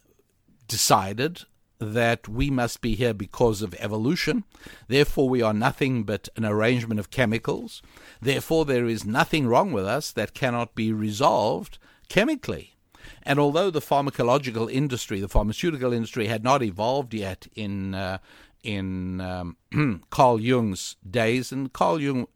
decided 0.68 1.42
that 1.78 2.28
we 2.28 2.50
must 2.50 2.80
be 2.80 2.94
here 2.94 3.14
because 3.14 3.62
of 3.62 3.74
evolution. 3.78 4.44
Therefore, 4.88 5.28
we 5.28 5.42
are 5.42 5.52
nothing 5.52 6.04
but 6.04 6.28
an 6.36 6.44
arrangement 6.44 7.00
of 7.00 7.10
chemicals. 7.10 7.82
Therefore, 8.20 8.64
there 8.64 8.86
is 8.86 9.04
nothing 9.04 9.46
wrong 9.46 9.72
with 9.72 9.84
us 9.84 10.10
that 10.12 10.34
cannot 10.34 10.74
be 10.74 10.92
resolved 10.92 11.78
chemically. 12.08 12.73
And 13.22 13.38
although 13.38 13.70
the 13.70 13.80
pharmacological 13.80 14.70
industry, 14.70 15.20
the 15.20 15.28
pharmaceutical 15.28 15.92
industry, 15.92 16.26
had 16.26 16.44
not 16.44 16.62
evolved 16.62 17.14
yet 17.14 17.46
in 17.54 17.94
uh, 17.94 18.18
in 18.62 19.20
um, 19.20 19.56
Carl 20.10 20.40
Jung's 20.40 20.96
days, 21.08 21.52
and 21.52 21.72
Carl 21.72 22.00
Jung, 22.00 22.26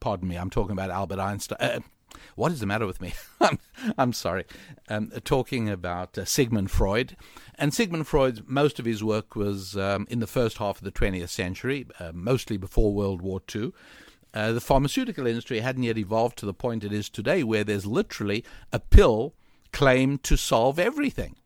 pardon 0.00 0.28
me, 0.28 0.36
I'm 0.36 0.50
talking 0.50 0.72
about 0.72 0.90
Albert 0.90 1.18
Einstein. 1.18 1.58
Uh, 1.58 1.80
what 2.34 2.52
is 2.52 2.60
the 2.60 2.66
matter 2.66 2.86
with 2.86 3.00
me? 3.00 3.14
I'm, 3.40 3.58
I'm 3.98 4.12
sorry. 4.12 4.44
Um, 4.88 5.10
talking 5.24 5.68
about 5.68 6.16
uh, 6.16 6.24
Sigmund 6.24 6.70
Freud. 6.70 7.16
And 7.56 7.72
Sigmund 7.72 8.06
Freud, 8.06 8.44
most 8.46 8.78
of 8.78 8.84
his 8.84 9.02
work 9.02 9.34
was 9.34 9.76
um, 9.76 10.06
in 10.10 10.20
the 10.20 10.26
first 10.26 10.58
half 10.58 10.78
of 10.78 10.84
the 10.84 10.92
20th 10.92 11.30
century, 11.30 11.86
uh, 11.98 12.12
mostly 12.14 12.56
before 12.56 12.92
World 12.92 13.22
War 13.22 13.40
II. 13.54 13.72
Uh, 14.34 14.52
the 14.52 14.60
pharmaceutical 14.60 15.26
industry 15.26 15.60
hadn't 15.60 15.82
yet 15.82 15.98
evolved 15.98 16.38
to 16.38 16.46
the 16.46 16.54
point 16.54 16.84
it 16.84 16.92
is 16.92 17.10
today, 17.10 17.42
where 17.42 17.64
there's 17.64 17.86
literally 17.86 18.44
a 18.72 18.78
pill 18.78 19.34
claimed 19.72 20.22
to 20.24 20.36
solve 20.36 20.78
everything. 20.78 21.36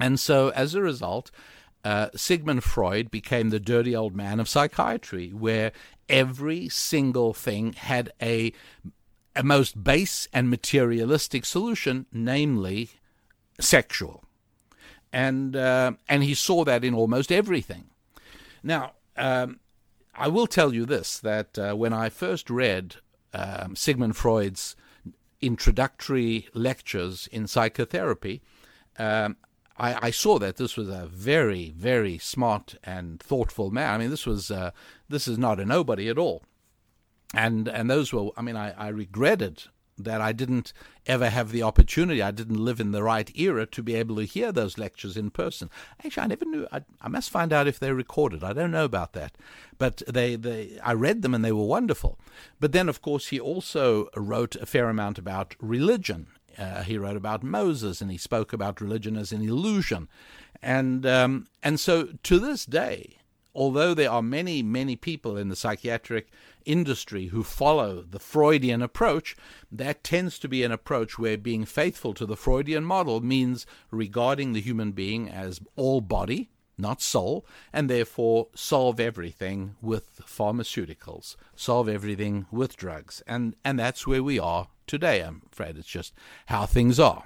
And 0.00 0.18
so, 0.18 0.50
as 0.50 0.74
a 0.74 0.82
result, 0.82 1.30
uh, 1.84 2.08
Sigmund 2.14 2.64
Freud 2.64 3.10
became 3.10 3.50
the 3.50 3.60
dirty 3.60 3.94
old 3.94 4.14
man 4.14 4.40
of 4.40 4.48
psychiatry, 4.48 5.30
where 5.30 5.72
every 6.08 6.68
single 6.68 7.32
thing 7.32 7.72
had 7.74 8.12
a 8.20 8.52
a 9.34 9.42
most 9.42 9.82
base 9.82 10.28
and 10.32 10.50
materialistic 10.50 11.44
solution, 11.44 12.06
namely 12.12 12.90
sexual. 13.58 14.24
And, 15.12 15.56
uh, 15.56 15.92
and 16.08 16.22
he 16.22 16.34
saw 16.34 16.64
that 16.64 16.84
in 16.84 16.94
almost 16.94 17.32
everything. 17.32 17.86
Now, 18.62 18.92
um, 19.16 19.60
I 20.14 20.28
will 20.28 20.46
tell 20.46 20.74
you 20.74 20.84
this 20.84 21.18
that 21.20 21.58
uh, 21.58 21.74
when 21.74 21.92
I 21.92 22.08
first 22.08 22.50
read 22.50 22.96
um, 23.32 23.74
Sigmund 23.76 24.16
Freud's 24.16 24.76
introductory 25.42 26.48
lectures 26.54 27.28
in 27.30 27.46
psychotherapy, 27.46 28.40
um, 28.98 29.36
I, 29.76 30.08
I, 30.08 30.10
saw 30.10 30.38
that 30.38 30.56
this 30.56 30.76
was 30.76 30.88
a 30.88 31.06
very, 31.06 31.70
very 31.70 32.18
smart 32.18 32.76
and 32.84 33.20
thoughtful 33.20 33.70
man. 33.70 33.94
I 33.94 33.98
mean, 33.98 34.10
this 34.10 34.26
was 34.26 34.50
uh, 34.50 34.70
this 35.08 35.26
is 35.26 35.38
not 35.38 35.60
a 35.60 35.64
nobody 35.64 36.08
at 36.08 36.18
all 36.18 36.42
and 37.34 37.68
and 37.68 37.90
those 37.90 38.12
were 38.12 38.30
I 38.36 38.42
mean 38.42 38.56
I, 38.56 38.72
I 38.72 38.88
regretted 38.88 39.64
that 39.98 40.20
I 40.20 40.32
didn't 40.32 40.72
ever 41.06 41.28
have 41.28 41.50
the 41.50 41.62
opportunity. 41.62 42.22
I 42.22 42.30
didn't 42.30 42.64
live 42.64 42.80
in 42.80 42.92
the 42.92 43.02
right 43.02 43.30
era 43.36 43.66
to 43.66 43.82
be 43.82 43.94
able 43.94 44.16
to 44.16 44.24
hear 44.24 44.52
those 44.52 44.78
lectures 44.78 45.16
in 45.16 45.30
person. 45.30 45.70
Actually, 46.04 46.22
I 46.22 46.26
never 46.28 46.44
knew. 46.44 46.66
I, 46.72 46.82
I 47.00 47.08
must 47.08 47.30
find 47.30 47.52
out 47.52 47.66
if 47.66 47.78
they're 47.78 47.94
recorded. 47.94 48.42
I 48.42 48.52
don't 48.52 48.70
know 48.70 48.84
about 48.84 49.12
that, 49.12 49.36
but 49.78 50.02
they, 50.08 50.36
they 50.36 50.78
I 50.82 50.92
read 50.92 51.22
them 51.22 51.34
and 51.34 51.44
they 51.44 51.52
were 51.52 51.64
wonderful. 51.64 52.18
But 52.60 52.72
then, 52.72 52.88
of 52.88 53.02
course, 53.02 53.28
he 53.28 53.40
also 53.40 54.08
wrote 54.16 54.56
a 54.56 54.66
fair 54.66 54.88
amount 54.88 55.18
about 55.18 55.54
religion. 55.60 56.28
Uh, 56.58 56.82
he 56.82 56.98
wrote 56.98 57.16
about 57.16 57.42
Moses 57.42 58.00
and 58.00 58.10
he 58.10 58.18
spoke 58.18 58.52
about 58.52 58.80
religion 58.80 59.16
as 59.16 59.32
an 59.32 59.42
illusion, 59.42 60.08
and 60.60 61.06
um, 61.06 61.46
and 61.62 61.80
so 61.80 62.08
to 62.22 62.38
this 62.38 62.66
day, 62.66 63.16
although 63.54 63.94
there 63.94 64.10
are 64.10 64.22
many 64.22 64.62
many 64.62 64.94
people 64.94 65.38
in 65.38 65.48
the 65.48 65.56
psychiatric 65.56 66.28
industry 66.64 67.26
who 67.26 67.42
follow 67.42 68.02
the 68.02 68.18
Freudian 68.18 68.82
approach, 68.82 69.36
that 69.70 70.04
tends 70.04 70.38
to 70.38 70.48
be 70.48 70.62
an 70.62 70.72
approach 70.72 71.18
where 71.18 71.38
being 71.38 71.64
faithful 71.64 72.14
to 72.14 72.26
the 72.26 72.36
Freudian 72.36 72.84
model 72.84 73.20
means 73.20 73.66
regarding 73.90 74.52
the 74.52 74.60
human 74.60 74.92
being 74.92 75.28
as 75.28 75.60
all 75.76 76.00
body, 76.00 76.50
not 76.78 77.00
soul, 77.00 77.46
and 77.72 77.88
therefore 77.88 78.48
solve 78.54 78.98
everything 78.98 79.76
with 79.80 80.20
pharmaceuticals, 80.26 81.36
solve 81.54 81.88
everything 81.88 82.46
with 82.50 82.76
drugs. 82.76 83.22
And, 83.26 83.54
and 83.64 83.78
that's 83.78 84.06
where 84.06 84.22
we 84.22 84.38
are 84.38 84.68
today. 84.86 85.20
I'm 85.20 85.42
afraid 85.52 85.76
it's 85.76 85.86
just 85.86 86.12
how 86.46 86.66
things 86.66 86.98
are. 86.98 87.24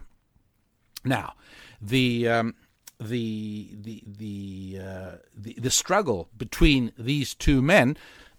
Now, 1.05 1.35
the. 1.81 2.29
Um, 2.29 2.55
the 2.99 3.77
the 3.79 4.03
the, 4.07 4.81
uh, 4.83 5.17
the 5.35 5.55
the 5.59 5.71
struggle 5.71 6.31
between 6.37 6.93
these 6.99 7.35
two 7.35 7.61
men 7.61 7.97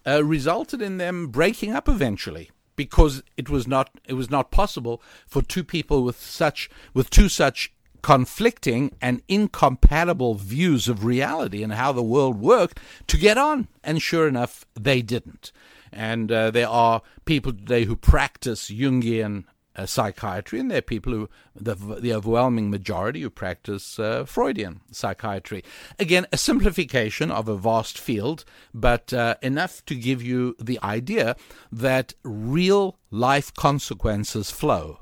uh, 0.07 0.23
resulted 0.23 0.81
in 0.81 0.97
them 0.97 1.27
breaking 1.27 1.73
up 1.73 1.89
eventually 1.89 2.49
because 2.75 3.21
it 3.35 3.49
was 3.49 3.67
not 3.67 3.89
it 4.07 4.13
was 4.13 4.29
not 4.29 4.51
possible 4.51 5.01
for 5.27 5.41
two 5.41 5.63
people 5.63 6.03
with 6.03 6.21
such 6.21 6.69
with 6.93 7.09
two 7.09 7.27
such 7.27 7.73
conflicting 8.01 8.95
and 9.01 9.21
incompatible 9.27 10.35
views 10.35 10.87
of 10.87 11.03
reality 11.03 11.61
and 11.63 11.73
how 11.73 11.91
the 11.91 12.03
world 12.03 12.39
worked 12.39 12.79
to 13.07 13.17
get 13.17 13.37
on. 13.37 13.67
And 13.83 14.01
sure 14.01 14.27
enough 14.27 14.65
they 14.79 15.01
didn't. 15.01 15.51
And 15.91 16.31
uh, 16.31 16.51
there 16.51 16.69
are 16.69 17.01
people 17.25 17.51
today 17.51 17.85
who 17.85 17.95
practice 17.95 18.69
jungian 18.69 19.43
uh, 19.77 19.85
psychiatry, 19.85 20.59
and 20.59 20.71
there 20.71 20.79
are 20.79 20.81
people 20.81 21.13
who, 21.13 21.29
the, 21.55 21.75
the 21.75 22.13
overwhelming 22.13 22.69
majority, 22.69 23.21
who 23.21 23.29
practice 23.29 23.99
uh, 23.99 24.25
Freudian 24.25 24.81
psychiatry. 24.91 25.63
Again, 25.99 26.25
a 26.31 26.37
simplification 26.37 27.31
of 27.31 27.47
a 27.47 27.57
vast 27.57 27.99
field, 27.99 28.43
but 28.73 29.13
uh, 29.13 29.35
enough 29.41 29.85
to 29.85 29.95
give 29.95 30.21
you 30.23 30.55
the 30.59 30.79
idea 30.83 31.35
that 31.71 32.13
real 32.23 32.97
life 33.11 33.53
consequences 33.53 34.51
flow 34.51 34.99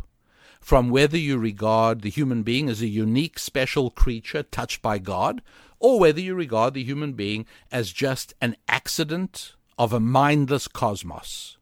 from 0.60 0.90
whether 0.90 1.18
you 1.18 1.38
regard 1.38 2.02
the 2.02 2.10
human 2.10 2.42
being 2.42 2.70
as 2.70 2.82
a 2.82 2.88
unique, 2.88 3.38
special 3.38 3.92
creature 3.92 4.42
touched 4.42 4.82
by 4.82 4.98
God, 4.98 5.44
or 5.80 6.00
whether 6.00 6.20
you 6.20 6.34
regard 6.34 6.74
the 6.74 6.84
human 6.84 7.14
being 7.14 7.46
as 7.72 7.92
just 7.92 8.34
an 8.42 8.56
accident 8.68 9.54
of 9.78 9.94
a 9.94 10.00
mindless 10.00 10.68
cosmos. 10.68 11.58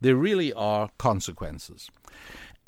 There 0.00 0.16
really 0.16 0.52
are 0.52 0.90
consequences. 0.98 1.88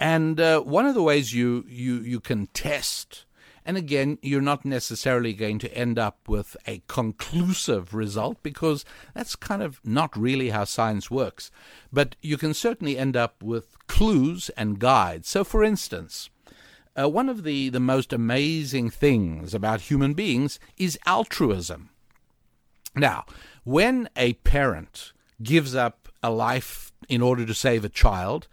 And 0.01 0.41
uh, 0.41 0.61
one 0.63 0.87
of 0.87 0.95
the 0.95 1.03
ways 1.03 1.35
you, 1.35 1.67
you, 1.69 1.97
you 1.97 2.21
can 2.21 2.47
test, 2.47 3.27
and 3.67 3.77
again, 3.77 4.19
you're 4.23 4.41
not 4.41 4.65
necessarily 4.65 5.35
going 5.35 5.59
to 5.59 5.77
end 5.77 5.99
up 5.99 6.27
with 6.27 6.57
a 6.67 6.83
conclusive 6.89 7.93
result 7.93 8.43
because 8.43 8.87
that's 9.15 9.37
kind 9.37 9.63
of 9.63 9.79
not 9.85 10.17
really 10.17 10.49
how 10.49 10.65
science 10.65 11.11
works. 11.11 11.51
But 11.93 12.17
you 12.23 12.39
can 12.39 12.55
certainly 12.55 12.97
end 12.97 13.15
up 13.15 13.43
with 13.43 13.77
clues 13.89 14.49
and 14.57 14.79
guides. 14.79 15.29
So, 15.29 15.45
for 15.45 15.63
instance, 15.63 16.31
uh, 16.99 17.11
one 17.11 17.29
of 17.29 17.45
the, 17.45 17.69
the 17.69 17.79
most 17.79 18.15
amazing 18.15 18.89
things 18.89 19.53
about 19.53 19.83
human 19.83 20.15
beings 20.15 20.59
is 20.79 20.99
altruism. 21.05 21.91
Now, 22.97 23.27
when 23.65 24.09
a 24.17 24.33
parent 24.33 25.13
gives 25.43 25.75
up 25.75 26.09
a 26.23 26.31
life 26.31 26.91
in 27.07 27.21
order 27.21 27.45
to 27.45 27.55
save 27.55 27.85
a 27.85 27.91
child, 27.91 28.49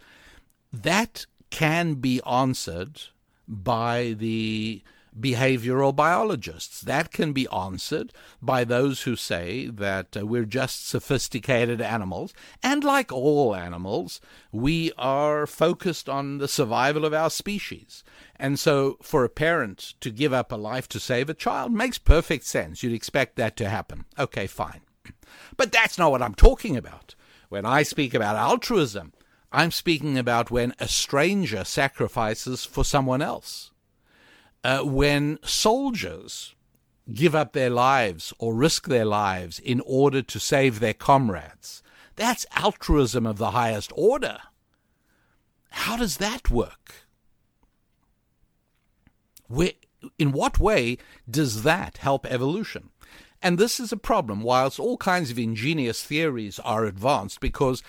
that 0.70 1.24
can 1.50 1.94
be 1.94 2.20
answered 2.26 3.00
by 3.46 4.14
the 4.18 4.82
behavioral 5.18 5.94
biologists. 5.94 6.80
That 6.80 7.10
can 7.10 7.32
be 7.32 7.48
answered 7.48 8.12
by 8.40 8.64
those 8.64 9.02
who 9.02 9.16
say 9.16 9.66
that 9.66 10.16
uh, 10.16 10.26
we're 10.26 10.44
just 10.44 10.88
sophisticated 10.88 11.80
animals, 11.80 12.32
and 12.62 12.84
like 12.84 13.12
all 13.12 13.54
animals, 13.54 14.20
we 14.52 14.92
are 14.96 15.46
focused 15.46 16.08
on 16.08 16.38
the 16.38 16.48
survival 16.48 17.04
of 17.04 17.14
our 17.14 17.30
species. 17.30 18.04
And 18.36 18.58
so, 18.58 18.96
for 19.02 19.24
a 19.24 19.28
parent 19.28 19.94
to 20.00 20.10
give 20.10 20.32
up 20.32 20.52
a 20.52 20.56
life 20.56 20.88
to 20.90 21.00
save 21.00 21.28
a 21.28 21.34
child 21.34 21.72
makes 21.72 21.98
perfect 21.98 22.44
sense. 22.44 22.82
You'd 22.82 22.92
expect 22.92 23.36
that 23.36 23.56
to 23.56 23.68
happen. 23.68 24.04
Okay, 24.18 24.46
fine. 24.46 24.80
But 25.56 25.72
that's 25.72 25.98
not 25.98 26.10
what 26.10 26.22
I'm 26.22 26.34
talking 26.34 26.76
about. 26.76 27.14
When 27.48 27.66
I 27.66 27.82
speak 27.82 28.14
about 28.14 28.36
altruism, 28.36 29.12
I'm 29.50 29.70
speaking 29.70 30.18
about 30.18 30.50
when 30.50 30.74
a 30.78 30.88
stranger 30.88 31.64
sacrifices 31.64 32.64
for 32.64 32.84
someone 32.84 33.22
else. 33.22 33.70
Uh, 34.62 34.80
when 34.80 35.38
soldiers 35.42 36.54
give 37.12 37.34
up 37.34 37.52
their 37.52 37.70
lives 37.70 38.32
or 38.38 38.54
risk 38.54 38.86
their 38.86 39.04
lives 39.04 39.58
in 39.58 39.80
order 39.86 40.22
to 40.22 40.38
save 40.38 40.80
their 40.80 40.94
comrades. 40.94 41.82
That's 42.16 42.46
altruism 42.54 43.26
of 43.26 43.38
the 43.38 43.52
highest 43.52 43.92
order. 43.94 44.38
How 45.70 45.96
does 45.96 46.18
that 46.18 46.50
work? 46.50 47.06
Where, 49.46 49.72
in 50.18 50.32
what 50.32 50.58
way 50.58 50.98
does 51.30 51.62
that 51.62 51.98
help 51.98 52.26
evolution? 52.26 52.90
And 53.40 53.56
this 53.56 53.78
is 53.78 53.92
a 53.92 53.96
problem, 53.96 54.42
whilst 54.42 54.80
all 54.80 54.96
kinds 54.96 55.30
of 55.30 55.38
ingenious 55.38 56.02
theories 56.02 56.58
are 56.58 56.84
advanced, 56.84 57.38
because 57.40 57.82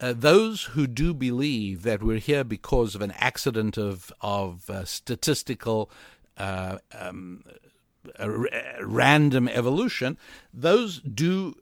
uh, 0.00 0.12
those 0.12 0.64
who 0.64 0.86
do 0.86 1.14
believe 1.14 1.82
that 1.82 2.02
we're 2.02 2.18
here 2.18 2.44
because 2.44 2.94
of 2.94 3.02
an 3.02 3.12
accident 3.12 3.78
of, 3.78 4.12
of 4.20 4.68
uh, 4.68 4.84
statistical 4.84 5.90
uh, 6.36 6.78
um, 6.98 7.44
random 8.80 9.48
evolution, 9.48 10.18
those 10.52 11.00
do 11.00 11.54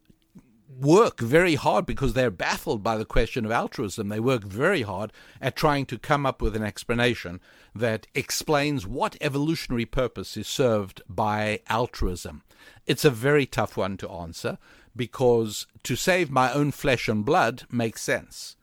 work 0.80 1.20
very 1.20 1.54
hard 1.54 1.84
because 1.86 2.14
they're 2.14 2.30
baffled 2.30 2.82
by 2.82 2.96
the 2.96 3.04
question 3.04 3.44
of 3.44 3.50
altruism. 3.50 4.08
They 4.08 4.20
work 4.20 4.42
very 4.42 4.82
hard 4.82 5.12
at 5.40 5.56
trying 5.56 5.86
to 5.86 5.98
come 5.98 6.24
up 6.24 6.40
with 6.40 6.56
an 6.56 6.62
explanation 6.62 7.40
that 7.74 8.06
explains 8.14 8.86
what 8.86 9.16
evolutionary 9.20 9.86
purpose 9.86 10.36
is 10.36 10.46
served 10.46 11.02
by 11.08 11.60
altruism. 11.68 12.42
It's 12.86 13.04
a 13.04 13.10
very 13.10 13.46
tough 13.46 13.76
one 13.76 13.96
to 13.98 14.08
answer 14.08 14.58
because 14.94 15.66
to 15.82 15.96
save 15.96 16.30
my 16.30 16.52
own 16.52 16.70
flesh 16.70 17.08
and 17.08 17.24
blood 17.24 17.64
makes 17.70 18.02
sense. 18.02 18.56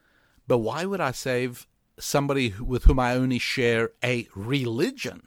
But 0.47 0.59
why 0.59 0.85
would 0.85 1.01
I 1.01 1.11
save 1.11 1.67
somebody 1.99 2.53
with 2.59 2.85
whom 2.85 2.99
I 2.99 3.15
only 3.15 3.39
share 3.39 3.91
a 4.03 4.27
religion 4.35 5.23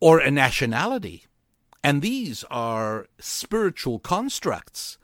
or 0.00 0.18
a 0.18 0.30
nationality? 0.30 1.26
And 1.82 2.02
these 2.02 2.44
are 2.50 3.06
spiritual 3.18 3.98
constructs. 3.98 4.98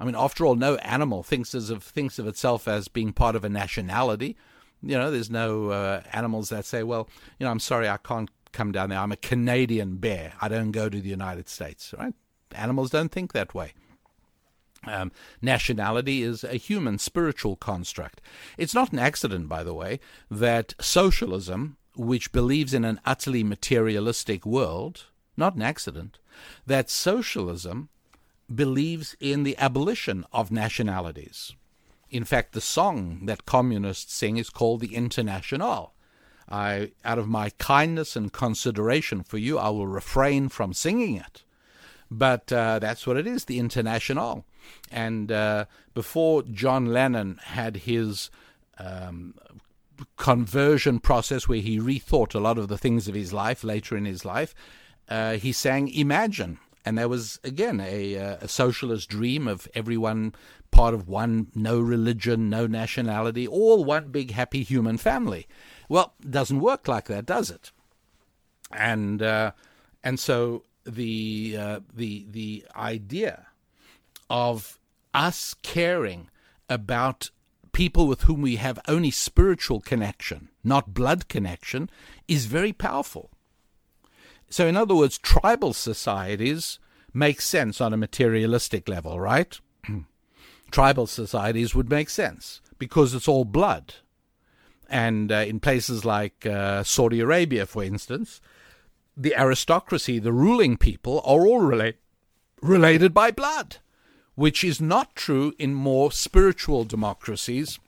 I 0.00 0.04
mean, 0.04 0.14
after 0.14 0.44
all, 0.44 0.54
no 0.54 0.76
animal 0.76 1.22
thinks 1.22 1.54
of 1.54 1.82
thinks 1.82 2.18
of 2.18 2.26
itself 2.26 2.68
as 2.68 2.88
being 2.88 3.12
part 3.12 3.34
of 3.34 3.44
a 3.44 3.48
nationality. 3.48 4.36
You 4.82 4.96
know, 4.96 5.10
there's 5.10 5.30
no 5.30 5.70
uh, 5.70 6.02
animals 6.12 6.50
that 6.50 6.64
say, 6.64 6.82
"Well, 6.82 7.08
you 7.38 7.44
know, 7.44 7.50
I'm 7.50 7.58
sorry, 7.58 7.88
I 7.88 7.96
can't 7.96 8.30
come 8.52 8.70
down 8.70 8.90
there. 8.90 8.98
I'm 8.98 9.12
a 9.12 9.16
Canadian 9.16 9.96
bear. 9.96 10.34
I 10.40 10.48
don't 10.48 10.70
go 10.70 10.88
to 10.88 11.00
the 11.00 11.08
United 11.08 11.48
States." 11.48 11.94
Right? 11.98 12.14
Animals 12.54 12.90
don't 12.90 13.12
think 13.12 13.32
that 13.32 13.54
way. 13.54 13.72
Um, 14.86 15.10
nationality 15.42 16.22
is 16.22 16.44
a 16.44 16.54
human 16.54 16.98
spiritual 16.98 17.56
construct. 17.56 18.20
It's 18.56 18.74
not 18.74 18.92
an 18.92 18.98
accident, 18.98 19.48
by 19.48 19.64
the 19.64 19.74
way, 19.74 20.00
that 20.30 20.74
socialism, 20.80 21.76
which 21.96 22.32
believes 22.32 22.72
in 22.72 22.84
an 22.84 23.00
utterly 23.04 23.42
materialistic 23.42 24.46
world, 24.46 25.06
not 25.36 25.56
an 25.56 25.62
accident, 25.62 26.18
that 26.66 26.90
socialism 26.90 27.88
believes 28.54 29.16
in 29.20 29.42
the 29.42 29.58
abolition 29.58 30.24
of 30.32 30.50
nationalities. 30.50 31.54
In 32.10 32.24
fact, 32.24 32.52
the 32.52 32.60
song 32.60 33.26
that 33.26 33.44
communists 33.44 34.14
sing 34.14 34.38
is 34.38 34.48
called 34.48 34.80
the 34.80 34.94
International. 34.94 35.92
I, 36.48 36.92
out 37.04 37.18
of 37.18 37.28
my 37.28 37.50
kindness 37.58 38.16
and 38.16 38.32
consideration 38.32 39.22
for 39.22 39.36
you, 39.36 39.58
I 39.58 39.68
will 39.68 39.86
refrain 39.86 40.48
from 40.48 40.72
singing 40.72 41.16
it. 41.16 41.42
But 42.10 42.52
uh, 42.52 42.78
that's 42.78 43.06
what 43.06 43.16
it 43.16 43.26
is, 43.26 43.44
the 43.44 43.58
International. 43.58 44.44
And 44.90 45.30
uh, 45.30 45.66
before 45.94 46.42
John 46.42 46.86
Lennon 46.86 47.38
had 47.42 47.76
his 47.76 48.30
um, 48.78 49.34
conversion 50.16 51.00
process 51.00 51.48
where 51.48 51.60
he 51.60 51.78
rethought 51.78 52.34
a 52.34 52.40
lot 52.40 52.58
of 52.58 52.68
the 52.68 52.78
things 52.78 53.08
of 53.08 53.14
his 53.14 53.32
life 53.32 53.62
later 53.64 53.96
in 53.96 54.04
his 54.04 54.24
life, 54.24 54.54
uh, 55.08 55.34
he 55.34 55.52
sang 55.52 55.88
Imagine. 55.88 56.58
And 56.84 56.96
there 56.96 57.08
was, 57.08 57.38
again, 57.44 57.80
a, 57.80 58.16
uh, 58.16 58.36
a 58.40 58.48
socialist 58.48 59.10
dream 59.10 59.46
of 59.46 59.68
everyone 59.74 60.34
part 60.70 60.94
of 60.94 61.08
one, 61.08 61.48
no 61.54 61.78
religion, 61.78 62.48
no 62.48 62.66
nationality, 62.66 63.46
all 63.46 63.84
one 63.84 64.08
big 64.08 64.30
happy 64.30 64.62
human 64.62 64.96
family. 64.96 65.46
Well, 65.88 66.14
doesn't 66.28 66.60
work 66.60 66.88
like 66.88 67.06
that, 67.06 67.26
does 67.26 67.50
it? 67.50 67.72
And 68.70 69.22
uh, 69.22 69.52
and 70.04 70.20
so 70.20 70.62
the 70.88 71.56
uh, 71.58 71.80
the 71.94 72.26
the 72.30 72.64
idea 72.74 73.46
of 74.30 74.78
us 75.14 75.54
caring 75.62 76.28
about 76.68 77.30
people 77.72 78.06
with 78.06 78.22
whom 78.22 78.42
we 78.42 78.56
have 78.56 78.78
only 78.88 79.10
spiritual 79.10 79.80
connection, 79.80 80.48
not 80.64 80.94
blood 80.94 81.28
connection, 81.28 81.88
is 82.26 82.46
very 82.46 82.72
powerful. 82.72 83.30
So, 84.50 84.66
in 84.66 84.76
other 84.76 84.94
words, 84.94 85.18
tribal 85.18 85.72
societies 85.72 86.78
make 87.12 87.40
sense 87.40 87.80
on 87.80 87.92
a 87.92 87.98
materialistic 87.98 88.88
level, 88.88 89.20
right? 89.20 89.60
tribal 90.70 91.06
societies 91.06 91.74
would 91.74 91.90
make 91.90 92.10
sense 92.10 92.60
because 92.78 93.14
it's 93.14 93.28
all 93.28 93.44
blood. 93.44 93.94
And 94.88 95.30
uh, 95.30 95.44
in 95.46 95.60
places 95.60 96.04
like 96.04 96.46
uh, 96.46 96.82
Saudi 96.82 97.20
Arabia, 97.20 97.66
for 97.66 97.84
instance, 97.84 98.40
the 99.18 99.34
aristocracy, 99.38 100.18
the 100.18 100.32
ruling 100.32 100.76
people, 100.76 101.20
are 101.24 101.46
all 101.46 101.60
relate- 101.60 101.98
related 102.62 103.12
by 103.12 103.30
blood, 103.30 103.78
which 104.34 104.62
is 104.62 104.80
not 104.80 105.16
true 105.16 105.52
in 105.58 105.74
more 105.74 106.12
spiritual 106.12 106.84
democracies 106.84 107.78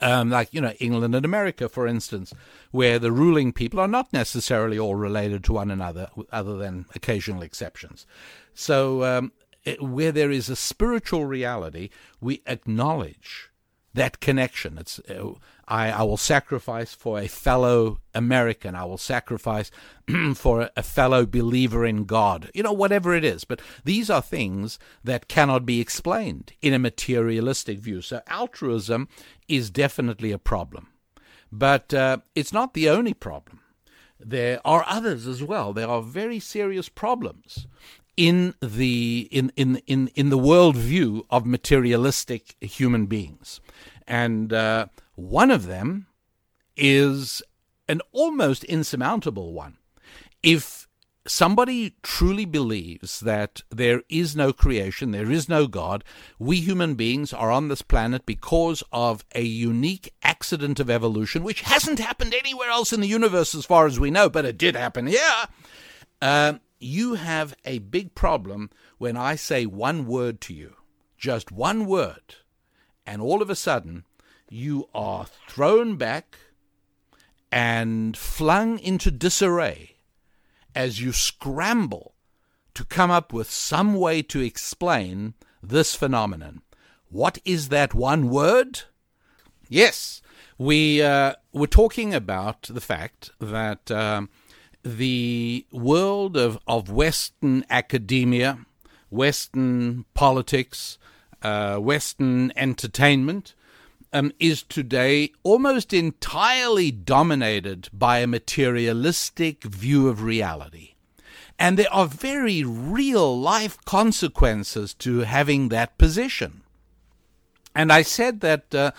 um, 0.00 0.30
like 0.30 0.52
you 0.52 0.60
know 0.60 0.72
England 0.80 1.14
and 1.14 1.24
America, 1.24 1.68
for 1.68 1.86
instance, 1.86 2.32
where 2.70 2.98
the 2.98 3.12
ruling 3.12 3.52
people 3.52 3.78
are 3.80 3.88
not 3.88 4.12
necessarily 4.12 4.78
all 4.78 4.94
related 4.94 5.44
to 5.44 5.52
one 5.52 5.70
another, 5.70 6.08
other 6.32 6.56
than 6.56 6.86
occasional 6.94 7.42
exceptions. 7.42 8.06
So, 8.54 9.04
um, 9.04 9.32
it, 9.64 9.82
where 9.82 10.12
there 10.12 10.30
is 10.30 10.48
a 10.48 10.56
spiritual 10.56 11.26
reality, 11.26 11.90
we 12.20 12.42
acknowledge 12.46 13.49
that 13.94 14.20
connection. 14.20 14.78
It's 14.78 14.98
uh, 15.00 15.32
I, 15.66 15.90
I 15.90 16.02
will 16.02 16.16
sacrifice 16.16 16.94
for 16.94 17.18
a 17.18 17.28
fellow 17.28 17.98
American. 18.14 18.74
I 18.74 18.84
will 18.84 18.98
sacrifice 18.98 19.70
for 20.34 20.62
a, 20.62 20.70
a 20.76 20.82
fellow 20.82 21.26
believer 21.26 21.84
in 21.84 22.04
God. 22.04 22.50
You 22.54 22.62
know, 22.62 22.72
whatever 22.72 23.14
it 23.14 23.24
is. 23.24 23.44
But 23.44 23.60
these 23.84 24.10
are 24.10 24.22
things 24.22 24.78
that 25.04 25.28
cannot 25.28 25.64
be 25.66 25.80
explained 25.80 26.52
in 26.60 26.74
a 26.74 26.78
materialistic 26.78 27.78
view. 27.78 28.02
So 28.02 28.20
altruism 28.26 29.08
is 29.48 29.70
definitely 29.70 30.32
a 30.32 30.38
problem. 30.38 30.88
But 31.52 31.92
uh, 31.92 32.18
it's 32.34 32.52
not 32.52 32.74
the 32.74 32.88
only 32.88 33.14
problem. 33.14 33.60
There 34.18 34.60
are 34.64 34.84
others 34.86 35.26
as 35.26 35.42
well. 35.42 35.72
There 35.72 35.88
are 35.88 36.02
very 36.02 36.38
serious 36.38 36.88
problems 36.88 37.66
in 38.16 38.54
the 38.60 39.28
in 39.30 39.50
in 39.56 39.76
in 39.86 40.08
in 40.08 40.28
the 40.28 40.38
worldview 40.38 41.24
of 41.30 41.46
materialistic 41.46 42.54
human 42.60 43.06
beings, 43.06 43.60
and 44.10 44.52
uh, 44.52 44.86
one 45.14 45.52
of 45.52 45.66
them 45.66 46.08
is 46.76 47.42
an 47.88 48.00
almost 48.10 48.64
insurmountable 48.64 49.52
one. 49.52 49.78
If 50.42 50.88
somebody 51.26 51.94
truly 52.02 52.44
believes 52.44 53.20
that 53.20 53.62
there 53.70 54.02
is 54.08 54.34
no 54.34 54.52
creation, 54.52 55.12
there 55.12 55.30
is 55.30 55.48
no 55.48 55.68
God, 55.68 56.02
we 56.40 56.60
human 56.60 56.96
beings 56.96 57.32
are 57.32 57.52
on 57.52 57.68
this 57.68 57.82
planet 57.82 58.26
because 58.26 58.82
of 58.92 59.24
a 59.34 59.42
unique 59.42 60.12
accident 60.24 60.80
of 60.80 60.90
evolution, 60.90 61.44
which 61.44 61.60
hasn't 61.60 62.00
happened 62.00 62.34
anywhere 62.34 62.70
else 62.70 62.92
in 62.92 63.00
the 63.00 63.06
universe 63.06 63.54
as 63.54 63.64
far 63.64 63.86
as 63.86 64.00
we 64.00 64.10
know, 64.10 64.28
but 64.28 64.44
it 64.44 64.58
did 64.58 64.74
happen 64.74 65.06
here. 65.06 65.46
Uh, 66.20 66.54
you 66.80 67.14
have 67.14 67.54
a 67.64 67.78
big 67.78 68.16
problem 68.16 68.70
when 68.98 69.16
I 69.16 69.36
say 69.36 69.66
one 69.66 70.06
word 70.06 70.40
to 70.42 70.54
you, 70.54 70.74
just 71.16 71.52
one 71.52 71.86
word, 71.86 72.34
and 73.10 73.20
all 73.20 73.42
of 73.42 73.50
a 73.50 73.56
sudden 73.56 74.04
you 74.48 74.88
are 74.94 75.26
thrown 75.48 75.96
back 75.96 76.38
and 77.50 78.16
flung 78.16 78.78
into 78.78 79.10
disarray 79.10 79.96
as 80.76 81.00
you 81.00 81.10
scramble 81.10 82.14
to 82.72 82.84
come 82.84 83.10
up 83.10 83.32
with 83.32 83.50
some 83.50 83.94
way 83.94 84.22
to 84.22 84.40
explain 84.40 85.34
this 85.60 85.96
phenomenon. 85.96 86.62
What 87.08 87.38
is 87.44 87.68
that 87.70 87.94
one 87.94 88.30
word? 88.30 88.82
Yes, 89.68 90.22
we 90.56 91.02
uh, 91.02 91.34
were 91.52 91.66
talking 91.66 92.14
about 92.14 92.62
the 92.62 92.80
fact 92.80 93.32
that 93.40 93.90
um, 93.90 94.28
the 94.84 95.66
world 95.72 96.36
of, 96.36 96.60
of 96.68 96.92
Western 96.92 97.64
academia, 97.68 98.60
Western 99.10 100.04
politics, 100.14 100.96
uh, 101.42 101.76
Western 101.78 102.52
entertainment 102.56 103.54
um, 104.12 104.32
is 104.38 104.62
today 104.62 105.30
almost 105.42 105.92
entirely 105.92 106.90
dominated 106.90 107.88
by 107.92 108.18
a 108.18 108.26
materialistic 108.26 109.64
view 109.64 110.08
of 110.08 110.22
reality. 110.22 110.94
And 111.58 111.78
there 111.78 111.92
are 111.92 112.06
very 112.06 112.64
real 112.64 113.38
life 113.38 113.76
consequences 113.84 114.94
to 114.94 115.20
having 115.20 115.68
that 115.68 115.98
position. 115.98 116.62
And 117.74 117.92
I 117.92 118.02
said 118.02 118.40
that, 118.40 118.74
uh, 118.74 118.92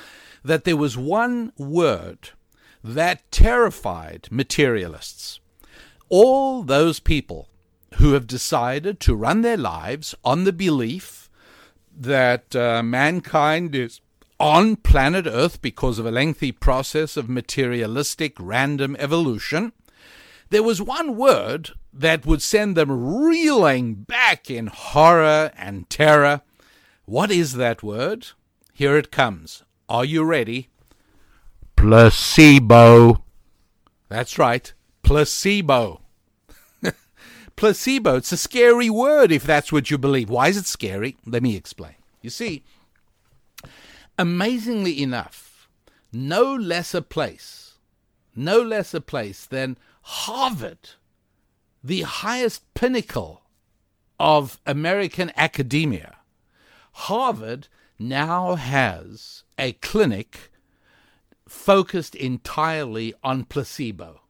that 0.44 0.64
there 0.64 0.78
was 0.78 0.98
one 0.98 1.52
word 1.58 2.30
that 2.84 3.30
terrified 3.32 4.28
materialists. 4.32 5.40
All 6.10 6.64
those 6.64 7.00
people 7.00 7.50
who 7.96 8.14
have 8.14 8.28
decided 8.28 9.00
to 9.02 9.16
run 9.16 9.42
their 9.42 9.58
lives 9.58 10.16
on 10.24 10.44
the 10.44 10.54
belief 10.54 11.21
that 12.02 12.56
uh, 12.56 12.82
mankind 12.84 13.76
is 13.76 14.02
on 14.40 14.76
planet 14.76 15.28
Earth 15.28 15.62
because 15.62 16.00
of 16.00 16.06
a 16.06 16.12
lengthy 16.12 16.52
process 16.52 17.16
of 17.16 17.30
materialistic 17.30 18.36
random 18.40 18.96
evolution, 18.98 19.72
there 20.50 20.64
was 20.64 20.82
one 20.82 21.16
word 21.16 21.72
that 21.94 22.26
would 22.26 22.42
send 22.42 22.76
them 22.76 23.24
reeling 23.24 23.94
back 23.94 24.50
in 24.50 24.68
horror 24.68 25.52
and 25.56 25.90
terror. 25.90 26.42
What 27.06 27.32
is 27.32 27.54
that 27.54 27.84
word? 27.84 28.30
Here 28.74 28.98
it 28.98 29.12
comes. 29.12 29.64
Are 29.88 30.06
you 30.06 30.24
ready? 30.24 30.70
Placebo. 31.76 33.24
That's 34.10 34.38
right, 34.38 34.74
placebo. 35.04 36.01
Placebo. 37.62 38.16
It's 38.16 38.32
a 38.32 38.38
scary 38.38 38.90
word 38.90 39.32
if 39.32 39.44
that's 39.44 39.72
what 39.72 39.92
you 39.92 40.00
believe. 40.00 40.32
Why 40.32 40.48
is 40.48 40.58
it 40.58 40.66
scary? 40.66 41.16
Let 41.28 41.44
me 41.44 41.56
explain. 41.56 41.94
You 42.24 42.32
see, 42.32 42.64
amazingly 44.18 45.00
enough, 45.00 45.70
no 46.12 46.56
less 46.56 46.96
a 46.96 47.04
place, 47.04 47.76
no 48.36 48.60
less 48.64 48.96
a 48.96 49.00
place 49.00 49.46
than 49.46 49.78
Harvard, 50.02 50.90
the 51.84 52.02
highest 52.02 52.64
pinnacle 52.74 53.44
of 54.20 54.60
American 54.66 55.32
academia. 55.38 56.16
Harvard 56.94 57.68
now 58.00 58.56
has 58.56 59.44
a 59.60 59.74
clinic 59.74 60.50
focused 61.48 62.16
entirely 62.16 63.14
on 63.24 63.44
placebo. 63.44 64.22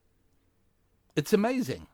It's 1.15 1.31
amazing. 1.31 1.87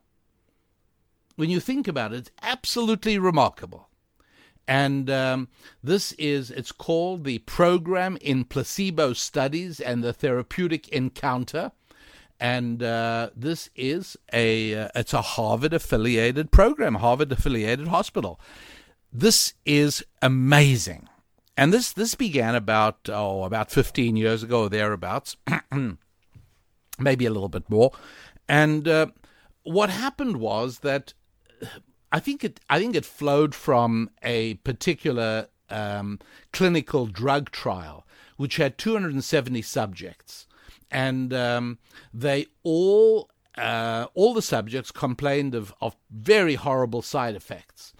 When 1.37 1.51
you 1.51 1.59
think 1.59 1.87
about 1.87 2.13
it, 2.13 2.17
it's 2.17 2.31
absolutely 2.41 3.19
remarkable. 3.19 3.89
And 4.67 5.07
um, 5.09 5.47
this 5.83 6.11
is, 6.13 6.49
it's 6.49 6.71
called 6.71 7.23
the 7.23 7.37
Program 7.39 8.17
in 8.21 8.43
Placebo 8.43 9.13
Studies 9.13 9.79
and 9.79 10.03
the 10.03 10.13
Therapeutic 10.13 10.89
Encounter. 10.89 11.71
And 12.39 12.81
uh, 12.81 13.29
this 13.35 13.69
is 13.75 14.17
a, 14.33 14.75
uh, 14.75 14.89
it's 14.95 15.13
a 15.13 15.21
Harvard 15.21 15.73
affiliated 15.73 16.51
program, 16.51 16.95
Harvard 16.95 17.31
affiliated 17.31 17.87
hospital. 17.87 18.39
This 19.13 19.53
is 19.63 20.03
amazing. 20.23 21.07
And 21.55 21.71
this, 21.71 21.91
this 21.91 22.15
began 22.15 22.55
about, 22.55 23.09
oh, 23.09 23.43
about 23.43 23.69
15 23.69 24.15
years 24.15 24.41
ago 24.41 24.63
or 24.63 24.69
thereabouts, 24.69 25.37
maybe 26.99 27.25
a 27.27 27.31
little 27.31 27.47
bit 27.47 27.69
more. 27.69 27.91
And 28.49 28.87
uh, 28.87 29.07
what 29.63 29.91
happened 29.91 30.37
was 30.37 30.79
that 30.79 31.13
I 32.11 32.19
think 32.19 32.43
it 32.43 32.59
I 32.69 32.79
think 32.79 32.95
it 32.95 33.05
flowed 33.05 33.53
from 33.53 34.09
a 34.23 34.55
particular 34.55 35.47
um, 35.69 36.19
clinical 36.53 37.07
drug 37.07 37.51
trial 37.51 38.05
which 38.37 38.57
had 38.57 38.77
270 38.77 39.61
subjects, 39.63 40.47
and 40.91 41.33
um, 41.33 41.79
they 42.13 42.45
all 42.63 43.29
uh, 43.57 44.07
all 44.13 44.33
the 44.33 44.41
subjects 44.41 44.91
complained 44.91 45.55
of, 45.55 45.73
of 45.81 45.95
very 46.11 46.55
horrible 46.55 47.01
side 47.01 47.35
effects. 47.35 47.93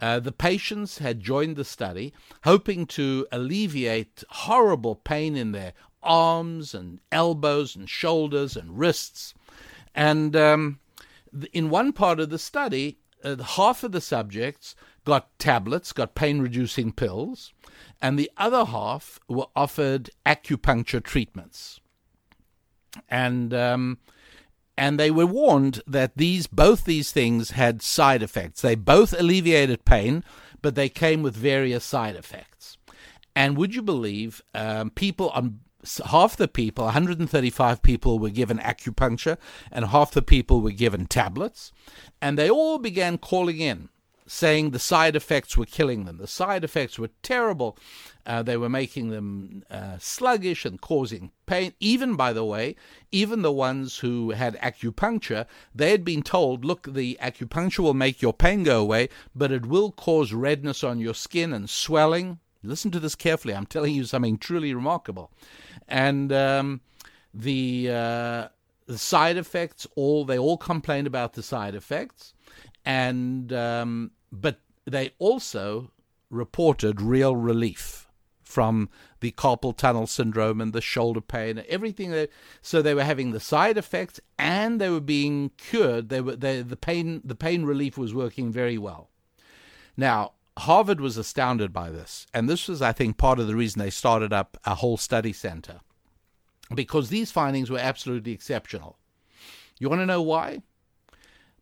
Uh, 0.00 0.18
the 0.18 0.32
patients 0.32 0.98
had 0.98 1.20
joined 1.20 1.56
the 1.56 1.64
study 1.64 2.12
hoping 2.42 2.84
to 2.84 3.26
alleviate 3.30 4.24
horrible 4.28 4.96
pain 4.96 5.36
in 5.36 5.52
their 5.52 5.72
arms 6.02 6.74
and 6.74 7.00
elbows 7.12 7.76
and 7.76 7.88
shoulders 7.88 8.56
and 8.56 8.78
wrists. 8.78 9.32
And 9.94 10.34
um, 10.34 10.80
in 11.52 11.70
one 11.70 11.92
part 11.92 12.18
of 12.18 12.28
the 12.28 12.38
study, 12.38 12.98
uh, 13.24 13.42
half 13.42 13.82
of 13.82 13.92
the 13.92 14.00
subjects 14.00 14.74
got 15.04 15.36
tablets, 15.38 15.92
got 15.92 16.14
pain 16.14 16.40
reducing 16.40 16.92
pills, 16.92 17.52
and 18.00 18.18
the 18.18 18.30
other 18.36 18.64
half 18.64 19.18
were 19.28 19.46
offered 19.56 20.10
acupuncture 20.26 21.02
treatments. 21.02 21.80
And 23.08 23.52
um, 23.52 23.98
and 24.76 24.98
they 24.98 25.10
were 25.10 25.26
warned 25.26 25.82
that 25.86 26.16
these 26.16 26.46
both 26.46 26.84
these 26.84 27.12
things 27.12 27.52
had 27.52 27.82
side 27.82 28.22
effects. 28.22 28.60
They 28.60 28.74
both 28.74 29.12
alleviated 29.12 29.84
pain, 29.84 30.24
but 30.62 30.74
they 30.74 30.88
came 30.88 31.22
with 31.22 31.36
various 31.36 31.84
side 31.84 32.16
effects. 32.16 32.78
And 33.36 33.56
would 33.56 33.74
you 33.74 33.82
believe 33.82 34.42
um, 34.54 34.90
people 34.90 35.30
on 35.30 35.60
half 36.06 36.36
the 36.36 36.48
people, 36.48 36.84
135 36.84 37.82
people, 37.82 38.18
were 38.18 38.30
given 38.30 38.58
acupuncture, 38.58 39.38
and 39.70 39.86
half 39.86 40.12
the 40.12 40.22
people 40.22 40.60
were 40.60 40.70
given 40.70 41.06
tablets. 41.06 41.72
And 42.20 42.38
they 42.38 42.50
all 42.50 42.78
began 42.78 43.18
calling 43.18 43.60
in, 43.60 43.88
saying 44.26 44.70
the 44.70 44.78
side 44.78 45.16
effects 45.16 45.56
were 45.56 45.66
killing 45.66 46.04
them. 46.04 46.18
The 46.18 46.26
side 46.26 46.64
effects 46.64 46.98
were 46.98 47.10
terrible. 47.22 47.76
Uh, 48.26 48.42
they 48.42 48.56
were 48.56 48.70
making 48.70 49.10
them 49.10 49.64
uh, 49.70 49.98
sluggish 49.98 50.64
and 50.64 50.80
causing 50.80 51.30
pain. 51.46 51.74
Even, 51.80 52.16
by 52.16 52.32
the 52.32 52.44
way, 52.44 52.76
even 53.12 53.42
the 53.42 53.52
ones 53.52 53.98
who 53.98 54.30
had 54.30 54.56
acupuncture, 54.60 55.46
they 55.74 55.90
had 55.90 56.04
been 56.04 56.22
told, 56.22 56.64
look, 56.64 56.94
the 56.94 57.18
acupuncture 57.20 57.80
will 57.80 57.94
make 57.94 58.22
your 58.22 58.32
pain 58.32 58.62
go 58.62 58.80
away, 58.80 59.10
but 59.34 59.52
it 59.52 59.66
will 59.66 59.92
cause 59.92 60.32
redness 60.32 60.82
on 60.82 60.98
your 60.98 61.14
skin 61.14 61.52
and 61.52 61.68
swelling. 61.68 62.38
Listen 62.64 62.90
to 62.92 63.00
this 63.00 63.14
carefully. 63.14 63.54
I'm 63.54 63.66
telling 63.66 63.94
you 63.94 64.04
something 64.04 64.38
truly 64.38 64.74
remarkable 64.74 65.30
and 65.88 66.32
um, 66.32 66.80
the 67.32 67.90
uh, 67.90 68.48
the 68.86 68.98
side 68.98 69.36
effects 69.36 69.86
all 69.96 70.24
they 70.24 70.38
all 70.38 70.56
complained 70.56 71.06
about 71.06 71.34
the 71.34 71.42
side 71.42 71.74
effects, 71.74 72.34
and 72.84 73.52
um, 73.52 74.12
but 74.32 74.60
they 74.84 75.12
also 75.18 75.90
reported 76.30 77.00
real 77.00 77.36
relief 77.36 78.08
from 78.42 78.88
the 79.20 79.32
carpal 79.32 79.76
tunnel 79.76 80.06
syndrome 80.06 80.60
and 80.60 80.72
the 80.72 80.80
shoulder 80.80 81.20
pain, 81.20 81.58
and 81.58 81.66
everything. 81.66 82.10
That, 82.10 82.30
so 82.62 82.82
they 82.82 82.94
were 82.94 83.04
having 83.04 83.32
the 83.32 83.40
side 83.40 83.76
effects 83.76 84.20
and 84.38 84.80
they 84.80 84.90
were 84.90 85.00
being 85.00 85.50
cured. 85.56 86.08
They 86.08 86.20
were 86.20 86.36
they, 86.36 86.62
the 86.62 86.76
pain 86.76 87.20
the 87.24 87.34
pain 87.34 87.64
relief 87.64 87.98
was 87.98 88.14
working 88.14 88.52
very 88.52 88.78
well. 88.78 89.10
Now 89.96 90.32
Harvard 90.58 91.00
was 91.00 91.16
astounded 91.16 91.72
by 91.72 91.90
this, 91.90 92.26
and 92.32 92.48
this 92.48 92.68
was, 92.68 92.80
I 92.80 92.92
think, 92.92 93.16
part 93.16 93.38
of 93.40 93.46
the 93.46 93.56
reason 93.56 93.80
they 93.80 93.90
started 93.90 94.32
up 94.32 94.56
a 94.64 94.76
whole 94.76 94.96
study 94.96 95.32
center 95.32 95.80
because 96.74 97.08
these 97.08 97.32
findings 97.32 97.70
were 97.70 97.78
absolutely 97.78 98.32
exceptional. 98.32 98.98
You 99.78 99.88
want 99.88 100.00
to 100.00 100.06
know 100.06 100.22
why? 100.22 100.62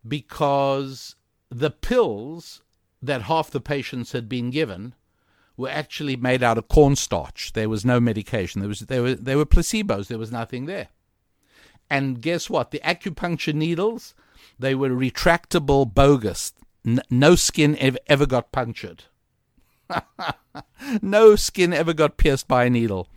Because 0.06 1.16
the 1.50 1.70
pills 1.70 2.62
that 3.00 3.22
half 3.22 3.50
the 3.50 3.60
patients 3.60 4.12
had 4.12 4.28
been 4.28 4.50
given 4.50 4.94
were 5.56 5.68
actually 5.68 6.16
made 6.16 6.42
out 6.42 6.58
of 6.58 6.68
cornstarch. 6.68 7.52
There 7.52 7.68
was 7.68 7.84
no 7.84 7.98
medication. 8.00 8.60
There 8.60 8.68
was 8.68 8.80
they 8.80 9.00
were 9.00 9.14
they 9.14 9.36
were 9.36 9.46
placebos. 9.46 10.08
There 10.08 10.18
was 10.18 10.32
nothing 10.32 10.66
there. 10.66 10.88
And 11.90 12.22
guess 12.22 12.48
what? 12.48 12.70
The 12.70 12.80
acupuncture 12.80 13.54
needles, 13.54 14.14
they 14.58 14.74
were 14.74 14.90
retractable 14.90 15.92
bogus 15.92 16.52
no 16.84 17.34
skin 17.34 17.76
ever, 17.78 17.98
ever 18.06 18.26
got 18.26 18.52
punctured. 18.52 19.04
no 21.02 21.36
skin 21.36 21.72
ever 21.72 21.92
got 21.92 22.16
pierced 22.16 22.48
by 22.48 22.64
a 22.64 22.70
needle. 22.70 23.08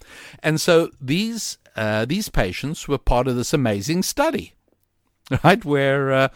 And 0.43 0.59
so 0.59 0.91
these 1.01 1.57
uh, 1.75 2.05
these 2.05 2.29
patients 2.29 2.87
were 2.87 2.97
part 2.97 3.27
of 3.27 3.35
this 3.35 3.53
amazing 3.53 4.03
study, 4.03 4.53
right? 5.43 5.63
Where 5.63 6.11
uh, 6.11 6.27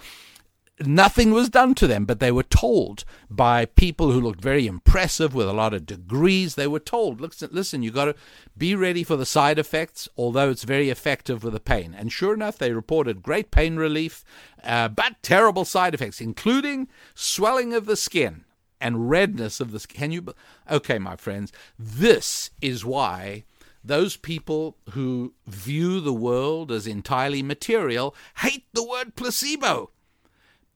nothing 0.86 1.32
was 1.32 1.50
done 1.50 1.76
to 1.76 1.88
them, 1.88 2.06
but 2.06 2.20
they 2.20 2.32
were 2.32 2.44
told 2.44 3.04
by 3.30 3.66
people 3.66 4.12
who 4.12 4.22
looked 4.22 4.42
very 4.42 4.68
impressive 4.68 5.34
with 5.34 5.48
a 5.48 5.54
lot 5.54 5.74
of 5.74 5.86
degrees. 5.86 6.56
They 6.56 6.68
were 6.68 6.80
told, 6.80 7.20
listen, 7.22 7.50
listen, 7.52 7.84
you 7.84 7.92
got 7.92 8.06
to 8.06 8.16
be 8.58 8.76
ready 8.76 9.04
for 9.04 9.16
the 9.16 9.26
side 9.26 9.60
effects, 9.60 10.08
although 10.18 10.50
it's 10.50 10.64
very 10.64 10.90
effective 10.90 11.44
with 11.44 11.54
the 11.54 11.60
pain. 11.60 11.94
And 11.98 12.12
sure 12.12 12.34
enough, 12.34 12.58
they 12.58 12.72
reported 12.72 13.24
great 13.24 13.52
pain 13.52 13.78
relief, 13.78 14.24
uh, 14.64 14.88
but 14.90 15.22
terrible 15.22 15.66
side 15.66 15.94
effects, 15.94 16.22
including 16.22 16.88
swelling 17.14 17.74
of 17.74 17.86
the 17.86 17.98
skin 17.98 18.46
and 18.80 19.10
redness 19.10 19.60
of 19.60 19.72
the 19.72 19.80
skin. 19.80 20.00
Can 20.00 20.12
you? 20.12 20.34
Okay, 20.70 21.00
my 21.00 21.16
friends, 21.16 21.52
this 21.78 22.52
is 22.62 22.86
why 22.86 23.44
those 23.84 24.18
people 24.18 24.78
who 24.92 25.34
view 25.48 26.00
the 26.00 26.14
world 26.14 26.72
as 26.72 26.86
entirely 26.86 27.42
material 27.42 28.16
hate 28.38 28.66
the 28.74 28.84
word 28.84 29.16
placebo 29.16 29.92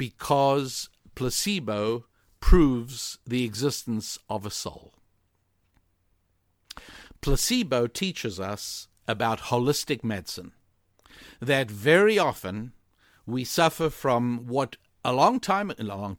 because 0.04 0.90
placebo 1.16 2.04
proves 2.42 3.20
the 3.26 3.46
existence 3.46 4.20
of 4.30 4.46
a 4.46 4.52
soul. 4.52 4.92
Placebo 7.22 7.88
teaches 7.88 8.38
us 8.38 8.90
about 9.08 9.44
holistic 9.44 10.04
medicine, 10.04 10.52
that 11.40 11.72
very 11.72 12.20
often 12.20 12.74
we 13.26 13.46
suffer 13.46 13.90
from 13.90 14.46
what 14.46 14.76
a 15.06 15.14
long 15.14 15.40
time, 15.40 15.72
a 15.72 15.84
long 15.84 16.18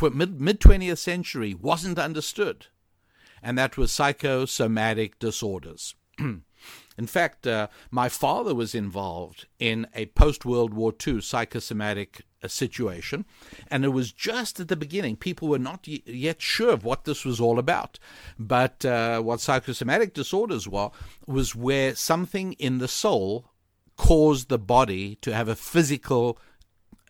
mid 0.00 0.60
20th 0.60 0.98
century 0.98 1.54
wasn't 1.54 1.98
understood, 1.98 2.66
and 3.42 3.58
that 3.58 3.76
was 3.76 3.90
psychosomatic 3.90 5.18
disorders. 5.18 5.96
In 6.98 7.06
fact, 7.06 7.46
uh, 7.46 7.68
my 7.90 8.08
father 8.08 8.54
was 8.54 8.74
involved 8.74 9.46
in 9.58 9.86
a 9.94 10.06
post 10.06 10.44
World 10.44 10.74
War 10.74 10.92
II 11.06 11.20
psychosomatic 11.20 12.22
uh, 12.42 12.48
situation, 12.48 13.24
and 13.68 13.84
it 13.84 13.90
was 13.90 14.12
just 14.12 14.60
at 14.60 14.68
the 14.68 14.76
beginning. 14.76 15.16
People 15.16 15.48
were 15.48 15.58
not 15.58 15.86
y- 15.86 16.02
yet 16.04 16.42
sure 16.42 16.72
of 16.72 16.84
what 16.84 17.04
this 17.04 17.24
was 17.24 17.40
all 17.40 17.58
about. 17.58 17.98
But 18.38 18.84
uh, 18.84 19.20
what 19.22 19.40
psychosomatic 19.40 20.14
disorders 20.14 20.68
were 20.68 20.90
was 21.26 21.54
where 21.54 21.94
something 21.94 22.52
in 22.54 22.78
the 22.78 22.88
soul 22.88 23.46
caused 23.96 24.48
the 24.48 24.58
body 24.58 25.16
to 25.16 25.34
have 25.34 25.48
a 25.48 25.54
physical 25.54 26.38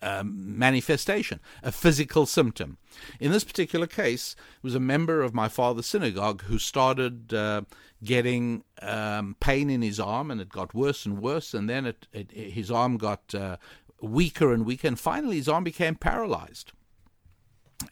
um, 0.03 0.59
manifestation, 0.59 1.41
a 1.62 1.73
physical 1.73 2.27
symptom. 2.27 2.77
In 3.20 3.33
this 3.33 3.45
particular 3.45 3.87
case, 3.87 4.37
it 4.57 4.65
was 4.65 4.74
a 4.74 4.81
member 4.81 5.23
of 5.23 5.35
my 5.35 5.49
father's 5.49 5.87
synagogue 5.87 6.43
who 6.43 6.59
started 6.59 7.33
uh, 7.33 7.62
getting 8.05 8.65
um, 8.83 9.37
pain 9.41 9.70
in 9.70 9.81
his 9.81 10.01
arm, 10.01 10.31
and 10.31 10.41
it 10.41 10.49
got 10.49 10.74
worse 10.74 11.07
and 11.07 11.20
worse, 11.20 11.55
and 11.55 11.70
then 11.70 11.87
it, 11.87 12.07
it, 12.12 12.33
his 12.33 12.70
arm 12.70 12.97
got 12.97 13.35
uh, 13.35 13.57
weaker 14.01 14.53
and 14.53 14.66
weaker, 14.66 14.89
and 14.89 14.99
finally 14.99 15.37
his 15.37 15.49
arm 15.49 15.65
became 15.65 15.95
paralyzed. 15.95 16.73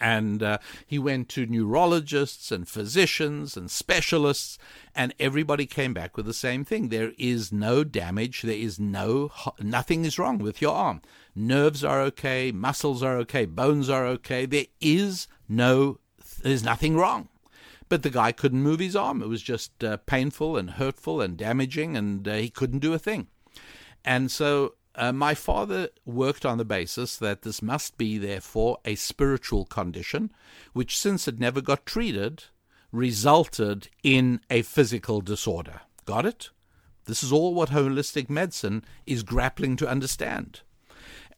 And 0.01 0.41
uh, 0.41 0.59
he 0.87 1.01
went 1.01 1.28
to 1.31 1.47
neurologists 1.47 2.53
and 2.53 2.69
physicians 2.69 3.57
and 3.57 3.70
specialists, 3.70 4.57
and 4.95 5.15
everybody 5.19 5.66
came 5.66 5.93
back 5.93 6.16
with 6.16 6.27
the 6.27 6.35
same 6.35 6.65
thing. 6.65 6.89
There 6.89 7.12
is 7.19 7.53
no 7.53 7.82
damage. 7.82 8.43
There 8.43 8.55
is 8.55 8.78
no, 8.78 9.32
nothing 9.61 10.05
is 10.05 10.19
wrong 10.19 10.39
with 10.39 10.62
your 10.62 10.74
arm. 10.74 11.03
Nerves 11.35 11.85
are 11.85 12.01
okay, 12.02 12.52
muscles 12.52 13.02
are 13.02 13.16
okay, 13.19 13.47
bones 13.47 13.89
are 13.89 14.07
okay. 14.07 14.47
There 14.47 14.66
is 14.81 15.27
no, 15.48 15.98
there's 16.43 16.65
nothing 16.65 16.97
wrong. 16.97 17.28
But 17.89 18.02
the 18.02 18.11
guy 18.11 18.32
couldn't 18.32 18.62
move 18.62 18.78
his 18.78 18.94
arm. 18.94 19.23
It 19.23 19.28
was 19.28 19.43
just 19.43 19.82
uh, 19.82 19.97
painful 19.98 20.57
and 20.57 20.70
hurtful 20.70 21.20
and 21.20 21.36
damaging, 21.36 21.97
and 21.97 22.27
uh, 22.27 22.35
he 22.35 22.48
couldn't 22.48 22.78
do 22.78 22.94
a 22.94 22.98
thing. 22.98 23.27
And 24.05 24.31
so 24.31 24.74
uh, 24.94 25.12
my 25.12 25.35
father 25.35 25.89
worked 26.05 26.47
on 26.47 26.59
the 26.59 26.65
basis 26.65 27.16
that 27.16 27.43
this 27.43 27.62
must 27.62 27.98
be, 27.98 28.16
therefore, 28.16 28.78
a 28.85 28.94
spiritual 28.94 29.65
condition, 29.65 30.32
which, 30.73 30.98
since 30.98 31.27
it 31.27 31.40
never 31.40 31.61
got 31.61 31.86
treated, 31.86 32.44
resulted 32.93 33.89
in 34.02 34.40
a 34.51 34.62
physical 34.62 35.20
disorder. 35.20 35.81
Got 36.05 36.27
it? 36.27 36.51
This 37.07 37.23
is 37.23 37.32
all 37.32 37.55
what 37.55 37.70
holistic 37.70 38.28
medicine 38.31 38.85
is 39.07 39.23
grappling 39.23 39.77
to 39.77 39.89
understand. 39.89 40.61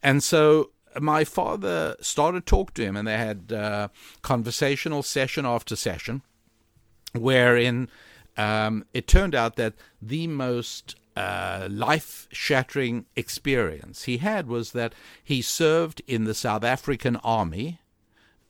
And 0.03 0.21
so 0.21 0.71
my 0.99 1.23
father 1.23 1.95
started 2.01 2.45
talk 2.45 2.73
to 2.75 2.83
him, 2.83 2.95
and 2.95 3.07
they 3.07 3.17
had 3.17 3.51
uh, 3.51 3.87
conversational 4.21 5.01
session 5.01 5.45
after 5.45 5.75
session, 5.75 6.21
wherein 7.13 7.89
um, 8.37 8.85
it 8.93 9.07
turned 9.07 9.33
out 9.33 9.55
that 9.55 9.73
the 10.01 10.27
most 10.27 10.95
uh, 11.15 11.67
life 11.69 12.27
shattering 12.31 13.05
experience 13.15 14.03
he 14.03 14.17
had 14.17 14.47
was 14.47 14.71
that 14.71 14.93
he 15.23 15.41
served 15.41 16.01
in 16.07 16.25
the 16.25 16.33
South 16.33 16.63
African 16.63 17.15
army 17.17 17.79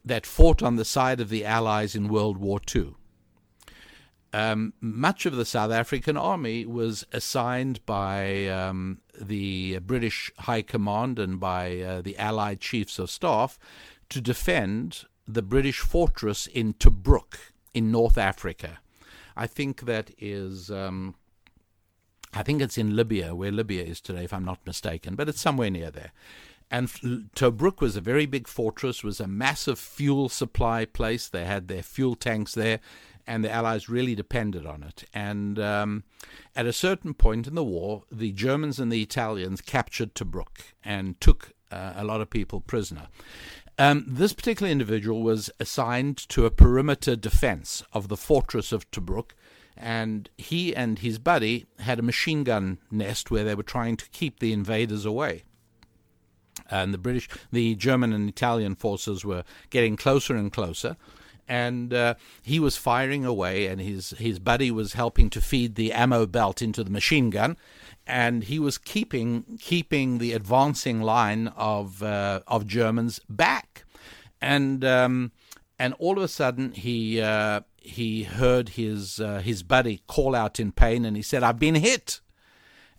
that 0.06 0.26
fought 0.26 0.62
on 0.62 0.76
the 0.76 0.86
side 0.86 1.20
of 1.20 1.30
the 1.30 1.46
Allies 1.46 1.96
in 1.96 2.08
World 2.08 2.38
War 2.38 2.60
II. 2.74 2.96
Um, 4.34 4.74
much 4.82 5.28
of 5.28 5.36
the 5.36 5.46
South 5.46 5.72
African 5.72 6.18
army 6.18 6.66
was 6.66 7.06
assigned 7.14 7.86
by 7.86 8.48
um, 8.48 9.00
the 9.20 9.78
British 9.80 10.32
High 10.40 10.64
Command 10.64 11.20
and 11.20 11.40
by 11.40 11.80
uh, 11.80 12.02
the 12.02 12.18
Allied 12.18 12.60
Chiefs 12.60 12.98
of 12.98 13.12
Staff 13.12 13.60
to 14.10 14.20
defend 14.20 15.06
the 15.28 15.44
British 15.44 15.80
fortress 15.80 16.48
in 16.48 16.74
Tobruk 16.74 17.36
in 17.76 17.92
North 17.92 18.18
Africa. 18.18 18.80
I 19.38 19.46
think 19.46 19.82
that 19.86 20.12
is 20.18 20.72
um, 20.72 21.16
I 22.34 22.44
think 22.44 22.62
it's 22.62 22.78
in 22.78 22.96
Libya, 22.96 23.36
where 23.36 23.52
Libya 23.52 23.84
is 23.84 24.02
today, 24.02 24.24
if 24.24 24.34
I'm 24.34 24.46
not 24.46 24.66
mistaken, 24.66 25.16
but 25.16 25.30
it's 25.30 25.42
somewhere 25.42 25.70
near 25.70 25.92
there. 25.92 26.12
And 26.72 26.88
Tobruk 27.36 27.82
was 27.82 27.96
a 27.96 28.02
very 28.02 28.26
big 28.26 28.48
fortress, 28.48 29.04
was 29.04 29.20
a 29.20 29.28
massive 29.28 29.78
fuel 29.78 30.30
supply 30.30 30.86
place. 30.86 31.28
They 31.28 31.46
had 31.46 31.68
their 31.68 31.84
fuel 31.84 32.16
tanks 32.16 32.56
there, 32.56 32.80
and 33.26 33.44
the 33.44 33.52
Allies 33.52 33.90
really 33.90 34.16
depended 34.16 34.66
on 34.66 34.84
it. 34.84 35.04
And 35.14 35.58
um, 35.60 36.04
at 36.56 36.66
a 36.66 36.74
certain 36.74 37.14
point 37.14 37.48
in 37.48 37.56
the 37.56 37.64
war, 37.64 38.04
the 38.12 38.32
Germans 38.32 38.80
and 38.80 38.92
the 38.92 39.02
Italians 39.02 39.62
captured 39.62 40.14
Tobruk 40.14 40.74
and 40.84 41.20
took 41.22 41.54
uh, 41.72 41.94
a 41.96 42.04
lot 42.04 42.22
of 42.22 42.30
people 42.30 42.60
prisoner. 42.62 43.08
Um, 43.80 44.06
this 44.08 44.34
particular 44.34 44.72
individual 44.72 45.24
was 45.24 45.50
assigned 45.60 46.18
to 46.30 46.46
a 46.46 46.52
perimeter 46.52 47.16
defense 47.16 47.84
of 47.94 48.08
the 48.08 48.18
fortress 48.18 48.72
of 48.72 48.90
Tobruk 48.92 49.32
and 49.76 50.30
he 50.38 50.76
and 50.76 51.00
his 51.00 51.18
buddy 51.18 51.66
had 51.80 52.00
a 52.00 52.04
machine 52.04 52.44
gun 52.44 52.78
nest 52.92 53.32
where 53.32 53.44
they 53.44 53.56
were 53.56 53.64
trying 53.64 53.98
to 53.98 54.10
keep 54.10 54.40
the 54.40 54.54
invaders 54.54 55.06
away. 55.06 55.44
And 56.70 56.94
the 56.94 57.00
British, 57.00 57.28
the 57.52 57.76
German 57.76 58.14
and 58.14 58.30
Italian 58.30 58.76
forces 58.76 59.26
were 59.26 59.44
getting 59.70 59.98
closer 59.98 60.36
and 60.36 60.52
closer, 60.52 60.96
and 61.48 61.94
uh, 61.94 62.16
he 62.42 62.60
was 62.60 62.78
firing 62.78 63.26
away, 63.26 63.68
and 63.68 63.82
his 63.82 64.12
his 64.12 64.40
buddy 64.40 64.72
was 64.72 64.94
helping 64.94 65.30
to 65.32 65.42
feed 65.42 65.76
the 65.76 65.92
ammo 65.92 66.26
belt 66.26 66.62
into 66.62 66.84
the 66.84 66.92
machine 66.92 67.30
gun, 67.30 67.58
and 68.08 68.46
he 68.46 68.60
was 68.60 68.78
keeping 68.78 69.58
keeping 69.60 70.18
the 70.18 70.34
advancing 70.34 71.02
line 71.02 71.48
of 71.50 72.02
uh, 72.04 72.42
of 72.48 72.68
Germans 72.68 73.20
back, 73.30 73.86
and 74.42 74.84
um, 74.84 75.32
and 75.80 75.94
all 76.00 76.18
of 76.18 76.24
a 76.24 76.28
sudden 76.28 76.72
he 76.72 77.22
uh, 77.22 77.62
he 77.78 78.24
heard 78.24 78.70
his 78.70 79.20
uh, 79.20 79.40
his 79.40 79.64
buddy 79.64 80.02
call 80.08 80.36
out 80.36 80.60
in 80.60 80.72
pain, 80.72 81.06
and 81.06 81.16
he 81.16 81.24
said, 81.24 81.44
"I've 81.44 81.60
been 81.60 81.76
hit," 81.76 82.22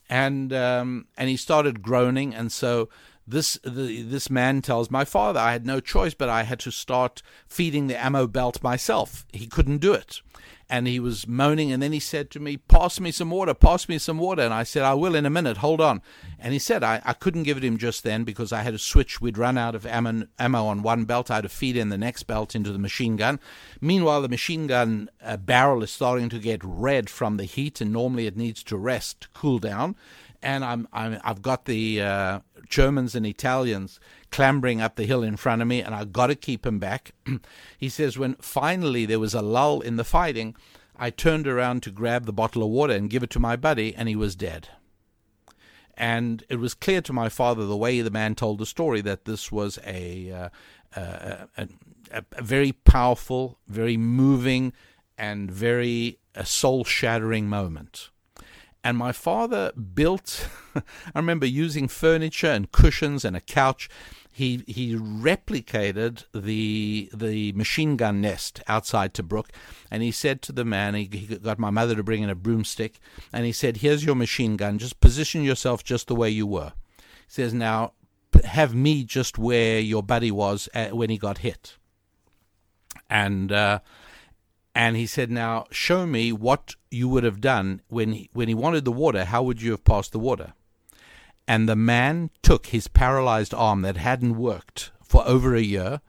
and 0.08 0.52
um, 0.52 1.06
and 1.16 1.28
he 1.28 1.36
started 1.36 1.82
groaning, 1.82 2.34
and 2.34 2.52
so 2.52 2.88
this 3.26 3.58
the, 3.64 4.02
this 4.02 4.30
man 4.30 4.62
tells 4.62 4.90
my 4.90 5.04
father, 5.04 5.40
"I 5.40 5.52
had 5.52 5.66
no 5.66 5.80
choice, 5.80 6.14
but 6.14 6.28
I 6.28 6.42
had 6.42 6.60
to 6.60 6.70
start 6.70 7.22
feeding 7.48 7.86
the 7.86 8.02
ammo 8.02 8.26
belt 8.26 8.62
myself. 8.62 9.26
He 9.32 9.46
couldn't 9.46 9.78
do 9.78 9.92
it." 9.92 10.20
and 10.68 10.86
he 10.86 10.98
was 10.98 11.28
moaning. 11.28 11.72
And 11.72 11.82
then 11.82 11.92
he 11.92 12.00
said 12.00 12.30
to 12.30 12.40
me, 12.40 12.56
Pass 12.56 13.00
me 13.00 13.10
some 13.10 13.30
water, 13.30 13.54
pass 13.54 13.88
me 13.88 13.98
some 13.98 14.18
water. 14.18 14.42
And 14.42 14.54
I 14.54 14.62
said, 14.62 14.82
I 14.82 14.94
will 14.94 15.14
in 15.14 15.26
a 15.26 15.30
minute, 15.30 15.58
hold 15.58 15.80
on. 15.80 16.02
And 16.38 16.52
he 16.52 16.58
said, 16.58 16.82
I, 16.82 17.00
I 17.04 17.12
couldn't 17.12 17.42
give 17.42 17.56
it 17.56 17.64
him 17.64 17.78
just 17.78 18.02
then 18.02 18.24
because 18.24 18.52
I 18.52 18.62
had 18.62 18.72
to 18.72 18.78
switch. 18.78 19.20
We'd 19.20 19.38
run 19.38 19.58
out 19.58 19.74
of 19.74 19.86
ammo, 19.86 20.26
ammo 20.38 20.66
on 20.66 20.82
one 20.82 21.04
belt. 21.04 21.30
I 21.30 21.36
had 21.36 21.42
to 21.42 21.48
feed 21.48 21.76
in 21.76 21.90
the 21.90 21.98
next 21.98 22.24
belt 22.24 22.54
into 22.54 22.72
the 22.72 22.78
machine 22.78 23.16
gun. 23.16 23.40
Meanwhile, 23.80 24.22
the 24.22 24.28
machine 24.28 24.66
gun 24.66 25.10
uh, 25.22 25.36
barrel 25.36 25.82
is 25.82 25.90
starting 25.90 26.28
to 26.30 26.38
get 26.38 26.60
red 26.64 27.10
from 27.10 27.36
the 27.36 27.44
heat, 27.44 27.80
and 27.80 27.92
normally 27.92 28.26
it 28.26 28.36
needs 28.36 28.62
to 28.64 28.76
rest, 28.76 29.22
to 29.22 29.28
cool 29.34 29.58
down. 29.58 29.96
And 30.44 30.62
I'm, 30.62 30.86
i 30.92 31.18
have 31.24 31.40
got 31.40 31.64
the 31.64 32.02
uh, 32.02 32.40
Germans 32.68 33.14
and 33.14 33.24
Italians 33.24 33.98
clambering 34.30 34.82
up 34.82 34.96
the 34.96 35.06
hill 35.06 35.22
in 35.22 35.38
front 35.38 35.62
of 35.62 35.68
me, 35.68 35.80
and 35.80 35.94
I've 35.94 36.12
got 36.12 36.26
to 36.26 36.34
keep 36.34 36.66
him 36.66 36.78
back. 36.78 37.12
he 37.78 37.88
says, 37.88 38.18
when 38.18 38.34
finally 38.34 39.06
there 39.06 39.18
was 39.18 39.32
a 39.32 39.40
lull 39.40 39.80
in 39.80 39.96
the 39.96 40.04
fighting, 40.04 40.54
I 40.96 41.08
turned 41.08 41.48
around 41.48 41.82
to 41.84 41.90
grab 41.90 42.26
the 42.26 42.32
bottle 42.32 42.62
of 42.62 42.68
water 42.68 42.92
and 42.92 43.08
give 43.08 43.22
it 43.22 43.30
to 43.30 43.40
my 43.40 43.56
buddy, 43.56 43.94
and 43.94 44.06
he 44.06 44.14
was 44.14 44.36
dead. 44.36 44.68
And 45.96 46.44
it 46.50 46.56
was 46.56 46.74
clear 46.74 47.00
to 47.00 47.12
my 47.14 47.30
father, 47.30 47.64
the 47.64 47.76
way 47.76 48.02
the 48.02 48.10
man 48.10 48.34
told 48.34 48.58
the 48.58 48.66
story, 48.66 49.00
that 49.00 49.24
this 49.24 49.50
was 49.50 49.78
a, 49.86 50.30
uh, 50.30 50.48
uh, 50.94 51.46
a, 51.56 51.68
a, 52.12 52.24
a, 52.36 52.42
very 52.42 52.72
powerful, 52.72 53.58
very 53.66 53.96
moving, 53.96 54.74
and 55.16 55.50
very 55.50 56.18
soul 56.44 56.84
shattering 56.84 57.48
moment. 57.48 58.10
And 58.84 58.96
my 58.98 59.10
father 59.12 59.72
built, 59.72 60.48
I 60.76 60.82
remember 61.18 61.46
using 61.46 61.88
furniture 61.88 62.50
and 62.50 62.70
cushions 62.70 63.24
and 63.24 63.34
a 63.34 63.40
couch 63.40 63.88
he 64.34 64.64
he 64.66 64.96
replicated 64.96 66.24
the 66.34 67.08
the 67.14 67.52
machine 67.52 67.96
gun 67.96 68.20
nest 68.20 68.60
outside 68.66 69.14
Tobruk, 69.14 69.50
and 69.92 70.02
he 70.02 70.10
said 70.10 70.42
to 70.42 70.52
the 70.52 70.64
man, 70.64 70.94
he, 70.94 71.04
he 71.04 71.36
got 71.36 71.60
my 71.60 71.70
mother 71.70 71.94
to 71.94 72.02
bring 72.02 72.24
in 72.24 72.28
a 72.28 72.34
broomstick, 72.34 72.98
and 73.32 73.46
he 73.46 73.52
said, 73.52 73.76
"Here's 73.76 74.04
your 74.04 74.16
machine 74.16 74.56
gun. 74.56 74.78
Just 74.78 74.98
position 74.98 75.44
yourself 75.44 75.84
just 75.84 76.08
the 76.08 76.16
way 76.16 76.30
you 76.30 76.48
were." 76.48 76.72
He 76.98 77.28
says, 77.28 77.54
"Now 77.54 77.92
have 78.42 78.74
me 78.74 79.04
just 79.04 79.38
where 79.38 79.78
your 79.78 80.02
buddy 80.02 80.32
was 80.32 80.68
when 80.90 81.10
he 81.10 81.16
got 81.16 81.38
hit." 81.38 81.76
And 83.08 83.52
uh, 83.52 83.78
And 84.74 84.96
he 84.96 85.06
said, 85.06 85.30
Now 85.30 85.66
show 85.70 86.06
me 86.06 86.32
what 86.32 86.74
you 86.90 87.08
would 87.08 87.24
have 87.24 87.40
done 87.40 87.80
when 87.88 88.12
he, 88.12 88.30
when 88.32 88.48
he 88.48 88.54
wanted 88.54 88.84
the 88.84 88.92
water. 88.92 89.24
How 89.24 89.42
would 89.42 89.62
you 89.62 89.70
have 89.70 89.84
passed 89.84 90.12
the 90.12 90.18
water? 90.18 90.54
And 91.46 91.68
the 91.68 91.76
man 91.76 92.30
took 92.42 92.66
his 92.66 92.88
paralyzed 92.88 93.54
arm 93.54 93.82
that 93.82 93.96
hadn't 93.96 94.36
worked 94.36 94.90
for 95.02 95.26
over 95.26 95.54
a 95.54 95.60
year, 95.60 96.00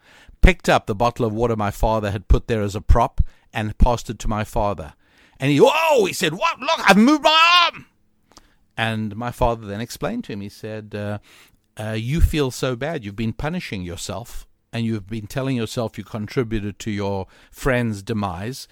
picked 0.41 0.69
up 0.69 0.85
the 0.85 0.95
bottle 0.95 1.25
of 1.25 1.33
water 1.33 1.55
my 1.55 1.71
father 1.71 2.11
had 2.11 2.27
put 2.27 2.47
there 2.47 2.61
as 2.61 2.75
a 2.75 2.81
prop, 2.81 3.21
and 3.53 3.77
passed 3.77 4.09
it 4.09 4.19
to 4.19 4.27
my 4.27 4.43
father. 4.43 4.93
And 5.39 5.51
he, 5.51 5.59
whoa, 5.59 6.05
he 6.05 6.13
said, 6.13 6.33
What? 6.33 6.59
Look, 6.59 6.89
I've 6.89 6.97
moved 6.97 7.23
my 7.23 7.69
arm. 7.71 7.85
And 8.77 9.15
my 9.15 9.31
father 9.31 9.65
then 9.67 9.81
explained 9.81 10.23
to 10.25 10.33
him, 10.33 10.41
he 10.41 10.49
said, 10.49 10.95
uh, 10.95 11.19
uh, 11.77 11.91
You 11.91 12.21
feel 12.21 12.51
so 12.51 12.75
bad. 12.75 13.03
You've 13.03 13.15
been 13.15 13.33
punishing 13.33 13.83
yourself 13.83 14.47
and 14.75 14.85
you've 14.85 15.07
been 15.07 15.25
telling 15.25 15.55
yourself 15.55 15.97
you 15.97 16.03
contributed 16.03 16.79
to 16.79 16.91
your 16.91 17.27
friend's 17.49 18.03
demise, 18.03 18.67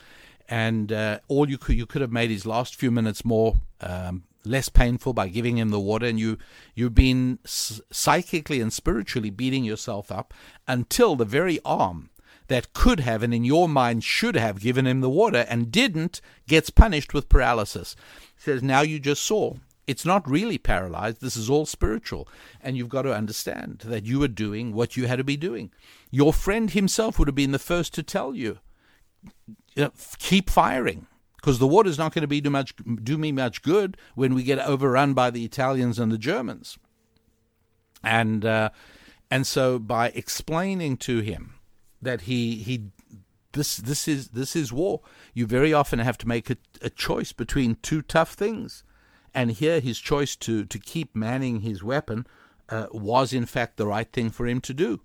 and 0.50 0.92
uh, 0.92 1.20
all 1.30 1.50
you 1.50 1.58
could 1.58 1.78
you 1.78 1.86
could 1.86 2.02
have 2.02 2.12
made 2.12 2.30
his 2.30 2.46
last 2.46 2.76
few 2.76 2.92
minutes 2.92 3.24
more 3.24 3.56
um, 3.80 4.24
less 4.44 4.68
painful 4.68 5.14
by 5.14 5.30
giving 5.30 5.58
him 5.58 5.70
the 5.70 5.80
water, 5.80 6.06
and 6.06 6.20
you 6.20 6.38
you've 6.76 6.94
been 6.94 7.40
psychically 7.46 8.60
and 8.60 8.74
spiritually 8.74 9.30
beating 9.30 9.64
yourself 9.64 10.12
up 10.12 10.34
until 10.68 11.16
the 11.16 11.24
very 11.24 11.62
arm 11.64 12.10
that 12.48 12.74
could 12.74 13.00
have 13.00 13.24
and 13.24 13.34
in 13.34 13.46
your 13.46 13.70
mind 13.70 14.04
should 14.04 14.36
have 14.36 14.60
given 14.60 14.86
him 14.86 15.00
the 15.00 15.10
water 15.10 15.46
and 15.48 15.72
didn't 15.72 16.20
gets 16.50 16.70
punished 16.70 17.14
with 17.14 17.30
paralysis. 17.30 17.96
Says 18.36 18.62
now 18.62 18.82
you 18.82 19.00
just 19.00 19.24
saw 19.24 19.54
it's 19.86 20.06
not 20.06 20.30
really 20.30 20.58
paralyzed. 20.58 21.22
This 21.22 21.36
is 21.36 21.50
all 21.50 21.66
spiritual. 21.66 22.28
And 22.62 22.78
you've 22.78 22.90
got 22.90 23.04
to 23.04 23.14
understand 23.14 23.84
that 23.86 24.06
you 24.06 24.20
were 24.20 24.28
doing 24.28 24.74
what 24.74 24.96
you 24.96 25.08
had 25.08 25.18
to 25.18 25.24
be 25.24 25.38
doing. 25.38 25.72
Your 26.12 26.34
friend 26.34 26.70
himself 26.70 27.20
would 27.20 27.28
have 27.28 27.36
been 27.36 27.52
the 27.52 27.60
first 27.60 27.94
to 27.96 28.04
tell 28.04 28.36
you, 28.36 28.60
you 29.76 29.84
know, 29.84 29.92
keep 30.20 30.50
firing, 30.50 31.08
because 31.38 31.60
the 31.60 31.68
water's 31.68 31.98
not 31.98 32.14
going 32.14 32.22
to 32.22 32.28
be 32.28 32.40
do 32.40 32.50
much 32.50 32.74
do 33.04 33.18
me 33.18 33.32
much 33.32 33.62
good 33.62 33.98
when 34.16 34.34
we 34.34 34.44
get 34.44 34.60
overrun 34.60 35.14
by 35.14 35.30
the 35.30 35.44
Italians 35.44 36.00
and 36.00 36.12
the 36.12 36.18
Germans. 36.18 36.78
And 38.04 38.46
uh, 38.46 38.70
and 39.32 39.48
so 39.48 39.80
by 39.80 40.10
explaining 40.10 40.98
to 40.98 41.20
him 41.20 41.56
that 42.02 42.22
he 42.22 42.56
he 42.58 42.92
this 43.54 43.78
this 43.78 44.08
is 44.08 44.30
this 44.30 44.56
is 44.56 44.72
war, 44.72 45.02
you 45.34 45.46
very 45.46 45.74
often 45.74 46.00
have 46.00 46.18
to 46.20 46.28
make 46.28 46.50
a, 46.50 46.58
a 46.82 46.90
choice 46.90 47.32
between 47.32 47.78
two 47.82 48.02
tough 48.02 48.34
things 48.34 48.84
and 49.34 49.52
here, 49.52 49.80
his 49.80 50.00
choice 50.00 50.36
to, 50.38 50.66
to 50.66 50.80
keep 50.80 51.16
manning 51.16 51.62
his 51.62 51.84
weapon 51.84 52.28
uh, 52.70 52.88
was, 52.92 53.34
in 53.34 53.46
fact, 53.46 53.78
the 53.78 53.88
right 53.88 54.12
thing 54.12 54.30
for 54.30 54.48
him 54.48 54.62
to 54.62 54.74
do. 54.74 55.02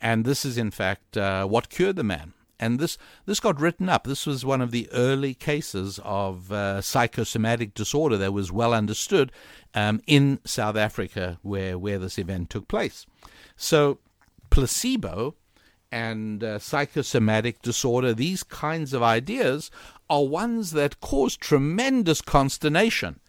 And 0.00 0.24
this 0.24 0.44
is, 0.44 0.56
in 0.56 0.70
fact, 0.70 1.16
uh, 1.16 1.46
what 1.46 1.68
cured 1.68 1.96
the 1.96 2.04
man. 2.04 2.32
And 2.58 2.78
this, 2.78 2.96
this 3.26 3.40
got 3.40 3.60
written 3.60 3.88
up. 3.88 4.04
This 4.04 4.24
was 4.24 4.44
one 4.44 4.62
of 4.62 4.70
the 4.70 4.88
early 4.92 5.34
cases 5.34 6.00
of 6.04 6.50
uh, 6.50 6.80
psychosomatic 6.80 7.74
disorder 7.74 8.16
that 8.16 8.32
was 8.32 8.50
well 8.50 8.72
understood 8.72 9.30
um, 9.74 10.00
in 10.06 10.40
South 10.44 10.76
Africa, 10.76 11.38
where, 11.42 11.78
where 11.78 11.98
this 11.98 12.18
event 12.18 12.48
took 12.48 12.66
place. 12.66 13.04
So, 13.56 13.98
placebo 14.48 15.34
and 15.92 16.42
uh, 16.42 16.58
psychosomatic 16.58 17.60
disorder, 17.60 18.14
these 18.14 18.42
kinds 18.42 18.94
of 18.94 19.02
ideas, 19.02 19.70
are 20.08 20.24
ones 20.24 20.70
that 20.70 21.00
cause 21.00 21.36
tremendous 21.36 22.22
consternation 22.22 23.20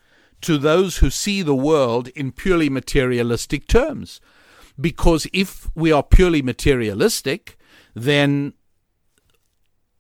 to 0.42 0.58
those 0.58 0.98
who 0.98 1.10
see 1.10 1.42
the 1.42 1.56
world 1.56 2.10
in 2.10 2.32
purely 2.32 2.70
materialistic 2.70 3.68
terms. 3.68 4.22
Because 4.80 5.28
if 5.34 5.70
we 5.76 5.92
are 5.92 6.04
purely 6.04 6.42
materialistic, 6.42 7.58
then 7.96 8.54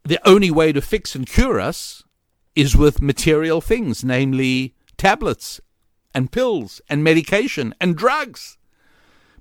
the 0.06 0.20
only 0.28 0.52
way 0.52 0.72
to 0.72 0.82
fix 0.82 1.16
and 1.16 1.28
cure 1.28 1.60
us 1.60 2.04
is 2.56 2.76
with 2.76 3.02
material 3.02 3.62
things, 3.62 4.04
namely 4.04 4.76
tablets 4.98 5.60
and 6.14 6.32
pills 6.32 6.82
and 6.90 7.04
medication 7.04 7.74
and 7.82 7.96
drugs. 7.96 8.58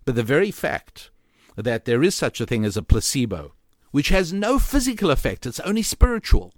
But 0.05 0.15
the 0.15 0.23
very 0.23 0.51
fact 0.51 1.11
that 1.57 1.85
there 1.85 2.03
is 2.03 2.15
such 2.15 2.41
a 2.41 2.47
thing 2.47 2.65
as 2.65 2.77
a 2.77 2.83
placebo, 2.83 3.55
which 3.91 4.09
has 4.11 4.33
no 4.33 4.59
physical 4.59 5.11
effect, 5.11 5.47
it's 5.47 5.61
only 5.61 5.83
spiritual, 5.83 6.53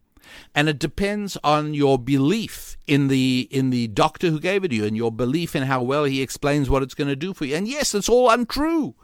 and 0.54 0.68
it 0.68 0.78
depends 0.78 1.36
on 1.44 1.74
your 1.74 1.98
belief 1.98 2.76
in 2.86 3.08
the 3.08 3.48
in 3.50 3.70
the 3.70 3.88
doctor 3.88 4.30
who 4.30 4.40
gave 4.40 4.64
it 4.64 4.68
to 4.68 4.76
you 4.76 4.84
and 4.84 4.96
your 4.96 5.12
belief 5.12 5.54
in 5.54 5.64
how 5.64 5.82
well 5.82 6.04
he 6.04 6.22
explains 6.22 6.68
what 6.68 6.82
it's 6.82 6.94
going 6.94 7.08
to 7.08 7.16
do 7.16 7.34
for 7.34 7.44
you. 7.44 7.54
And 7.54 7.68
yes, 7.68 7.94
it's 7.94 8.08
all 8.08 8.30
untrue. 8.30 8.94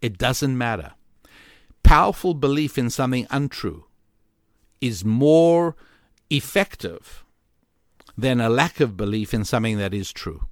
It 0.00 0.18
doesn't 0.18 0.56
matter. 0.56 0.92
Powerful 1.82 2.34
belief 2.34 2.78
in 2.78 2.90
something 2.90 3.26
untrue 3.30 3.86
is 4.80 5.04
more 5.04 5.76
effective 6.30 7.24
than 8.16 8.40
a 8.40 8.48
lack 8.48 8.80
of 8.80 8.96
belief 8.96 9.34
in 9.34 9.44
something 9.44 9.78
that 9.78 9.94
is 9.94 10.12
true. 10.12 10.42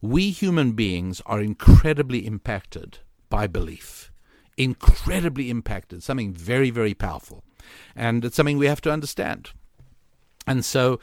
We 0.00 0.30
human 0.30 0.72
beings 0.72 1.22
are 1.26 1.40
incredibly 1.40 2.26
impacted 2.26 2.98
by 3.28 3.46
belief. 3.46 4.12
Incredibly 4.56 5.48
impacted, 5.48 6.02
something 6.02 6.32
very, 6.32 6.70
very 6.70 6.92
powerful 6.92 7.42
and 7.94 8.24
it's 8.24 8.36
something 8.36 8.58
we 8.58 8.66
have 8.66 8.80
to 8.82 8.92
understand. 8.92 9.50
And 10.46 10.64
so, 10.64 11.00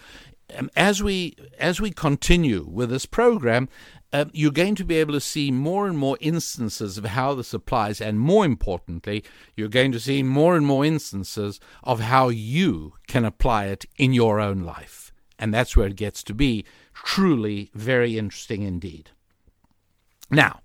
um, 0.58 0.70
as 0.76 1.02
we 1.04 1.36
as 1.60 1.80
we 1.80 1.92
continue 1.92 2.68
with 2.70 2.90
this 2.90 3.06
program, 3.06 3.70
uh, 4.12 4.26
you're 4.34 4.52
going 4.52 4.76
to 4.76 4.84
be 4.84 4.96
able 4.96 5.14
to 5.14 5.22
see 5.22 5.52
more 5.52 5.88
and 5.88 5.98
more 5.98 6.18
instances 6.20 6.98
of 6.98 7.06
how 7.06 7.36
this 7.36 7.54
applies, 7.54 8.02
and 8.02 8.20
more 8.20 8.46
importantly, 8.46 9.24
you're 9.56 9.68
going 9.68 9.92
to 9.92 10.00
see 10.00 10.24
more 10.24 10.56
and 10.56 10.66
more 10.66 10.84
instances 10.84 11.60
of 11.84 12.00
how 12.00 12.30
you 12.30 12.94
can 13.08 13.24
apply 13.24 13.66
it 13.66 13.86
in 13.98 14.14
your 14.14 14.40
own 14.40 14.62
life. 14.62 15.12
And 15.38 15.54
that's 15.54 15.78
where 15.78 15.88
it 15.88 15.96
gets 15.96 16.24
to 16.24 16.34
be 16.34 16.66
truly 16.94 17.70
very 17.74 18.18
interesting 18.18 18.64
indeed. 18.64 19.12
Now, 20.30 20.62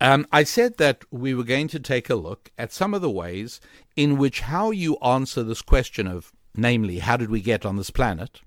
um, 0.00 0.26
I 0.32 0.44
said 0.44 0.78
that 0.78 1.04
we 1.10 1.34
were 1.34 1.44
going 1.44 1.68
to 1.68 1.78
take 1.78 2.08
a 2.08 2.14
look 2.14 2.50
at 2.56 2.72
some 2.72 2.94
of 2.94 3.02
the 3.02 3.10
ways 3.10 3.60
in 3.96 4.16
which 4.16 4.40
how 4.40 4.70
you 4.70 4.96
answer 4.96 5.42
this 5.42 5.62
question 5.62 6.06
of, 6.06 6.32
namely, 6.54 7.00
how 7.00 7.16
did 7.16 7.30
we 7.30 7.40
get 7.40 7.66
on 7.66 7.76
this 7.76 7.90
planet, 7.90 8.40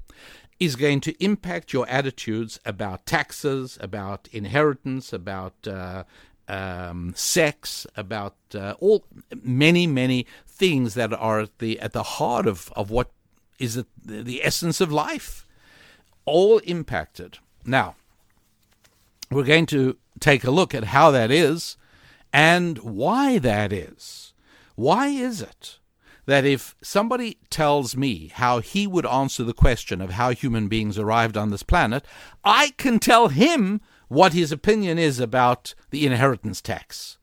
is 0.60 0.76
going 0.76 1.02
to 1.02 1.24
impact 1.24 1.74
your 1.74 1.88
attitudes 1.88 2.60
about 2.66 3.06
taxes, 3.06 3.78
about 3.82 4.28
inheritance, 4.32 5.14
about 5.14 5.68
uh, 5.68 6.04
um, 6.48 7.14
sex, 7.16 7.86
about 7.96 8.36
uh, 8.56 8.74
all 8.80 9.06
many 9.42 9.88
many 9.88 10.26
things 10.48 10.94
that 10.94 11.14
are 11.14 11.42
at 11.42 11.60
the 11.60 11.80
at 11.80 11.94
the 11.94 12.04
heart 12.04 12.48
of 12.48 12.72
of 12.76 12.90
what 12.90 13.12
is 13.60 13.78
it, 13.78 13.88
the 14.04 14.44
essence 14.44 14.82
of 14.82 14.92
life, 14.92 15.48
all 16.26 16.58
impacted. 16.60 17.38
Now, 17.66 17.96
we're 19.32 19.44
going 19.44 19.66
to 19.68 19.98
take 20.24 20.46
a 20.46 20.52
look 20.52 20.74
at 20.74 20.86
how 20.86 21.12
that 21.12 21.30
is 21.30 21.76
and 22.32 22.78
why 22.80 23.38
that 23.40 23.74
is. 23.74 24.34
Why 24.76 25.08
is 25.08 25.42
it 25.42 25.80
that 26.26 26.46
if 26.46 26.76
somebody 26.82 27.38
tells 27.50 27.98
me 27.98 28.32
how 28.34 28.60
he 28.60 28.88
would 28.88 29.06
answer 29.06 29.44
the 29.44 29.54
question 29.54 30.00
of 30.00 30.12
how 30.12 30.32
human 30.32 30.70
beings 30.70 30.98
arrived 30.98 31.36
on 31.36 31.50
this 31.50 31.64
planet, 31.64 32.06
I 32.44 32.70
can 32.78 33.00
tell 33.00 33.28
him 33.28 33.82
what 34.08 34.32
his 34.32 34.54
opinion 34.54 34.98
is 34.98 35.20
about 35.20 35.76
the 35.90 36.06
inheritance 36.06 36.62
tax. 36.62 37.18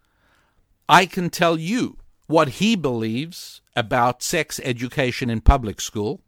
I 0.86 1.06
can 1.06 1.30
tell 1.30 1.58
you 1.58 1.96
what 2.26 2.60
he 2.60 2.76
believes 2.76 3.62
about 3.74 4.22
sex 4.22 4.60
education 4.62 5.30
in 5.30 5.40
public 5.40 5.80
school, 5.80 6.20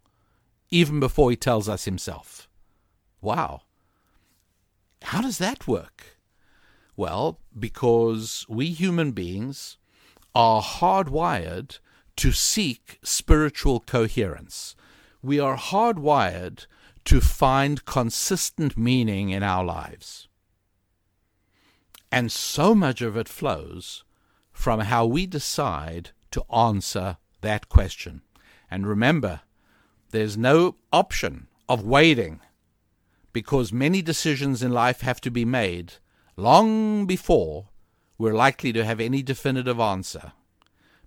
even 0.70 0.98
before 1.00 1.28
he 1.30 1.36
tells 1.36 1.68
us 1.68 1.84
himself. 1.84 2.48
Wow. 3.20 3.62
How 5.02 5.20
does 5.20 5.36
that 5.36 5.68
work? 5.68 6.16
Well, 6.96 7.38
because 7.58 8.44
we 8.48 8.68
human 8.68 9.12
beings 9.12 9.78
are 10.34 10.62
hardwired 10.62 11.78
to 12.16 12.32
seek 12.32 12.98
spiritual 13.02 13.80
coherence. 13.80 14.76
We 15.22 15.40
are 15.40 15.56
hardwired 15.56 16.66
to 17.06 17.20
find 17.20 17.84
consistent 17.84 18.76
meaning 18.76 19.30
in 19.30 19.42
our 19.42 19.64
lives. 19.64 20.28
And 22.10 22.30
so 22.30 22.74
much 22.74 23.00
of 23.00 23.16
it 23.16 23.28
flows 23.28 24.04
from 24.52 24.80
how 24.80 25.06
we 25.06 25.26
decide 25.26 26.10
to 26.30 26.44
answer 26.52 27.16
that 27.40 27.68
question. 27.68 28.22
And 28.70 28.86
remember, 28.86 29.40
there's 30.10 30.36
no 30.36 30.76
option 30.92 31.48
of 31.68 31.84
waiting 31.84 32.40
because 33.32 33.72
many 33.72 34.02
decisions 34.02 34.62
in 34.62 34.72
life 34.72 35.00
have 35.00 35.20
to 35.22 35.30
be 35.30 35.44
made 35.44 35.94
long 36.36 37.06
before 37.06 37.66
we're 38.18 38.34
likely 38.34 38.72
to 38.72 38.84
have 38.84 39.00
any 39.00 39.22
definitive 39.22 39.80
answer. 39.80 40.32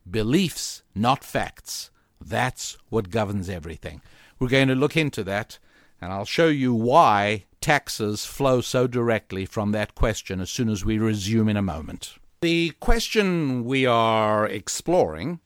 Beliefs, 0.10 0.84
not 0.93 1.23
facts. 1.23 1.89
That's 2.19 2.77
what 2.89 3.10
governs 3.10 3.49
everything. 3.49 4.02
We're 4.39 4.49
going 4.49 4.68
to 4.68 4.76
look 4.76 4.97
into 4.97 5.23
that, 5.23 5.57
and 6.02 6.11
I'll 6.11 6.26
show 6.26 6.47
you 6.47 6.73
why 6.73 7.45
taxes 7.61 8.26
flow 8.26 8.61
so 8.61 8.85
directly 8.85 9.45
from 9.45 9.72
that 9.72 9.95
question 9.95 10.39
as 10.41 10.49
soon 10.49 10.69
as 10.69 10.85
we 10.85 10.97
resume 10.97 11.49
in 11.49 11.57
a 11.57 11.61
moment. 11.61 12.15
The 12.41 12.72
question 12.80 13.65
we 13.65 13.85
are 13.85 14.45
exploring 14.45 15.39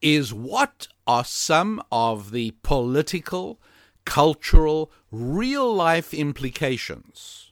is 0.00 0.32
what 0.32 0.88
are 1.06 1.24
some 1.24 1.82
of 1.90 2.30
the 2.30 2.52
political, 2.62 3.58
cultural, 4.04 4.92
real 5.10 5.74
life 5.74 6.12
implications 6.12 7.43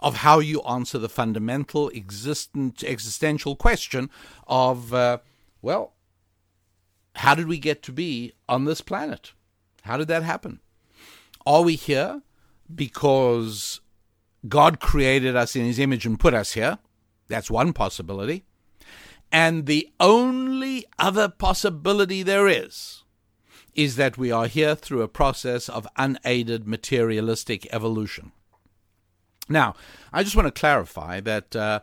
of 0.00 0.16
how 0.16 0.38
you 0.38 0.62
answer 0.62 0.98
the 0.98 1.08
fundamental 1.08 1.90
existent, 1.94 2.84
existential 2.84 3.56
question 3.56 4.10
of, 4.46 4.92
uh, 4.92 5.18
well, 5.62 5.94
how 7.16 7.34
did 7.34 7.46
we 7.46 7.58
get 7.58 7.82
to 7.84 7.92
be 7.92 8.32
on 8.48 8.64
this 8.64 8.80
planet? 8.80 9.32
How 9.82 9.96
did 9.96 10.08
that 10.08 10.22
happen? 10.22 10.60
Are 11.46 11.62
we 11.62 11.76
here 11.76 12.22
because 12.74 13.80
God 14.48 14.80
created 14.80 15.36
us 15.36 15.56
in 15.56 15.64
his 15.64 15.78
image 15.78 16.04
and 16.04 16.20
put 16.20 16.34
us 16.34 16.52
here? 16.52 16.78
That's 17.28 17.50
one 17.50 17.72
possibility. 17.72 18.44
And 19.32 19.66
the 19.66 19.88
only 19.98 20.86
other 20.98 21.28
possibility 21.28 22.22
there 22.22 22.46
is 22.46 23.02
is 23.74 23.96
that 23.96 24.16
we 24.16 24.32
are 24.32 24.46
here 24.46 24.74
through 24.74 25.02
a 25.02 25.08
process 25.08 25.68
of 25.68 25.86
unaided 25.96 26.66
materialistic 26.66 27.66
evolution. 27.72 28.32
Now, 29.48 29.74
I 30.12 30.22
just 30.22 30.36
want 30.36 30.52
to 30.52 30.60
clarify 30.60 31.20
that 31.20 31.54
uh, 31.54 31.80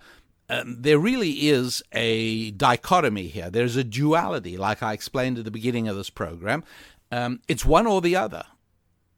um, 0.49 0.81
there 0.81 0.99
really 0.99 1.47
is 1.47 1.81
a 1.91 2.51
dichotomy 2.51 3.27
here. 3.27 3.49
There's 3.49 3.75
a 3.75 3.83
duality, 3.83 4.57
like 4.57 4.83
I 4.83 4.93
explained 4.93 5.37
at 5.37 5.45
the 5.45 5.51
beginning 5.51 5.87
of 5.87 5.95
this 5.95 6.09
program. 6.09 6.63
Um, 7.11 7.41
it's 7.47 7.65
one 7.65 7.87
or 7.87 8.01
the 8.01 8.15
other. 8.15 8.45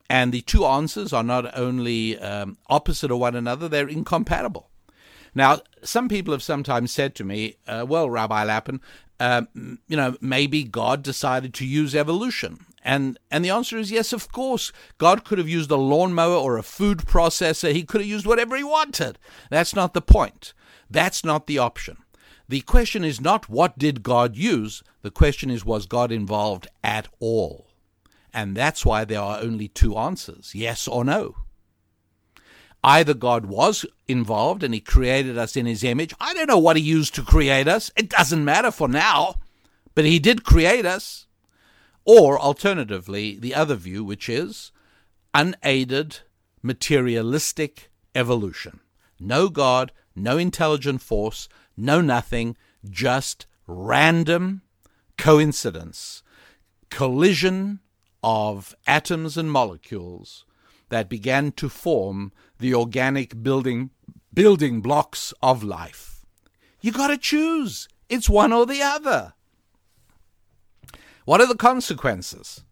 And 0.10 0.32
the 0.32 0.42
two 0.42 0.66
answers 0.66 1.14
are 1.14 1.24
not 1.24 1.58
only 1.58 2.20
um, 2.20 2.58
opposite 2.70 3.10
of 3.10 3.18
one 3.18 3.36
another, 3.36 3.68
they're 3.68 3.88
incompatible. 3.88 4.70
Now, 5.34 5.62
some 5.82 6.08
people 6.08 6.32
have 6.34 6.44
sometimes 6.44 6.92
said 6.92 7.16
to 7.16 7.24
me, 7.24 7.58
uh, 7.68 7.86
well, 7.88 8.10
Rabbi 8.10 8.44
Lapin, 8.44 8.82
uh, 9.20 9.44
you 9.54 9.98
know, 9.98 10.16
maybe 10.22 10.64
God 10.64 11.02
decided 11.04 11.54
to 11.56 11.66
use 11.66 11.96
evolution. 11.96 12.66
And, 12.86 13.18
and 13.32 13.44
the 13.44 13.50
answer 13.50 13.80
is 13.80 13.92
yes, 13.92 14.14
of 14.14 14.32
course. 14.32 14.72
God 15.00 15.26
could 15.26 15.40
have 15.40 15.50
used 15.50 15.72
a 15.72 15.76
lawnmower 15.76 16.36
or 16.36 16.56
a 16.56 16.64
food 16.64 17.00
processor. 17.00 17.74
He 17.74 17.84
could 17.84 18.02
have 18.02 18.10
used 18.10 18.28
whatever 18.28 18.56
he 18.56 18.64
wanted. 18.64 19.18
That's 19.50 19.76
not 19.76 19.96
the 19.96 20.04
point. 20.04 20.54
That's 20.88 21.26
not 21.26 21.48
the 21.48 21.58
option. 21.58 21.98
The 22.48 22.62
question 22.62 23.04
is 23.04 23.20
not 23.20 23.50
what 23.50 23.80
did 23.80 24.04
God 24.04 24.36
use? 24.36 24.84
The 25.02 25.10
question 25.10 25.50
is 25.50 25.66
was 25.66 25.88
God 25.88 26.12
involved 26.12 26.68
at 26.84 27.08
all? 27.20 27.72
And 28.32 28.56
that's 28.56 28.86
why 28.86 29.04
there 29.04 29.22
are 29.22 29.42
only 29.42 29.68
two 29.68 29.98
answers 29.98 30.54
yes 30.54 30.88
or 30.88 31.04
no. 31.04 31.38
Either 32.84 33.16
God 33.16 33.48
was 33.48 33.84
involved 34.08 34.62
and 34.62 34.76
he 34.76 34.80
created 34.80 35.40
us 35.40 35.56
in 35.56 35.66
his 35.66 35.84
image. 35.84 36.14
I 36.20 36.36
don't 36.36 36.48
know 36.48 36.60
what 36.60 36.78
he 36.78 36.84
used 36.84 37.16
to 37.16 37.24
create 37.24 37.68
us. 37.68 37.90
It 37.98 38.10
doesn't 38.10 38.46
matter 38.46 38.70
for 38.70 38.88
now, 38.88 39.36
but 39.96 40.06
he 40.06 40.20
did 40.20 40.44
create 40.44 40.86
us. 40.86 41.25
Or 42.06 42.40
alternatively, 42.40 43.38
the 43.38 43.56
other 43.56 43.76
view, 43.76 44.04
which 44.04 44.30
is 44.30 44.72
unaided 45.34 46.20
materialistic 46.62 47.90
evolution. 48.14 48.80
No 49.20 49.50
God, 49.50 49.92
no 50.16 50.38
intelligent 50.38 51.02
force, 51.02 51.50
no 51.76 52.02
nothing, 52.02 52.56
just 52.90 53.48
random 53.68 54.62
coincidence, 55.18 56.24
collision 56.90 57.80
of 58.24 58.76
atoms 58.88 59.38
and 59.38 59.52
molecules 59.52 60.46
that 60.90 61.10
began 61.10 61.52
to 61.54 61.70
form 61.70 62.32
the 62.60 62.74
organic 62.74 63.42
building 63.44 63.90
building 64.34 64.82
blocks 64.82 65.34
of 65.42 65.64
life. 65.64 66.26
You 66.82 66.92
got 66.92 67.08
to 67.08 67.18
choose. 67.18 67.88
It's 68.10 68.30
one 68.30 68.52
or 68.52 68.66
the 68.66 68.82
other. 68.82 69.34
What 71.26 71.42
are 71.42 71.48
the 71.48 71.56
consequences? 71.56 72.64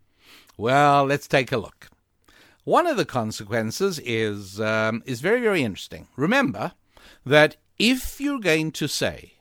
Well, 0.58 1.06
let's 1.06 1.28
take 1.28 1.52
a 1.52 1.58
look. 1.58 1.90
One 2.64 2.86
of 2.86 2.98
the 2.98 3.06
consequences 3.06 4.00
is 4.00 4.62
um, 4.62 5.02
is 5.08 5.22
very 5.22 5.42
very 5.42 5.64
interesting. 5.64 6.08
Remember 6.16 6.74
that 7.26 7.58
if 7.80 8.22
you're 8.22 8.40
going 8.40 8.72
to 8.74 8.88
say 8.88 9.34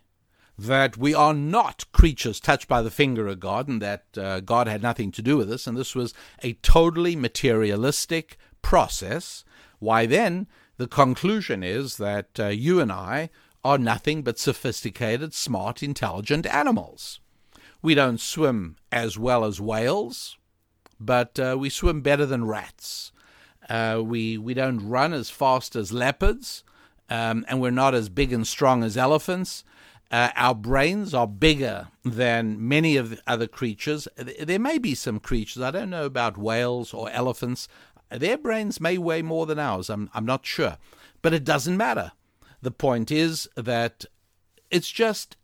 that 0.58 0.96
we 0.96 1.14
are 1.14 1.34
not 1.34 1.84
creatures 1.92 2.40
touched 2.40 2.68
by 2.68 2.80
the 2.80 2.90
finger 2.90 3.28
of 3.28 3.38
God 3.38 3.68
and 3.68 3.82
that 3.82 4.04
uh, 4.16 4.40
God 4.40 4.66
had 4.66 4.82
nothing 4.82 5.12
to 5.12 5.22
do 5.22 5.36
with 5.36 5.52
us, 5.52 5.66
and 5.66 5.76
this 5.76 5.94
was 5.94 6.14
a 6.42 6.54
totally 6.54 7.14
materialistic 7.14 8.38
process, 8.62 9.44
why 9.78 10.06
then 10.06 10.46
the 10.78 10.88
conclusion 10.88 11.62
is 11.62 11.98
that 11.98 12.40
uh, 12.40 12.46
you 12.46 12.80
and 12.80 12.90
I 12.90 13.28
are 13.62 13.78
nothing 13.78 14.22
but 14.22 14.38
sophisticated, 14.38 15.34
smart, 15.34 15.82
intelligent 15.82 16.46
animals. 16.46 17.20
We 17.82 17.94
don't 17.94 18.20
swim 18.20 18.76
as 18.92 19.18
well 19.18 19.44
as 19.44 19.60
whales, 19.60 20.38
but 21.00 21.38
uh, 21.38 21.56
we 21.58 21.68
swim 21.68 22.00
better 22.00 22.24
than 22.24 22.46
rats. 22.46 23.10
Uh, 23.68 24.00
we 24.04 24.38
we 24.38 24.54
don't 24.54 24.88
run 24.88 25.12
as 25.12 25.30
fast 25.30 25.74
as 25.74 25.92
leopards, 25.92 26.62
um, 27.10 27.44
and 27.48 27.60
we're 27.60 27.70
not 27.70 27.94
as 27.94 28.08
big 28.08 28.32
and 28.32 28.46
strong 28.46 28.84
as 28.84 28.96
elephants. 28.96 29.64
Uh, 30.12 30.30
our 30.36 30.54
brains 30.54 31.14
are 31.14 31.26
bigger 31.26 31.88
than 32.04 32.68
many 32.68 32.96
of 32.96 33.10
the 33.10 33.18
other 33.26 33.46
creatures. 33.46 34.06
There 34.16 34.58
may 34.58 34.78
be 34.78 34.94
some 34.94 35.18
creatures, 35.18 35.62
I 35.62 35.70
don't 35.70 35.90
know 35.90 36.04
about 36.04 36.36
whales 36.36 36.92
or 36.92 37.08
elephants, 37.10 37.66
their 38.10 38.36
brains 38.36 38.78
may 38.78 38.98
weigh 38.98 39.22
more 39.22 39.46
than 39.46 39.58
ours, 39.58 39.88
I'm, 39.88 40.10
I'm 40.12 40.26
not 40.26 40.44
sure. 40.44 40.76
But 41.22 41.32
it 41.32 41.44
doesn't 41.44 41.78
matter. 41.78 42.12
The 42.60 42.70
point 42.70 43.10
is 43.10 43.48
that 43.56 44.04
it's 44.70 44.90
just 44.90 45.36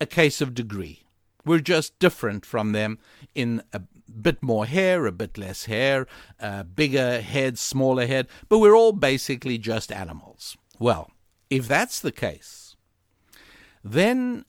a 0.00 0.06
case 0.06 0.40
of 0.40 0.54
degree. 0.54 1.05
We're 1.46 1.60
just 1.60 1.98
different 1.98 2.44
from 2.44 2.72
them 2.72 2.98
in 3.34 3.62
a 3.72 3.80
bit 4.20 4.42
more 4.42 4.66
hair, 4.66 5.06
a 5.06 5.12
bit 5.12 5.38
less 5.38 5.66
hair, 5.66 6.06
a 6.40 6.64
bigger 6.64 7.20
head, 7.20 7.56
smaller 7.56 8.06
head, 8.06 8.26
but 8.48 8.58
we're 8.58 8.76
all 8.76 8.92
basically 8.92 9.56
just 9.56 9.92
animals. 9.92 10.56
Well, 10.78 11.10
if 11.48 11.68
that's 11.68 12.00
the 12.00 12.12
case, 12.12 12.76
then 13.84 14.44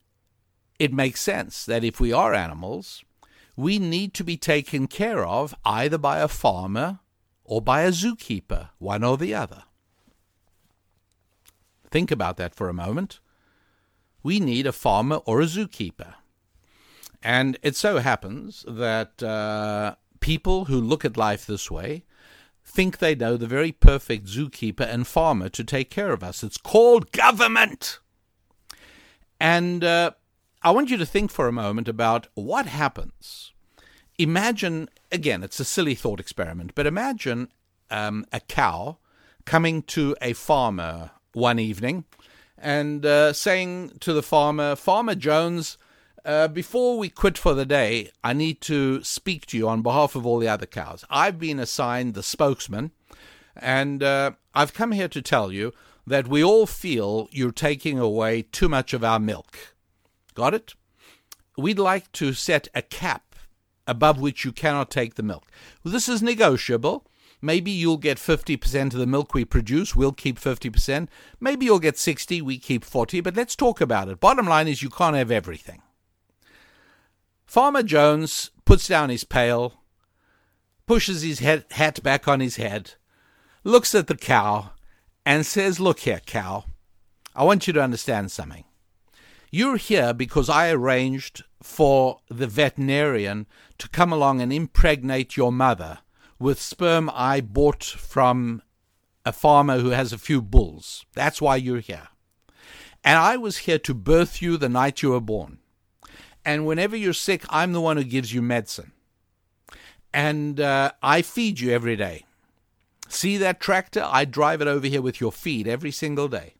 it 0.79 0.91
makes 0.91 1.21
sense 1.21 1.65
that 1.65 1.83
if 1.83 1.99
we 1.99 2.11
are 2.11 2.33
animals, 2.33 3.03
we 3.55 3.77
need 3.77 4.13
to 4.15 4.23
be 4.23 4.37
taken 4.37 4.87
care 4.87 5.25
of 5.25 5.53
either 5.65 5.97
by 5.97 6.19
a 6.19 6.27
farmer 6.27 6.99
or 7.43 7.61
by 7.61 7.83
a 7.83 7.91
zookeeper, 7.91 8.69
one 8.79 9.03
or 9.03 9.17
the 9.17 9.35
other. 9.35 9.63
Think 11.89 12.11
about 12.11 12.37
that 12.37 12.55
for 12.55 12.69
a 12.69 12.73
moment. 12.73 13.19
We 14.23 14.39
need 14.39 14.67
a 14.67 14.71
farmer 14.71 15.17
or 15.25 15.41
a 15.41 15.45
zookeeper. 15.45 16.15
And 17.21 17.57
it 17.61 17.75
so 17.75 17.97
happens 17.97 18.63
that 18.67 19.21
uh, 19.23 19.95
people 20.19 20.65
who 20.65 20.79
look 20.79 21.03
at 21.03 21.17
life 21.17 21.45
this 21.45 21.69
way 21.71 22.03
think 22.63 22.97
they 22.97 23.15
know 23.15 23.37
the 23.37 23.47
very 23.47 23.71
perfect 23.71 24.27
zookeeper 24.27 24.87
and 24.87 25.07
farmer 25.07 25.49
to 25.49 25.63
take 25.63 25.89
care 25.89 26.11
of 26.11 26.23
us. 26.23 26.43
It's 26.43 26.57
called 26.57 27.11
government. 27.11 27.99
And 29.39 29.83
uh, 29.83 30.11
I 30.61 30.71
want 30.71 30.89
you 30.89 30.97
to 30.97 31.05
think 31.05 31.31
for 31.31 31.47
a 31.47 31.53
moment 31.53 31.87
about 31.87 32.27
what 32.35 32.65
happens 32.65 33.53
imagine 34.17 34.89
again, 35.11 35.43
it's 35.43 35.59
a 35.59 35.65
silly 35.65 35.95
thought 35.95 36.19
experiment, 36.19 36.73
but 36.75 36.87
imagine 36.87 37.49
um, 37.89 38.25
a 38.31 38.39
cow 38.39 38.97
coming 39.45 39.81
to 39.83 40.15
a 40.21 40.33
farmer 40.33 41.11
one 41.33 41.59
evening 41.59 42.05
and 42.57 43.05
uh, 43.05 43.31
saying 43.31 43.91
to 43.99 44.13
the 44.13 44.23
farmer, 44.23 44.75
Farmer 44.75 45.15
Jones, 45.15 45.77
uh, 46.27 46.49
before 46.49 46.97
we 46.97 47.07
quit 47.07 47.37
for 47.37 47.53
the 47.53 47.65
day, 47.65 48.11
I 48.21 48.33
need 48.33 48.59
to 48.61 49.01
speak 49.01 49.45
to 49.47 49.57
you 49.57 49.69
on 49.69 49.81
behalf 49.81 50.13
of 50.13 50.25
all 50.25 50.39
the 50.39 50.49
other 50.49 50.65
cows. 50.65 51.05
I've 51.09 51.39
been 51.39 51.57
assigned 51.57 52.13
the 52.13 52.21
spokesman, 52.21 52.91
and 53.55 54.03
uh, 54.03 54.31
I've 54.53 54.73
come 54.73 54.91
here 54.91 55.07
to 55.07 55.21
tell 55.21 55.53
you 55.53 55.71
that 56.05 56.27
we 56.27 56.43
all 56.43 56.65
feel 56.65 57.29
you're 57.31 57.51
taking 57.51 57.97
away 57.97 58.41
too 58.41 58.67
much 58.67 58.93
of 58.93 59.05
our 59.05 59.19
milk. 59.19 59.73
Got 60.35 60.53
it? 60.53 60.73
We'd 61.57 61.79
like 61.79 62.11
to 62.13 62.33
set 62.33 62.67
a 62.75 62.81
cap 62.81 63.35
above 63.87 64.19
which 64.19 64.43
you 64.43 64.51
cannot 64.51 64.91
take 64.91 65.15
the 65.15 65.23
milk. 65.23 65.47
Well, 65.81 65.93
this 65.93 66.09
is 66.09 66.21
negotiable. 66.21 67.07
Maybe 67.41 67.71
you'll 67.71 67.97
get 67.97 68.17
50% 68.17 68.93
of 68.93 68.99
the 68.99 69.07
milk 69.07 69.33
we 69.33 69.45
produce, 69.45 69.95
we'll 69.95 70.11
keep 70.11 70.41
50%. 70.41 71.07
Maybe 71.39 71.67
you'll 71.67 71.79
get 71.79 71.97
60, 71.97 72.41
we 72.41 72.57
keep 72.57 72.83
40, 72.83 73.21
but 73.21 73.37
let's 73.37 73.55
talk 73.55 73.79
about 73.79 74.09
it. 74.09 74.19
Bottom 74.19 74.45
line 74.45 74.67
is 74.67 74.83
you 74.83 74.89
can't 74.89 75.15
have 75.15 75.31
everything. 75.31 75.81
Farmer 77.47 77.81
Jones 77.81 78.51
puts 78.65 78.89
down 78.89 79.09
his 79.09 79.23
pail, 79.23 79.81
pushes 80.85 81.21
his 81.21 81.39
hat 81.39 82.03
back 82.03 82.27
on 82.27 82.41
his 82.41 82.57
head, 82.57 82.95
looks 83.63 83.95
at 83.95 84.07
the 84.07 84.17
cow, 84.17 84.71
and 85.25 85.45
says, 85.45 85.79
Look 85.79 85.99
here, 85.99 86.19
cow, 86.25 86.65
I 87.33 87.45
want 87.45 87.65
you 87.65 87.71
to 87.73 87.81
understand 87.81 88.31
something. 88.31 88.65
You're 89.49 89.77
here 89.77 90.13
because 90.13 90.49
I 90.49 90.71
arranged 90.71 91.45
for 91.63 92.19
the 92.29 92.47
veterinarian 92.47 93.47
to 93.77 93.87
come 93.87 94.11
along 94.11 94.41
and 94.41 94.51
impregnate 94.51 95.37
your 95.37 95.53
mother 95.53 95.99
with 96.37 96.61
sperm 96.61 97.09
I 97.13 97.39
bought 97.39 97.83
from 97.83 98.61
a 99.25 99.31
farmer 99.31 99.79
who 99.79 99.91
has 99.91 100.11
a 100.11 100.17
few 100.17 100.41
bulls. 100.41 101.05
That's 101.13 101.41
why 101.41 101.55
you're 101.55 101.79
here. 101.79 102.09
And 103.05 103.17
I 103.17 103.37
was 103.37 103.59
here 103.59 103.79
to 103.79 103.93
birth 103.93 104.41
you 104.41 104.57
the 104.57 104.67
night 104.67 105.01
you 105.01 105.11
were 105.11 105.21
born. 105.21 105.59
And 106.47 106.65
whenever 106.65 106.95
you're 106.95 107.11
sick, 107.11 107.43
I'm 107.49 107.73
the 107.73 107.81
one 107.81 107.97
who 107.97 108.05
gives 108.05 108.33
you 108.33 108.41
medicine. 108.41 108.93
And 110.13 110.61
uh, 110.61 110.93
I 111.03 111.21
feed 111.21 111.59
you 111.59 111.71
every 111.71 111.97
day. 111.97 112.23
See 113.09 113.35
that 113.35 113.59
tractor? 113.59 114.07
I 114.07 114.23
drive 114.23 114.61
it 114.61 114.67
over 114.69 114.87
here 114.87 115.01
with 115.01 115.19
your 115.19 115.33
feed 115.33 115.67
every 115.67 115.91
single 115.91 116.29
day. 116.29 116.53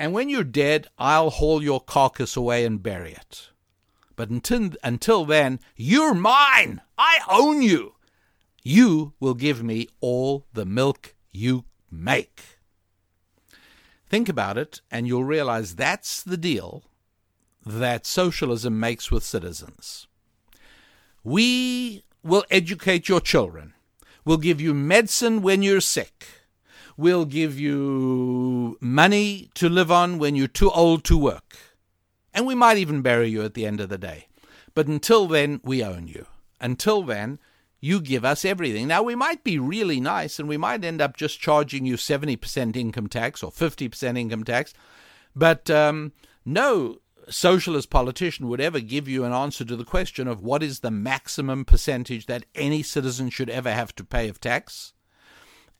And 0.00 0.12
when 0.12 0.28
you're 0.28 0.42
dead, 0.42 0.88
I'll 0.98 1.30
haul 1.30 1.62
your 1.62 1.80
carcass 1.80 2.36
away 2.36 2.64
and 2.64 2.82
bury 2.82 3.12
it. 3.12 3.50
But 4.16 4.30
until, 4.30 4.70
until 4.82 5.24
then, 5.24 5.60
you're 5.76 6.14
mine. 6.14 6.80
I 6.98 7.20
own 7.30 7.62
you. 7.62 7.94
You 8.64 9.12
will 9.20 9.34
give 9.34 9.62
me 9.62 9.86
all 10.00 10.44
the 10.52 10.66
milk 10.66 11.14
you 11.30 11.66
make. 11.88 12.42
Think 14.08 14.28
about 14.28 14.58
it, 14.58 14.80
and 14.90 15.06
you'll 15.06 15.22
realize 15.22 15.76
that's 15.76 16.20
the 16.20 16.36
deal 16.36 16.82
that 17.68 18.06
socialism 18.06 18.78
makes 18.78 19.10
with 19.10 19.24
citizens. 19.24 20.06
We 21.22 22.04
will 22.22 22.44
educate 22.50 23.08
your 23.08 23.20
children. 23.20 23.74
We'll 24.24 24.38
give 24.38 24.60
you 24.60 24.74
medicine 24.74 25.42
when 25.42 25.62
you're 25.62 25.80
sick. 25.80 26.26
We'll 26.96 27.24
give 27.24 27.58
you 27.58 28.76
money 28.80 29.50
to 29.54 29.68
live 29.68 29.90
on 29.90 30.18
when 30.18 30.34
you're 30.34 30.48
too 30.48 30.70
old 30.70 31.04
to 31.04 31.16
work. 31.16 31.56
And 32.34 32.46
we 32.46 32.54
might 32.54 32.78
even 32.78 33.02
bury 33.02 33.28
you 33.28 33.42
at 33.42 33.54
the 33.54 33.66
end 33.66 33.80
of 33.80 33.88
the 33.88 33.98
day. 33.98 34.26
But 34.74 34.86
until 34.86 35.26
then, 35.26 35.60
we 35.62 35.82
own 35.82 36.08
you. 36.08 36.26
Until 36.60 37.02
then, 37.02 37.38
you 37.80 38.00
give 38.00 38.24
us 38.24 38.44
everything. 38.44 38.88
Now, 38.88 39.02
we 39.02 39.14
might 39.14 39.44
be 39.44 39.58
really 39.58 40.00
nice 40.00 40.38
and 40.38 40.48
we 40.48 40.56
might 40.56 40.84
end 40.84 41.00
up 41.00 41.16
just 41.16 41.40
charging 41.40 41.86
you 41.86 41.96
70% 41.96 42.76
income 42.76 43.06
tax 43.06 43.42
or 43.42 43.52
50% 43.52 44.18
income 44.18 44.44
tax. 44.44 44.74
But 45.34 45.70
um, 45.70 46.12
no 46.44 46.98
socialist 47.30 47.90
politician 47.90 48.48
would 48.48 48.60
ever 48.60 48.80
give 48.80 49.08
you 49.08 49.24
an 49.24 49.32
answer 49.32 49.64
to 49.64 49.76
the 49.76 49.84
question 49.84 50.28
of 50.28 50.42
what 50.42 50.62
is 50.62 50.80
the 50.80 50.90
maximum 50.90 51.64
percentage 51.64 52.26
that 52.26 52.46
any 52.54 52.82
citizen 52.82 53.30
should 53.30 53.50
ever 53.50 53.72
have 53.72 53.94
to 53.96 54.04
pay 54.04 54.28
of 54.28 54.40
tax. 54.40 54.92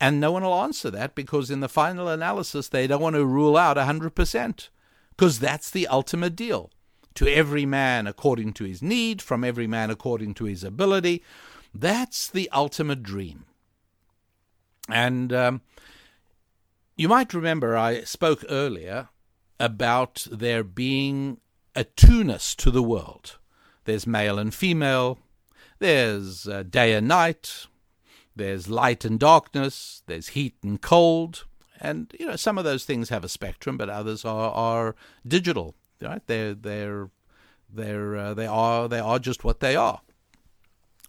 And 0.01 0.21
no 0.21 0.33
one 0.33 0.43
will 0.43 0.63
answer 0.63 0.91
that 0.91 1.15
because, 1.15 1.51
in 1.51 1.61
the 1.61 1.69
final 1.69 2.09
analysis, 2.09 2.69
they 2.69 2.87
don't 2.87 3.03
want 3.03 3.17
to 3.17 3.25
rule 3.25 3.57
out 3.57 3.77
100%, 3.77 4.69
because 5.11 5.39
that's 5.39 5.71
the 5.71 5.89
ultimate 5.89 6.37
deal. 6.37 6.71
To 7.15 7.27
every 7.27 7.67
man 7.67 8.07
according 8.07 8.53
to 8.55 8.65
his 8.65 8.81
need, 8.81 9.21
from 9.21 9.43
every 9.43 9.67
man 9.67 9.91
according 9.91 10.35
to 10.35 10.45
his 10.45 10.63
ability. 10.63 11.25
That's 11.75 12.29
the 12.29 12.49
ultimate 12.51 13.03
dream. 13.03 13.47
And 14.89 15.33
um, 15.33 15.63
you 16.97 17.09
might 17.09 17.35
remember 17.35 17.77
I 17.77 18.03
spoke 18.05 18.45
earlier 18.49 19.09
about 19.61 20.27
there 20.31 20.65
being 20.65 21.39
a 21.75 21.85
two-ness 21.85 22.55
to 22.57 22.71
the 22.71 22.83
world. 22.83 23.39
There's 23.85 24.07
male 24.07 24.39
and 24.39 24.53
female, 24.53 25.19
there's 25.79 26.47
uh, 26.49 26.65
day 26.65 26.93
and 26.93 27.09
night, 27.09 27.67
there's 28.35 28.69
light 28.69 29.05
and 29.05 29.19
darkness, 29.19 30.03
there's 30.07 30.29
heat 30.29 30.57
and 30.63 30.81
cold, 30.81 31.45
and 31.81 32.13
you 32.19 32.27
know 32.27 32.37
some 32.37 32.59
of 32.59 32.65
those 32.65 32.85
things 32.85 33.09
have 33.09 33.25
a 33.25 33.29
spectrum, 33.29 33.77
but 33.77 33.89
others 33.89 34.25
are, 34.25 34.51
are 34.51 34.97
digital. 35.27 35.75
Right? 36.01 36.23
They're 36.27 36.55
they're 36.55 37.11
they're 37.73 38.17
uh, 38.17 38.35
they 38.35 38.47
are 38.47 38.89
they 38.89 39.01
are 39.01 39.19
just 39.19 39.45
what 39.45 39.61
they 39.61 39.77
are. 39.77 40.01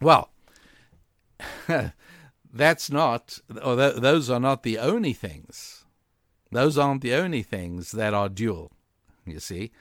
Well, 0.02 0.30
that's 2.54 2.92
not, 2.92 3.40
or 3.62 3.76
th- 3.76 3.96
those 3.96 4.30
are 4.30 4.40
not 4.40 4.64
the 4.64 4.78
only 4.78 5.14
things. 5.14 5.79
Those 6.52 6.78
aren't 6.78 7.02
the 7.02 7.14
only 7.14 7.44
things 7.44 7.92
that 7.92 8.14
are 8.14 8.30
dual. 8.30 8.72
You 9.26 9.40
see, 9.40 9.72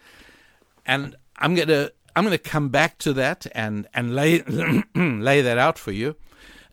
and 0.85 1.17
I'm 1.37 1.55
gonna 1.55 1.91
I'm 2.15 2.25
gonna 2.25 2.39
come 2.39 2.69
back 2.69 2.99
to 2.99 3.13
that 3.15 3.47
and 3.53 3.87
and 3.95 4.15
lay 4.15 4.43
lay 4.95 5.41
that 5.41 5.59
out 5.59 5.79
for 5.79 5.93
you. 5.93 6.17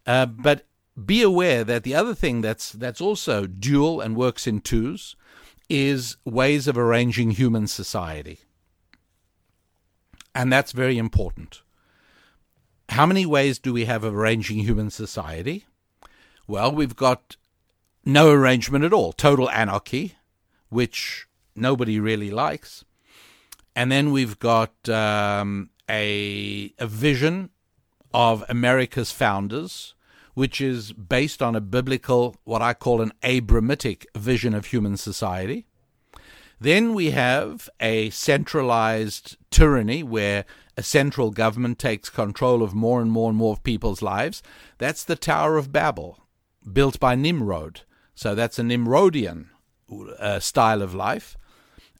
Uh, 0.06 0.26
but 0.26 0.66
be 1.04 1.22
aware 1.22 1.64
that 1.64 1.84
the 1.84 1.96
other 1.96 2.16
thing 2.16 2.42
that's 2.42 2.72
that's 2.72 3.02
also 3.02 3.46
dual 3.46 4.02
and 4.02 4.16
works 4.16 4.48
in 4.48 4.62
twos 4.62 5.16
is 5.70 6.18
ways 6.26 6.68
of 6.68 6.78
arranging 6.78 7.32
human 7.32 7.68
society. 7.68 8.40
And 10.34 10.52
that's 10.52 10.74
very 10.74 10.98
important. 10.98 11.62
How 12.90 13.06
many 13.06 13.26
ways 13.26 13.58
do 13.58 13.74
we 13.74 13.86
have 13.86 14.04
of 14.04 14.16
arranging 14.16 14.60
human 14.60 14.90
society? 14.90 15.66
Well, 16.48 16.72
we've 16.72 16.96
got 16.96 17.36
no 18.06 18.30
arrangement 18.30 18.86
at 18.86 18.94
all, 18.94 19.12
total 19.12 19.50
anarchy, 19.50 20.16
which 20.70 21.28
nobody 21.56 22.00
really 22.00 22.30
likes. 22.30 22.86
And 23.76 23.92
then 23.92 24.12
we've 24.12 24.40
got 24.40 24.88
um, 24.88 25.70
a, 25.90 26.74
a 26.80 26.88
vision 26.88 27.50
of 28.14 28.44
America's 28.48 29.12
founders, 29.12 29.96
which 30.34 30.62
is 30.62 30.94
based 30.94 31.42
on 31.42 31.56
a 31.56 31.62
biblical, 31.62 32.36
what 32.44 32.62
I 32.62 32.74
call 32.74 33.02
an 33.02 33.12
Abrahamic 33.24 34.08
vision 34.16 34.54
of 34.54 34.68
human 34.68 34.96
society. 34.98 35.66
Then 36.60 36.94
we 36.94 37.12
have 37.12 37.70
a 37.82 38.10
centralized 38.12 39.36
tyranny 39.50 40.04
where 40.04 40.46
a 40.78 40.84
central 40.84 41.32
government 41.32 41.80
takes 41.80 42.10
control 42.10 42.64
of 42.64 42.74
more 42.74 43.02
and 43.02 43.12
more 43.12 43.30
and 43.30 43.38
more 43.38 43.54
of 43.54 43.64
people's 43.64 44.02
lives. 44.02 44.42
That's 44.78 45.04
the 45.04 45.16
Tower 45.16 45.58
of 45.58 45.72
Babel, 45.72 46.20
built 46.72 47.00
by 47.00 47.16
Nimrod. 47.16 47.82
So 48.16 48.34
that's 48.34 48.58
a 48.58 48.64
Nimrodian 48.64 49.48
uh, 50.20 50.40
style 50.40 50.82
of 50.82 50.96
life. 50.96 51.38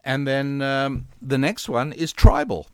And 0.04 0.28
then 0.28 0.62
um, 0.62 1.08
the 1.22 1.38
next 1.38 1.68
one 1.68 1.92
is 1.92 2.14
tribal. 2.14 2.68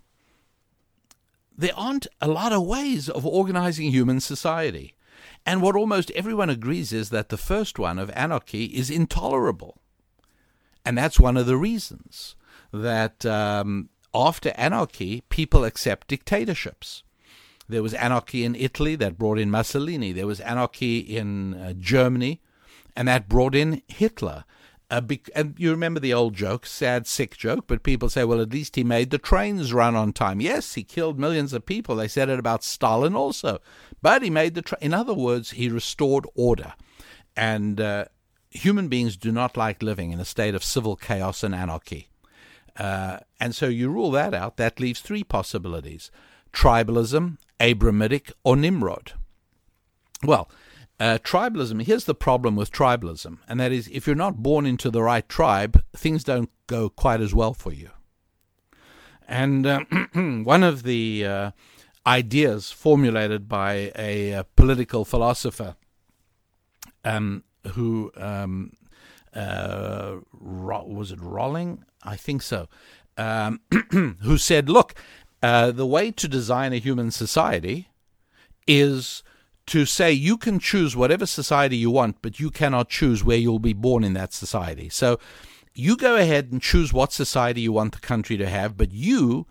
There 1.57 1.76
aren't 1.76 2.07
a 2.22 2.27
lot 2.27 2.53
of 2.53 2.65
ways 2.65 3.09
of 3.09 3.26
organizing 3.26 3.91
human 3.91 4.19
society. 4.19 4.93
And 5.45 5.61
what 5.61 5.76
almost 5.76 6.11
everyone 6.11 6.49
agrees 6.49 6.93
is 6.93 7.09
that 7.09 7.30
the 7.30 7.38
first 7.38 7.80
one 7.80 7.97
of 7.97 8.11
anarchy 8.11 8.65
is 8.65 8.89
intolerable. 8.89 9.77
And 10.85 10.97
that's 10.97 11.19
one 11.19 11.38
of 11.38 11.45
the 11.45 11.57
reasons 11.57 12.35
that 12.72 13.26
um, 13.26 13.89
after 14.13 14.51
anarchy, 14.55 15.22
people 15.30 15.63
accept 15.63 16.07
dictatorships. 16.07 17.03
There 17.68 17.84
was 17.84 17.93
anarchy 17.93 18.43
in 18.43 18.55
Italy 18.55 18.95
that 18.95 19.18
brought 19.18 19.39
in 19.39 19.49
Mussolini. 19.49 20.11
There 20.11 20.27
was 20.27 20.41
anarchy 20.41 20.99
in 20.99 21.53
uh, 21.53 21.73
Germany, 21.73 22.41
and 22.95 23.07
that 23.07 23.30
brought 23.30 23.55
in 23.55 23.81
Hitler. 23.88 24.45
Uh, 24.89 25.01
and 25.34 25.55
you 25.57 25.72
remember 25.72 26.01
the 26.01 26.13
old 26.13 26.34
joke, 26.34 26.65
sad, 26.65 27.07
sick 27.07 27.38
joke, 27.38 27.65
but 27.65 27.81
people 27.81 28.09
say, 28.09 28.26
well, 28.26 28.41
at 28.41 28.51
least 28.51 28.76
he 28.76 28.84
made 28.84 29.09
the 29.09 29.18
trains 29.18 29.72
run 29.72 29.95
on 29.95 30.11
time. 30.11 30.41
Yes, 30.41 30.73
he 30.73 30.84
killed 30.84 31.18
millions 31.18 31.53
of 31.53 31.65
people. 31.65 31.95
They 31.95 32.09
said 32.09 32.27
it 32.27 32.39
about 32.39 32.63
Stalin 32.63 33.15
also. 33.15 33.59
But 34.01 34.22
he 34.22 34.30
made 34.30 34.53
the. 34.53 34.61
Tra- 34.61 34.77
in 34.81 34.93
other 34.93 35.13
words, 35.13 35.51
he 35.51 35.69
restored 35.69 36.26
order. 36.35 36.73
And 37.38 37.80
uh, 37.80 38.05
human 38.49 38.89
beings 38.89 39.15
do 39.15 39.31
not 39.31 39.55
like 39.55 39.81
living 39.81 40.11
in 40.11 40.19
a 40.19 40.26
state 40.26 40.55
of 40.55 40.63
civil 40.63 40.97
chaos 40.97 41.41
and 41.41 41.55
anarchy. 41.55 42.09
Uh, 42.77 43.19
and 43.39 43.55
so 43.55 43.68
you 43.68 43.89
rule 43.89 44.11
that 44.11 44.34
out. 44.34 44.57
That 44.57 44.80
leaves 44.80 44.99
three 44.99 45.23
possibilities 45.23 46.11
tribalism, 46.51 47.38
Abrahamic, 47.61 48.34
or 48.43 48.57
Nimrod. 48.57 49.13
Well, 50.23 50.49
uh, 51.02 51.18
tribalism, 51.18 51.82
here's 51.82 52.06
the 52.06 52.14
problem 52.14 52.56
with 52.56 52.72
tribalism, 52.72 53.40
and 53.48 53.60
that 53.60 53.72
is 53.72 53.90
if 53.91 54.06
you're 54.06 54.15
not 54.15 54.44
born 54.44 54.68
into 54.68 54.91
the 54.91 55.02
right 55.02 55.28
tribe, 55.28 55.84
things 55.94 56.23
don't 56.23 56.52
go 56.68 56.90
quite 56.90 57.19
as 57.22 57.34
well 57.34 57.56
for 57.56 57.73
you. 57.73 57.90
And 59.28 59.65
uh, 59.65 59.80
one 60.14 60.61
of 60.61 60.84
the 60.84 61.26
uh, 61.26 61.52
ideas 62.06 62.72
formulated 62.72 63.49
by 63.49 63.91
a, 63.98 64.32
a 64.32 64.44
political 64.44 65.03
philosopher 65.03 65.76
um, 67.03 67.45
who 67.72 68.11
um, 68.15 68.73
uh, 69.34 70.18
was 70.40 71.11
it 71.11 71.19
Rolling? 71.19 71.84
I 72.03 72.15
think 72.15 72.44
so. 72.44 72.68
Um, 73.18 73.60
who 74.22 74.38
said, 74.38 74.69
"Look, 74.69 74.94
uh, 75.41 75.72
the 75.72 75.88
way 75.88 76.11
to 76.11 76.28
design 76.28 76.73
a 76.73 76.78
human 76.78 77.10
society 77.10 77.88
is." 78.68 79.23
To 79.67 79.85
say 79.85 80.11
you 80.11 80.38
can 80.38 80.59
choose 80.59 80.95
whatever 80.95 81.25
society 81.25 81.77
you 81.77 81.91
want, 81.91 82.21
but 82.21 82.39
you 82.39 82.49
cannot 82.49 82.89
choose 82.89 83.23
where 83.23 83.38
you'll 83.38 83.59
be 83.59 83.73
born 83.73 84.03
in 84.03 84.13
that 84.13 84.33
society. 84.33 84.89
So 84.89 85.19
you 85.73 85.95
go 85.95 86.15
ahead 86.15 86.51
and 86.51 86.61
choose 86.61 86.91
what 86.91 87.13
society 87.13 87.61
you 87.61 87.71
want 87.71 87.93
the 87.93 87.99
country 87.99 88.38
to 88.38 88.49
have, 88.49 88.75
but 88.75 88.91
you 88.91 89.45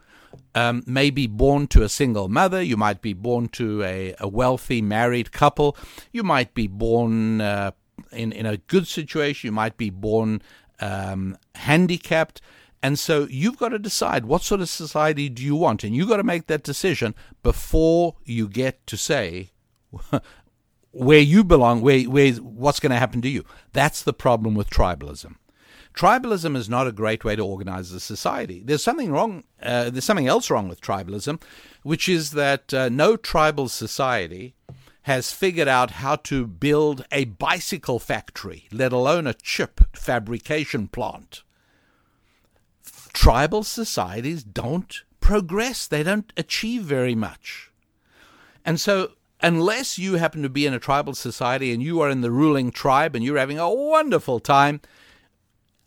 um, 0.55 0.83
may 0.87 1.11
be 1.11 1.27
born 1.27 1.67
to 1.69 1.83
a 1.83 1.89
single 1.89 2.29
mother, 2.29 2.61
you 2.63 2.77
might 2.77 3.01
be 3.01 3.13
born 3.13 3.49
to 3.49 3.83
a, 3.83 4.15
a 4.21 4.29
wealthy 4.29 4.83
married 4.83 5.33
couple, 5.33 5.77
you 6.13 6.23
might 6.23 6.55
be 6.55 6.67
born 6.67 7.41
uh, 7.41 7.71
in, 8.13 8.33
in 8.33 8.47
a 8.47 8.57
good 8.59 8.87
situation, 8.87 9.49
you 9.49 9.53
might 9.53 9.77
be 9.77 9.91
born 9.91 10.43
um, 10.81 11.37
handicapped. 11.55 12.41
And 12.83 12.99
so 12.99 13.27
you've 13.31 13.59
got 13.59 13.71
to 13.71 13.79
decide 13.79 14.25
what 14.25 14.43
sort 14.43 14.63
of 14.63 14.69
society 14.71 15.29
do 15.29 15.45
you 15.45 15.55
want. 15.55 15.85
And 15.85 15.95
you've 15.95 16.09
got 16.09 16.17
to 16.17 16.25
make 16.25 16.47
that 16.47 16.63
decision 16.63 17.15
before 17.43 18.17
you 18.25 18.49
get 18.49 18.87
to 18.87 18.97
say 18.97 19.51
where 20.93 21.21
you 21.21 21.45
belong, 21.45 21.81
where, 21.81 22.03
where 22.03 22.33
what's 22.35 22.81
going 22.81 22.91
to 22.91 22.99
happen 22.99 23.23
to 23.23 23.29
you. 23.29 23.45
That's 23.73 24.03
the 24.03 24.13
problem 24.13 24.55
with 24.55 24.71
tribalism. 24.71 25.37
Tribalism 25.95 26.57
is 26.57 26.69
not 26.69 26.87
a 26.87 26.93
great 26.93 27.25
way 27.25 27.35
to 27.37 27.45
organize 27.45 27.91
a 27.93 28.01
society. 28.01 28.63
There's 28.65 28.83
something 28.83 29.11
wrong. 29.11 29.45
Uh, 29.61 29.91
there's 29.91 30.05
something 30.05 30.29
else 30.29 30.51
wrong 30.51 30.69
with 30.69 30.81
tribalism, 30.81 31.43
which 31.83 32.09
is 32.09 32.31
that 32.33 32.73
uh, 32.73 32.89
no 32.89 33.17
tribal 33.17 33.69
society 33.69 34.55
has 35.03 35.33
figured 35.33 35.69
out 35.69 35.93
how 35.93 36.15
to 36.15 36.47
build 36.47 37.05
a 37.11 37.25
bicycle 37.25 37.99
factory, 37.99 38.69
let 38.71 38.93
alone 38.93 39.27
a 39.27 39.35
chip 39.35 39.81
fabrication 39.93 40.89
plant. 40.89 41.43
Tribal 43.13 43.65
societies 43.65 44.45
don't 44.45 45.03
progress, 45.21 45.87
they 45.87 46.03
don't 46.03 46.33
achieve 46.37 46.83
very 46.83 47.15
much. 47.15 47.73
And 48.65 48.79
so, 48.79 49.13
unless 49.43 49.99
you 49.99 50.15
happen 50.15 50.43
to 50.43 50.49
be 50.49 50.67
in 50.67 50.75
a 50.75 50.79
tribal 50.79 51.15
society 51.15 51.73
and 51.73 51.83
you 51.83 52.01
are 52.01 52.11
in 52.11 52.21
the 52.21 52.31
ruling 52.31 52.71
tribe 52.71 53.15
and 53.15 53.25
you're 53.25 53.39
having 53.39 53.59
a 53.59 53.73
wonderful 53.73 54.41
time, 54.41 54.81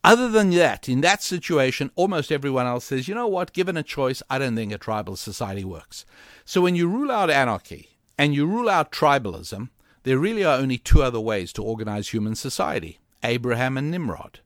other 0.03 0.30
than 0.30 0.49
that, 0.51 0.89
in 0.89 1.01
that 1.01 1.23
situation, 1.23 1.91
almost 1.95 2.31
everyone 2.31 2.67
else 2.67 2.85
says, 2.85 3.07
you 3.07 3.15
know 3.15 3.27
what, 3.27 3.53
given 3.53 3.77
a 3.77 3.84
choice, 3.84 4.21
I 4.30 4.38
don't 4.38 4.55
think 4.55 4.73
a 4.73 4.77
tribal 4.77 5.15
society 5.15 5.63
works. 5.63 6.05
So 6.43 6.61
when 6.61 6.75
you 6.75 6.88
rule 6.88 7.09
out 7.09 7.30
anarchy 7.30 7.97
and 8.17 8.35
you 8.35 8.45
rule 8.45 8.69
out 8.69 8.91
tribalism, 8.91 9.69
there 10.03 10.17
really 10.17 10.43
are 10.43 10.57
only 10.57 10.77
two 10.77 11.01
other 11.01 11.21
ways 11.21 11.53
to 11.53 11.63
organize 11.63 12.09
human 12.09 12.35
society 12.35 12.99
Abraham 13.23 13.77
and 13.77 13.89
Nimrod. 13.89 14.41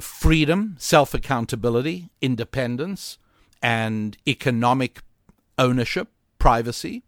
Freedom, 0.00 0.76
self 0.78 1.12
accountability, 1.12 2.10
independence, 2.20 3.18
and 3.60 4.16
economic 4.28 5.02
ownership, 5.58 6.06
privacy, 6.38 7.02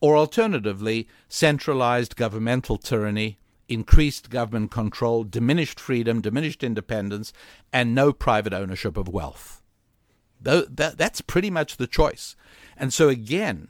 or 0.00 0.16
alternatively, 0.16 1.08
centralized 1.28 2.16
governmental 2.16 2.78
tyranny 2.78 3.38
increased 3.68 4.30
government 4.30 4.70
control, 4.70 5.24
diminished 5.24 5.78
freedom, 5.78 6.20
diminished 6.20 6.64
independence, 6.64 7.32
and 7.72 7.94
no 7.94 8.12
private 8.12 8.54
ownership 8.54 8.96
of 8.96 9.08
wealth. 9.08 9.62
That's 10.40 11.20
pretty 11.20 11.50
much 11.50 11.76
the 11.76 11.86
choice. 11.86 12.34
And 12.76 12.92
so 12.92 13.08
again, 13.08 13.68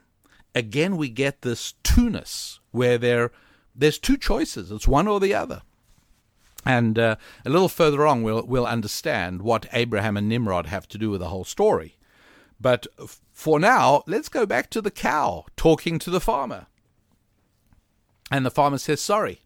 again 0.55 0.97
we 0.97 1.09
get 1.09 1.43
this 1.43 1.75
two-ness 1.83 2.61
where 2.71 2.99
there 2.99 3.33
there's 3.75 3.99
two 3.99 4.17
choices. 4.17 4.71
It's 4.71 4.89
one 4.89 5.09
or 5.09 5.21
the 5.21 5.35
other. 5.35 5.63
And 6.65 6.99
uh, 6.99 7.17
a 7.47 7.51
little 7.51 7.69
further 7.69 8.07
on, 8.07 8.23
we'll 8.23 8.45
we'll 8.45 8.67
understand 8.67 9.43
what 9.43 9.67
Abraham 9.73 10.17
and 10.17 10.29
Nimrod 10.29 10.67
have 10.67 10.87
to 10.89 10.99
do 10.99 11.11
with 11.11 11.21
the 11.21 11.29
whole 11.29 11.45
story. 11.45 11.97
But 12.61 12.87
for 13.33 13.61
now, 13.61 14.03
let's 14.07 14.29
go 14.29 14.47
back 14.47 14.71
to 14.71 14.81
the 14.81 14.91
cow 14.91 15.45
talking 15.57 15.99
to 16.01 16.11
the 16.11 16.21
farmer. 16.21 16.67
And 18.31 18.45
the 18.45 18.51
farmer 18.51 18.79
says, 18.79 19.01
"Sorry, 19.01 19.43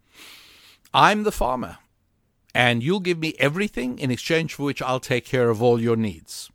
I'm 0.94 1.22
the 1.22 1.32
farmer, 1.32 1.78
and 2.54 2.82
you'll 2.82 3.00
give 3.00 3.18
me 3.18 3.34
everything 3.38 3.98
in 3.98 4.10
exchange 4.10 4.54
for 4.54 4.64
which 4.64 4.82
I'll 4.82 5.00
take 5.00 5.24
care 5.24 5.50
of 5.50 5.62
all 5.62 5.80
your 5.80 5.96
needs. 5.96 6.50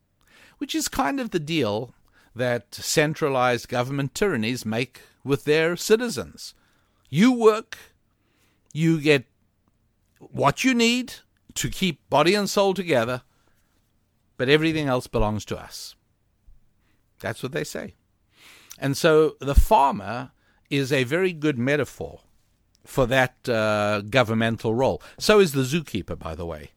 Which 0.57 0.75
is 0.75 0.87
kind 0.87 1.19
of 1.19 1.29
the 1.29 1.39
deal 1.39 1.93
that 2.35 2.73
centralized 2.73 3.67
government 3.67 4.13
tyrannies 4.13 4.65
make 4.65 5.01
with 5.23 5.43
their 5.45 5.75
citizens. 5.75 6.53
You 7.09 7.31
work, 7.31 7.77
you 8.73 8.99
get 8.99 9.25
what 10.19 10.63
you 10.63 10.73
need 10.73 11.15
to 11.55 11.69
keep 11.69 12.07
body 12.09 12.35
and 12.35 12.49
soul 12.49 12.73
together, 12.73 13.23
but 14.37 14.49
everything 14.49 14.87
else 14.87 15.07
belongs 15.07 15.45
to 15.45 15.57
us. 15.57 15.95
That's 17.19 17.43
what 17.43 17.51
they 17.51 17.63
say. 17.63 17.95
And 18.79 18.95
so 18.95 19.35
the 19.39 19.55
farmer 19.55 20.31
is 20.69 20.91
a 20.91 21.03
very 21.03 21.33
good 21.33 21.57
metaphor 21.57 22.21
for 22.85 23.05
that 23.07 23.49
uh, 23.49 24.01
governmental 24.01 24.73
role. 24.73 25.01
So 25.19 25.39
is 25.39 25.51
the 25.51 25.63
zookeeper, 25.63 26.17
by 26.17 26.35
the 26.35 26.45
way. 26.45 26.71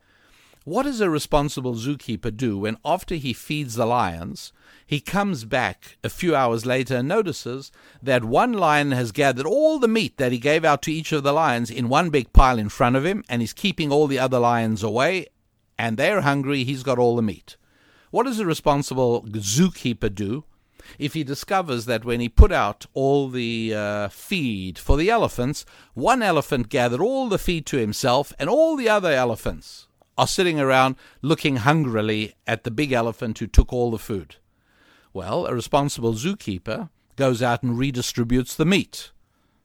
What 0.64 0.82
does 0.82 1.00
a 1.00 1.08
responsible 1.08 1.74
zookeeper 1.74 2.36
do 2.36 2.58
when, 2.58 2.76
after 2.84 3.14
he 3.14 3.32
feeds 3.32 3.74
the 3.74 3.86
lions, 3.86 4.52
he 4.86 5.00
comes 5.00 5.44
back 5.44 5.96
a 6.04 6.10
few 6.10 6.34
hours 6.34 6.66
later 6.66 6.96
and 6.96 7.08
notices 7.08 7.72
that 8.02 8.24
one 8.24 8.52
lion 8.52 8.92
has 8.92 9.10
gathered 9.10 9.46
all 9.46 9.78
the 9.78 9.88
meat 9.88 10.18
that 10.18 10.32
he 10.32 10.38
gave 10.38 10.64
out 10.64 10.82
to 10.82 10.92
each 10.92 11.12
of 11.12 11.22
the 11.22 11.32
lions 11.32 11.70
in 11.70 11.88
one 11.88 12.10
big 12.10 12.32
pile 12.32 12.58
in 12.58 12.68
front 12.68 12.96
of 12.96 13.06
him 13.06 13.24
and 13.28 13.40
is 13.40 13.52
keeping 13.52 13.90
all 13.90 14.06
the 14.06 14.18
other 14.18 14.38
lions 14.38 14.82
away, 14.82 15.26
and 15.78 15.96
they're 15.96 16.20
hungry, 16.20 16.64
he's 16.64 16.82
got 16.82 16.98
all 16.98 17.16
the 17.16 17.22
meat? 17.22 17.56
What 18.10 18.24
does 18.24 18.40
a 18.40 18.46
responsible 18.46 19.22
zookeeper 19.22 20.12
do 20.14 20.44
if 20.98 21.14
he 21.14 21.22
discovers 21.22 21.84
that 21.86 22.04
when 22.04 22.20
he 22.20 22.28
put 22.28 22.50
out 22.50 22.86
all 22.92 23.28
the 23.28 23.72
uh, 23.74 24.08
feed 24.08 24.78
for 24.78 24.96
the 24.96 25.10
elephants, 25.10 25.64
one 25.94 26.22
elephant 26.22 26.68
gathered 26.68 27.00
all 27.00 27.28
the 27.28 27.38
feed 27.38 27.66
to 27.66 27.76
himself, 27.76 28.32
and 28.38 28.50
all 28.50 28.76
the 28.76 28.88
other 28.88 29.12
elephants 29.12 29.86
are 30.18 30.26
sitting 30.26 30.58
around 30.58 30.96
looking 31.22 31.56
hungrily 31.56 32.34
at 32.46 32.64
the 32.64 32.70
big 32.70 32.92
elephant 32.92 33.38
who 33.38 33.46
took 33.46 33.72
all 33.72 33.90
the 33.90 33.98
food. 33.98 34.36
Well, 35.12 35.46
a 35.46 35.54
responsible 35.54 36.14
zookeeper 36.14 36.90
goes 37.16 37.42
out 37.42 37.62
and 37.62 37.78
redistributes 37.78 38.56
the 38.56 38.66
meat. 38.66 39.12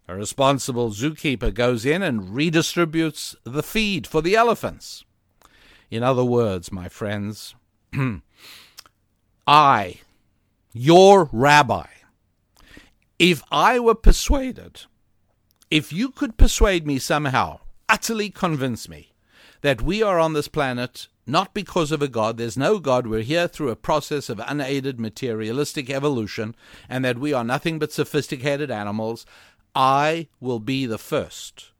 A 0.07 0.15
responsible 0.15 0.91
zookeeper 0.91 1.53
goes 1.53 1.85
in 1.85 2.03
and 2.03 2.29
redistributes 2.29 3.35
the 3.43 3.63
feed 3.63 4.05
for 4.05 4.21
the 4.21 4.35
elephants. 4.35 5.03
In 5.89 6.03
other 6.03 6.23
words, 6.23 6.71
my 6.71 6.89
friends, 6.89 7.55
I 9.47 9.99
your 10.77 11.29
rabbi, 11.31 11.87
if 13.17 13.41
I 13.49 13.79
were 13.79 13.95
persuaded, 13.95 14.81
if 15.71 15.93
you 15.93 16.09
could 16.09 16.35
persuade 16.35 16.85
me 16.85 16.99
somehow, 16.99 17.61
utterly 17.87 18.29
convince 18.29 18.89
me, 18.89 19.13
that 19.61 19.81
we 19.81 20.03
are 20.03 20.19
on 20.19 20.33
this 20.33 20.49
planet 20.49 21.07
not 21.25 21.53
because 21.53 21.93
of 21.93 22.01
a 22.01 22.09
God, 22.09 22.35
there's 22.35 22.57
no 22.57 22.77
God, 22.77 23.07
we're 23.07 23.21
here 23.21 23.47
through 23.47 23.69
a 23.69 23.77
process 23.77 24.29
of 24.29 24.41
unaided 24.45 24.99
materialistic 24.99 25.89
evolution, 25.89 26.55
and 26.89 27.05
that 27.05 27.17
we 27.17 27.31
are 27.31 27.45
nothing 27.45 27.79
but 27.79 27.93
sophisticated 27.93 28.69
animals, 28.69 29.25
I 29.73 30.27
will 30.41 30.59
be 30.59 30.85
the 30.85 30.97
first 30.97 31.71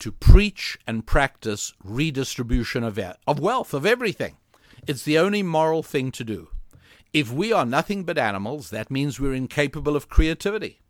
to 0.00 0.10
preach 0.10 0.76
and 0.84 1.06
practice 1.06 1.74
redistribution 1.82 2.82
of, 2.82 2.98
of 2.98 3.38
wealth, 3.38 3.72
of 3.72 3.86
everything. 3.86 4.36
It's 4.84 5.04
the 5.04 5.18
only 5.18 5.44
moral 5.44 5.84
thing 5.84 6.10
to 6.12 6.24
do. 6.24 6.48
If 7.12 7.32
we 7.32 7.52
are 7.52 7.64
nothing 7.64 8.02
but 8.02 8.18
animals, 8.18 8.70
that 8.70 8.90
means 8.90 9.20
we're 9.20 9.32
incapable 9.32 9.94
of 9.94 10.08
creativity. 10.08 10.80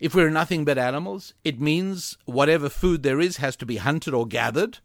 If 0.00 0.16
we're 0.16 0.30
nothing 0.30 0.64
but 0.64 0.78
animals, 0.78 1.34
it 1.44 1.60
means 1.60 2.18
whatever 2.24 2.68
food 2.68 3.04
there 3.04 3.20
is 3.20 3.36
has 3.36 3.54
to 3.56 3.66
be 3.66 3.76
hunted 3.76 4.14
or 4.14 4.26
gathered, 4.26 4.78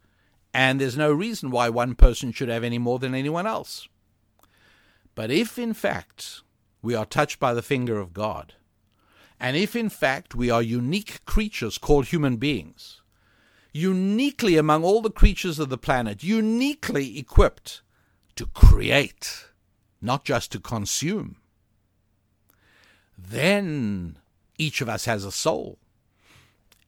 and 0.53 0.79
there's 0.79 0.97
no 0.97 1.11
reason 1.11 1.49
why 1.49 1.69
one 1.69 1.95
person 1.95 2.31
should 2.31 2.49
have 2.49 2.63
any 2.63 2.77
more 2.77 2.99
than 2.99 3.15
anyone 3.15 3.47
else. 3.47 3.87
But 5.15 5.31
if, 5.31 5.57
in 5.57 5.73
fact, 5.73 6.41
we 6.83 6.93
are 6.93 7.05
touched 7.05 7.39
by 7.39 7.55
the 7.55 7.63
finger 7.63 7.97
of 7.97 8.13
God, 8.13 8.53
and 9.39 9.57
if, 9.57 9.75
in 9.75 9.89
fact, 9.89 10.35
we 10.35 10.51
are 10.51 10.61
unique 10.61 11.25
creatures 11.25 11.79
called 11.79 12.07
human 12.07 12.37
beings, 12.37 13.01
uniquely 13.73 14.55
among 14.55 14.83
all 14.83 15.01
the 15.01 15.09
creatures 15.09 15.57
of 15.57 15.69
the 15.69 15.79
planet, 15.79 16.23
uniquely 16.23 17.17
equipped 17.17 17.81
to 18.35 18.45
create, 18.47 19.45
not 20.01 20.25
just 20.25 20.51
to 20.51 20.59
consume. 20.59 21.37
Then 23.17 24.17
each 24.57 24.81
of 24.81 24.89
us 24.89 25.05
has 25.05 25.23
a 25.23 25.31
soul. 25.31 25.77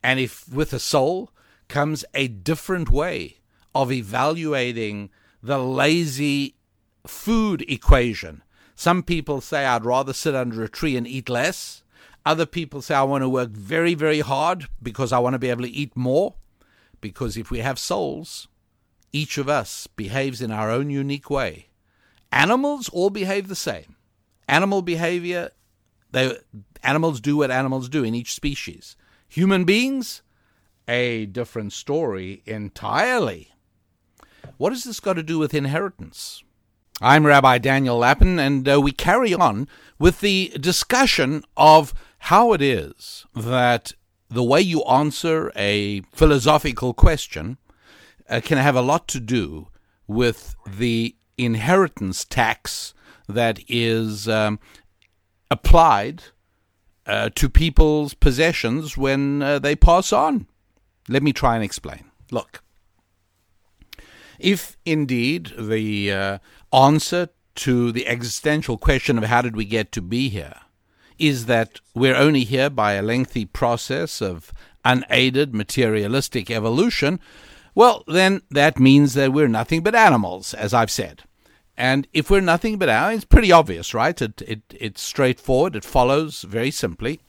And 0.04 0.20
if 0.20 0.48
with 0.50 0.74
a 0.74 0.80
soul 0.80 1.32
comes 1.68 2.06
a 2.14 2.28
different 2.28 2.90
way 2.90 3.38
of 3.74 3.92
evaluating 3.92 5.10
the 5.42 5.60
lazy 5.60 6.56
food 7.06 7.64
equation. 7.70 8.44
Some 8.76 9.04
people 9.04 9.42
say, 9.42 9.66
I'd 9.66 9.86
rather 9.86 10.14
sit 10.14 10.36
under 10.36 10.64
a 10.64 10.70
tree 10.70 10.96
and 10.96 11.08
eat 11.08 11.30
less. 11.30 11.84
Other 12.26 12.46
people 12.46 12.82
say, 12.82 12.96
I 12.96 13.04
want 13.04 13.24
to 13.24 13.30
work 13.30 13.50
very, 13.50 13.94
very 13.94 14.20
hard 14.20 14.68
because 14.82 15.12
I 15.12 15.20
want 15.20 15.34
to 15.34 15.40
be 15.40 15.50
able 15.50 15.64
to 15.64 15.70
eat 15.70 15.96
more. 15.96 16.36
Because 17.00 17.38
if 17.38 17.50
we 17.52 17.60
have 17.60 17.80
souls, 17.80 18.48
each 19.12 19.38
of 19.38 19.50
us 19.50 19.88
behaves 19.88 20.42
in 20.42 20.52
our 20.52 20.70
own 20.70 20.90
unique 20.90 21.30
way. 21.30 21.68
Animals 22.32 22.90
all 22.90 23.10
behave 23.10 23.48
the 23.48 23.56
same. 23.56 23.96
Animal 24.48 24.82
behavior, 24.82 25.52
they, 26.12 26.38
animals 26.84 27.20
do 27.20 27.38
what 27.38 27.52
animals 27.52 27.90
do 27.90 28.04
in 28.04 28.16
each 28.16 28.34
species. 28.34 28.96
Human 29.28 29.66
beings, 29.66 30.22
a 30.88 31.26
different 31.26 31.74
story 31.74 32.44
entirely. 32.46 33.54
What 34.58 34.72
has 34.72 34.84
this 34.84 35.00
got 35.00 35.14
to 35.14 35.24
do 35.24 35.38
with 35.38 35.54
inheritance? 35.54 36.44
I'm 37.02 37.28
Rabbi 37.28 37.60
Daniel 37.60 38.00
Lapin, 38.00 38.40
and 38.40 38.68
uh, 38.68 38.82
we 38.82 38.92
carry 38.92 39.34
on 39.34 39.68
with 40.00 40.20
the 40.22 40.52
discussion 40.60 41.44
of 41.56 41.94
how 42.20 42.54
it 42.54 42.62
is 42.62 43.26
that 43.36 43.92
the 44.30 44.44
way 44.44 44.62
you 44.62 44.84
answer 44.84 45.52
a 45.56 46.02
philosophical 46.14 46.94
question 46.94 47.58
uh, 48.30 48.42
can 48.44 48.58
have 48.58 48.76
a 48.76 48.82
lot 48.82 49.08
to 49.10 49.20
do 49.20 49.68
with 50.08 50.56
the 50.66 51.16
inheritance 51.38 52.26
tax 52.26 52.94
that 53.28 53.60
is 53.68 54.28
um, 54.28 54.60
applied 55.52 56.24
uh, 57.06 57.30
to 57.36 57.50
people's 57.50 58.14
possessions 58.14 58.98
when 58.98 59.42
uh, 59.42 59.60
they 59.60 59.76
pass 59.76 60.12
on. 60.12 60.48
Let 61.08 61.24
me 61.24 61.34
try 61.34 61.56
and 61.56 61.64
explain. 61.64 62.06
Look, 62.32 62.62
If 64.40 64.78
indeed 64.86 65.54
the 65.58 66.12
uh, 66.12 66.38
answer 66.74 67.30
to 67.56 67.92
the 67.92 68.08
existential 68.08 68.78
question 68.78 69.18
of 69.18 69.24
how 69.26 69.42
did 69.42 69.56
we 69.56 69.66
get 69.66 69.92
to 69.94 70.02
be 70.02 70.30
here 70.30 70.56
is 71.18 71.48
that 71.48 71.80
we're 71.96 72.16
only 72.16 72.44
here 72.44 72.70
by 72.70 72.94
a 72.94 73.02
lengthy 73.02 73.46
process 73.46 74.22
of 74.22 74.54
unaided 74.86 75.56
materialistic 75.56 76.52
evolution, 76.52 77.20
well, 77.78 78.04
then 78.08 78.42
that 78.50 78.80
means 78.80 79.14
that 79.14 79.32
we're 79.32 79.48
nothing 79.48 79.84
but 79.84 79.94
animals, 79.94 80.56
as 80.56 80.74
I've 80.74 80.90
said. 80.90 81.22
And 81.78 82.08
if 82.12 82.28
we're 82.28 82.42
nothing 82.42 82.80
but 82.80 82.90
animals, 82.90 83.18
it's 83.18 83.26
pretty 83.26 83.52
obvious, 83.52 83.94
right? 83.94 84.20
It, 84.20 84.42
it, 84.42 84.62
it's 84.72 85.00
straightforward. 85.00 85.76
It 85.76 85.86
follows 85.86 86.42
very 86.42 86.72
simply 86.72 87.20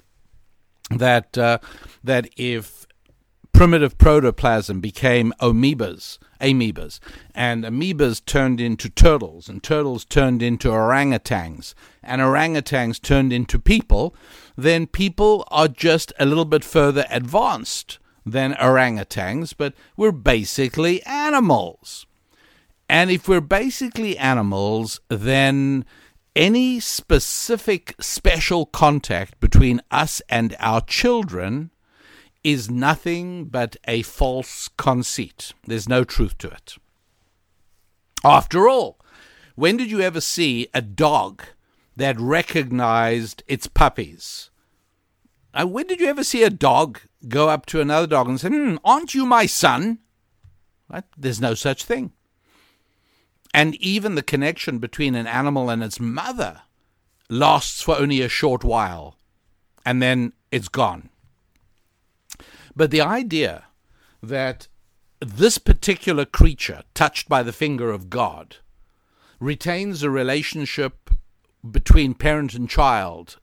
that 0.89 1.37
uh, 1.37 1.59
that 2.03 2.31
if 2.39 2.87
primitive 3.53 3.99
protoplasm 3.99 4.81
became 4.81 5.35
amoebas, 5.39 6.16
amoebas, 6.41 6.99
and 7.35 7.65
amoebas 7.65 8.25
turned 8.25 8.59
into 8.59 8.89
turtles, 8.89 9.51
and 9.51 9.62
turtles 9.62 10.07
turned 10.07 10.41
into 10.41 10.69
orangutans, 10.69 11.75
and 12.03 12.23
orangutans 12.23 13.03
turned 13.03 13.35
into 13.35 13.59
people, 13.59 14.15
then 14.57 14.87
people 14.87 15.47
are 15.51 15.69
just 15.69 16.11
a 16.19 16.25
little 16.25 16.47
bit 16.47 16.65
further 16.65 17.05
advanced 17.11 17.99
than 18.30 18.55
orangutans, 18.55 19.55
but 19.56 19.74
we're 19.96 20.12
basically 20.12 21.02
animals. 21.05 22.06
And 22.88 23.10
if 23.10 23.28
we're 23.28 23.40
basically 23.40 24.16
animals, 24.16 25.00
then 25.09 25.84
any 26.34 26.80
specific 26.80 27.94
special 28.00 28.64
contact 28.66 29.38
between 29.40 29.80
us 29.90 30.22
and 30.28 30.56
our 30.60 30.80
children 30.80 31.70
is 32.44 32.70
nothing 32.70 33.46
but 33.46 33.76
a 33.86 34.02
false 34.02 34.68
conceit. 34.78 35.52
There's 35.66 35.88
no 35.88 36.05
truth 36.05 36.38
to 36.38 36.48
it. 36.48 36.76
After 38.24 38.68
all, 38.68 38.98
when 39.55 39.76
did 39.76 39.90
you 39.90 40.00
ever 40.00 40.20
see 40.20 40.68
a 40.72 40.80
dog 40.80 41.42
that 41.96 42.18
recognized 42.18 43.42
its 43.48 43.66
puppies? 43.66 44.50
Uh, 45.52 45.66
when 45.66 45.86
did 45.86 46.00
you 46.00 46.06
ever 46.06 46.22
see 46.22 46.44
a 46.44 46.50
dog 46.50 47.00
go 47.27 47.49
up 47.49 47.66
to 47.66 47.81
another 47.81 48.07
dog 48.07 48.28
and 48.28 48.40
say, 48.40 48.49
hmm, 48.49 48.77
Aren't 48.85 49.15
you 49.15 49.27
my 49.27 49.47
son? 49.47 49.99
Right? 50.89 51.05
There's 51.16 51.40
no 51.40 51.55
such 51.55 51.85
thing. 51.85 52.12
And 53.53 53.74
even 53.77 54.15
the 54.15 54.23
connection 54.23 54.78
between 54.78 55.15
an 55.15 55.27
animal 55.27 55.70
and 55.70 55.82
its 55.82 55.99
mother 55.99 56.62
lasts 57.28 57.82
for 57.82 57.97
only 57.97 58.20
a 58.20 58.28
short 58.28 58.62
while, 58.62 59.16
and 59.85 60.03
then 60.03 60.32
it's 60.51 60.69
gone. 60.69 61.09
But 62.77 62.90
the 62.90 63.01
idea 63.01 63.65
that 64.23 64.69
this 65.20 65.59
particular 65.59 66.24
creature, 66.24 66.82
touched 66.95 67.28
by 67.28 67.43
the 67.43 67.53
finger 67.53 67.90
of 67.90 68.11
God, 68.11 68.57
retains 69.40 70.03
a 70.03 70.11
relationship 70.11 71.11
between 71.69 72.15
parent 72.15 72.55
and 72.55 72.70
child 72.70 73.39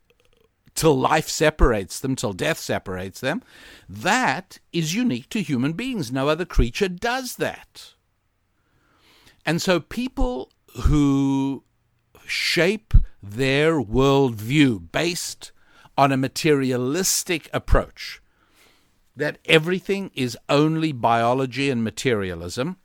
till 0.76 0.98
life 1.00 1.30
separates 1.30 2.00
them, 2.00 2.16
till 2.16 2.34
death 2.34 2.60
separates 2.60 3.22
them, 3.22 3.42
that 3.90 4.60
is 4.72 4.94
unique 4.94 5.30
to 5.30 5.42
human 5.42 5.74
beings. 5.74 6.12
No 6.12 6.28
other 6.30 6.46
creature 6.46 6.90
does 6.90 7.38
that. 7.38 7.94
And 9.46 9.62
so 9.62 9.80
people 9.80 10.52
who 10.82 11.64
shape 12.26 12.94
their 13.24 13.82
worldview 13.82 14.92
based 14.92 15.52
on 15.98 16.12
a 16.12 16.18
materialistic 16.18 17.50
approach, 17.54 18.22
that 19.16 19.38
everything 19.46 20.12
is 20.14 20.38
only 20.50 20.92
biology 20.92 21.70
and 21.70 21.84
materialism, 21.84 22.76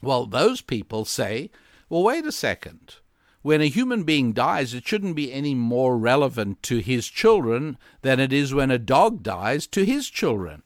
well, 0.00 0.26
those 0.26 0.60
people 0.60 1.04
say, 1.04 1.50
well, 1.88 2.04
wait 2.04 2.24
a 2.24 2.32
second. 2.32 2.96
When 3.44 3.60
a 3.60 3.68
human 3.68 4.02
being 4.02 4.32
dies, 4.32 4.74
it 4.74 4.88
shouldn't 4.88 5.14
be 5.14 5.32
any 5.32 5.54
more 5.54 5.96
relevant 5.96 6.62
to 6.64 6.78
his 6.78 7.06
children 7.08 7.78
than 8.02 8.18
it 8.18 8.32
is 8.32 8.52
when 8.52 8.72
a 8.72 8.78
dog 8.78 9.22
dies 9.22 9.66
to 9.68 9.84
his 9.84 10.10
children. 10.10 10.64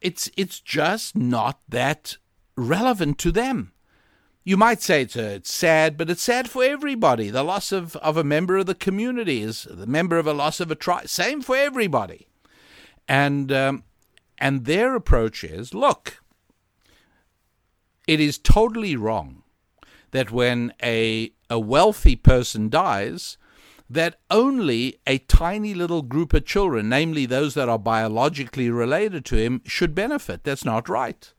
It's, 0.00 0.30
it's 0.36 0.60
just 0.60 1.16
not 1.16 1.60
that 1.68 2.16
relevant 2.56 3.18
to 3.18 3.32
them 3.32 3.72
you 4.48 4.56
might 4.56 4.80
say 4.80 5.02
it's, 5.02 5.14
a, 5.14 5.34
it's 5.34 5.52
sad, 5.52 5.98
but 5.98 6.08
it's 6.08 6.22
sad 6.22 6.48
for 6.48 6.64
everybody. 6.64 7.28
The 7.28 7.42
loss 7.42 7.70
of, 7.70 7.96
of 7.96 8.16
a 8.16 8.24
member 8.24 8.56
of 8.56 8.64
the 8.64 8.74
community 8.74 9.42
is 9.42 9.68
the 9.70 9.86
member 9.86 10.16
of 10.16 10.26
a 10.26 10.32
loss 10.32 10.58
of 10.58 10.70
a 10.70 10.74
tribe. 10.74 11.06
Same 11.10 11.42
for 11.42 11.54
everybody. 11.54 12.28
And, 13.06 13.52
um, 13.52 13.84
and 14.38 14.64
their 14.64 14.94
approach 14.94 15.44
is 15.44 15.74
look, 15.74 16.22
it 18.06 18.20
is 18.20 18.38
totally 18.38 18.96
wrong 18.96 19.42
that 20.12 20.30
when 20.30 20.72
a, 20.82 21.32
a 21.50 21.58
wealthy 21.58 22.16
person 22.16 22.68
dies, 22.68 23.36
that 23.90 24.20
only 24.30 24.98
a 25.06 25.18
tiny 25.18 25.72
little 25.74 26.02
group 26.02 26.34
of 26.34 26.44
children, 26.44 26.88
namely 26.88 27.24
those 27.24 27.54
that 27.54 27.68
are 27.68 27.78
biologically 27.78 28.70
related 28.70 29.24
to 29.26 29.36
him, 29.36 29.62
should 29.64 29.94
benefit. 29.94 30.44
That's 30.44 30.64
not 30.64 30.88
right 30.88 31.32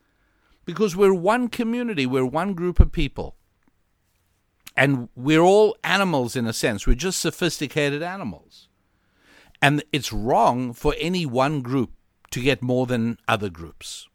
because 0.64 0.94
we're 0.94 1.14
one 1.14 1.48
community, 1.48 2.06
we're 2.06 2.24
one 2.24 2.54
group 2.54 2.78
of 2.80 2.92
people. 2.92 3.36
And 4.76 5.08
we're 5.16 5.40
all 5.40 5.76
animals 5.82 6.36
in 6.36 6.46
a 6.46 6.52
sense, 6.52 6.86
we're 6.86 6.94
just 6.94 7.20
sophisticated 7.20 8.02
animals. 8.02 8.68
And 9.60 9.82
it's 9.92 10.12
wrong 10.12 10.72
for 10.72 10.94
any 10.98 11.26
one 11.26 11.60
group 11.60 11.90
to 12.30 12.40
get 12.40 12.62
more 12.62 12.86
than 12.86 13.18
other 13.26 13.50
groups. 13.50 14.08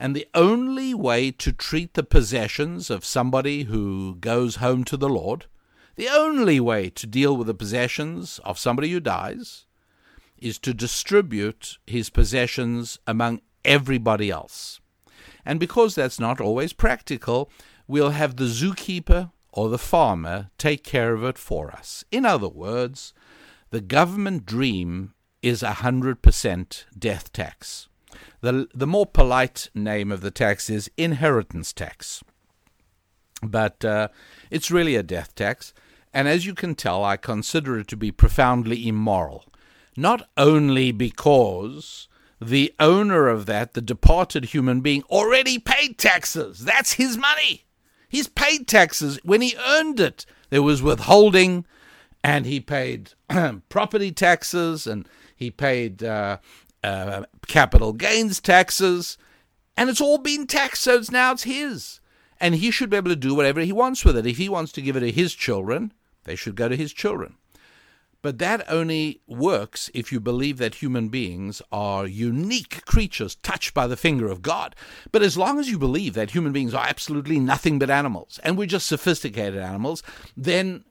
And 0.00 0.16
the 0.16 0.26
only 0.34 0.94
way 0.94 1.30
to 1.32 1.52
treat 1.52 1.92
the 1.92 2.02
possessions 2.02 2.88
of 2.88 3.04
somebody 3.04 3.64
who 3.64 4.16
goes 4.16 4.56
home 4.56 4.82
to 4.84 4.96
the 4.96 5.10
Lord, 5.10 5.44
the 5.96 6.08
only 6.08 6.58
way 6.58 6.88
to 6.88 7.06
deal 7.06 7.36
with 7.36 7.48
the 7.48 7.54
possessions 7.54 8.40
of 8.42 8.58
somebody 8.58 8.90
who 8.92 9.00
dies, 9.00 9.66
is 10.38 10.58
to 10.60 10.72
distribute 10.72 11.76
his 11.86 12.08
possessions 12.08 12.98
among 13.06 13.42
everybody 13.62 14.30
else. 14.30 14.80
And 15.44 15.60
because 15.60 15.96
that's 15.96 16.18
not 16.18 16.40
always 16.40 16.72
practical, 16.72 17.50
we'll 17.86 18.10
have 18.10 18.36
the 18.36 18.44
zookeeper 18.44 19.30
or 19.52 19.68
the 19.68 19.76
farmer 19.76 20.48
take 20.56 20.82
care 20.82 21.12
of 21.12 21.24
it 21.24 21.36
for 21.36 21.70
us. 21.72 22.04
In 22.10 22.24
other 22.24 22.48
words, 22.48 23.12
the 23.68 23.82
government 23.82 24.46
dream 24.46 25.12
is 25.42 25.62
a 25.62 25.72
100% 25.72 26.84
death 26.98 27.32
tax. 27.34 27.89
The, 28.40 28.68
the 28.74 28.86
more 28.86 29.06
polite 29.06 29.68
name 29.74 30.10
of 30.10 30.22
the 30.22 30.30
tax 30.30 30.70
is 30.70 30.90
inheritance 30.96 31.72
tax. 31.72 32.22
But 33.42 33.84
uh, 33.84 34.08
it's 34.50 34.70
really 34.70 34.96
a 34.96 35.02
death 35.02 35.34
tax, 35.34 35.72
and 36.12 36.28
as 36.28 36.46
you 36.46 36.54
can 36.54 36.74
tell, 36.74 37.04
I 37.04 37.16
consider 37.16 37.78
it 37.78 37.88
to 37.88 37.96
be 37.96 38.10
profoundly 38.10 38.86
immoral. 38.86 39.44
Not 39.96 40.28
only 40.36 40.92
because 40.92 42.08
the 42.40 42.74
owner 42.80 43.28
of 43.28 43.46
that, 43.46 43.74
the 43.74 43.82
departed 43.82 44.46
human 44.46 44.80
being, 44.80 45.02
already 45.04 45.58
paid 45.58 45.98
taxes. 45.98 46.60
That's 46.60 46.94
his 46.94 47.16
money. 47.16 47.64
He's 48.08 48.28
paid 48.28 48.66
taxes 48.66 49.20
when 49.22 49.40
he 49.40 49.54
earned 49.56 50.00
it. 50.00 50.26
There 50.48 50.62
was 50.62 50.82
withholding, 50.82 51.64
and 52.24 52.46
he 52.46 52.60
paid 52.60 53.12
property 53.68 54.10
taxes, 54.10 54.86
and 54.86 55.06
he 55.36 55.50
paid 55.50 56.02
uh, 56.02 56.38
uh, 56.82 57.24
capital 57.46 57.92
gains 57.92 58.40
taxes, 58.40 59.18
and 59.76 59.90
it's 59.90 60.00
all 60.00 60.18
been 60.18 60.46
taxed, 60.46 60.82
so 60.82 60.96
it's 60.96 61.10
now 61.10 61.32
it's 61.32 61.44
his. 61.44 62.00
And 62.40 62.54
he 62.54 62.70
should 62.70 62.90
be 62.90 62.96
able 62.96 63.10
to 63.10 63.16
do 63.16 63.34
whatever 63.34 63.60
he 63.60 63.72
wants 63.72 64.04
with 64.04 64.16
it. 64.16 64.26
If 64.26 64.38
he 64.38 64.48
wants 64.48 64.72
to 64.72 64.82
give 64.82 64.96
it 64.96 65.00
to 65.00 65.12
his 65.12 65.34
children, 65.34 65.92
they 66.24 66.36
should 66.36 66.54
go 66.54 66.68
to 66.68 66.76
his 66.76 66.92
children. 66.92 67.34
But 68.22 68.38
that 68.38 68.70
only 68.70 69.22
works 69.26 69.90
if 69.94 70.12
you 70.12 70.20
believe 70.20 70.58
that 70.58 70.76
human 70.76 71.08
beings 71.08 71.62
are 71.72 72.06
unique 72.06 72.84
creatures 72.84 73.36
touched 73.36 73.72
by 73.72 73.86
the 73.86 73.96
finger 73.96 74.28
of 74.28 74.42
God. 74.42 74.76
But 75.10 75.22
as 75.22 75.38
long 75.38 75.58
as 75.58 75.70
you 75.70 75.78
believe 75.78 76.14
that 76.14 76.32
human 76.32 76.52
beings 76.52 76.74
are 76.74 76.86
absolutely 76.86 77.40
nothing 77.40 77.78
but 77.78 77.88
animals, 77.88 78.38
and 78.44 78.58
we're 78.58 78.66
just 78.66 78.86
sophisticated 78.86 79.60
animals, 79.60 80.02
then 80.36 80.84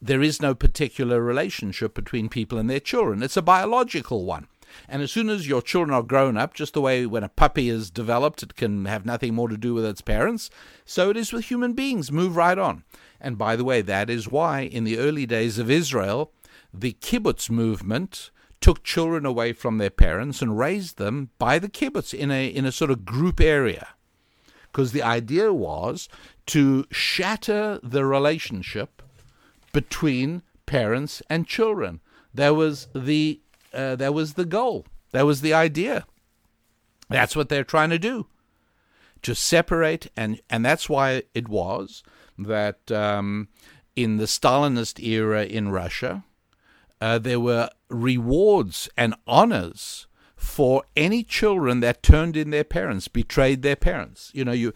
there 0.00 0.22
is 0.22 0.40
no 0.40 0.54
particular 0.54 1.20
relationship 1.20 1.94
between 1.94 2.28
people 2.28 2.58
and 2.58 2.68
their 2.68 2.80
children. 2.80 3.22
It's 3.22 3.36
a 3.36 3.42
biological 3.42 4.24
one. 4.24 4.48
And 4.88 5.02
as 5.02 5.12
soon 5.12 5.28
as 5.28 5.48
your 5.48 5.62
children 5.62 5.94
are 5.94 6.02
grown 6.02 6.36
up, 6.36 6.54
just 6.54 6.74
the 6.74 6.80
way 6.80 7.06
when 7.06 7.24
a 7.24 7.28
puppy 7.28 7.68
is 7.68 7.90
developed, 7.90 8.42
it 8.42 8.56
can 8.56 8.84
have 8.86 9.06
nothing 9.06 9.34
more 9.34 9.48
to 9.48 9.56
do 9.56 9.74
with 9.74 9.84
its 9.84 10.00
parents, 10.00 10.50
so 10.84 11.10
it 11.10 11.16
is 11.16 11.32
with 11.32 11.46
human 11.46 11.72
beings. 11.72 12.12
Move 12.12 12.36
right 12.36 12.58
on. 12.58 12.84
And 13.20 13.38
by 13.38 13.56
the 13.56 13.64
way, 13.64 13.80
that 13.82 14.10
is 14.10 14.30
why 14.30 14.60
in 14.60 14.84
the 14.84 14.98
early 14.98 15.26
days 15.26 15.58
of 15.58 15.70
Israel, 15.70 16.32
the 16.72 16.92
kibbutz 17.00 17.48
movement 17.48 18.30
took 18.60 18.82
children 18.82 19.26
away 19.26 19.52
from 19.52 19.78
their 19.78 19.90
parents 19.90 20.40
and 20.40 20.58
raised 20.58 20.96
them 20.96 21.30
by 21.38 21.58
the 21.58 21.68
kibbutz 21.68 22.14
in 22.14 22.30
a 22.30 22.46
in 22.46 22.64
a 22.64 22.72
sort 22.72 22.90
of 22.90 23.04
group 23.04 23.40
area 23.40 23.88
because 24.72 24.92
the 24.92 25.02
idea 25.02 25.52
was 25.52 26.08
to 26.46 26.84
shatter 26.90 27.78
the 27.82 28.04
relationship 28.04 29.02
between 29.72 30.42
parents 30.66 31.22
and 31.28 31.46
children 31.46 32.00
There 32.34 32.54
was 32.54 32.88
the 32.94 33.40
uh, 33.74 33.96
that 33.96 34.14
was 34.14 34.34
the 34.34 34.44
goal 34.44 34.86
that 35.12 35.26
was 35.26 35.40
the 35.40 35.52
idea 35.52 36.06
that's 37.08 37.36
what 37.36 37.48
they're 37.48 37.64
trying 37.64 37.90
to 37.90 37.98
do 37.98 38.26
to 39.24 39.34
separate, 39.34 40.10
and, 40.16 40.40
and 40.48 40.64
that's 40.64 40.88
why 40.88 41.22
it 41.34 41.48
was 41.48 42.02
that 42.38 42.92
um, 42.92 43.48
in 43.96 44.18
the 44.18 44.26
Stalinist 44.26 45.02
era 45.02 45.44
in 45.44 45.70
Russia, 45.70 46.24
uh, 47.00 47.18
there 47.18 47.40
were 47.40 47.70
rewards 47.88 48.88
and 48.96 49.14
honors 49.26 50.06
for 50.36 50.84
any 50.94 51.22
children 51.22 51.80
that 51.80 52.02
turned 52.02 52.36
in 52.36 52.50
their 52.50 52.64
parents, 52.64 53.08
betrayed 53.08 53.62
their 53.62 53.76
parents. 53.76 54.30
You 54.34 54.44
know, 54.44 54.52
you 54.52 54.72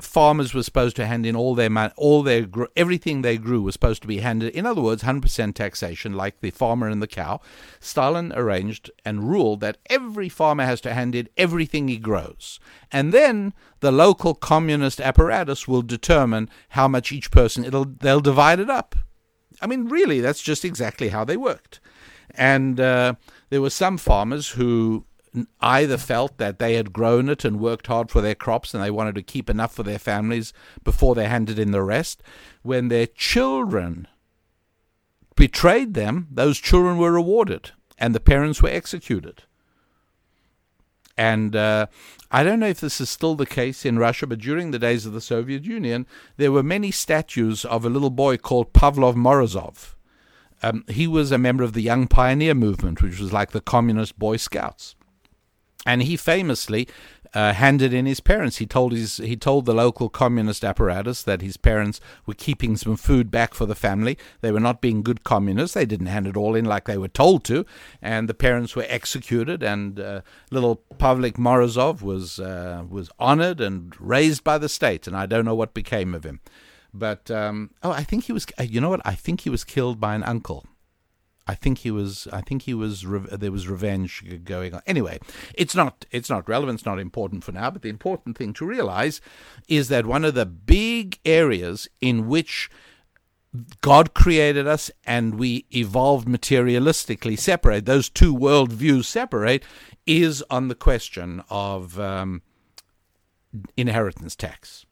farmers 0.00 0.54
were 0.54 0.62
supposed 0.62 0.96
to 0.96 1.06
hand 1.06 1.26
in 1.26 1.36
all 1.36 1.54
their 1.54 1.70
money, 1.70 1.92
all 1.96 2.22
their 2.22 2.46
everything 2.76 3.22
they 3.22 3.38
grew 3.38 3.62
was 3.62 3.74
supposed 3.74 4.02
to 4.02 4.08
be 4.08 4.18
handed. 4.18 4.54
In 4.54 4.66
other 4.66 4.80
words, 4.80 5.02
100% 5.02 5.54
taxation, 5.54 6.12
like 6.14 6.40
the 6.40 6.50
farmer 6.50 6.88
and 6.88 7.02
the 7.02 7.06
cow. 7.06 7.40
Stalin 7.80 8.32
arranged 8.34 8.90
and 9.04 9.28
ruled 9.28 9.60
that 9.60 9.78
every 9.88 10.28
farmer 10.28 10.64
has 10.64 10.80
to 10.82 10.94
hand 10.94 11.14
in 11.14 11.28
everything 11.36 11.88
he 11.88 11.98
grows, 11.98 12.60
and 12.92 13.12
then 13.12 13.54
the 13.80 13.92
local 13.92 14.34
communist 14.34 15.00
apparatus 15.00 15.66
will 15.66 15.82
determine 15.82 16.50
how 16.70 16.88
much 16.88 17.12
each 17.12 17.30
person. 17.30 17.64
It'll 17.64 17.84
they'll 17.84 18.20
divide 18.20 18.60
it 18.60 18.70
up. 18.70 18.94
I 19.62 19.66
mean, 19.66 19.88
really, 19.88 20.20
that's 20.20 20.42
just 20.42 20.64
exactly 20.64 21.08
how 21.08 21.24
they 21.24 21.36
worked. 21.36 21.80
And 22.34 22.78
uh, 22.78 23.14
there 23.48 23.62
were 23.62 23.70
some 23.70 23.96
farmers 23.96 24.50
who 24.50 25.05
either 25.60 25.98
felt 25.98 26.38
that 26.38 26.58
they 26.58 26.74
had 26.74 26.92
grown 26.92 27.28
it 27.28 27.44
and 27.44 27.60
worked 27.60 27.88
hard 27.88 28.10
for 28.10 28.20
their 28.20 28.34
crops 28.34 28.72
and 28.72 28.82
they 28.82 28.90
wanted 28.90 29.14
to 29.14 29.22
keep 29.22 29.50
enough 29.50 29.74
for 29.74 29.82
their 29.82 29.98
families 29.98 30.52
before 30.84 31.14
they 31.14 31.26
handed 31.26 31.58
in 31.58 31.72
the 31.72 31.82
rest. 31.82 32.22
When 32.62 32.88
their 32.88 33.06
children 33.06 34.08
betrayed 35.34 35.94
them, 35.94 36.28
those 36.30 36.58
children 36.58 36.98
were 36.98 37.12
rewarded 37.12 37.72
and 37.98 38.14
the 38.14 38.20
parents 38.20 38.62
were 38.62 38.68
executed. 38.68 39.42
And 41.18 41.56
uh, 41.56 41.86
I 42.30 42.44
don't 42.44 42.60
know 42.60 42.68
if 42.68 42.80
this 42.80 43.00
is 43.00 43.08
still 43.08 43.34
the 43.34 43.46
case 43.46 43.86
in 43.86 43.98
Russia, 43.98 44.26
but 44.26 44.38
during 44.38 44.70
the 44.70 44.78
days 44.78 45.06
of 45.06 45.14
the 45.14 45.20
Soviet 45.20 45.64
Union, 45.64 46.06
there 46.36 46.52
were 46.52 46.62
many 46.62 46.90
statues 46.90 47.64
of 47.64 47.84
a 47.84 47.90
little 47.90 48.10
boy 48.10 48.36
called 48.36 48.74
Pavlov 48.74 49.14
Morozov. 49.14 49.94
Um, 50.62 50.84
he 50.88 51.06
was 51.06 51.32
a 51.32 51.38
member 51.38 51.64
of 51.64 51.72
the 51.72 51.82
Young 51.82 52.06
Pioneer 52.06 52.54
Movement, 52.54 53.02
which 53.02 53.18
was 53.18 53.32
like 53.32 53.52
the 53.52 53.60
Communist 53.60 54.18
Boy 54.18 54.36
Scouts 54.36 54.94
and 55.86 56.02
he 56.02 56.16
famously 56.16 56.88
uh, 57.32 57.52
handed 57.52 57.92
in 57.94 58.06
his 58.06 58.20
parents. 58.20 58.56
He 58.56 58.66
told 58.66 58.92
his 58.92 59.18
he 59.18 59.36
told 59.36 59.64
the 59.66 59.74
local 59.74 60.08
communist 60.08 60.64
apparatus 60.64 61.22
that 61.22 61.42
his 61.42 61.56
parents 61.56 62.00
were 62.26 62.34
keeping 62.34 62.76
some 62.76 62.96
food 62.96 63.30
back 63.30 63.54
for 63.54 63.66
the 63.66 63.74
family. 63.74 64.18
They 64.40 64.52
were 64.52 64.60
not 64.60 64.80
being 64.80 65.02
good 65.02 65.22
communists. 65.22 65.74
They 65.74 65.86
didn't 65.86 66.06
hand 66.06 66.26
it 66.26 66.36
all 66.36 66.54
in 66.54 66.64
like 66.64 66.84
they 66.84 66.98
were 66.98 67.08
told 67.08 67.44
to, 67.44 67.64
and 68.02 68.28
the 68.28 68.34
parents 68.34 68.74
were 68.74 68.86
executed. 68.88 69.62
And 69.62 70.00
uh, 70.00 70.20
little 70.50 70.82
Pavlik 70.98 71.34
Morozov 71.34 72.02
was 72.02 72.40
uh, 72.40 72.84
was 72.88 73.10
honored 73.18 73.60
and 73.60 73.94
raised 74.00 74.42
by 74.42 74.58
the 74.58 74.68
state. 74.68 75.06
And 75.06 75.16
I 75.16 75.26
don't 75.26 75.44
know 75.44 75.54
what 75.54 75.74
became 75.74 76.14
of 76.14 76.24
him, 76.24 76.40
but 76.92 77.30
um, 77.30 77.70
oh, 77.82 77.92
I 77.92 78.02
think 78.02 78.24
he 78.24 78.32
was. 78.32 78.46
Uh, 78.58 78.64
you 78.64 78.80
know 78.80 78.90
what? 78.90 79.02
I 79.04 79.14
think 79.14 79.42
he 79.42 79.50
was 79.50 79.64
killed 79.64 80.00
by 80.00 80.14
an 80.14 80.22
uncle. 80.24 80.64
I 81.46 81.54
think 81.54 81.78
he 81.78 81.90
was. 81.90 82.26
I 82.32 82.40
think 82.40 82.62
he 82.62 82.74
was. 82.74 83.02
There 83.02 83.52
was 83.52 83.68
revenge 83.68 84.24
going 84.44 84.74
on. 84.74 84.82
Anyway, 84.86 85.18
it's 85.54 85.74
not. 85.74 86.04
It's 86.10 86.28
not 86.28 86.48
relevant. 86.48 86.80
It's 86.80 86.86
not 86.86 86.98
important 86.98 87.44
for 87.44 87.52
now. 87.52 87.70
But 87.70 87.82
the 87.82 87.88
important 87.88 88.36
thing 88.36 88.52
to 88.54 88.66
realize 88.66 89.20
is 89.68 89.88
that 89.88 90.06
one 90.06 90.24
of 90.24 90.34
the 90.34 90.46
big 90.46 91.18
areas 91.24 91.88
in 92.00 92.26
which 92.26 92.68
God 93.80 94.12
created 94.12 94.66
us 94.66 94.90
and 95.04 95.38
we 95.38 95.66
evolved 95.74 96.28
materialistically 96.28 97.38
separate. 97.38 97.86
Those 97.86 98.08
two 98.08 98.34
world 98.34 98.72
views 98.72 99.06
separate 99.06 99.64
is 100.06 100.42
on 100.50 100.68
the 100.68 100.74
question 100.74 101.42
of 101.48 101.98
um, 101.98 102.42
inheritance 103.76 104.36
tax. 104.36 104.84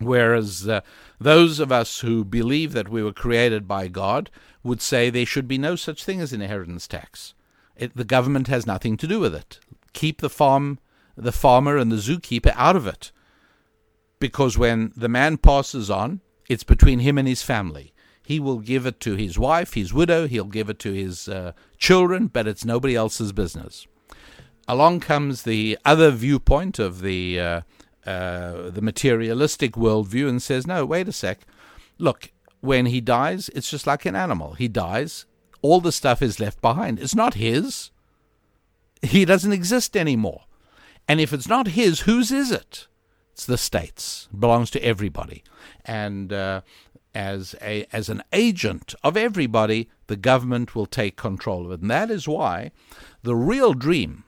Whereas 0.00 0.68
uh, 0.68 0.80
those 1.20 1.60
of 1.60 1.70
us 1.70 2.00
who 2.00 2.24
believe 2.24 2.72
that 2.72 2.88
we 2.88 3.02
were 3.02 3.12
created 3.12 3.68
by 3.68 3.88
God 3.88 4.30
would 4.64 4.82
say 4.82 5.10
there 5.10 5.26
should 5.26 5.46
be 5.46 5.58
no 5.58 5.76
such 5.76 6.02
thing 6.04 6.20
as 6.20 6.32
inheritance 6.32 6.88
tax. 6.88 7.34
It, 7.76 7.96
the 7.96 8.04
government 8.04 8.48
has 8.48 8.66
nothing 8.66 8.96
to 8.96 9.06
do 9.06 9.20
with 9.20 9.34
it. 9.34 9.60
Keep 9.92 10.20
the 10.20 10.30
farm, 10.30 10.80
the 11.16 11.32
farmer 11.32 11.76
and 11.76 11.92
the 11.92 11.96
zookeeper 11.96 12.52
out 12.56 12.74
of 12.74 12.86
it, 12.86 13.12
because 14.18 14.58
when 14.58 14.92
the 14.96 15.08
man 15.08 15.36
passes 15.36 15.90
on, 15.90 16.20
it's 16.48 16.64
between 16.64 17.00
him 17.00 17.18
and 17.18 17.28
his 17.28 17.42
family. 17.42 17.92
He 18.24 18.40
will 18.40 18.58
give 18.58 18.86
it 18.86 19.00
to 19.00 19.16
his 19.16 19.38
wife, 19.38 19.74
his 19.74 19.92
widow. 19.92 20.26
He'll 20.26 20.44
give 20.44 20.70
it 20.70 20.78
to 20.80 20.92
his 20.92 21.28
uh, 21.28 21.52
children, 21.76 22.28
but 22.28 22.46
it's 22.46 22.64
nobody 22.64 22.96
else's 22.96 23.32
business. 23.32 23.86
Along 24.66 24.98
comes 24.98 25.42
the 25.42 25.78
other 25.84 26.10
viewpoint 26.10 26.78
of 26.78 27.02
the 27.02 27.38
uh, 27.38 27.60
uh, 28.06 28.70
the 28.70 28.80
materialistic 28.82 29.72
worldview 29.72 30.28
and 30.28 30.42
says, 30.42 30.66
no, 30.66 30.84
wait 30.84 31.08
a 31.08 31.12
sec. 31.12 31.40
Look, 31.98 32.32
when 32.64 32.86
he 32.86 33.00
dies, 33.00 33.50
it's 33.50 33.70
just 33.70 33.86
like 33.86 34.06
an 34.06 34.16
animal. 34.16 34.54
He 34.54 34.68
dies, 34.68 35.26
all 35.60 35.80
the 35.80 35.92
stuff 35.92 36.22
is 36.22 36.40
left 36.40 36.60
behind. 36.60 36.98
It's 36.98 37.14
not 37.14 37.34
his. 37.34 37.90
He 39.02 39.24
doesn't 39.24 39.52
exist 39.52 39.96
anymore. 39.96 40.44
And 41.06 41.20
if 41.20 41.32
it's 41.32 41.48
not 41.48 41.68
his, 41.68 42.00
whose 42.00 42.32
is 42.32 42.50
it? 42.50 42.86
It's 43.32 43.44
the 43.44 43.58
state's. 43.58 44.28
It 44.32 44.40
belongs 44.40 44.70
to 44.70 44.84
everybody. 44.84 45.44
And 45.84 46.32
uh, 46.32 46.62
as 47.14 47.54
a 47.60 47.86
as 47.92 48.08
an 48.08 48.22
agent 48.32 48.94
of 49.02 49.16
everybody, 49.16 49.90
the 50.06 50.16
government 50.16 50.74
will 50.74 50.86
take 50.86 51.16
control 51.16 51.66
of 51.66 51.72
it. 51.72 51.80
And 51.80 51.90
that 51.90 52.10
is 52.10 52.26
why 52.26 52.72
the 53.22 53.36
real 53.36 53.74
dream, 53.74 54.24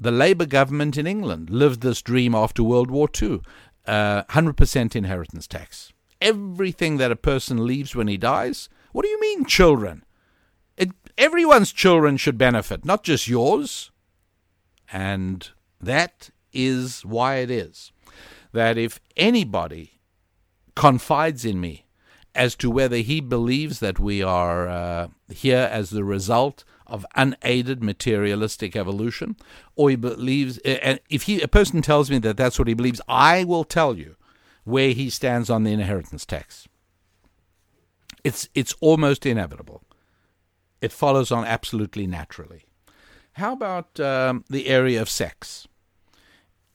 the 0.00 0.10
Labour 0.10 0.46
government 0.46 0.96
in 0.96 1.06
England 1.06 1.50
lived 1.50 1.82
this 1.82 2.02
dream 2.02 2.34
after 2.34 2.64
World 2.64 2.90
War 2.90 3.08
II, 3.22 3.40
uh, 3.86 4.24
100% 4.24 4.96
inheritance 4.96 5.46
tax 5.46 5.92
everything 6.20 6.96
that 6.98 7.12
a 7.12 7.16
person 7.16 7.66
leaves 7.66 7.94
when 7.94 8.08
he 8.08 8.16
dies? 8.16 8.68
What 8.92 9.02
do 9.02 9.08
you 9.08 9.20
mean, 9.20 9.44
children? 9.44 10.04
It, 10.76 10.90
everyone's 11.16 11.72
children 11.72 12.16
should 12.16 12.38
benefit, 12.38 12.84
not 12.84 13.02
just 13.02 13.28
yours. 13.28 13.90
And 14.92 15.48
that 15.80 16.30
is 16.52 17.04
why 17.04 17.36
it 17.36 17.50
is 17.50 17.92
that 18.52 18.78
if 18.78 18.98
anybody 19.16 20.00
confides 20.74 21.44
in 21.44 21.60
me 21.60 21.84
as 22.34 22.54
to 22.56 22.70
whether 22.70 22.96
he 22.96 23.20
believes 23.20 23.80
that 23.80 23.98
we 23.98 24.22
are 24.22 24.68
uh, 24.68 25.08
here 25.28 25.68
as 25.70 25.90
the 25.90 26.04
result 26.04 26.64
of 26.86 27.04
unaided 27.14 27.82
materialistic 27.82 28.74
evolution, 28.74 29.36
or 29.74 29.90
he 29.90 29.96
believes, 29.96 30.58
and 30.58 31.00
if 31.10 31.22
he, 31.22 31.40
a 31.42 31.48
person 31.48 31.82
tells 31.82 32.10
me 32.10 32.18
that 32.18 32.36
that's 32.36 32.58
what 32.58 32.68
he 32.68 32.74
believes, 32.74 33.00
I 33.08 33.44
will 33.44 33.64
tell 33.64 33.96
you 33.96 34.16
where 34.66 34.90
he 34.90 35.08
stands 35.08 35.48
on 35.48 35.62
the 35.62 35.72
inheritance 35.72 36.26
tax. 36.26 36.66
It's, 38.24 38.48
it's 38.52 38.74
almost 38.80 39.24
inevitable. 39.24 39.84
It 40.80 40.90
follows 40.90 41.30
on 41.30 41.44
absolutely 41.44 42.08
naturally. 42.08 42.64
How 43.34 43.52
about 43.52 44.00
um, 44.00 44.44
the 44.50 44.66
area 44.66 45.00
of 45.00 45.08
sex? 45.08 45.68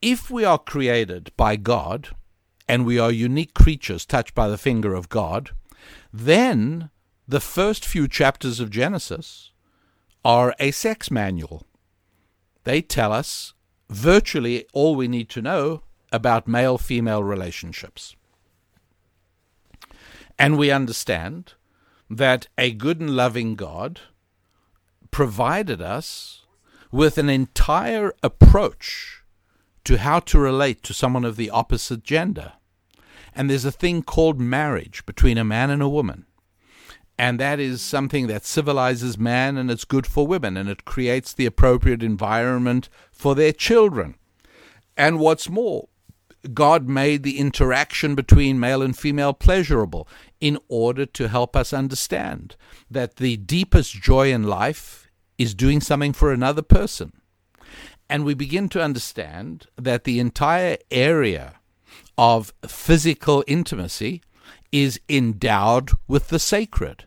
If 0.02 0.32
we 0.32 0.46
are 0.46 0.58
created 0.58 1.32
by 1.36 1.58
God 1.58 2.16
and 2.66 2.86
we 2.86 2.98
are 2.98 3.12
unique 3.12 3.54
creatures 3.54 4.06
touched 4.06 4.34
by 4.34 4.48
the 4.48 4.58
finger 4.58 4.94
of 4.94 5.10
God, 5.10 5.52
then 6.14 6.92
the 7.28 7.42
first 7.42 7.86
few 7.86 8.08
chapters 8.08 8.62
of 8.62 8.70
Genesis 8.70 9.52
are 10.24 10.56
a 10.60 10.72
sex 10.72 11.12
manual. 11.12 11.66
They 12.64 12.82
tell 12.82 13.12
us 13.12 13.54
virtually 13.90 14.66
all 14.72 14.96
we 14.96 15.10
need 15.10 15.28
to 15.32 15.42
know 15.42 15.84
about 16.12 16.48
male 16.48 16.78
female 16.78 17.24
relationships. 17.24 18.16
And 20.38 20.58
we 20.58 20.72
understand 20.72 21.54
that 22.10 22.48
a 22.58 22.72
good 22.72 23.00
and 23.00 23.16
loving 23.16 23.56
God 23.56 24.02
provided 25.12 25.82
us 25.82 26.46
with 26.92 27.18
an 27.18 27.30
entire 27.30 28.14
approach 28.24 29.24
to 29.84 29.98
how 29.98 30.20
to 30.20 30.40
relate 30.40 30.84
to 30.84 30.94
someone 30.94 31.26
of 31.26 31.36
the 31.36 31.50
opposite 31.50 32.04
gender. 32.04 32.54
And 33.34 33.50
there's 33.50 33.66
a 33.66 33.72
thing 33.72 34.04
called 34.04 34.40
marriage 34.40 35.06
between 35.06 35.38
a 35.38 35.44
man 35.44 35.70
and 35.70 35.82
a 35.82 35.90
woman. 35.90 36.26
And 37.18 37.40
that 37.40 37.60
is 37.60 37.82
something 37.82 38.28
that 38.28 38.46
civilizes 38.46 39.18
man 39.18 39.58
and 39.58 39.70
it's 39.70 39.86
good 39.86 40.08
for 40.08 40.26
women 40.26 40.58
and 40.58 40.68
it 40.68 40.86
creates 40.86 41.34
the 41.34 41.46
appropriate 41.46 42.04
environment 42.04 42.90
for 43.12 43.36
their 43.36 43.54
children. 43.54 44.16
And 44.98 45.20
what's 45.20 45.48
more, 45.48 45.88
God 46.54 46.88
made 46.88 47.24
the 47.24 47.38
interaction 47.38 48.16
between 48.16 48.60
male 48.60 48.82
and 48.82 48.98
female 48.98 49.34
pleasurable 49.34 50.08
in 50.40 50.58
order 50.68 51.06
to 51.06 51.28
help 51.28 51.56
us 51.56 51.72
understand 51.72 52.56
that 52.90 53.18
the 53.18 53.38
deepest 53.38 53.94
joy 53.94 54.32
in 54.32 54.44
life 54.44 55.08
is 55.38 55.54
doing 55.54 55.82
something 55.82 56.14
for 56.14 56.32
another 56.32 56.62
person. 56.64 57.14
And 58.10 58.26
we 58.26 58.34
begin 58.34 58.70
to 58.70 58.82
understand 58.82 59.68
that 59.78 60.04
the 60.04 60.20
entire 60.20 60.78
area 60.90 61.60
of 62.18 62.54
physical 62.68 63.44
intimacy 63.48 64.22
is 64.72 65.00
endowed 65.08 65.92
with 66.08 66.30
the 66.30 66.40
sacred. 66.40 67.06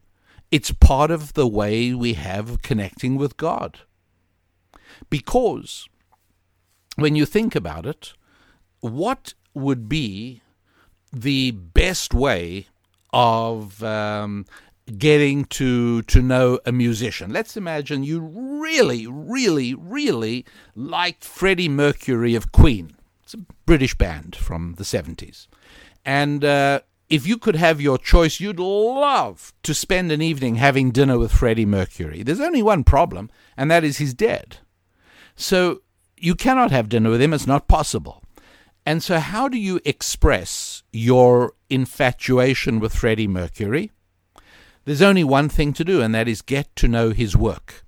It's 0.51 0.71
part 0.71 1.11
of 1.11 1.35
the 1.35 1.47
way 1.47 1.93
we 1.93 2.15
have 2.15 2.63
connecting 2.63 3.17
with 3.17 3.37
God. 3.37 3.81
Because 5.11 5.89
when 6.97 7.17
you 7.17 7.27
think 7.27 7.55
about 7.55 7.87
it, 7.87 8.15
what 8.85 9.33
would 9.55 9.89
be 9.89 10.43
the 11.11 11.53
best 11.53 12.13
way 12.13 12.67
of 13.13 13.83
um, 13.83 14.45
getting 14.99 15.45
to 15.47 16.03
to 16.03 16.21
know 16.21 16.59
a 16.67 16.73
musician. 16.73 17.33
Let's 17.33 17.57
imagine 17.57 18.03
you 18.03 18.21
really, 18.21 19.07
really, 19.07 19.73
really 19.75 20.45
liked 20.75 21.25
Freddie 21.25 21.69
Mercury 21.69 22.35
of 22.35 22.53
Queen. 22.53 22.97
It's 23.23 23.35
a 23.35 23.47
British 23.65 23.95
band 23.95 24.37
from 24.37 24.75
the 24.77 24.85
seventies, 24.85 25.49
and 26.05 26.45
uh, 26.45 26.81
if 27.09 27.27
you 27.27 27.39
could 27.39 27.57
have 27.57 27.81
your 27.81 27.97
choice, 27.97 28.39
you'd 28.39 28.59
love 28.61 29.55
to 29.63 29.73
spend 29.73 30.13
an 30.13 30.21
evening 30.21 30.57
having 30.57 30.91
dinner 30.91 31.19
with 31.19 31.33
Freddie 31.33 31.65
Mercury. 31.65 32.23
There's 32.23 32.41
only 32.41 32.63
one 32.63 32.85
problem, 32.85 33.31
and 33.57 33.71
that 33.71 33.85
is 33.85 33.97
he's 33.97 34.13
dead. 34.13 34.59
So 35.37 35.81
you 36.19 36.35
cannot 36.35 36.71
have 36.71 36.91
dinner 36.91 37.11
with 37.11 37.23
him. 37.23 37.33
It's 37.33 37.47
not 37.47 37.69
possible. 37.69 38.24
And 38.87 39.03
so, 39.03 39.19
how 39.19 39.49
do 39.49 39.59
you 39.59 39.81
express 39.85 40.83
your 40.93 41.55
infatuation 41.71 42.81
with 42.81 42.95
Freddie 42.95 43.29
Mercury? 43.29 43.91
There's 44.85 45.03
only 45.03 45.25
one 45.25 45.49
thing 45.49 45.73
to 45.75 45.85
do, 45.85 46.03
and 46.03 46.15
that 46.15 46.29
is 46.29 46.43
get 46.43 46.75
to 46.77 46.89
know 46.89 47.11
his 47.11 47.35
work. 47.37 47.85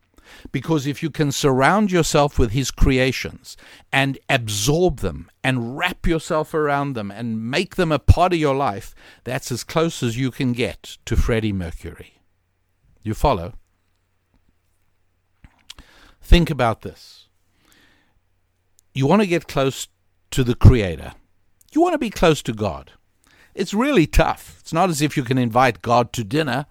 Because 0.53 0.87
if 0.87 1.03
you 1.03 1.11
can 1.11 1.33
surround 1.33 1.91
yourself 1.91 2.39
with 2.39 2.53
his 2.53 2.71
creations 2.71 3.57
and 3.93 4.19
absorb 4.29 5.01
them 5.01 5.31
and 5.43 5.77
wrap 5.77 6.07
yourself 6.07 6.55
around 6.55 6.95
them 6.95 7.11
and 7.11 7.51
make 7.51 7.77
them 7.77 7.93
a 7.93 7.99
part 7.99 8.33
of 8.33 8.39
your 8.39 8.55
life, 8.55 8.95
that's 9.25 9.51
as 9.53 9.65
close 9.65 10.03
as 10.03 10.17
you 10.17 10.31
can 10.31 10.53
get 10.53 10.99
to 11.05 11.17
Freddie 11.17 11.53
Mercury. 11.53 12.21
You 13.03 13.15
follow? 13.15 13.55
Think 16.23 16.51
about 16.51 16.83
this. 16.83 17.29
You 18.95 19.07
want 19.07 19.23
to 19.23 19.29
get 19.29 19.47
close 19.47 19.89
to 20.31 20.45
the 20.45 20.55
Creator, 20.55 21.13
you 21.73 21.81
want 21.81 21.95
to 21.95 21.99
be 21.99 22.11
close 22.11 22.43
to 22.43 22.53
God. 22.53 22.93
It's 23.55 23.75
really 23.75 24.07
tough. 24.07 24.57
It's 24.61 24.73
not 24.73 24.91
as 24.91 25.01
if 25.01 25.17
you 25.17 25.23
can 25.23 25.39
invite 25.39 25.83
God 25.83 26.13
to 26.13 26.25
dinner. 26.25 26.67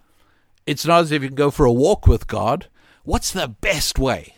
It's 0.66 0.86
not 0.86 1.02
as 1.02 1.12
if 1.12 1.22
you 1.22 1.30
can 1.30 1.36
go 1.36 1.52
for 1.52 1.66
a 1.66 1.72
walk 1.72 2.08
with 2.08 2.28
God. 2.28 2.68
What's 3.04 3.32
the 3.32 3.48
best 3.48 4.00
way? 4.00 4.36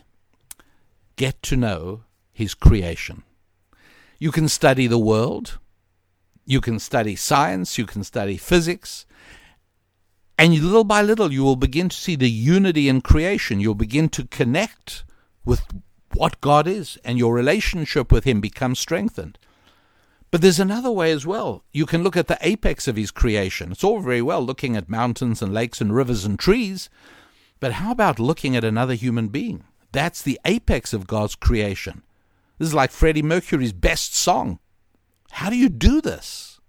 Get 1.16 1.42
to 1.44 1.56
know 1.56 2.04
His 2.32 2.54
creation. 2.54 3.22
You 4.18 4.32
can 4.32 4.48
study 4.48 4.86
the 4.86 4.98
world, 4.98 5.58
you 6.44 6.60
can 6.60 6.78
study 6.78 7.14
science, 7.14 7.78
you 7.78 7.86
can 7.86 8.02
study 8.02 8.36
physics, 8.36 9.06
and 10.38 10.54
little 10.54 10.84
by 10.84 11.02
little 11.02 11.32
you 11.32 11.42
will 11.42 11.56
begin 11.56 11.88
to 11.88 11.96
see 11.96 12.16
the 12.16 12.30
unity 12.30 12.88
in 12.88 13.00
creation. 13.00 13.60
You'll 13.60 13.74
begin 13.74 14.08
to 14.10 14.24
connect 14.24 15.04
with 15.44 15.62
what 16.18 16.40
God 16.40 16.66
is, 16.66 16.98
and 17.04 17.18
your 17.18 17.32
relationship 17.32 18.10
with 18.10 18.24
Him 18.24 18.40
becomes 18.40 18.78
strengthened. 18.78 19.38
But 20.30 20.42
there's 20.42 20.60
another 20.60 20.90
way 20.90 21.10
as 21.12 21.26
well. 21.26 21.64
You 21.72 21.86
can 21.86 22.02
look 22.02 22.16
at 22.16 22.26
the 22.26 22.38
apex 22.42 22.86
of 22.86 22.96
His 22.96 23.10
creation. 23.10 23.72
It's 23.72 23.84
all 23.84 24.00
very 24.00 24.20
well 24.20 24.42
looking 24.42 24.76
at 24.76 24.88
mountains 24.88 25.40
and 25.40 25.54
lakes 25.54 25.80
and 25.80 25.94
rivers 25.94 26.24
and 26.24 26.38
trees, 26.38 26.90
but 27.60 27.74
how 27.74 27.92
about 27.92 28.18
looking 28.18 28.56
at 28.56 28.64
another 28.64 28.94
human 28.94 29.28
being? 29.28 29.64
That's 29.92 30.20
the 30.22 30.38
apex 30.44 30.92
of 30.92 31.06
God's 31.06 31.34
creation. 31.34 32.02
This 32.58 32.68
is 32.68 32.74
like 32.74 32.90
Freddie 32.90 33.22
Mercury's 33.22 33.72
best 33.72 34.14
song. 34.14 34.58
How 35.32 35.50
do 35.50 35.56
you 35.56 35.68
do 35.68 36.00
this? 36.00 36.60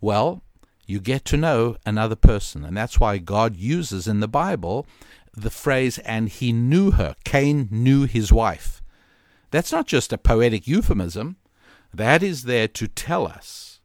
Well, 0.00 0.42
you 0.86 1.00
get 1.00 1.24
to 1.26 1.36
know 1.36 1.76
another 1.86 2.16
person, 2.16 2.64
and 2.64 2.76
that's 2.76 2.98
why 2.98 3.18
God 3.18 3.56
uses 3.56 4.08
in 4.08 4.20
the 4.20 4.28
Bible 4.28 4.86
the 5.32 5.50
phrase, 5.50 5.98
and 5.98 6.28
he 6.28 6.52
knew 6.52 6.92
her. 6.92 7.14
Cain 7.24 7.68
knew 7.70 8.04
his 8.04 8.32
wife. 8.32 8.79
That's 9.50 9.72
not 9.72 9.86
just 9.86 10.12
a 10.12 10.18
poetic 10.18 10.66
euphemism, 10.66 11.36
that 11.92 12.22
is 12.22 12.44
there 12.44 12.68
to 12.68 12.86
tell 12.86 13.26
us 13.26 13.80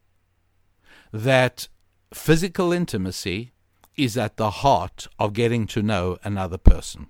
that 1.12 1.68
physical 2.14 2.72
intimacy 2.72 3.52
is 3.96 4.18
at 4.18 4.38
the 4.38 4.50
heart 4.50 5.08
of 5.18 5.34
getting 5.34 5.66
to 5.68 5.82
know 5.82 6.18
another 6.24 6.58
person. 6.58 7.08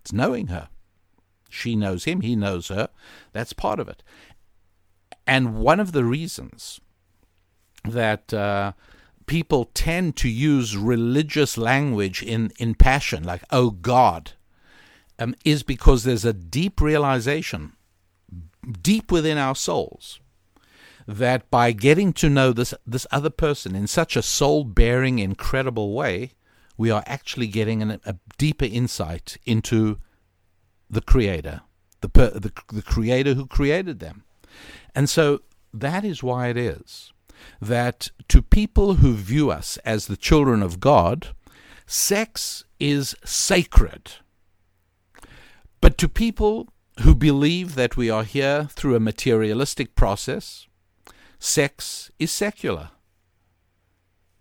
It's 0.00 0.12
knowing 0.12 0.48
her. 0.48 0.68
She 1.48 1.76
knows 1.76 2.04
him, 2.04 2.20
he 2.20 2.36
knows 2.36 2.68
her. 2.68 2.90
That's 3.32 3.52
part 3.52 3.80
of 3.80 3.88
it. 3.88 4.02
And 5.26 5.56
one 5.56 5.80
of 5.80 5.92
the 5.92 6.04
reasons 6.04 6.80
that 7.84 8.34
uh, 8.34 8.72
people 9.26 9.70
tend 9.72 10.16
to 10.16 10.28
use 10.28 10.76
religious 10.76 11.56
language 11.56 12.22
in, 12.22 12.52
in 12.58 12.74
passion, 12.74 13.24
like, 13.24 13.42
oh 13.50 13.70
God, 13.70 14.32
um, 15.18 15.34
is 15.44 15.62
because 15.62 16.04
there's 16.04 16.24
a 16.24 16.32
deep 16.32 16.80
realization, 16.80 17.72
deep 18.82 19.10
within 19.10 19.38
our 19.38 19.54
souls, 19.54 20.20
that 21.06 21.50
by 21.50 21.72
getting 21.72 22.12
to 22.14 22.28
know 22.28 22.52
this, 22.52 22.74
this 22.86 23.06
other 23.10 23.30
person 23.30 23.74
in 23.74 23.86
such 23.86 24.16
a 24.16 24.22
soul 24.22 24.64
bearing, 24.64 25.18
incredible 25.18 25.92
way, 25.94 26.32
we 26.76 26.90
are 26.90 27.04
actually 27.06 27.46
getting 27.46 27.80
an, 27.82 28.00
a 28.04 28.16
deeper 28.38 28.64
insight 28.64 29.38
into 29.44 29.98
the 30.90 31.00
Creator, 31.00 31.62
the, 32.00 32.08
the, 32.08 32.52
the 32.72 32.82
Creator 32.82 33.34
who 33.34 33.46
created 33.46 34.00
them. 34.00 34.24
And 34.94 35.08
so 35.08 35.42
that 35.72 36.04
is 36.04 36.22
why 36.22 36.48
it 36.48 36.56
is 36.56 37.12
that 37.60 38.10
to 38.28 38.42
people 38.42 38.94
who 38.94 39.14
view 39.14 39.50
us 39.50 39.76
as 39.78 40.06
the 40.06 40.16
children 40.16 40.62
of 40.62 40.80
God, 40.80 41.28
sex 41.86 42.64
is 42.80 43.14
sacred. 43.24 44.12
But 45.86 45.98
to 45.98 46.08
people 46.08 46.72
who 47.02 47.14
believe 47.14 47.76
that 47.76 47.96
we 47.96 48.10
are 48.10 48.24
here 48.24 48.64
through 48.72 48.96
a 48.96 49.06
materialistic 49.08 49.94
process, 49.94 50.66
sex 51.38 52.10
is 52.18 52.32
secular. 52.32 52.90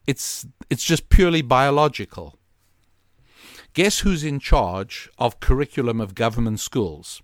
It's, 0.08 0.48
it's 0.72 0.84
just 0.84 1.08
purely 1.10 1.44
biological. 1.44 2.40
Guess 3.74 4.00
who's 4.00 4.24
in 4.24 4.40
charge 4.40 5.08
of 5.20 5.40
curriculum 5.40 6.02
of 6.02 6.16
government 6.16 6.62
schools? 6.62 7.22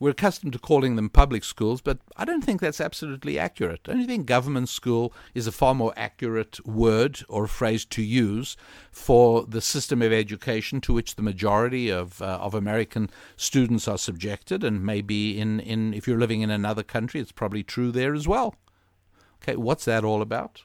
We're 0.00 0.10
accustomed 0.10 0.52
to 0.52 0.60
calling 0.60 0.94
them 0.94 1.08
public 1.08 1.42
schools, 1.42 1.80
but 1.80 1.98
I 2.16 2.24
don't 2.24 2.44
think 2.44 2.60
that's 2.60 2.80
absolutely 2.80 3.38
accurate. 3.38 3.80
I 3.88 3.94
don't 3.94 4.06
think 4.06 4.26
government 4.26 4.68
school 4.68 5.12
is 5.34 5.48
a 5.48 5.52
far 5.52 5.74
more 5.74 5.92
accurate 5.96 6.64
word 6.64 7.20
or 7.28 7.48
phrase 7.48 7.84
to 7.86 8.02
use 8.02 8.56
for 8.92 9.44
the 9.44 9.60
system 9.60 10.00
of 10.00 10.12
education 10.12 10.80
to 10.82 10.92
which 10.92 11.16
the 11.16 11.22
majority 11.22 11.90
of 11.90 12.22
uh, 12.22 12.38
of 12.40 12.54
American 12.54 13.10
students 13.36 13.88
are 13.88 13.98
subjected, 13.98 14.62
and 14.62 14.86
maybe 14.86 15.38
in, 15.38 15.58
in 15.60 15.92
if 15.94 16.06
you're 16.06 16.18
living 16.18 16.42
in 16.42 16.50
another 16.50 16.84
country, 16.84 17.20
it's 17.20 17.32
probably 17.32 17.64
true 17.64 17.90
there 17.90 18.14
as 18.14 18.28
well. 18.28 18.54
Okay, 19.42 19.56
what's 19.56 19.84
that 19.84 20.04
all 20.04 20.22
about? 20.22 20.62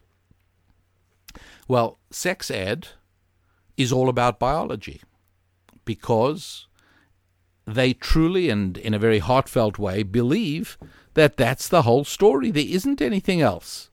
Well, 1.67 1.97
sex 2.11 2.51
ed 2.51 2.89
is 3.77 3.91
all 3.91 4.09
about 4.09 4.39
biology 4.39 5.01
because 5.85 6.67
they 7.65 7.93
truly 7.93 8.49
and 8.49 8.77
in 8.77 8.93
a 8.93 8.99
very 8.99 9.19
heartfelt 9.19 9.79
way 9.79 10.03
believe 10.03 10.77
that 11.13 11.37
that's 11.37 11.67
the 11.67 11.83
whole 11.83 12.03
story. 12.03 12.51
There 12.51 12.65
isn't 12.65 13.01
anything 13.01 13.41
else. 13.41 13.89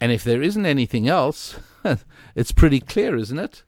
And 0.00 0.12
if 0.12 0.22
there 0.24 0.42
isn't 0.42 0.66
anything 0.66 1.08
else, 1.08 1.58
it's 2.34 2.52
pretty 2.52 2.80
clear, 2.80 3.16
isn't 3.16 3.38
it? 3.38 3.64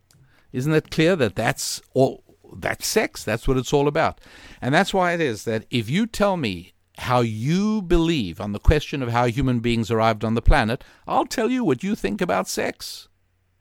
Isn't 0.53 0.73
it 0.73 0.91
clear 0.91 1.17
that 1.17 1.37
that's 1.37 1.81
all 1.95 2.25
that's 2.57 2.87
sex? 2.87 3.23
That's 3.23 3.47
what 3.47 3.57
it's 3.57 3.73
all 3.73 3.89
about. 3.89 4.21
And 4.61 4.75
that's 4.75 4.95
why 4.95 5.13
it 5.13 5.21
is 5.21 5.45
that 5.45 5.67
if 5.71 5.89
you 5.89 6.07
tell 6.07 6.37
me 6.37 6.73
how 6.99 7.21
you 7.21 7.83
believe 7.83 8.41
on 8.41 8.53
the 8.53 8.59
question 8.59 9.03
of 9.03 9.11
how 9.11 9.27
human 9.27 9.61
beings 9.61 9.91
arrived 9.91 10.25
on 10.25 10.35
the 10.35 10.43
planet, 10.43 10.85
I'll 11.07 11.27
tell 11.27 11.51
you 11.51 11.65
what 11.65 11.83
you 11.83 11.95
think 11.95 12.21
about 12.21 12.49
sex. 12.49 13.09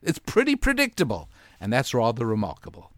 It's 0.02 0.20
pretty 0.20 0.56
predictable, 0.56 1.30
and 1.60 1.72
that's 1.72 1.94
rather 1.94 2.26
remarkable. 2.26 2.92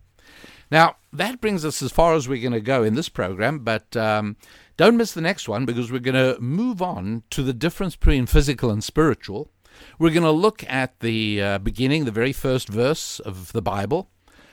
Now, 0.72 0.96
that 1.12 1.42
brings 1.42 1.66
us 1.66 1.82
as 1.82 1.92
far 1.92 2.14
as 2.14 2.30
we're 2.30 2.42
going 2.42 2.54
to 2.54 2.62
go 2.62 2.82
in 2.82 2.96
this 2.96 3.10
program, 3.10 3.60
but 3.60 3.96
um, 3.98 4.38
don't 4.78 4.96
miss 4.96 5.12
the 5.12 5.22
next 5.22 5.50
one 5.50 5.66
because 5.66 5.92
we're 5.92 6.00
going 6.00 6.16
to 6.16 6.40
move 6.40 6.82
on 6.82 7.24
to 7.32 7.44
the 7.44 7.54
difference 7.54 7.98
between 7.98 8.26
physical 8.26 8.72
and 8.72 8.82
spiritual. 8.82 9.52
We're 10.00 10.14
going 10.14 10.24
to 10.24 10.32
look 10.32 10.64
at 10.70 11.02
the 11.02 11.42
uh, 11.42 11.58
beginning, 11.58 12.06
the 12.06 12.12
very 12.12 12.32
first 12.32 12.70
verse 12.70 13.20
of 13.20 13.52
the 13.52 13.62
Bible. 13.62 14.10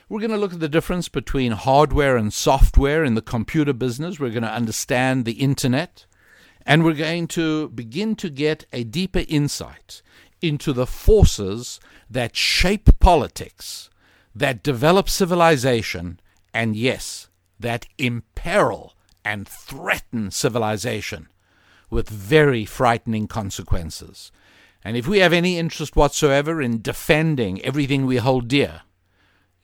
We're 0.09 0.19
going 0.19 0.31
to 0.31 0.37
look 0.37 0.53
at 0.53 0.59
the 0.59 0.67
difference 0.67 1.07
between 1.07 1.53
hardware 1.53 2.17
and 2.17 2.33
software 2.33 3.05
in 3.05 3.15
the 3.15 3.21
computer 3.21 3.73
business. 3.73 4.19
We're 4.19 4.31
going 4.31 4.43
to 4.43 4.51
understand 4.51 5.23
the 5.23 5.33
internet. 5.33 6.05
And 6.65 6.83
we're 6.83 6.93
going 6.93 7.27
to 7.29 7.69
begin 7.69 8.15
to 8.17 8.29
get 8.29 8.65
a 8.73 8.83
deeper 8.83 9.23
insight 9.27 10.01
into 10.41 10.73
the 10.73 10.85
forces 10.85 11.79
that 12.09 12.35
shape 12.35 12.99
politics 12.99 13.89
that 14.35 14.63
develop 14.63 15.09
civilization, 15.09 16.19
and 16.53 16.75
yes, 16.75 17.29
that 17.59 17.85
imperil 17.97 18.93
and 19.25 19.47
threaten 19.47 20.31
civilization 20.31 21.27
with 21.89 22.09
very 22.09 22.65
frightening 22.65 23.27
consequences. 23.27 24.31
And 24.83 24.95
if 24.95 25.07
we 25.07 25.19
have 25.19 25.33
any 25.33 25.57
interest 25.57 25.95
whatsoever 25.95 26.61
in 26.61 26.81
defending 26.81 27.61
everything 27.63 28.05
we 28.05 28.17
hold 28.17 28.47
dear, 28.47 28.81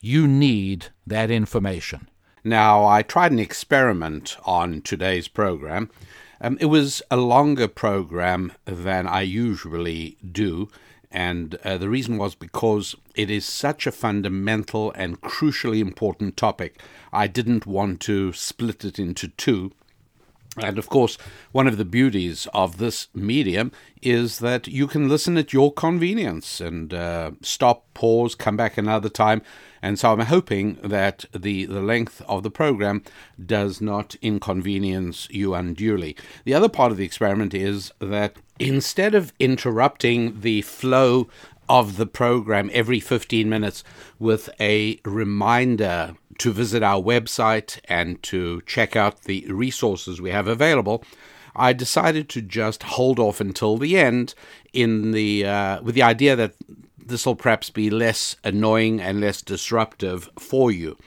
you 0.02 0.28
need 0.28 0.88
that 1.08 1.32
information. 1.32 2.10
Now, 2.44 2.86
I 2.86 3.02
tried 3.02 3.32
an 3.32 3.40
experiment 3.40 4.38
on 4.46 4.82
today's 4.82 5.28
program, 5.28 5.90
Um, 6.42 6.58
it 6.60 6.66
was 6.66 7.02
a 7.10 7.16
longer 7.16 7.68
program 7.68 8.52
than 8.66 9.08
I 9.08 9.22
usually 9.22 10.18
do, 10.22 10.70
and 11.16 11.56
uh, 11.64 11.78
the 11.78 11.88
reason 11.88 12.18
was 12.18 12.36
because 12.36 12.94
it 13.16 13.32
is 13.32 13.46
such 13.46 13.88
a 13.88 13.92
fundamental 13.94 14.92
and 14.98 15.22
crucially 15.22 15.80
important 15.80 16.36
topic. 16.36 16.82
I 17.14 17.28
didn't 17.28 17.66
want 17.66 18.02
to 18.02 18.34
split 18.34 18.84
it 18.84 19.00
into 19.00 19.30
two. 19.30 19.72
And 20.58 20.78
of 20.78 20.90
course, 20.90 21.18
one 21.52 21.68
of 21.68 21.78
the 21.78 21.86
beauties 21.86 22.48
of 22.54 22.78
this 22.78 23.08
medium 23.14 23.72
is 24.02 24.40
that 24.40 24.68
you 24.68 24.88
can 24.88 25.10
listen 25.10 25.38
at 25.38 25.52
your 25.52 25.74
convenience 25.74 26.62
and 26.62 26.94
uh, 26.94 27.32
stop, 27.42 27.94
pause, 27.94 28.36
come 28.36 28.56
back 28.56 28.78
another 28.78 29.10
time. 29.10 29.42
And 29.82 30.00
so 30.00 30.14
I'm 30.14 30.20
hoping 30.22 30.76
that 30.76 31.26
the, 31.34 31.66
the 31.66 31.82
length 31.82 32.22
of 32.28 32.44
the 32.44 32.52
program 32.52 33.04
does 33.44 33.82
not 33.82 34.16
inconvenience 34.22 35.28
you 35.30 35.54
unduly. 35.54 36.16
The 36.46 36.54
other 36.54 36.70
part 36.70 36.92
of 36.92 36.98
the 36.98 37.06
experiment 37.06 37.54
is 37.54 37.92
that 38.00 38.38
instead 38.58 39.14
of 39.14 39.34
interrupting 39.40 40.42
the 40.42 40.62
flow 40.62 41.28
of 41.68 41.98
the 41.98 42.06
program 42.06 42.70
every 42.74 43.00
15 43.00 43.50
minutes 43.50 43.84
with 44.20 44.50
a 44.60 45.00
reminder 45.04 46.16
to 46.40 46.52
visit 46.52 46.84
our 46.84 47.02
website 47.02 47.80
and 47.86 48.22
to 48.24 48.62
check 48.66 48.96
out 48.96 49.24
the 49.24 49.46
resources 49.50 50.22
we 50.22 50.32
have 50.32 50.48
available, 50.48 51.04
I 51.56 51.74
decided 51.74 52.30
to 52.30 52.42
just 52.42 52.84
hold 52.84 53.20
off 53.20 53.40
until 53.40 53.78
the 53.78 53.98
end 53.98 54.34
in 54.74 55.12
the 55.12 55.46
uh, 55.46 55.82
with 55.82 55.96
the 55.96 56.04
idea 56.04 56.36
that 56.36 56.56
this 56.98 57.26
will 57.26 57.36
perhaps 57.36 57.70
be 57.70 57.90
less 57.90 58.36
annoying 58.44 59.00
and 59.00 59.22
less 59.22 59.42
disruptive 59.42 60.30
for 60.38 60.72
you. 60.72 60.98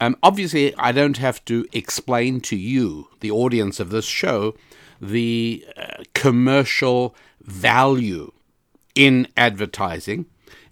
Um, 0.00 0.16
obviously, 0.22 0.74
I 0.76 0.92
don't 0.92 1.18
have 1.18 1.44
to 1.46 1.66
explain 1.72 2.40
to 2.42 2.56
you, 2.56 3.08
the 3.20 3.30
audience 3.30 3.80
of 3.80 3.90
this 3.90 4.06
show, 4.06 4.54
the 5.00 5.64
uh, 5.76 6.02
commercial 6.14 7.14
value 7.42 8.32
in 8.94 9.28
advertising 9.36 10.26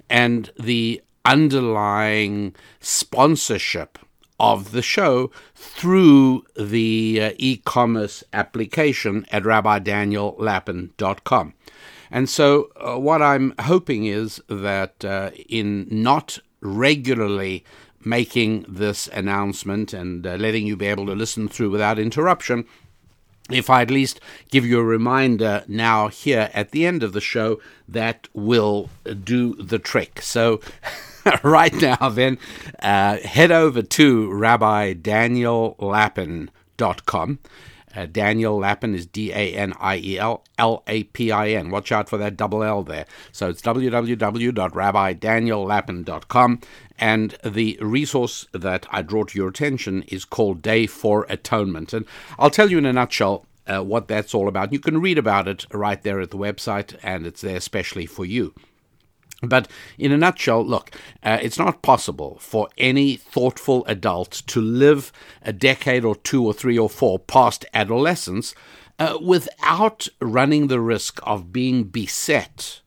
and 0.08 0.50
the 0.58 1.02
underlying 1.28 2.54
sponsorship 2.80 3.98
of 4.40 4.72
the 4.72 4.82
show 4.82 5.30
through 5.54 6.44
the 6.58 7.20
uh, 7.22 7.32
e 7.36 7.60
commerce 7.64 8.24
application 8.32 9.26
at 9.30 9.42
rabbidaniellapin.com. 9.42 11.54
And 12.10 12.30
so, 12.30 12.70
uh, 12.76 12.98
what 12.98 13.20
I'm 13.20 13.52
hoping 13.60 14.06
is 14.06 14.40
that 14.48 15.04
uh, 15.04 15.30
in 15.48 15.86
not 15.90 16.38
regularly 16.62 17.64
making 18.02 18.64
this 18.66 19.08
announcement 19.08 19.92
and 19.92 20.26
uh, 20.26 20.36
letting 20.36 20.66
you 20.66 20.76
be 20.76 20.86
able 20.86 21.04
to 21.06 21.14
listen 21.14 21.48
through 21.48 21.70
without 21.70 21.98
interruption, 21.98 22.64
if 23.50 23.68
I 23.68 23.82
at 23.82 23.90
least 23.90 24.20
give 24.50 24.64
you 24.64 24.78
a 24.78 24.84
reminder 24.84 25.64
now 25.68 26.08
here 26.08 26.48
at 26.54 26.70
the 26.70 26.86
end 26.86 27.02
of 27.02 27.12
the 27.12 27.20
show, 27.20 27.60
that 27.86 28.28
will 28.32 28.88
do 29.24 29.52
the 29.54 29.78
trick. 29.78 30.22
So, 30.22 30.60
right 31.42 31.74
now, 31.74 32.08
then, 32.08 32.38
uh, 32.80 33.18
head 33.18 33.50
over 33.50 33.82
to 33.82 34.32
Rabbi 34.32 34.94
Daniel 34.94 35.76
rabbidaniellapin.com. 35.80 37.38
Uh, 37.96 38.04
Daniel 38.06 38.58
Lapin 38.58 38.94
is 38.94 39.06
D 39.06 39.32
A 39.32 39.54
N 39.54 39.72
I 39.80 39.96
E 39.96 40.18
L 40.18 40.44
L 40.58 40.82
A 40.86 41.04
P 41.04 41.32
I 41.32 41.48
N. 41.48 41.70
Watch 41.70 41.90
out 41.90 42.06
for 42.08 42.18
that 42.18 42.36
double 42.36 42.62
L 42.62 42.82
there. 42.82 43.06
So 43.32 43.48
it's 43.48 43.62
www.rabbidaniellapin.com. 43.62 46.60
And 47.00 47.36
the 47.44 47.78
resource 47.80 48.46
that 48.52 48.86
I 48.90 49.02
draw 49.02 49.22
to 49.24 49.38
your 49.38 49.48
attention 49.48 50.02
is 50.08 50.24
called 50.24 50.62
Day 50.62 50.86
for 50.86 51.26
Atonement. 51.28 51.92
And 51.92 52.06
I'll 52.38 52.50
tell 52.50 52.70
you 52.70 52.78
in 52.78 52.86
a 52.86 52.92
nutshell 52.92 53.46
uh, 53.66 53.82
what 53.82 54.06
that's 54.08 54.34
all 54.34 54.48
about. 54.48 54.72
You 54.72 54.80
can 54.80 55.00
read 55.00 55.18
about 55.18 55.48
it 55.48 55.66
right 55.72 56.02
there 56.02 56.20
at 56.20 56.30
the 56.30 56.38
website, 56.38 56.96
and 57.02 57.26
it's 57.26 57.40
there 57.40 57.56
especially 57.56 58.06
for 58.06 58.24
you. 58.24 58.54
But 59.42 59.68
in 59.98 60.10
a 60.10 60.18
nutshell, 60.18 60.64
look, 60.64 60.90
uh, 61.22 61.38
it's 61.40 61.58
not 61.58 61.82
possible 61.82 62.38
for 62.40 62.68
any 62.76 63.16
thoughtful 63.16 63.84
adult 63.86 64.30
to 64.48 64.60
live 64.60 65.12
a 65.42 65.52
decade 65.52 66.04
or 66.04 66.16
two 66.16 66.44
or 66.44 66.52
three 66.52 66.78
or 66.78 66.90
four 66.90 67.18
past 67.18 67.64
adolescence 67.72 68.54
uh, 68.98 69.16
without 69.22 70.08
running 70.20 70.66
the 70.66 70.80
risk 70.80 71.20
of 71.22 71.52
being 71.52 71.84
beset 71.84 72.80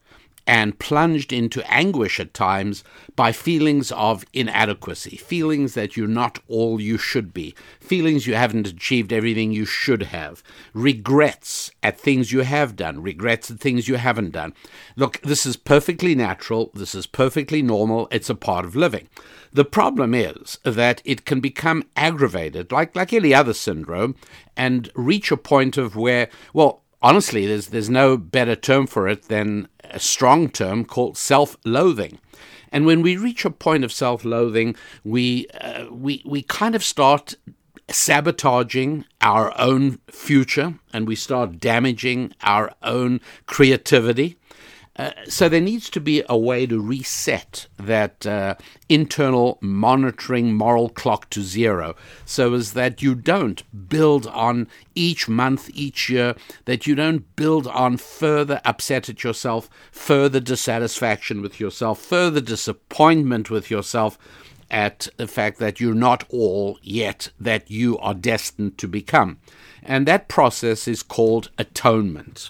and 0.52 0.78
plunged 0.80 1.32
into 1.32 1.66
anguish 1.72 2.20
at 2.20 2.34
times 2.34 2.84
by 3.16 3.32
feelings 3.32 3.90
of 3.94 4.26
inadequacy, 4.34 5.16
feelings 5.16 5.76
that 5.76 5.96
you're 5.96 6.10
not 6.10 6.40
all 6.50 6.82
you 6.82 6.98
should 6.98 7.34
be, 7.34 7.56
feelings 7.80 8.28
you 8.28 8.36
haven't 8.36 8.68
achieved 8.68 9.14
everything 9.14 9.54
you 9.54 9.64
should 9.64 10.04
have, 10.04 10.44
regrets 10.74 11.72
at 11.82 11.98
things 11.98 12.34
you 12.34 12.42
have 12.42 12.76
done, 12.76 13.02
regrets 13.02 13.50
at 13.50 13.62
things 13.62 13.88
you 13.88 13.96
haven't 13.96 14.32
done. 14.32 14.54
Look, 14.98 15.22
this 15.22 15.46
is 15.46 15.56
perfectly 15.56 16.16
natural, 16.16 16.70
this 16.74 16.94
is 16.94 17.08
perfectly 17.08 17.62
normal, 17.62 18.10
it's 18.12 18.30
a 18.30 18.36
part 18.36 18.66
of 18.66 18.76
living. 18.76 19.08
The 19.54 19.64
problem 19.64 20.14
is 20.14 20.60
that 20.66 21.02
it 21.06 21.24
can 21.24 21.40
become 21.40 21.86
aggravated, 21.96 22.74
like, 22.74 22.94
like 22.94 23.14
any 23.14 23.34
other 23.34 23.54
syndrome, 23.54 24.16
and 24.58 24.92
reach 24.96 25.32
a 25.32 25.38
point 25.38 25.78
of 25.78 25.96
where, 25.96 26.28
well, 26.54 26.82
honestly, 27.02 27.46
there's 27.46 27.68
there's 27.68 27.90
no 27.90 28.18
better 28.18 28.56
term 28.56 28.88
for 28.88 29.08
it 29.08 29.24
than 29.24 29.68
a 29.84 30.00
strong 30.00 30.50
term 30.50 30.86
called 30.86 31.18
self-loathing. 31.18 32.20
And 32.72 32.86
when 32.86 33.02
we 33.02 33.18
reach 33.18 33.44
a 33.44 33.50
point 33.50 33.84
of 33.84 33.92
self-loathing, 33.92 34.76
we 35.04 35.48
uh, 35.60 35.88
we 35.92 36.24
we 36.26 36.42
kind 36.44 36.76
of 36.76 36.84
start 36.84 37.36
sabotaging 37.90 39.06
our 39.20 39.54
own 39.60 40.00
future 40.10 40.76
and 40.94 41.08
we 41.08 41.16
start 41.16 41.60
damaging 41.60 42.34
our 42.42 42.74
own 42.82 43.20
creativity 43.46 44.38
uh, 44.98 45.12
so 45.28 45.48
there 45.48 45.62
needs 45.62 45.90
to 45.90 46.02
be 46.02 46.22
a 46.28 46.38
way 46.38 46.66
to 46.66 46.80
reset 46.82 47.66
that 47.78 48.26
uh, 48.26 48.56
internal 48.90 49.58
monitoring 49.62 50.54
moral 50.54 50.90
clock 50.90 51.30
to 51.30 51.42
zero 51.42 51.96
so 52.26 52.54
as 52.54 52.74
that 52.74 53.02
you 53.02 53.16
don't 53.16 53.64
build 53.88 54.28
on 54.28 54.68
each 54.94 55.30
month, 55.30 55.70
each 55.74 56.10
year, 56.10 56.36
that 56.66 56.86
you 56.86 56.96
don't 56.96 57.36
build 57.38 57.68
on 57.68 57.96
further 57.96 58.60
upset 58.66 59.08
at 59.08 59.24
yourself, 59.24 59.70
further 59.92 60.42
dissatisfaction 60.42 61.42
with 61.42 61.60
yourself, 61.60 62.00
further 62.00 62.42
disappointment 62.42 63.50
with 63.50 63.72
yourself 63.72 64.18
at 64.70 65.08
the 65.18 65.28
fact 65.28 65.60
that 65.60 65.80
you're 65.80 65.94
not 65.94 66.26
all 66.30 66.78
yet 66.82 67.30
that 67.40 67.72
you 67.72 67.98
are 68.00 68.14
destined 68.14 68.78
to 68.78 68.88
become. 68.88 69.38
And 69.84 70.06
that 70.08 70.28
process 70.28 70.88
is 70.88 71.02
called 71.02 71.50
atonement. 71.58 72.50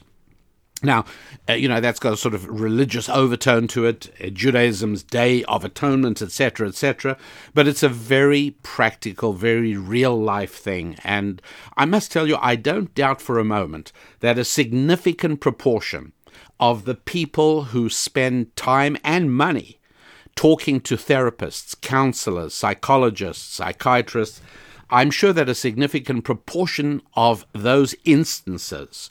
Now, 0.83 1.05
uh, 1.47 1.53
you 1.53 1.67
know, 1.67 1.79
that's 1.79 1.99
got 1.99 2.13
a 2.13 2.17
sort 2.17 2.33
of 2.33 2.47
religious 2.49 3.07
overtone 3.07 3.67
to 3.69 3.85
it, 3.85 4.11
uh, 4.19 4.29
Judaism's 4.29 5.03
Day 5.03 5.43
of 5.43 5.63
Atonement, 5.63 6.21
etc., 6.21 6.67
etc., 6.67 7.17
but 7.53 7.67
it's 7.67 7.83
a 7.83 7.89
very 7.89 8.55
practical, 8.63 9.33
very 9.33 9.77
real 9.77 10.19
life 10.19 10.55
thing. 10.55 10.95
And 11.03 11.41
I 11.77 11.85
must 11.85 12.11
tell 12.11 12.27
you, 12.27 12.37
I 12.41 12.55
don't 12.55 12.95
doubt 12.95 13.21
for 13.21 13.37
a 13.37 13.43
moment 13.43 13.91
that 14.21 14.39
a 14.39 14.43
significant 14.43 15.39
proportion 15.39 16.13
of 16.59 16.85
the 16.85 16.95
people 16.95 17.65
who 17.65 17.89
spend 17.89 18.55
time 18.55 18.97
and 19.03 19.33
money 19.33 19.79
talking 20.35 20.79
to 20.81 20.95
therapists, 20.95 21.79
counselors, 21.81 22.53
psychologists, 22.53 23.53
psychiatrists, 23.53 24.41
I'm 24.89 25.11
sure 25.11 25.33
that 25.33 25.49
a 25.49 25.55
significant 25.55 26.23
proportion 26.23 27.01
of 27.15 27.45
those 27.53 27.95
instances 28.03 29.09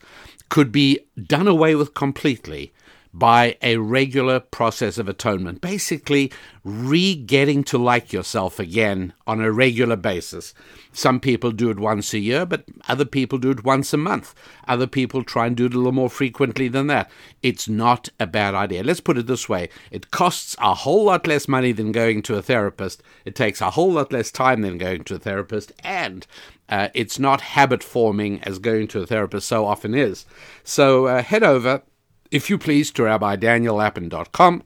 could 0.51 0.71
be 0.71 1.01
done 1.27 1.49
away 1.49 1.75
with 1.75 1.95
completely 1.95 2.73
by 3.13 3.57
a 3.61 3.77
regular 3.77 4.39
process 4.39 4.99
of 4.99 5.09
atonement. 5.09 5.61
Basically, 5.61 6.31
re 6.63 7.15
getting 7.15 7.65
to 7.65 7.79
like 7.79 8.13
yourself 8.13 8.59
again 8.59 9.13
on 9.27 9.41
a 9.41 9.51
regular 9.51 9.97
basis. 9.97 10.55
Some 10.93 11.21
people 11.21 11.51
do 11.51 11.71
it 11.71 11.79
once 11.79 12.13
a 12.13 12.19
year, 12.19 12.47
but 12.47 12.65
other 12.89 13.05
people 13.05 13.39
do 13.39 13.51
it 13.51 13.65
once 13.65 13.93
a 13.93 13.97
month. 13.97 14.35
Other 14.69 14.87
people 14.87 15.25
try 15.25 15.47
and 15.47 15.57
do 15.57 15.67
it 15.67 15.75
a 15.75 15.77
little 15.77 15.93
more 15.93 16.11
frequently 16.11 16.69
than 16.69 16.87
that. 16.89 17.11
It's 17.43 17.69
not 17.69 18.09
a 18.19 18.27
bad 18.27 18.55
idea. 18.55 18.85
Let's 18.85 19.01
put 19.01 19.19
it 19.19 19.27
this 19.27 19.49
way 19.49 19.69
it 19.91 20.11
costs 20.11 20.55
a 20.59 20.75
whole 20.75 21.05
lot 21.05 21.27
less 21.27 21.49
money 21.49 21.73
than 21.73 21.93
going 21.93 22.23
to 22.23 22.37
a 22.37 22.43
therapist, 22.43 23.03
it 23.25 23.35
takes 23.35 23.61
a 23.61 23.71
whole 23.71 23.93
lot 23.93 24.13
less 24.13 24.31
time 24.31 24.63
than 24.63 24.79
going 24.79 25.05
to 25.05 25.15
a 25.17 25.19
therapist, 25.19 25.73
and 25.83 26.27
uh, 26.71 26.89
it's 26.95 27.19
not 27.19 27.41
habit 27.41 27.83
forming 27.83 28.41
as 28.45 28.59
going 28.59 28.87
to 28.89 29.01
a 29.01 29.07
therapist 29.07 29.49
so 29.49 29.67
often 29.67 29.95
is. 29.95 30.25
So 30.65 31.07
uh, 31.07 31.23
head 31.23 31.43
over, 31.43 31.83
if 32.31 32.49
you 32.49 32.57
please, 32.57 32.91
to 32.93 33.03
rabbidaniellapin.com, 33.03 34.63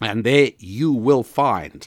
and 0.00 0.24
there 0.24 0.50
you 0.58 0.92
will 0.92 1.22
find 1.22 1.86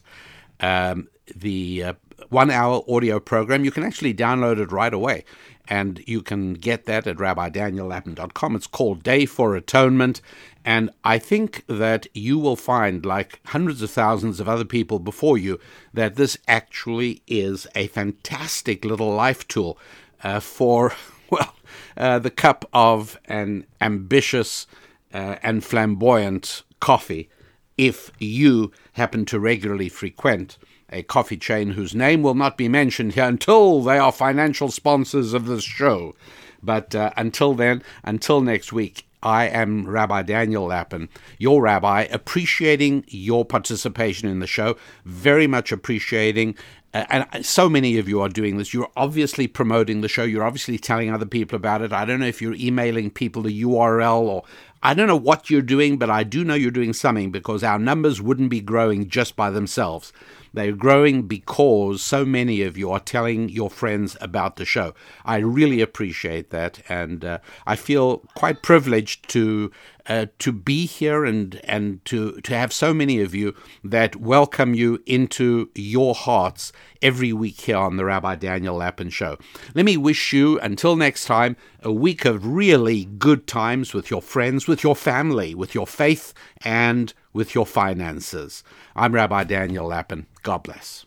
um, 0.61 1.09
the 1.35 1.83
uh, 1.83 1.93
one 2.29 2.49
hour 2.49 2.83
audio 2.87 3.19
program. 3.19 3.65
You 3.65 3.71
can 3.71 3.83
actually 3.83 4.13
download 4.13 4.59
it 4.59 4.71
right 4.71 4.93
away, 4.93 5.25
and 5.67 6.03
you 6.05 6.21
can 6.21 6.53
get 6.53 6.85
that 6.85 7.07
at 7.07 7.17
rabbidaniellapin.com. 7.17 8.55
It's 8.55 8.67
called 8.67 9.03
Day 9.03 9.25
for 9.25 9.55
Atonement, 9.55 10.21
and 10.65 10.89
I 11.03 11.19
think 11.19 11.63
that 11.67 12.07
you 12.13 12.37
will 12.39 12.55
find, 12.55 13.05
like 13.05 13.39
hundreds 13.47 13.81
of 13.81 13.91
thousands 13.91 14.39
of 14.39 14.49
other 14.49 14.65
people 14.65 14.99
before 14.99 15.37
you, 15.37 15.59
that 15.93 16.15
this 16.15 16.37
actually 16.47 17.21
is 17.27 17.67
a 17.75 17.87
fantastic 17.87 18.85
little 18.85 19.13
life 19.13 19.47
tool 19.47 19.77
uh, 20.23 20.39
for 20.39 20.93
well, 21.29 21.55
uh, 21.97 22.19
the 22.19 22.31
cup 22.31 22.65
of 22.73 23.19
an 23.25 23.65
ambitious 23.81 24.67
uh, 25.13 25.35
and 25.43 25.63
flamboyant 25.63 26.63
coffee 26.79 27.29
if 27.77 28.11
you 28.19 28.71
happen 28.93 29.25
to 29.25 29.39
regularly 29.39 29.89
frequent 29.89 30.57
a 30.93 31.03
coffee 31.03 31.37
chain 31.37 31.71
whose 31.71 31.95
name 31.95 32.21
will 32.21 32.35
not 32.35 32.57
be 32.57 32.69
mentioned 32.69 33.13
here 33.13 33.25
until 33.25 33.81
they 33.81 33.97
are 33.97 34.11
financial 34.11 34.69
sponsors 34.69 35.33
of 35.33 35.45
this 35.45 35.63
show. 35.63 36.15
But 36.61 36.95
uh, 36.95 37.11
until 37.17 37.53
then, 37.53 37.83
until 38.03 38.41
next 38.41 38.71
week, 38.71 39.05
I 39.21 39.45
am 39.47 39.87
Rabbi 39.87 40.21
Daniel 40.23 40.65
Lapin, 40.65 41.09
your 41.37 41.61
rabbi, 41.61 42.01
appreciating 42.03 43.05
your 43.07 43.45
participation 43.45 44.27
in 44.27 44.39
the 44.39 44.47
show, 44.47 44.77
very 45.05 45.47
much 45.47 45.71
appreciating. 45.71 46.55
Uh, 46.93 47.23
and 47.31 47.45
so 47.45 47.69
many 47.69 47.97
of 47.97 48.07
you 48.07 48.21
are 48.21 48.29
doing 48.29 48.57
this. 48.57 48.73
You're 48.73 48.91
obviously 48.95 49.47
promoting 49.47 50.01
the 50.01 50.09
show. 50.09 50.23
You're 50.23 50.43
obviously 50.43 50.77
telling 50.77 51.09
other 51.09 51.25
people 51.25 51.55
about 51.55 51.81
it. 51.81 51.91
I 51.91 52.05
don't 52.05 52.19
know 52.19 52.27
if 52.27 52.41
you're 52.41 52.53
emailing 52.53 53.09
people 53.09 53.43
the 53.43 53.63
URL 53.63 54.21
or 54.21 54.43
I 54.83 54.93
don't 54.93 55.07
know 55.07 55.15
what 55.15 55.49
you're 55.49 55.61
doing, 55.61 55.97
but 55.97 56.09
I 56.09 56.23
do 56.23 56.43
know 56.43 56.55
you're 56.55 56.69
doing 56.69 56.93
something 56.93 57.31
because 57.31 57.63
our 57.63 57.79
numbers 57.79 58.21
wouldn't 58.21 58.49
be 58.49 58.59
growing 58.59 59.07
just 59.07 59.35
by 59.37 59.49
themselves. 59.49 60.11
They're 60.53 60.73
growing 60.73 61.23
because 61.23 62.03
so 62.03 62.25
many 62.25 62.61
of 62.61 62.77
you 62.77 62.91
are 62.91 62.99
telling 62.99 63.49
your 63.49 63.71
friends 63.71 64.15
about 64.21 64.57
the 64.57 64.65
show. 64.65 64.93
I 65.25 65.37
really 65.37 65.81
appreciate 65.81 66.51
that, 66.51 66.79
and 66.87 67.25
uh, 67.25 67.39
I 67.65 67.75
feel 67.75 68.19
quite 68.35 68.61
privileged 68.61 69.27
to 69.29 69.71
uh, 70.05 70.27
to 70.37 70.51
be 70.51 70.85
here 70.85 71.25
and 71.25 71.59
and 71.63 72.03
to 72.05 72.39
to 72.41 72.55
have 72.55 72.71
so 72.71 72.93
many 72.93 73.19
of 73.21 73.33
you 73.33 73.55
that 73.83 74.15
welcome 74.15 74.75
you 74.75 75.01
into 75.05 75.69
your 75.73 76.13
hearts 76.13 76.71
every 77.01 77.33
week 77.33 77.61
here 77.61 77.77
on 77.77 77.97
the 77.97 78.05
Rabbi 78.05 78.35
Daniel 78.35 78.75
Lapin 78.75 79.09
Show. 79.09 79.37
Let 79.73 79.85
me 79.85 79.97
wish 79.97 80.33
you 80.33 80.59
until 80.59 80.95
next 80.95 81.25
time 81.25 81.55
a 81.81 81.91
week 81.91 82.25
of 82.25 82.45
really 82.45 83.05
good 83.05 83.47
times 83.47 83.93
with 83.93 84.11
your 84.11 84.21
friends, 84.21 84.67
with 84.67 84.83
your 84.83 84.95
family, 84.95 85.55
with 85.55 85.73
your 85.73 85.87
faith, 85.87 86.33
and 86.63 87.13
with 87.33 87.55
your 87.55 87.65
finances. 87.65 88.63
I'm 88.95 89.13
Rabbi 89.15 89.43
Daniel 89.45 89.87
Lapin. 89.87 90.27
God 90.43 90.59
bless. 90.63 91.05